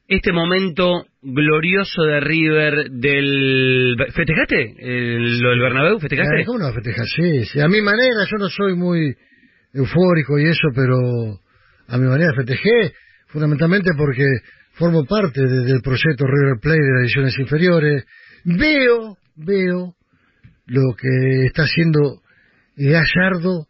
Este 0.08 0.32
momento 0.32 1.06
glorioso 1.22 2.02
de 2.02 2.18
River 2.18 2.90
del... 2.90 3.94
¿Festejaste 4.12 4.74
el- 4.80 5.38
lo 5.38 5.50
del 5.50 5.60
Bernabéu? 5.60 6.00
¿Festejaste? 6.00 6.44
¿Cómo 6.46 6.58
no 6.58 6.72
festejar? 6.72 7.06
Sí, 7.06 7.44
sí. 7.44 7.60
A 7.60 7.68
mi 7.68 7.80
manera, 7.80 8.26
yo 8.28 8.38
no 8.38 8.48
soy 8.48 8.74
muy 8.74 9.14
eufórico 9.72 10.36
y 10.40 10.46
eso, 10.46 10.68
pero 10.74 10.98
a 11.86 11.96
mi 11.96 12.08
manera 12.08 12.32
festejé, 12.34 12.92
fundamentalmente 13.28 13.90
porque 13.96 14.24
formo 14.74 15.04
parte 15.04 15.40
de- 15.40 15.64
del 15.64 15.80
proyecto 15.82 16.26
River 16.26 16.58
Play 16.60 16.78
de 16.78 16.92
las 16.92 17.02
ediciones 17.02 17.38
inferiores. 17.38 18.04
Veo, 18.44 19.16
veo 19.36 19.94
lo 20.66 20.94
que 20.96 21.46
está 21.46 21.62
haciendo 21.62 22.20
Gallardo 22.76 23.66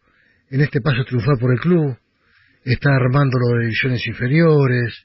en 0.50 0.60
este 0.60 0.80
paso 0.80 1.04
triunfal 1.04 1.38
por 1.38 1.52
el 1.52 1.60
club. 1.60 1.96
Está 2.64 2.90
armando 2.94 3.38
las 3.38 3.64
ediciones 3.66 4.06
inferiores. 4.06 5.04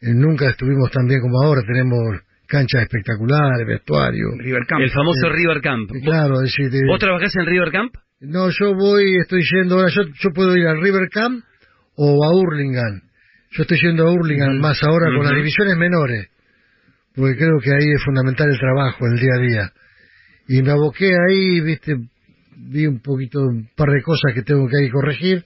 Eh, 0.00 0.12
nunca 0.14 0.50
estuvimos 0.50 0.90
tan 0.90 1.06
bien 1.06 1.20
como 1.20 1.42
ahora. 1.42 1.62
Tenemos 1.66 1.98
canchas 2.46 2.82
espectaculares, 2.82 3.66
vestuario. 3.66 4.26
River 4.38 4.62
Camp. 4.68 4.82
El 4.82 4.90
famoso 4.90 5.26
Eh, 5.26 5.32
River 5.32 5.60
Camp. 5.60 5.90
Claro, 6.04 6.34
es 6.42 6.52
decir, 6.54 6.70
de- 6.70 6.86
¿Vos 6.86 6.98
trabajás 7.00 7.34
en 7.36 7.46
River 7.46 7.70
Camp? 7.72 7.94
no, 8.20 8.48
yo 8.50 8.74
voy, 8.74 9.16
estoy 9.20 9.42
yendo 9.52 9.76
ahora, 9.76 9.88
yo, 9.90 10.02
yo 10.04 10.30
puedo 10.32 10.56
ir 10.56 10.66
al 10.66 10.80
River 10.80 11.08
Camp 11.10 11.42
o 11.96 12.24
a 12.24 12.30
Hurlingham. 12.32 13.02
Yo 13.52 13.62
estoy 13.62 13.78
yendo 13.80 14.06
a 14.06 14.12
Hurlingham 14.12 14.58
más 14.60 14.82
ahora 14.82 15.06
con 15.14 15.24
las 15.24 15.34
divisiones 15.34 15.76
menores, 15.76 16.28
porque 17.14 17.36
creo 17.36 17.58
que 17.62 17.70
ahí 17.70 17.92
es 17.94 18.02
fundamental 18.04 18.50
el 18.50 18.58
trabajo, 18.58 19.06
el 19.06 19.20
día 19.20 19.32
a 19.34 19.40
día. 19.40 19.72
Y 20.48 20.62
me 20.62 20.70
aboqué 20.70 21.12
ahí, 21.28 21.60
viste, 21.60 21.96
vi 22.56 22.86
un 22.86 23.00
poquito, 23.00 23.40
un 23.40 23.68
par 23.76 23.90
de 23.90 24.02
cosas 24.02 24.32
que 24.34 24.42
tengo 24.42 24.66
que 24.68 24.76
ahí 24.78 24.90
corregir, 24.90 25.44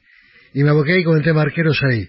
y 0.55 0.63
me 0.63 0.71
aboqué 0.71 0.93
ahí 0.93 1.05
con 1.05 1.17
el 1.17 1.25
tema 1.25 1.43
arqueros 1.43 1.83
ahí. 1.83 2.09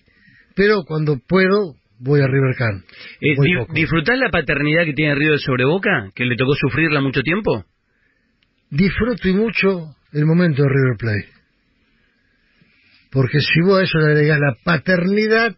Pero 0.55 0.83
cuando 0.87 1.19
puedo, 1.27 1.75
voy 1.99 2.21
a 2.21 2.27
River 2.27 2.55
Camp. 2.55 2.83
Eh, 3.21 3.35
di-. 3.35 3.73
¿Disfrutás 3.73 4.17
la 4.19 4.29
paternidad 4.29 4.85
que 4.85 4.93
tiene 4.93 5.15
River 5.15 5.39
sobre 5.39 5.65
Boca? 5.65 6.09
¿Que 6.15 6.25
le 6.25 6.35
tocó 6.35 6.53
sufrirla 6.53 7.01
mucho 7.01 7.21
tiempo? 7.21 7.65
disfruto 8.69 9.27
y 9.27 9.33
mucho 9.33 9.95
el 10.13 10.25
momento 10.25 10.63
de 10.63 10.69
River 10.69 10.97
Plate. 10.97 11.29
Porque 13.11 13.39
si 13.39 13.61
vos 13.61 13.79
a 13.79 13.83
eso 13.83 13.97
le 13.99 14.11
agregás 14.11 14.39
la 14.39 14.55
paternidad, 14.63 15.55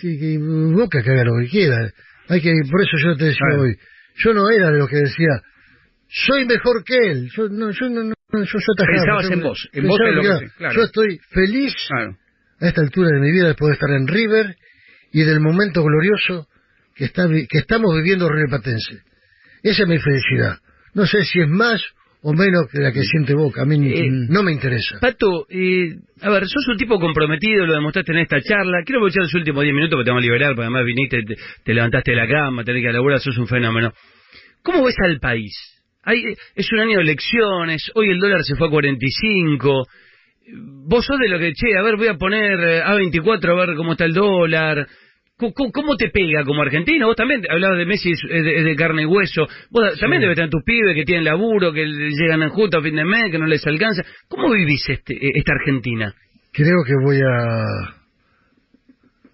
sí, 0.00 0.18
que 0.18 0.38
Boca 0.38 1.02
que 1.02 1.10
haga 1.10 1.24
lo 1.24 1.38
que 1.42 1.48
quiera. 1.48 1.90
Hay 2.28 2.40
que, 2.40 2.52
por 2.70 2.80
eso 2.82 2.96
yo 3.04 3.16
te 3.16 3.24
decía 3.26 3.38
Claro. 3.48 3.62
hoy, 3.62 3.76
yo 4.16 4.32
no 4.34 4.48
era 4.50 4.70
de 4.70 4.78
los 4.78 4.88
que 4.88 4.96
decía, 4.96 5.42
soy 6.08 6.44
mejor 6.46 6.84
que 6.84 6.96
él. 6.96 7.28
Yo 7.36 7.48
no, 7.48 7.70
yo 7.70 7.88
no, 7.88 8.04
no, 8.04 8.14
yo, 8.32 8.44
yo 8.44 8.58
Pensabas 8.86 9.26
yo- 9.28 9.32
en 9.34 9.40
vos, 9.42 9.68
en 9.72 9.86
vos 9.88 9.98
lo 10.00 10.22
que 10.22 10.48
claro. 10.56 10.74
Yo 10.74 10.82
estoy 10.84 11.18
feliz 11.30 11.74
Claro. 11.88 12.16
a 12.60 12.66
esta 12.68 12.80
altura 12.80 13.08
de 13.12 13.20
mi 13.20 13.30
vida 13.32 13.48
de 13.48 13.54
poder 13.54 13.74
estar 13.74 13.90
en 13.90 14.06
River 14.06 14.56
y 15.12 15.22
del 15.24 15.40
momento 15.40 15.82
glorioso 15.82 16.48
que, 16.94 17.04
está, 17.06 17.26
que 17.28 17.58
estamos 17.58 17.94
viviendo 17.96 18.28
River 18.28 18.48
Platense. 18.48 19.02
Esa 19.62 19.82
es 19.82 19.88
mi 19.88 19.98
felicidad. 19.98 20.58
No 20.94 21.06
sé 21.06 21.24
si 21.24 21.40
es 21.40 21.48
más 21.48 21.82
o 22.22 22.32
menos 22.32 22.68
que 22.70 22.78
la 22.78 22.92
que 22.92 23.02
siente 23.02 23.34
Boca. 23.34 23.62
A 23.62 23.64
mí 23.64 23.74
Eh, 23.92 24.08
no 24.28 24.42
me 24.42 24.52
interesa. 24.52 24.98
Pato, 25.00 25.46
eh, 25.50 25.96
a 26.20 26.30
ver, 26.30 26.46
sos 26.46 26.68
un 26.68 26.76
tipo 26.76 26.98
comprometido, 27.00 27.66
lo 27.66 27.74
demostraste 27.74 28.12
en 28.12 28.18
esta 28.18 28.40
charla. 28.40 28.82
Quiero 28.84 29.00
aprovechar 29.00 29.24
los 29.24 29.34
últimos 29.34 29.62
10 29.62 29.74
minutos 29.74 29.96
porque 29.96 30.04
te 30.04 30.10
vamos 30.10 30.22
a 30.22 30.26
liberar, 30.26 30.50
porque 30.54 30.62
además 30.62 30.84
viniste, 30.84 31.22
te, 31.24 31.34
te 31.64 31.74
levantaste 31.74 32.12
de 32.12 32.16
la 32.16 32.28
cama, 32.28 32.64
tenés 32.64 32.82
que 32.82 32.88
a 32.88 32.92
laburar, 32.92 33.20
sos 33.20 33.36
un 33.38 33.48
fenómeno. 33.48 33.92
¿Cómo 34.62 34.84
ves 34.84 34.94
al 35.04 35.18
país? 35.18 35.52
Hay, 36.04 36.22
es 36.54 36.72
un 36.72 36.80
año 36.80 36.96
de 36.98 37.02
elecciones, 37.02 37.90
hoy 37.94 38.10
el 38.10 38.18
dólar 38.18 38.42
se 38.44 38.54
fue 38.56 38.68
a 38.68 38.70
45. 38.70 39.86
Vos 40.88 41.04
sos 41.04 41.18
de 41.18 41.28
lo 41.28 41.38
que, 41.38 41.52
che, 41.52 41.76
a 41.76 41.82
ver, 41.82 41.96
voy 41.96 42.08
a 42.08 42.14
poner 42.14 42.58
eh, 42.60 42.82
A24 42.82 43.50
a 43.50 43.66
ver 43.66 43.76
cómo 43.76 43.92
está 43.92 44.04
el 44.04 44.12
dólar. 44.12 44.86
¿Cómo, 45.38 45.72
cómo- 45.72 45.96
te 45.96 46.08
pega 46.10 46.44
como 46.44 46.62
argentino? 46.62 47.06
Vos 47.08 47.16
también 47.16 47.42
hablabas 47.50 47.78
de 47.78 47.86
Messi, 47.86 48.12
es 48.12 48.64
de, 48.64 48.76
carne 48.76 49.02
y 49.02 49.06
hueso. 49.06 49.46
Vos 49.70 49.98
también 49.98 50.22
debes 50.22 50.36
tener 50.36 50.50
tus 50.50 50.62
pibes 50.62 50.94
que 50.94 51.04
tienen 51.04 51.24
laburo, 51.24 51.72
que 51.72 51.84
llegan 51.84 52.42
en 52.42 52.50
justo 52.50 52.78
a 52.78 52.82
fin 52.82 52.94
de 52.94 53.04
mes, 53.04 53.30
que 53.30 53.38
no 53.38 53.46
les 53.46 53.66
alcanza. 53.66 54.02
¿Cómo 54.28 54.50
vivís 54.52 54.88
este, 54.88 55.14
esta 55.36 55.52
Argentina? 55.54 56.14
Creo 56.52 56.84
que 56.86 56.92
voy 57.02 57.18
a, 57.20 57.64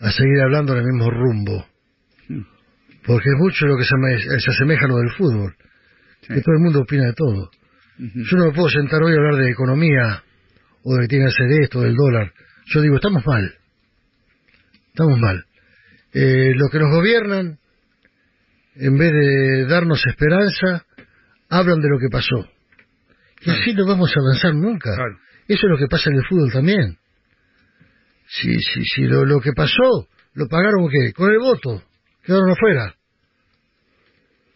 a 0.07 0.11
seguir 0.13 0.41
hablando 0.43 0.73
en 0.75 0.79
el 0.79 0.85
mismo 0.87 1.11
rumbo. 1.11 1.67
Porque 3.07 3.29
es 3.31 3.37
mucho 3.39 3.67
lo 3.67 3.77
que 3.77 3.85
se, 3.85 4.41
se 4.41 4.51
asemeja 4.51 4.85
a 4.85 4.89
lo 4.89 4.97
del 4.99 5.11
fútbol. 5.13 5.55
Que 6.21 6.41
todo 6.43 6.55
el 6.57 6.63
mundo 6.63 6.81
opina 6.81 7.07
de 7.07 7.15
todo. 7.15 7.51
Yo 7.99 8.37
no 8.37 8.47
me 8.47 8.53
puedo 8.53 8.69
sentar 8.69 9.03
hoy 9.03 9.13
a 9.13 9.17
hablar 9.17 9.37
de 9.37 9.51
economía 9.51 10.23
o 10.85 10.95
de 10.95 11.03
que 11.03 11.09
tiene 11.09 11.25
que 11.25 11.31
hacer 11.31 11.63
esto, 11.63 11.81
del 11.81 11.97
dólar. 11.97 12.33
Yo 12.67 12.81
digo, 12.83 12.97
estamos 12.97 13.25
mal. 13.27 13.55
Estamos 14.89 15.19
mal. 15.19 15.45
Eh, 16.13 16.53
los 16.55 16.71
que 16.71 16.79
nos 16.79 16.91
gobiernan, 16.91 17.59
en 18.77 18.99
vez 18.99 19.13
de 19.13 19.67
darnos 19.67 20.05
esperanza, 20.07 20.87
hablan 21.49 21.81
de 21.81 21.89
lo 21.89 21.99
que 21.99 22.09
pasó. 22.11 22.49
Y 23.43 23.51
así 23.51 23.75
no 23.75 23.87
vamos 23.87 24.11
a 24.17 24.21
avanzar 24.21 24.55
nunca. 24.55 24.91
Eso 25.47 25.67
es 25.67 25.71
lo 25.71 25.79
que 25.79 25.87
pasa 25.87 26.11
en 26.11 26.17
el 26.17 26.27
fútbol 26.27 26.53
también. 26.53 26.99
Si, 28.27 28.55
si, 28.61 28.85
si 28.85 29.03
lo, 29.03 29.25
lo 29.25 29.41
que 29.41 29.53
pasó, 29.53 30.09
lo 30.35 30.49
pagaron 30.49 30.89
¿qué? 30.91 31.13
Con 31.13 31.31
el 31.31 31.39
voto. 31.39 31.83
Quedaron 32.23 32.51
afuera. 32.51 32.95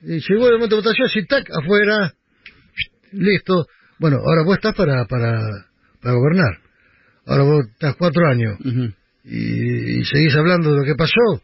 Y 0.03 0.19
llegó 0.19 0.49
el 0.49 0.55
momento 0.55 0.77
de 0.77 0.83
votación, 0.83 1.09
si 1.09 1.27
tac, 1.27 1.49
afuera. 1.51 2.13
Listo. 3.13 3.67
Bueno, 3.99 4.19
ahora 4.19 4.43
vos 4.45 4.57
estás 4.57 4.75
para, 4.75 5.05
para, 5.07 5.41
para 6.01 6.15
gobernar. 6.15 6.59
Ahora 7.27 7.45
vos 7.45 7.67
estás 7.67 7.95
cuatro 7.97 8.27
años 8.27 8.59
y, 9.25 10.01
y 10.01 10.05
seguís 10.05 10.35
hablando 10.37 10.71
de 10.73 10.79
lo 10.79 10.85
que 10.85 10.95
pasó. 10.97 11.43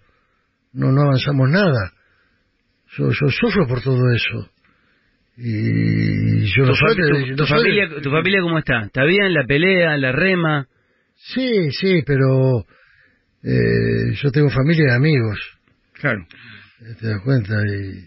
No, 0.73 0.93
no 0.93 1.03
avanzamos 1.03 1.49
nada. 1.51 1.93
Yo, 2.97 3.11
yo 3.11 3.29
sufro 3.29 3.67
por 3.67 3.83
todo 3.83 4.11
eso. 4.13 4.51
Y 5.37 6.47
yo 6.57 6.65
no 6.65 6.73
¿Tu, 6.73 6.75
soy 6.77 6.97
tu- 6.97 7.37
tu 7.37 7.47
soy 7.47 7.59
de- 7.59 7.63
familia, 7.63 8.03
¿Tu 8.03 8.11
familia 8.11 8.41
cómo 8.43 8.59
está? 8.59 8.85
¿Está 8.87 9.05
bien? 9.05 9.33
¿La 9.33 9.45
pelea? 9.47 9.97
¿La 9.97 10.11
rema? 10.13 10.67
Sí, 11.15 11.71
sí, 11.71 12.03
pero 12.05 12.65
eh, 13.45 14.13
yo 14.21 14.31
tengo 14.33 14.51
familia 14.51 14.87
y 14.89 14.97
amigos, 14.97 15.39
Claro. 15.95 16.27
eh, 16.81 16.95
te 17.01 17.07
das 17.09 17.21
cuenta, 17.23 17.55
y, 17.67 18.05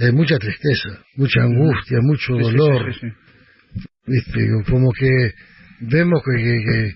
y 0.00 0.04
hay 0.04 0.12
mucha 0.12 0.38
tristeza, 0.38 1.02
mucha 1.16 1.42
angustia, 1.42 1.98
mucho 2.00 2.34
dolor, 2.34 2.92
sí, 2.94 3.00
sí, 3.00 3.06
sí. 3.08 3.82
¿viste? 4.06 4.48
Como 4.70 4.92
que 4.92 5.32
vemos 5.80 6.22
que, 6.24 6.42
que, 6.42 6.64
que- 6.64 6.94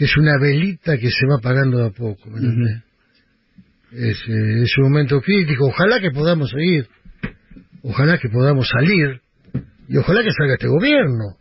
que 0.00 0.06
es 0.06 0.16
una 0.16 0.38
velita 0.40 0.96
que 0.96 1.10
se 1.10 1.26
va 1.26 1.36
apagando 1.38 1.76
de 1.76 1.86
a 1.88 1.90
poco, 1.90 2.30
eh, 3.92 4.62
es 4.62 4.78
un 4.78 4.84
momento 4.84 5.20
crítico, 5.20 5.66
ojalá 5.66 6.00
que 6.00 6.10
podamos 6.10 6.48
seguir, 6.48 6.88
ojalá 7.82 8.16
que 8.16 8.30
podamos 8.30 8.66
salir, 8.66 9.20
y 9.88 9.98
ojalá 9.98 10.22
que 10.22 10.30
salga 10.32 10.54
este 10.54 10.68
gobierno, 10.68 11.36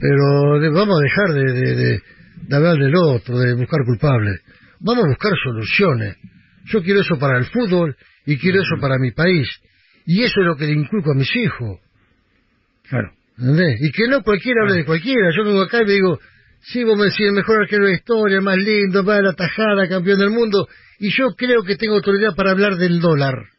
pero 0.00 0.58
de- 0.58 0.68
vamos 0.70 0.98
a 0.98 1.02
dejar 1.04 1.32
de, 1.32 1.52
de- 1.52 1.76
de- 1.76 2.00
de 2.48 2.56
hablar 2.56 2.76
del 2.76 2.96
otro, 2.96 3.38
de 3.38 3.54
buscar 3.54 3.84
culpables, 3.86 4.40
vamos 4.80 5.04
a 5.04 5.08
buscar 5.10 5.32
soluciones, 5.40 6.16
yo 6.64 6.82
quiero 6.82 7.02
eso 7.02 7.20
para 7.20 7.38
el 7.38 7.44
fútbol 7.44 7.96
y 8.26 8.36
quiero 8.36 8.62
eso 8.62 8.80
para 8.80 8.98
mi 8.98 9.12
país, 9.12 9.46
y 10.06 10.24
eso 10.24 10.40
es 10.40 10.46
lo 10.48 10.56
que 10.56 10.66
le 10.66 10.72
inculco 10.72 11.12
a 11.12 11.14
mis 11.14 11.30
hijos, 11.36 11.78
Claro. 12.88 13.12
¿entendés? 13.38 13.80
Y 13.80 13.92
que 13.92 14.08
no 14.08 14.24
cualquiera 14.24 14.62
hable 14.64 14.74
de 14.74 14.84
cualquiera, 14.84 15.30
yo 15.36 15.44
vengo 15.44 15.62
acá 15.62 15.82
y 15.82 15.86
me 15.86 15.92
digo, 15.92 16.18
sí, 16.66 16.84
vos 16.84 16.96
me 16.96 17.04
decís 17.04 17.26
el 17.26 17.32
mejor 17.32 17.62
arquero 17.62 17.84
de 17.84 17.92
la 17.92 17.96
historia, 17.96 18.40
más 18.40 18.56
lindo, 18.56 19.04
va 19.04 19.16
a 19.16 19.22
la 19.22 19.32
tajada, 19.32 19.88
campeón 19.88 20.18
del 20.18 20.30
mundo, 20.30 20.68
y 20.98 21.10
yo 21.10 21.34
creo 21.36 21.62
que 21.62 21.76
tengo 21.76 21.96
autoridad 21.96 22.34
para 22.34 22.50
hablar 22.50 22.76
del 22.76 23.00
dólar. 23.00 23.53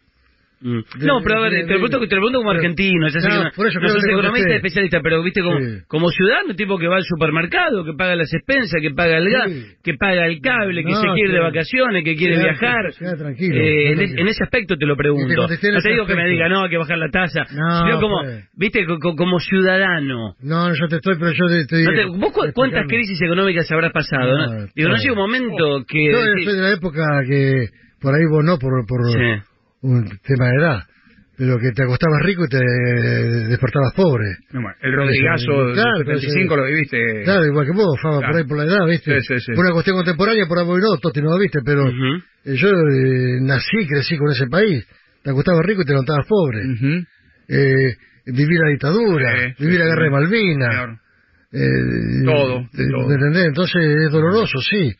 Mm. 0.65 0.81
No, 1.05 1.21
pero 1.21 1.37
a 1.37 1.41
ver, 1.41 1.51
te 1.53 1.61
lo 1.61 1.67
pregunto, 1.85 1.99
te 1.99 2.15
lo 2.15 2.21
pregunto 2.25 2.39
como 2.39 2.49
pero- 2.49 2.59
argentino, 2.59 3.07
ya 3.07 3.19
sé 3.19 3.27
No, 3.29 3.35
que 3.35 3.35
no, 3.37 3.43
no 3.43 3.51
sos 3.69 4.03
economista 4.03 4.31
contesté. 4.33 4.55
especialista, 4.55 4.99
pero 5.03 5.21
viste 5.21 5.41
como, 5.43 5.59
Sí. 5.59 5.77
como 5.87 6.09
ciudadano, 6.09 6.55
tipo 6.55 6.79
que 6.79 6.87
va 6.87 6.95
al 6.95 7.03
supermercado, 7.03 7.85
que 7.85 7.93
paga 7.93 8.15
las 8.15 8.33
expensas, 8.33 8.81
que 8.81 8.89
paga 8.89 9.17
el 9.19 9.29
gas, 9.29 9.51
Sí. 9.51 9.63
que 9.83 9.93
paga 9.93 10.25
el 10.25 10.41
cable, 10.41 10.83
que 10.83 10.89
No, 10.89 11.01
se 11.01 11.07
quiere 11.13 11.29
ir 11.29 11.31
de 11.35 11.39
vacaciones, 11.39 12.03
que 12.03 12.15
quiere 12.15 12.39
viajar. 12.39 12.91
sí, 12.93 13.05
tranquilo, 13.15 13.55
Eh, 13.61 13.91
en, 14.17 14.27
ese 14.27 14.43
aspecto 14.43 14.75
te 14.75 14.87
lo 14.87 14.95
Y 14.95 14.97
pregunto. 14.97 15.47
No 15.47 15.47
te 15.81 15.89
digo 15.91 16.05
que 16.07 16.15
me 16.15 16.27
diga, 16.29 16.49
no, 16.49 16.63
hay 16.63 16.69
que 16.71 16.77
bajar 16.77 16.97
la 16.97 17.09
tasa, 17.11 17.45
No, 17.53 17.99
como, 18.01 18.21
pues. 18.23 18.49
viste, 18.57 18.85
co- 18.87 18.97
co- 18.97 19.15
como 19.15 19.39
ciudadano. 19.39 20.33
No, 20.41 20.67
no, 20.69 20.73
yo 20.73 20.87
te 20.87 20.95
estoy, 20.95 21.15
pero 21.19 21.31
yo 21.31 21.45
te, 21.47 21.65
te 21.67 21.85
te- 21.85 22.05
¿Vos 22.05 22.31
cu- 22.31 22.51
cuántas 22.55 22.87
crisis 22.87 23.21
económicas 23.21 23.71
habrás 23.71 23.91
pasado? 23.91 24.35
Digo, 24.73 24.89
no 24.89 24.95
claro. 24.95 24.97
llega 24.97 25.11
un 25.13 25.19
momento 25.19 25.85
que... 25.87 26.11
Yo 26.11 26.17
soy 26.43 26.55
de 26.57 26.61
la 26.61 26.71
época 26.73 27.03
que, 27.29 27.67
por 28.01 28.15
ahí 28.15 28.25
vos 28.31 28.43
no, 28.43 28.57
por, 28.57 28.71
por 28.87 29.05
Sí. 29.11 29.19
Un 29.85 30.05
tema 30.23 30.47
de 30.49 30.55
edad, 30.57 30.79
pero 31.37 31.57
que 31.59 31.71
te 31.71 31.83
acostabas 31.83 32.21
rico 32.23 32.45
y 32.45 32.49
te 32.49 32.59
despertabas 33.49 33.93
pobre. 33.95 34.25
El 34.81 34.93
Rodrigazo 34.95 35.73
Claro, 35.73 35.97
del 35.99 36.05
pero 36.05 36.19
75 36.19 36.53
sí. 36.55 36.59
lo 36.61 36.65
viviste. 36.67 37.23
Claro, 37.23 37.45
igual 37.45 37.65
que 37.65 37.71
vos, 37.73 37.99
Faba, 38.01 38.17
Claro. 38.19 38.31
por 38.31 38.41
ahí 38.41 38.47
por 38.47 38.57
la 38.57 38.63
edad, 38.65 38.85
¿viste? 38.87 39.21
Sí, 39.21 39.27
sí, 39.35 39.39
sí. 39.39 39.51
Por 39.53 39.65
una 39.65 39.73
cuestión 39.73 39.95
contemporánea, 39.97 40.45
por 40.47 40.59
ahí 40.59 40.65
no, 40.65 40.97
Toti 40.97 41.21
no 41.21 41.31
lo 41.31 41.39
viste, 41.39 41.59
pero 41.65 41.87
eh, 41.89 42.55
yo 42.55 42.69
eh, 42.69 43.39
nací, 43.41 43.87
crecí 43.87 44.17
con 44.17 44.31
ese 44.31 44.47
país. 44.47 44.85
Te 45.23 45.31
acostabas 45.31 45.65
rico 45.65 45.81
y 45.81 45.85
te 45.85 45.91
levantabas 45.91 46.25
pobre. 46.27 46.59
Ujú. 46.73 47.03
Eh, 47.47 47.95
vivir 48.27 48.59
la 48.59 48.69
dictadura, 48.69 49.53
sí, 49.57 49.65
la 49.77 49.85
guerra 49.85 50.03
de. 50.05 50.09
Malvinas. 50.11 50.69
Claro. 50.75 50.99
Eh, 51.51 52.23
Todo, 52.25 52.67
todo. 52.73 53.07
¿Me 53.07 53.13
entendés? 53.15 53.45
Entonces 53.45 53.81
es 54.05 54.11
doloroso, 54.11 54.59
sí. 54.59 54.93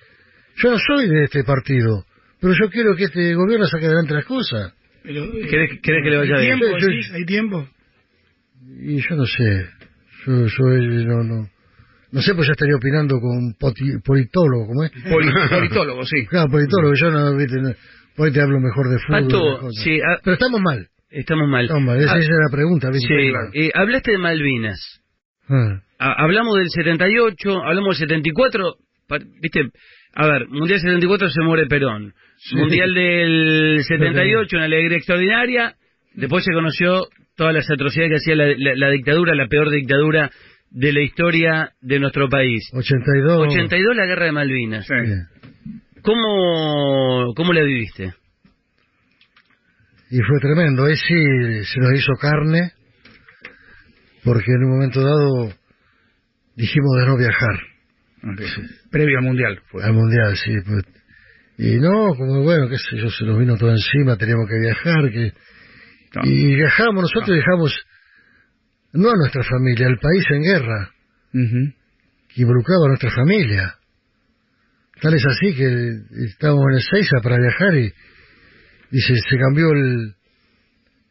Yo 0.58 0.72
no 0.72 0.78
soy 0.80 1.10
de 1.10 1.24
este 1.26 1.44
partido, 1.44 2.06
pero 2.46 2.54
yo 2.62 2.70
quiero 2.70 2.96
que 2.96 3.06
este 3.06 3.34
gobierno 3.34 3.66
saque 3.66 3.86
adelante 3.88 4.14
las 4.14 4.26
cosas. 4.26 4.74
Pero, 5.02 5.24
eh, 5.24 5.48
¿Querés, 5.50 5.80
querés 5.82 6.04
que 6.04 6.10
le 6.12 6.18
vaya 6.18 6.36
¿Hay 6.36 6.46
bien? 6.46 6.60
tiempo? 6.60 6.78
Yo- 6.78 6.88
decís? 6.88 7.12
¿Hay 7.14 7.26
tiempo? 7.26 7.68
Y 8.80 8.98
yo 9.02 9.16
no 9.16 9.26
sé, 9.26 9.68
yo, 10.26 10.46
yo 10.46 10.74
eh, 10.74 11.06
no, 11.06 11.24
no, 11.24 11.48
no 12.12 12.22
sé, 12.22 12.34
pues 12.36 12.48
ya 12.48 12.52
estaría 12.54 12.76
opinando 12.76 13.20
con 13.20 13.38
un 13.38 13.54
poti- 13.60 14.00
politólogo, 14.04 14.68
¿cómo 14.68 14.84
es? 14.84 14.92
Poli- 15.10 15.32
politólogo, 15.50 16.06
sí. 16.06 16.26
Claro, 16.28 16.50
politólogo, 16.52 16.94
yo 16.96 17.10
no, 17.12 17.36
viste, 17.36 17.58
no, 17.62 17.70
ahí 18.24 18.32
te 18.32 18.42
hablo 18.42 18.60
mejor 18.60 18.90
de 18.90 19.00
fútbol. 19.00 19.22
Pato, 19.24 19.72
sí, 19.72 20.00
ah, 20.02 20.20
Pero 20.24 20.34
estamos 20.36 20.62
mal, 20.62 20.88
estamos 21.10 21.48
mal. 21.50 21.64
estamos 21.66 21.84
mal, 21.84 21.98
esa, 22.00 22.14
Ah, 22.14 22.18
esa 22.20 22.32
es 22.32 22.38
la 22.50 22.52
pregunta, 22.56 22.92
sí, 22.94 23.08
Claro. 23.08 23.50
eh, 23.54 23.72
hablaste 23.74 24.12
de 24.12 24.18
Malvinas. 24.18 25.02
Ah, 25.50 25.82
Ha- 26.00 26.24
hablamos 26.24 26.58
del 26.58 26.70
78, 26.70 27.64
hablamos 27.64 27.98
del 28.00 28.08
74, 28.10 28.76
pa- 29.08 29.20
viste, 29.42 29.70
a 30.14 30.28
ver, 30.28 30.48
Mundial 30.50 30.80
74 30.80 31.30
se 31.30 31.42
muere 31.42 31.68
Perón. 31.68 32.14
Mundial 32.54 32.94
del 32.94 33.80
78, 33.84 34.56
una 34.58 34.66
alegría 34.66 34.98
extraordinaria. 34.98 35.76
Después 36.14 36.44
se 36.46 36.54
conoció 36.54 37.08
todas 37.36 37.54
las 37.54 37.70
atrocidades 37.70 38.12
que 38.12 38.16
hacía 38.18 38.36
la, 38.36 38.48
la- 38.58 38.76
la 38.76 38.90
dictadura, 38.92 39.34
la 39.36 39.48
peor 39.48 39.70
dictadura 39.72 40.30
de 40.70 40.94
la 40.94 41.02
historia 41.02 41.72
de 41.82 42.00
nuestro 42.00 42.30
país. 42.30 42.70
82. 42.74 43.48
82, 43.48 43.96
la 43.96 44.06
guerra 44.06 44.26
de 44.26 44.32
Malvinas. 44.32 44.86
Sí. 44.88 44.94
¿Cómo, 46.02 47.34
cómo 47.36 47.52
la 47.54 47.64
viviste? 47.64 48.14
Y 50.12 50.20
fue 50.20 50.40
tremendo, 50.40 50.86
ahí 50.86 50.96
sí 50.96 51.66
se 51.66 51.80
nos 51.80 51.94
hizo 51.98 52.14
carne, 52.22 52.72
porque 54.24 54.52
en 54.52 54.64
un 54.66 54.72
momento 54.76 55.02
dado 55.02 55.52
dijimos 56.56 56.98
de 57.00 57.06
no 57.08 57.18
viajar. 57.18 57.60
Previo 58.92 59.18
al 59.18 59.24
Mundial 59.24 59.60
fue. 59.68 59.84
al 59.84 59.94
mundial, 59.94 60.36
sí. 60.38 60.52
pues. 60.66 60.84
Y 61.58 61.78
no, 61.80 62.14
como 62.16 62.44
bueno, 62.44 62.68
qué 62.70 62.78
sé 62.78 62.98
yo, 62.98 63.10
se 63.10 63.24
nos 63.26 63.38
vino 63.40 63.56
todo 63.58 63.72
encima, 63.72 64.18
teníamos 64.18 64.48
que 64.50 64.60
viajar, 64.60 65.10
que 65.12 65.34
No. 66.16 66.22
y 66.26 66.56
viajamos, 66.56 67.02
nosotros 67.04 67.30
No. 67.30 67.36
dejamos 67.36 67.86
no 68.94 69.10
a 69.12 69.16
nuestra 69.16 69.44
familia, 69.44 69.88
al 69.88 69.98
país 70.00 70.24
en 70.32 70.42
guerra, 70.42 70.90
Ujú. 71.34 71.74
que 72.34 72.42
involucraba 72.42 72.86
a 72.86 72.88
nuestra 72.90 73.12
familia. 73.12 73.76
Tal 75.02 75.14
es 75.14 75.26
así 75.26 75.54
que 75.54 76.00
estábamos 76.26 76.64
en 76.72 76.78
Ezeiza 76.78 77.18
para 77.22 77.38
viajar 77.38 77.76
y, 77.76 77.92
y 78.92 79.00
se, 79.02 79.16
se 79.16 79.38
cambió 79.38 79.70
el, 79.72 80.16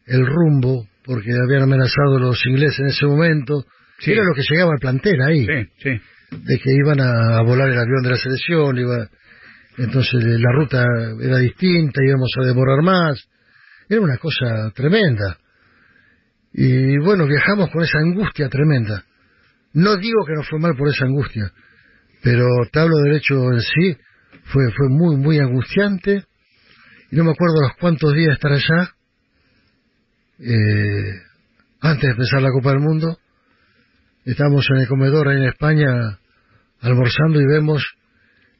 el 0.06 0.26
rumbo 0.26 0.86
porque 1.04 1.30
habían 1.32 1.64
amenazado 1.64 2.18
los 2.18 2.44
ingleses 2.46 2.80
en 2.80 2.86
ese 2.86 3.04
momento. 3.06 3.64
Sí. 3.98 4.12
Era 4.12 4.22
lo 4.24 4.34
que 4.34 4.42
llegaba 4.48 4.72
al 4.72 4.78
plantel 4.80 5.20
ahí, 5.20 5.44
Sí, 5.46 5.68
sí. 5.82 6.36
de 6.46 6.58
que 6.58 6.70
iban 6.72 7.00
a, 7.00 7.38
a 7.38 7.42
volar 7.42 7.68
el 7.68 7.78
avión 7.78 8.02
de 8.02 8.10
la 8.10 8.16
selección, 8.16 8.78
iba, 8.78 9.08
entonces 9.76 10.24
eh, 10.24 10.38
la 10.38 10.52
ruta 10.52 10.84
era 11.20 11.38
distinta, 11.38 12.00
íbamos 12.04 12.30
a 12.40 12.46
demorar 12.46 12.82
más. 12.82 13.28
Era 13.88 14.00
una 14.00 14.18
cosa 14.18 14.70
tremenda. 14.74 15.38
Y 16.52 16.98
bueno, 16.98 17.26
viajamos 17.26 17.70
con 17.70 17.82
esa 17.82 17.98
angustia 17.98 18.48
tremenda. 18.48 19.04
No 19.72 19.96
digo 19.96 20.24
que 20.24 20.34
nos 20.34 20.48
fue 20.48 20.60
mal 20.60 20.76
por 20.76 20.88
esa 20.88 21.04
angustia, 21.04 21.52
pero 22.22 22.46
del 22.72 23.16
hecho 23.16 23.52
en 23.52 23.60
sí, 23.60 23.98
fue, 24.44 24.70
fue 24.70 24.88
muy, 24.88 25.16
muy 25.16 25.38
angustiante. 25.40 26.24
Y 27.10 27.16
no 27.16 27.24
me 27.24 27.32
acuerdo 27.32 27.60
los 27.60 27.76
cuantos 27.78 28.14
días 28.14 28.34
estar 28.34 28.52
allá, 28.52 28.94
eh, 30.38 31.20
antes 31.80 32.02
de 32.02 32.10
empezar 32.10 32.40
la 32.40 32.52
Copa 32.52 32.70
del 32.70 32.80
Mundo. 32.80 33.18
Estábamos 34.24 34.66
en 34.70 34.76
el 34.78 34.88
comedor 34.88 35.28
ahí 35.28 35.38
en 35.38 35.48
España, 35.48 36.18
almorzando 36.80 37.40
y 37.40 37.46
vemos, 37.46 37.84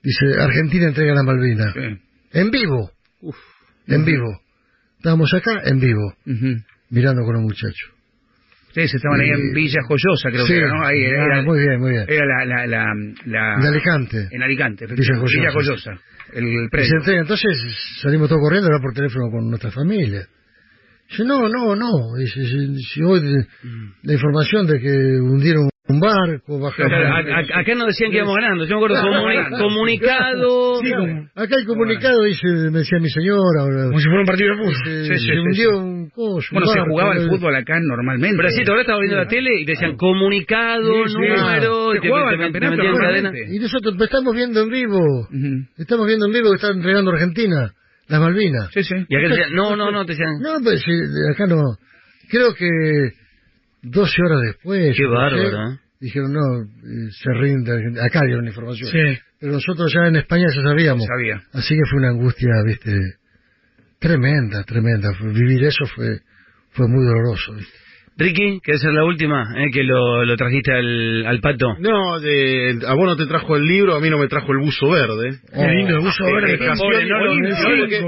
dice, 0.05 0.41
Argentina 0.41 0.87
entrega 0.89 1.15
la 1.15 1.23
Malvina. 1.25 1.73
sí. 1.73 1.81
En 2.33 2.51
vivo. 2.51 2.91
En 3.87 4.05
vivo. 4.05 4.41
Estábamos 4.99 5.33
acá 5.35 5.63
en 5.65 5.81
vivo, 5.81 6.15
mirando 6.91 7.23
con 7.25 7.35
los 7.35 7.43
muchachos. 7.43 7.91
Ustedes 8.69 8.93
estaban 8.95 9.21
ahí 9.21 9.29
en. 9.31 9.53
Villa 9.55 9.81
Joyosa, 9.87 10.31
creo 10.31 10.47
Sí. 10.47 10.53
que 10.55 10.59
era, 10.59 10.69
¿no? 10.69 10.85
Ahí 10.85 11.01
era, 11.05 11.23
Ah, 11.23 11.27
era- 11.27 11.43
muy 11.43 11.61
bien, 11.61 11.79
muy 11.81 11.91
bien. 11.93 12.07
era 12.09 12.25
la, 12.27 12.45
la, 12.45 12.67
la, 12.67 12.87
la- 13.27 13.55
En 13.61 13.67
Alicante. 13.67 14.29
En 14.33 14.43
Alicante, 14.43 14.87
Villa. 14.87 15.15
Joyosa. 15.17 15.37
Villa 15.39 15.53
Joyosa. 15.53 15.91
El, 16.33 16.45
el 16.47 16.69
predio. 16.71 17.21
Entonces 17.21 17.53
salimos 18.03 18.29
todos 18.29 18.41
corriendo, 18.43 18.69
era 18.69 18.81
por 18.81 18.93
teléfono 18.93 19.31
con 19.31 19.49
nuestra 19.49 19.71
familia. 19.71 20.27
Dice, 21.09 21.25
no, 21.25 21.49
no, 21.49 21.77
no. 21.77 21.91
Dice, 22.19 22.45
si, 22.47 22.83
si 22.83 23.03
hoy 23.03 23.21
de- 23.21 23.47
la 24.03 24.13
información 24.15 24.67
de 24.67 24.81
que 24.81 24.89
hundieron 25.21 25.69
un 25.87 26.01
barco, 26.01 26.59
bajaron... 26.61 26.89
Claro, 26.89 27.09
a- 27.15 27.39
a- 27.41 27.61
acá 27.61 27.75
nos 27.75 27.89
decían 27.89 28.11
que 28.11 28.17
íbamos 28.17 28.35
ganando. 28.37 28.65
Yo 28.65 28.79
me 28.79 28.87
acuerdo, 28.87 29.03
comuni- 29.05 29.59
comunicado. 29.59 30.81
Sí, 30.83 30.91
como, 30.91 31.29
Acá 31.35 31.57
el 31.59 31.67
comunicado 31.67 32.23
dice, 32.25 32.47
me 32.73 32.79
decía 32.79 32.99
mi 33.01 33.11
señora, 33.11 33.61
ahora, 33.61 33.85
como 33.89 33.99
si 33.99 34.05
fuera 34.07 34.21
un 34.21 34.27
partido 34.27 34.49
de 34.51 34.57
fútbol. 34.57 34.75
se, 34.85 35.05
Sí, 35.05 35.19
sí, 35.19 35.27
se 35.27 35.33
sí, 35.33 35.39
hundió 35.39 35.71
sí. 35.73 35.77
un 35.77 36.09
coso. 36.11 36.49
un 36.53 36.55
Bueno, 36.59 36.67
se 36.73 36.81
jugaba 36.81 37.13
el 37.15 37.29
fútbol 37.29 37.57
acá 37.57 37.79
normalmente. 37.81 38.37
Pero 38.37 38.49
sí, 38.51 38.63
ahora 38.67 38.81
estaba 38.81 38.99
viendo 39.01 39.17
la 39.19 39.29
tele 39.29 39.51
y 39.61 39.65
te 39.67 39.73
decían 39.73 39.97
comunicado, 39.97 40.83
número, 40.91 41.93
Se 41.93 41.99
y 41.99 42.01
te, 42.01 42.09
jugaba 42.09 42.31
te- 42.31 42.45
el 42.47 42.53
te 42.53 42.61
cadena. 42.61 43.33
Y 43.53 43.59
nosotros 43.59 43.95
estamos 44.01 44.35
viendo 44.35 44.63
en 44.63 44.71
vivo, 44.71 45.29
estamos 45.77 46.07
viendo 46.07 46.27
en 46.27 46.33
vivo 46.33 46.49
que 46.51 46.57
están 46.57 46.77
entregando 46.77 47.11
Argentina, 47.11 47.71
las 48.09 48.21
Malvinas. 48.21 48.69
Sí, 48.73 48.83
sí. 48.85 48.95
Y 49.07 49.17
acá 49.17 49.29
te 49.29 49.37
decían, 49.37 49.53
no, 49.55 49.77
no, 49.77 49.91
no, 49.91 50.07
te 50.07 50.13
decían. 50.13 50.33
No, 50.41 50.61
pues 50.65 50.81
sí, 50.81 50.93
acá 51.31 51.47
no. 51.47 51.61
Creo 52.31 52.55
que 52.55 52.69
12 53.85 54.23
horas 54.23 54.41
después. 54.47 54.97
Qué 54.97 55.07
bárbaro, 55.07 55.73
¿eh? 55.73 55.79
Dijeron, 56.01 56.33
no, 56.33 56.63
eh, 56.63 57.11
se 57.11 57.33
rinde. 57.33 58.01
Acá 58.03 58.21
dieron 58.27 58.47
información. 58.47 58.91
Sí. 58.91 59.21
Pero 59.41 59.53
nosotros 59.53 59.93
ya 59.95 60.09
en 60.09 60.17
España 60.17 60.47
ya 60.55 60.63
sabíamos. 60.63 61.07
Sabía. 61.07 61.43
Así 61.53 61.75
que 61.75 61.83
fue 61.89 61.99
una 61.99 62.11
angustia, 62.11 62.51
viste, 62.65 62.91
tremenda, 63.99 64.65
tremenda. 64.65 65.11
Vivir 65.21 65.65
eso 65.65 65.87
fue 65.87 66.21
fue 66.75 66.89
muy 66.89 67.05
doloroso. 67.05 67.55
¿viste? 67.55 67.84
Ricky, 68.17 68.61
¿querés 68.63 68.81
ser 68.81 68.93
la 68.93 69.05
última? 69.05 69.43
eh, 69.57 69.71
que 69.73 69.83
lo, 69.83 70.25
lo 70.25 70.37
trajiste 70.37 70.73
al, 70.73 71.27
al 71.27 71.41
pato. 71.41 71.75
No, 71.81 72.21
de, 72.21 72.79
a 72.87 72.95
vos 72.95 73.07
no 73.07 73.17
te 73.17 73.27
trajo 73.27 73.57
el 73.57 73.65
libro, 73.65 73.97
a 73.97 74.01
mí 74.01 74.09
no 74.09 74.19
me 74.19 74.29
trajo 74.29 74.53
el 74.53 74.59
buzo 74.59 74.89
verde. 74.89 75.39
Qué 75.53 75.67
lindo, 75.69 75.97
el 75.97 76.01
buzo 76.01 76.25
Eh, 76.29 76.33
verde. 76.35 76.55
eh, 76.55 76.71
Pobre, 76.79 77.07
no 77.09 77.19
lo- 77.25 77.35
no 77.35 77.51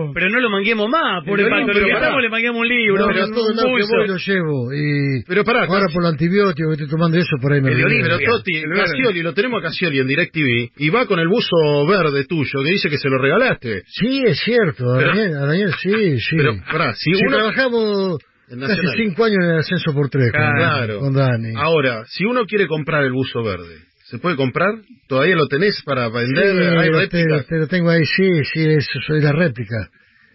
lo- 0.07 0.12
pero 0.15 0.31
no 0.31 0.41
lo 0.41 0.51
manguemos 0.51 0.89
más, 0.89 1.24
pobre 1.24 1.43
Pero 1.45 1.51
pato. 1.57 1.66
Lo 1.66 1.73
pero 1.74 1.87
que 1.87 1.93
estamos 1.93 2.23
le 2.23 2.28
manguemos 2.28 2.61
un 2.61 2.69
libro, 2.69 2.99
No, 3.01 3.07
pero 3.09 3.27
todo 3.31 3.49
un 3.51 3.57
que 3.57 3.83
buzo. 3.83 3.97
lo 4.07 4.16
llevo. 4.16 4.73
Y 4.73 5.24
Pero 5.27 5.45
pará, 5.45 5.65
ahora 5.65 5.87
por 5.93 6.03
el 6.05 6.09
antibiótico 6.11 6.69
que 6.69 6.73
estoy 6.74 6.89
tomando 6.89 7.16
eso, 7.19 7.37
por 7.43 7.53
ahí 7.53 7.61
me 7.61 7.73
El. 7.73 7.85
Olimpia. 7.85 8.16
Pero 8.19 8.19
verde. 8.45 8.81
Casioli, 8.81 9.23
lo 9.23 9.35
tenemos 9.35 9.61
a 9.61 9.66
Casioli 9.66 9.99
en 9.99 10.07
DirecTV 10.07 10.70
y 10.77 10.91
va 10.91 11.07
con 11.07 11.19
el 11.19 11.27
buzo 11.28 11.87
verde 11.89 12.24
tuyo 12.27 12.62
que 12.65 12.70
dice 12.70 12.89
que 12.89 12.99
se 12.99 13.09
lo 13.09 13.19
regalaste. 13.19 13.83
Sí, 13.87 14.23
es 14.24 14.39
cierto, 14.39 14.93
a 14.93 15.03
Daniel, 15.03 15.37
a 15.37 15.47
Daniel 15.47 15.73
sí, 15.83 16.19
sí. 16.20 16.37
Pero, 16.37 16.55
pará, 16.70 16.95
si 16.95 17.12
Si 17.12 17.24
uno... 17.27 17.37
trabajamos 17.39 18.19
Nacional. 18.48 18.94
cinco 18.97 19.24
años 19.24 19.39
en 19.43 19.51
el 19.51 19.59
ascenso 19.59 19.93
por 19.93 20.09
tres 20.09 20.31
con, 20.32 20.40
Claro. 20.40 21.01
con 21.01 21.12
Dani. 21.14 21.52
Ahora, 21.56 22.05
si 22.06 22.24
uno 22.24 22.44
quiere 22.47 22.66
comprar 22.66 23.02
el 23.05 23.12
buzo 23.12 23.43
verde, 23.43 23.78
¿se 24.05 24.18
puede 24.18 24.36
comprar? 24.36 24.70
¿Todavía 25.09 25.35
lo 25.36 25.47
tenés 25.48 25.82
para 25.85 26.06
Sí, 26.09 26.12
vender? 26.14 26.78
¿Hay 26.78 26.90
lo, 26.90 26.98
réplica? 27.01 27.39
te, 27.43 27.44
te 27.48 27.59
lo 27.59 27.66
tengo 27.66 27.90
ahí, 27.90 28.05
sí, 28.05 28.31
sí, 28.52 28.68
eso 28.68 29.01
soy 29.06 29.20
la 29.20 29.32
réplica. 29.32 29.89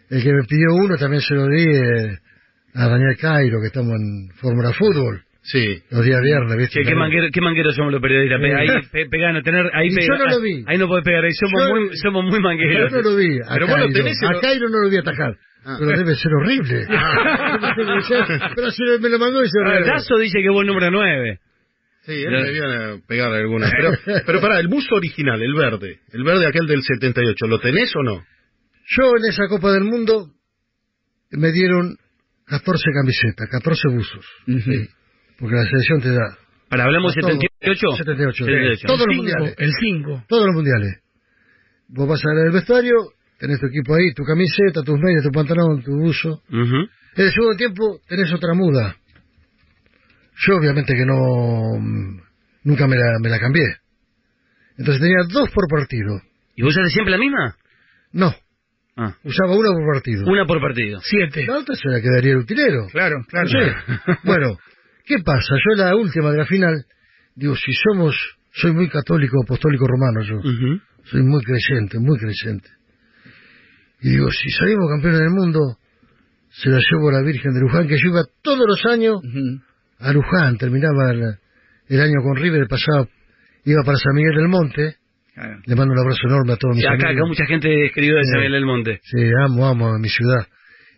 El 0.09 0.21
que 0.23 0.33
me 0.33 0.43
pidió 0.43 0.73
uno 0.75 0.97
también 0.97 1.21
se 1.21 1.33
lo 1.35 1.47
di 1.47 1.63
eh, 1.63 2.17
a 2.75 2.88
Daniel 2.89 3.15
Cairo, 3.17 3.59
que 3.61 3.67
estamos 3.67 3.93
en 3.93 4.29
Fórmula 4.35 4.73
Fútbol, 4.73 5.21
Sí. 5.43 5.81
los 5.89 6.03
días 6.05 6.21
viernes, 6.21 6.55
¿viste? 6.57 6.83
Qué, 6.83 6.93
manguero, 6.93 7.27
qué 7.33 7.41
mangueros 7.41 7.75
somos 7.75 7.91
los 7.93 8.01
periodistas. 8.01 8.39
Pe- 8.41 8.53
Ahí, 8.55 8.67
pe, 8.91 9.05
pegano, 9.09 9.41
tener, 9.41 9.65
ahí, 9.73 9.89
pega- 9.89 10.05
yo 10.07 10.17
no 10.19 10.25
lo 10.29 10.35
ah, 10.35 10.39
vi. 10.43 10.63
ahí 10.67 10.77
no 10.77 10.88
puede 10.88 11.01
pegar, 11.01 11.23
ahí 11.23 11.31
somos, 11.33 11.63
Yo- 11.63 11.69
muy, 11.75 11.97
somos 11.97 12.23
muy 12.25 12.33
Yo 12.35 12.41
mangueros. 12.41 12.91
no 12.91 13.01
lo 13.01 13.15
vi, 13.15 13.39
a 13.39 13.53
Pero 13.53 13.67
vos 13.67 13.77
lo 13.79 13.85
Cairo. 13.85 13.93
tenés 13.93 14.21
en 14.21 14.27
a 14.27 14.31
lo- 14.33 14.41
Cairo 14.41 14.69
no 14.69 14.79
lo 14.83 14.89
vi 14.89 14.97
atajar, 14.97 15.35
Ah. 15.63 15.77
pero 15.79 15.97
debe 15.97 16.15
ser 16.15 16.33
horrible. 16.33 16.88
pero 18.55 18.71
si 18.71 18.83
me 18.99 19.09
lo 19.09 19.19
mandó 19.19 19.43
y 19.43 19.49
se 19.49 19.59
Ah, 19.63 19.79
Tazo 19.85 20.17
dice 20.17 20.39
que 20.41 20.49
vos 20.49 20.65
número 20.65 20.89
9. 20.91 21.39
Sí, 22.03 22.13
él 22.13 22.31
Ya. 22.33 22.39
me 22.43 22.51
viene 22.51 22.75
a 22.75 22.97
pegar 23.07 23.31
algunas. 23.31 23.71
Pero, 23.77 23.91
pero 24.25 24.41
pará, 24.41 24.59
el 24.59 24.67
buzo 24.67 24.95
original, 24.95 25.39
el 25.41 25.53
verde, 25.53 25.99
el 26.13 26.23
verde 26.23 26.47
aquel 26.47 26.65
del 26.65 26.81
78, 26.81 27.45
¿lo 27.47 27.59
tenés 27.59 27.95
o 27.95 28.01
no? 28.01 28.23
Yo 28.88 29.03
en 29.17 29.25
esa 29.29 29.47
Copa 29.47 29.71
del 29.71 29.83
Mundo 29.83 30.31
me 31.29 31.51
dieron 31.51 31.95
14 32.47 32.83
camisetas, 32.91 33.47
14 33.51 33.88
buzos, 33.89 34.25
porque 35.38 35.55
la 35.55 35.63
selección 35.65 36.01
te 36.01 36.09
da 36.09 36.38
Para, 36.69 36.85
hablamos 36.85 37.13
Todo. 37.13 37.29
78. 37.33 37.88
78. 37.97 38.45
78. 38.45 38.88
Todos 38.88 38.99
los 38.99 39.07
Cinco, 39.15 39.23
mundiales. 39.23 39.55
El 39.59 39.71
5. 39.71 40.23
Todos 40.27 40.45
los 40.47 40.55
mundiales. 40.55 40.99
Vos 41.88 42.07
vas 42.07 42.21
a 42.25 42.33
ver 42.35 42.47
el 42.47 42.51
vestuario, 42.53 42.95
tenés 43.41 43.59
tu 43.59 43.65
equipo 43.65 43.95
ahí, 43.95 44.13
tu 44.13 44.23
camiseta, 44.23 44.84
tus 44.84 44.99
medias, 44.99 45.23
tu 45.23 45.31
pantalón, 45.31 45.81
tu 45.84 45.91
buzo. 45.97 46.43
En 47.18 47.26
el 47.26 47.31
segundo 47.31 47.57
tiempo 47.57 47.99
tenés 48.07 48.31
otra 48.31 48.53
muda. 48.53 48.95
Yo 50.47 50.55
obviamente 50.57 50.93
que 50.95 51.05
no... 51.05 51.77
mm, 51.80 52.22
Nunca 52.63 52.85
me 52.88 52.95
la, 52.95 53.18
me 53.19 53.27
la 53.30 53.39
cambié. 53.39 53.65
Entonces 54.77 55.01
tenía 55.01 55.23
dos 55.27 55.49
por 55.49 55.68
partido. 55.68 56.22
¿Y 56.55 56.61
vos 56.61 56.77
haces 56.77 56.93
siempre 56.93 57.11
la 57.11 57.18
misma? 57.18 57.55
No, 58.13 58.34
Ah, 58.97 59.15
usaba 59.23 59.55
una 59.55 59.69
por 59.72 59.93
partido. 59.95 60.26
una 60.27 60.45
por 60.45 60.59
partido. 60.61 60.99
Siete. 61.01 61.45
La 61.47 61.57
otra 61.59 61.73
se 61.76 61.88
la 61.89 62.01
quedaría 62.01 62.34
el 62.34 62.39
utilero. 62.39 62.88
Claro, 62.91 63.15
claro. 63.27 63.49
No 63.49 63.59
sé. 63.59 64.18
Bueno, 64.26 64.57
¿qué 65.05 65.18
pasa? 65.26 65.55
Yo 65.55 65.76
la 65.81 65.95
última 65.95 66.30
de 66.31 66.38
la 66.38 66.45
final, 66.45 66.85
digo, 67.35 67.55
si 67.55 67.72
somos... 67.73 68.15
Soy 68.53 68.73
muy 68.73 68.89
católico, 68.89 69.41
apostólico 69.43 69.85
romano 69.88 70.22
yo. 70.23 70.35
Soy 71.05 71.23
muy 71.23 71.41
creyente, 71.41 71.97
muy 71.99 72.19
creyente. 72.19 72.69
Y 74.02 74.10
digo, 74.10 74.30
si 74.32 74.49
salimos 74.52 74.90
campeones 74.90 75.19
del 75.19 75.30
mundo, 75.30 75.78
se 76.49 76.69
la 76.69 76.80
llevo 76.80 77.10
a 77.10 77.14
la 77.14 77.22
Virgen 77.22 77.53
de 77.53 77.61
Luján, 77.61 77.88
que 77.88 77.98
yo 77.98 78.10
iba 78.10 78.23
todos 78.41 78.65
los 78.68 78.86
años 78.86 79.18
Ujú. 79.23 79.61
a 79.99 80.11
Luján, 80.14 80.57
terminaba 80.57 81.11
el, 81.11 81.36
el 81.88 82.02
año 82.02 82.22
con 82.23 82.36
River, 82.36 82.61
el 82.61 82.68
pasado 82.68 83.07
iba 83.65 83.84
para 83.84 83.98
San 83.98 84.15
Miguel 84.15 84.36
del 84.36 84.48
Monte, 84.48 84.95
Claro. 85.34 85.61
le 85.65 85.76
mando 85.76 85.94
un 85.94 85.99
abrazo 85.99 86.19
enorme 86.28 86.53
a 86.53 86.57
todos 86.57 86.76
mis 86.76 86.82
Sí, 86.84 86.88
acá, 86.88 86.95
acá 86.98 87.10
amigos. 87.11 87.30
mucha 87.30 87.45
gente 87.45 87.86
escribió 87.86 88.15
de 88.18 88.23
Sí. 88.23 88.30
San 88.32 88.38
Miguel 88.40 88.52
del 88.53 88.65
Monte. 88.65 88.99
Sí, 89.03 89.32
amo, 89.45 89.65
amo 89.68 89.88
a 89.94 89.98
mi 89.99 90.10
ciudad. 90.10 90.45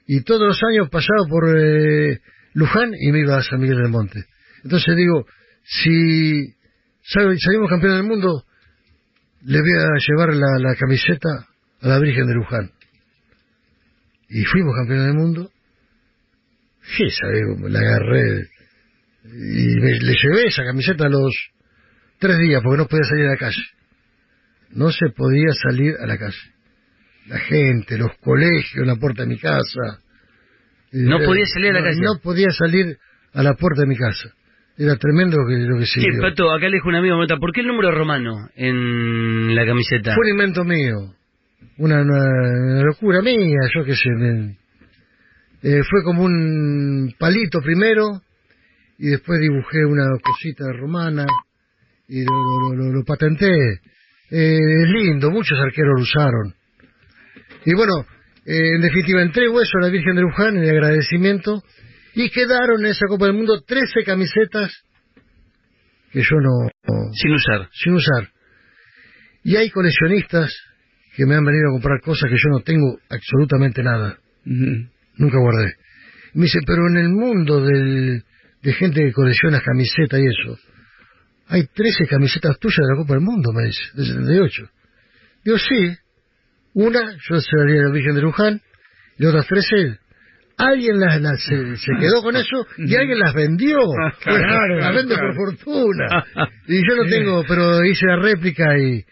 Y 0.07 0.21
todos 0.23 0.47
los 0.47 0.59
años 0.63 0.89
pasaba 0.89 1.27
por 1.29 1.43
eh, 1.55 2.19
Luján 2.53 2.91
y 2.99 3.11
me 3.11 3.19
iba 3.19 3.37
a 3.37 3.41
San 3.43 3.59
Miguel 3.59 3.77
del 3.77 3.91
Monte. 3.91 4.25
Entonces 4.63 4.95
digo, 4.95 5.25
si 5.63 6.47
sal- 7.03 7.37
salimos 7.39 7.69
campeones 7.69 7.99
del 7.99 8.07
mundo, 8.07 8.43
le 9.45 9.59
voy 9.61 9.71
a 9.71 9.87
llevar 10.07 10.33
la, 10.33 10.57
la 10.59 10.75
camiseta 10.75 11.29
a 11.81 11.87
la 11.87 11.99
Virgen 11.99 12.25
de 12.25 12.33
Luján. 12.33 12.71
Y 14.33 14.43
fuimos 14.45 14.73
campeones 14.75 15.05
del 15.07 15.15
mundo. 15.15 15.49
Sí, 16.97 17.09
sabes, 17.11 17.41
la 17.69 17.79
agarré 17.79 18.47
y 19.25 19.75
me- 19.79 19.99
le 19.99 20.13
llevé 20.21 20.47
esa 20.47 20.63
camiseta 20.65 21.05
a 21.05 21.09
los 21.09 21.33
tres 22.19 22.37
días 22.39 22.61
porque 22.63 22.77
no 22.77 22.87
podía 22.87 23.05
salir 23.05 23.25
a 23.27 23.29
la 23.29 23.37
calle. 23.37 23.63
No 24.71 24.91
se 24.91 25.09
podía 25.15 25.51
salir 25.53 25.93
a 26.01 26.05
la 26.07 26.17
calle 26.17 26.37
la 27.27 27.39
gente, 27.39 27.97
los 27.97 28.11
colegios, 28.19 28.85
la 28.85 28.95
puerta 28.97 29.21
de 29.23 29.29
mi 29.29 29.37
casa. 29.39 29.99
No 30.91 31.19
podía 31.19 31.45
salir 31.45 31.69
a 31.69 31.73
la 31.73 31.79
no- 31.79 31.85
calle. 31.85 32.01
No 32.01 32.19
podía 32.21 32.49
salir 32.49 32.97
a 33.33 33.43
la 33.43 33.53
puerta 33.53 33.81
de 33.81 33.87
mi 33.87 33.95
casa. 33.95 34.33
Era 34.77 34.97
tremendo 34.97 35.37
lo 35.37 35.47
que, 35.47 35.55
lo 35.55 35.77
que 35.79 35.85
se 35.85 35.99
vio. 36.01 36.21
Pato, 36.21 36.51
acá 36.51 36.67
le 36.67 36.77
dijo 36.77 36.89
un 36.89 36.95
amigo, 36.95 37.15
¿por 37.39 37.51
qué 37.53 37.61
el 37.61 37.67
número 37.67 37.91
romano 37.91 38.49
en 38.55 39.55
la 39.55 39.65
camiseta? 39.65 40.15
Fue 40.15 40.25
un 40.25 40.31
invento 40.31 40.63
mío. 40.65 41.13
Una, 41.77 42.03
locura 42.83 43.21
mía, 43.21 43.59
yo 43.75 43.83
qué 43.83 43.95
sé. 43.95 44.09
me- 44.09 44.57
eh, 45.63 45.81
fue 45.89 46.03
como 46.03 46.23
un 46.23 47.13
palito 47.17 47.59
primero 47.61 48.21
y 48.99 49.07
después 49.07 49.39
dibujé 49.39 49.85
una 49.85 50.05
cosita 50.21 50.65
romana 50.73 51.25
y 52.07 52.23
lo, 52.23 52.31
lo- 52.33 52.75
lo- 52.75 52.91
lo 52.91 53.03
patenté. 53.05 53.49
Eh, 54.29 54.57
es 54.83 54.89
lindo, 54.89 55.31
muchos 55.31 55.57
arqueros 55.59 55.93
lo 55.97 56.01
usaron. 56.03 56.53
Y 57.65 57.73
bueno, 57.75 58.05
eh, 58.45 58.75
en 58.75 58.81
definitiva, 58.81 59.21
entrego 59.21 59.61
eso 59.61 59.77
a 59.77 59.85
la 59.85 59.89
Virgen 59.89 60.15
de 60.15 60.21
Luján 60.21 60.57
en 60.57 60.69
agradecimiento 60.69 61.63
Y 62.15 62.29
quedaron 62.29 62.81
en 62.85 62.91
esa 62.91 63.07
Copa 63.07 63.25
del 63.25 63.33
Mundo 63.35 63.61
13 63.65 64.03
camisetas 64.05 64.71
que 66.11 66.21
yo 66.21 66.35
no... 66.41 66.69
Sin 67.13 67.31
usar. 67.33 67.69
Sin 67.73 67.93
usar. 67.93 68.29
Y 69.43 69.55
hay 69.55 69.71
coleccionistas 69.71 70.53
que 71.15 71.25
me 71.25 71.35
han 71.35 71.45
venido 71.45 71.69
a 71.69 71.71
comprar 71.73 72.01
cosas 72.01 72.29
que 72.29 72.37
yo 72.37 72.49
no 72.49 72.59
tengo 72.61 72.97
absolutamente 73.09 73.83
nada. 73.83 74.17
Nunca 75.17 75.37
guardé. 75.39 75.75
Me 76.33 76.43
dice, 76.45 76.59
pero 76.65 76.87
en 76.89 76.97
el 76.97 77.09
mundo 77.09 77.61
del, 77.63 78.23
de 78.61 78.73
gente 78.73 79.01
que 79.03 79.11
colecciona 79.11 79.61
camisetas 79.61 80.19
y 80.19 80.25
eso, 80.25 80.57
hay 81.47 81.67
13 81.67 82.07
camisetas 82.07 82.57
tuyas 82.59 82.77
de 82.87 82.93
la 82.93 82.95
Copa 83.01 83.13
del 83.13 83.21
Mundo, 83.23 83.51
me 83.53 83.65
dice, 83.65 83.81
de 83.93 84.05
78. 84.05 84.63
Digo, 85.45 85.57
sí. 85.59 85.95
Una, 86.73 87.11
yo 87.29 87.39
se 87.39 87.55
la 87.55 87.65
di 87.65 87.77
a 87.77 87.83
la 87.83 87.91
Virgen 87.91 88.15
de 88.15 88.21
Luján, 88.21 88.59
y 89.19 89.25
otras 89.25 89.45
13, 89.45 89.99
alguien 90.57 90.99
las, 90.99 91.21
las- 91.21 91.43
se, 91.43 91.75
se 91.77 91.91
quedó 91.99 92.23
con 92.23 92.35
eso 92.35 92.65
y 92.77 92.95
alguien 92.95 93.19
las 93.19 93.33
vendió. 93.35 93.77
Claro, 94.23 94.79
las 94.79 94.95
vende 94.95 95.15
por 95.15 95.35
fortuna. 95.35 96.25
Y 96.67 96.77
yo 96.77 96.95
no 96.95 97.03
tengo, 97.07 97.43
pero 97.47 97.85
hice 97.85 98.07
la 98.07 98.15
réplica 98.15 98.75
y, 98.79 99.03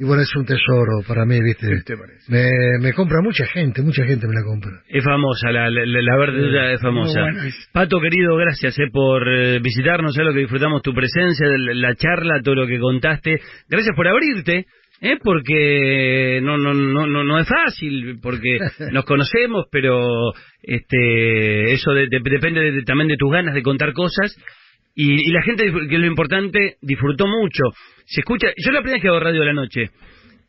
y 0.00 0.04
bueno, 0.06 0.22
es 0.22 0.34
un 0.34 0.46
tesoro 0.46 1.02
para 1.06 1.26
mí, 1.26 1.38
¿viste? 1.42 1.68
¿Qué 1.68 1.82
te 1.84 1.96
parece? 1.96 2.24
Me, 2.32 2.48
me 2.80 2.92
compra 2.94 3.20
mucha 3.22 3.44
gente, 3.44 3.82
mucha 3.82 4.02
gente 4.06 4.26
me 4.26 4.32
la 4.32 4.42
compra. 4.42 4.70
Es 4.88 5.04
famosa, 5.04 5.52
la, 5.52 5.68
la, 5.68 5.84
la 5.84 6.16
verdura 6.16 6.72
es 6.72 6.80
famosa. 6.80 7.20
Es. 7.46 7.68
Pato, 7.70 8.00
querido, 8.00 8.34
gracias 8.36 8.78
eh, 8.78 8.88
por 8.90 9.28
eh, 9.28 9.58
visitarnos, 9.62 10.14
sé 10.14 10.24
lo 10.24 10.32
que 10.32 10.40
disfrutamos 10.40 10.80
tu 10.80 10.94
presencia, 10.94 11.46
de 11.46 11.58
la 11.58 11.74
la 11.90 11.94
charla, 11.96 12.40
todo 12.42 12.54
lo 12.54 12.66
que 12.66 12.78
contaste. 12.80 13.40
Gracias 13.68 13.94
por 13.94 14.08
abrirte, 14.08 14.64
eh, 15.02 15.16
porque 15.22 16.40
no, 16.42 16.56
no, 16.56 16.72
no, 16.72 17.06
no, 17.06 17.22
no 17.22 17.38
es 17.38 17.46
fácil, 17.46 18.18
porque 18.22 18.58
nos 18.92 19.04
conocemos, 19.04 19.66
pero 19.70 20.32
este 20.62 21.72
eso 21.72 21.92
de- 21.92 22.08
de- 22.08 22.20
depende 22.24 22.60
de- 22.72 22.82
también 22.84 23.08
de 23.08 23.16
tus 23.16 23.30
ganas 23.30 23.54
de 23.54 23.62
contar 23.62 23.92
cosas. 23.92 24.34
Y, 24.94 25.28
y 25.28 25.32
la 25.32 25.42
gente, 25.42 25.64
que 25.64 25.94
es 25.94 26.00
lo 26.00 26.06
importante, 26.06 26.76
disfrutó 26.82 27.26
mucho. 27.26 27.62
Se 28.06 28.20
escucha, 28.20 28.48
yo 28.56 28.72
la 28.72 28.80
primera 28.80 28.96
vez 28.96 29.02
que 29.02 29.08
hago 29.08 29.20
radio 29.20 29.40
de 29.40 29.46
la 29.46 29.52
noche, 29.54 29.90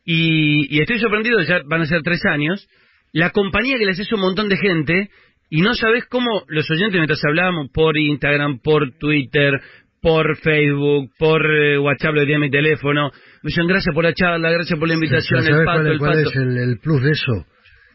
y, 0.04 0.76
y 0.76 0.80
estoy 0.80 0.98
sorprendido, 0.98 1.40
ya 1.42 1.60
van 1.66 1.82
a 1.82 1.86
ser 1.86 2.02
tres 2.02 2.20
años, 2.26 2.68
la 3.12 3.30
compañía 3.30 3.78
que 3.78 3.84
le 3.84 3.92
haces 3.92 4.10
a 4.10 4.16
un 4.16 4.22
montón 4.22 4.48
de 4.48 4.56
gente 4.56 5.10
y 5.48 5.60
no 5.60 5.74
sabes 5.74 6.06
cómo 6.06 6.42
los 6.48 6.68
oyentes 6.70 6.94
mientras 6.94 7.22
hablábamos 7.24 7.68
por 7.72 7.96
Instagram, 7.96 8.58
por 8.58 8.90
Twitter, 8.98 9.60
por 10.00 10.36
Facebook, 10.38 11.10
por 11.18 11.42
eh, 11.46 11.78
WhatsApp, 11.78 12.14
lo 12.14 12.24
tiene 12.24 12.40
mi 12.40 12.50
teléfono, 12.50 13.10
me 13.42 13.48
dicen 13.48 13.66
gracias 13.68 13.94
por 13.94 14.02
la 14.02 14.12
charla, 14.12 14.50
gracias 14.50 14.76
por 14.78 14.88
la 14.88 14.94
invitación, 14.94 15.42
¿Sabes 15.42 15.56
el 15.58 15.64
cuál, 15.64 15.76
pato, 15.76 15.86
es- 15.88 15.92
el 15.92 15.98
cuál 15.98 16.12
pato. 16.24 16.30
es 16.30 16.36
el, 16.36 16.56
el 16.58 16.78
plus 16.78 17.02
de 17.02 17.10
eso? 17.12 17.46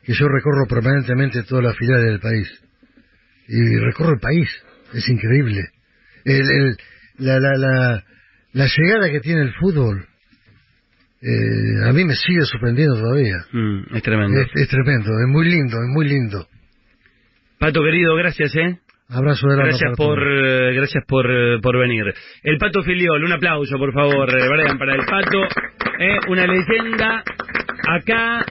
Que 0.03 0.13
yo 0.13 0.27
recorro 0.29 0.65
permanentemente 0.69 1.43
todas 1.43 1.65
las 1.65 1.77
filiales 1.77 2.05
del 2.05 2.19
país. 2.21 2.63
Y 3.49 3.77
recorro 3.79 4.13
el 4.13 4.19
país. 4.21 4.47
Es 4.93 5.09
increíble. 5.09 5.63
El, 6.31 6.41
el- 6.51 6.77
la, 7.19 7.39
la, 7.39 7.57
la, 7.57 8.03
la 8.53 8.67
llegada 8.67 9.09
que 9.11 9.19
tiene 9.21 9.41
el 9.41 9.53
fútbol, 9.53 10.05
eh, 11.21 11.89
a 11.89 11.93
mí 11.93 12.05
me 12.05 12.13
sigue 12.15 12.41
sorprendiendo 12.45 12.95
todavía. 12.99 13.37
Mm, 13.51 13.95
es 13.95 14.03
tremendo. 14.03 14.39
Es, 14.41 14.47
es 14.53 14.67
tremendo, 14.69 15.09
es 15.19 15.27
muy 15.27 15.45
lindo, 15.49 15.77
es 15.77 15.87
muy 15.89 16.07
lindo. 16.07 16.47
Pato 17.59 17.81
querido, 17.83 18.15
gracias, 18.15 18.55
¿eh? 18.55 18.77
Abrazo 19.09 19.47
de 19.47 19.53
alma 19.53 19.65
Gracias 19.67 19.81
para 19.83 19.95
por, 19.95 20.19
todos. 20.19 20.27
eh, 20.31 20.73
gracias 20.75 21.03
por, 21.07 21.25
eh, 21.31 21.59
por 21.61 21.79
venir. 21.79 22.13
El 22.43 22.57
Pato 22.57 22.83
Filiol, 22.83 23.23
un 23.23 23.31
aplauso, 23.31 23.77
por 23.77 23.93
favor, 23.93 24.29
eh, 24.29 24.47
Brian, 24.47 24.77
para 24.77 24.93
el 24.95 25.05
Pato. 25.05 25.41
Eh, 25.99 26.19
una 26.27 26.45
leyenda 26.45 27.23
acá, 27.87 28.45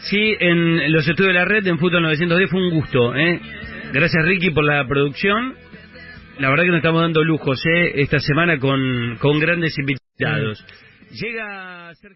sí, 0.00 0.36
en 0.38 0.92
los 0.92 1.08
estudios 1.08 1.32
de 1.34 1.38
la 1.40 1.44
red, 1.46 1.66
en 1.66 1.78
Fútbol 1.78 2.02
910, 2.02 2.50
fue 2.50 2.60
un 2.60 2.70
gusto. 2.70 3.16
Eh. 3.16 3.40
Gracias, 3.92 4.24
Ricky, 4.26 4.50
por 4.50 4.64
la 4.64 4.86
producción. 4.86 5.54
La 6.42 6.50
verdad 6.50 6.64
que 6.64 6.70
nos 6.70 6.78
estamos 6.78 7.02
dando 7.02 7.22
lujos 7.22 7.64
eh, 7.66 8.02
esta 8.02 8.18
semana 8.18 8.58
con, 8.58 9.16
con 9.20 9.38
grandes 9.38 9.78
invitados. 9.78 10.66
Llega 11.12 11.94
Sergio. 11.94 12.10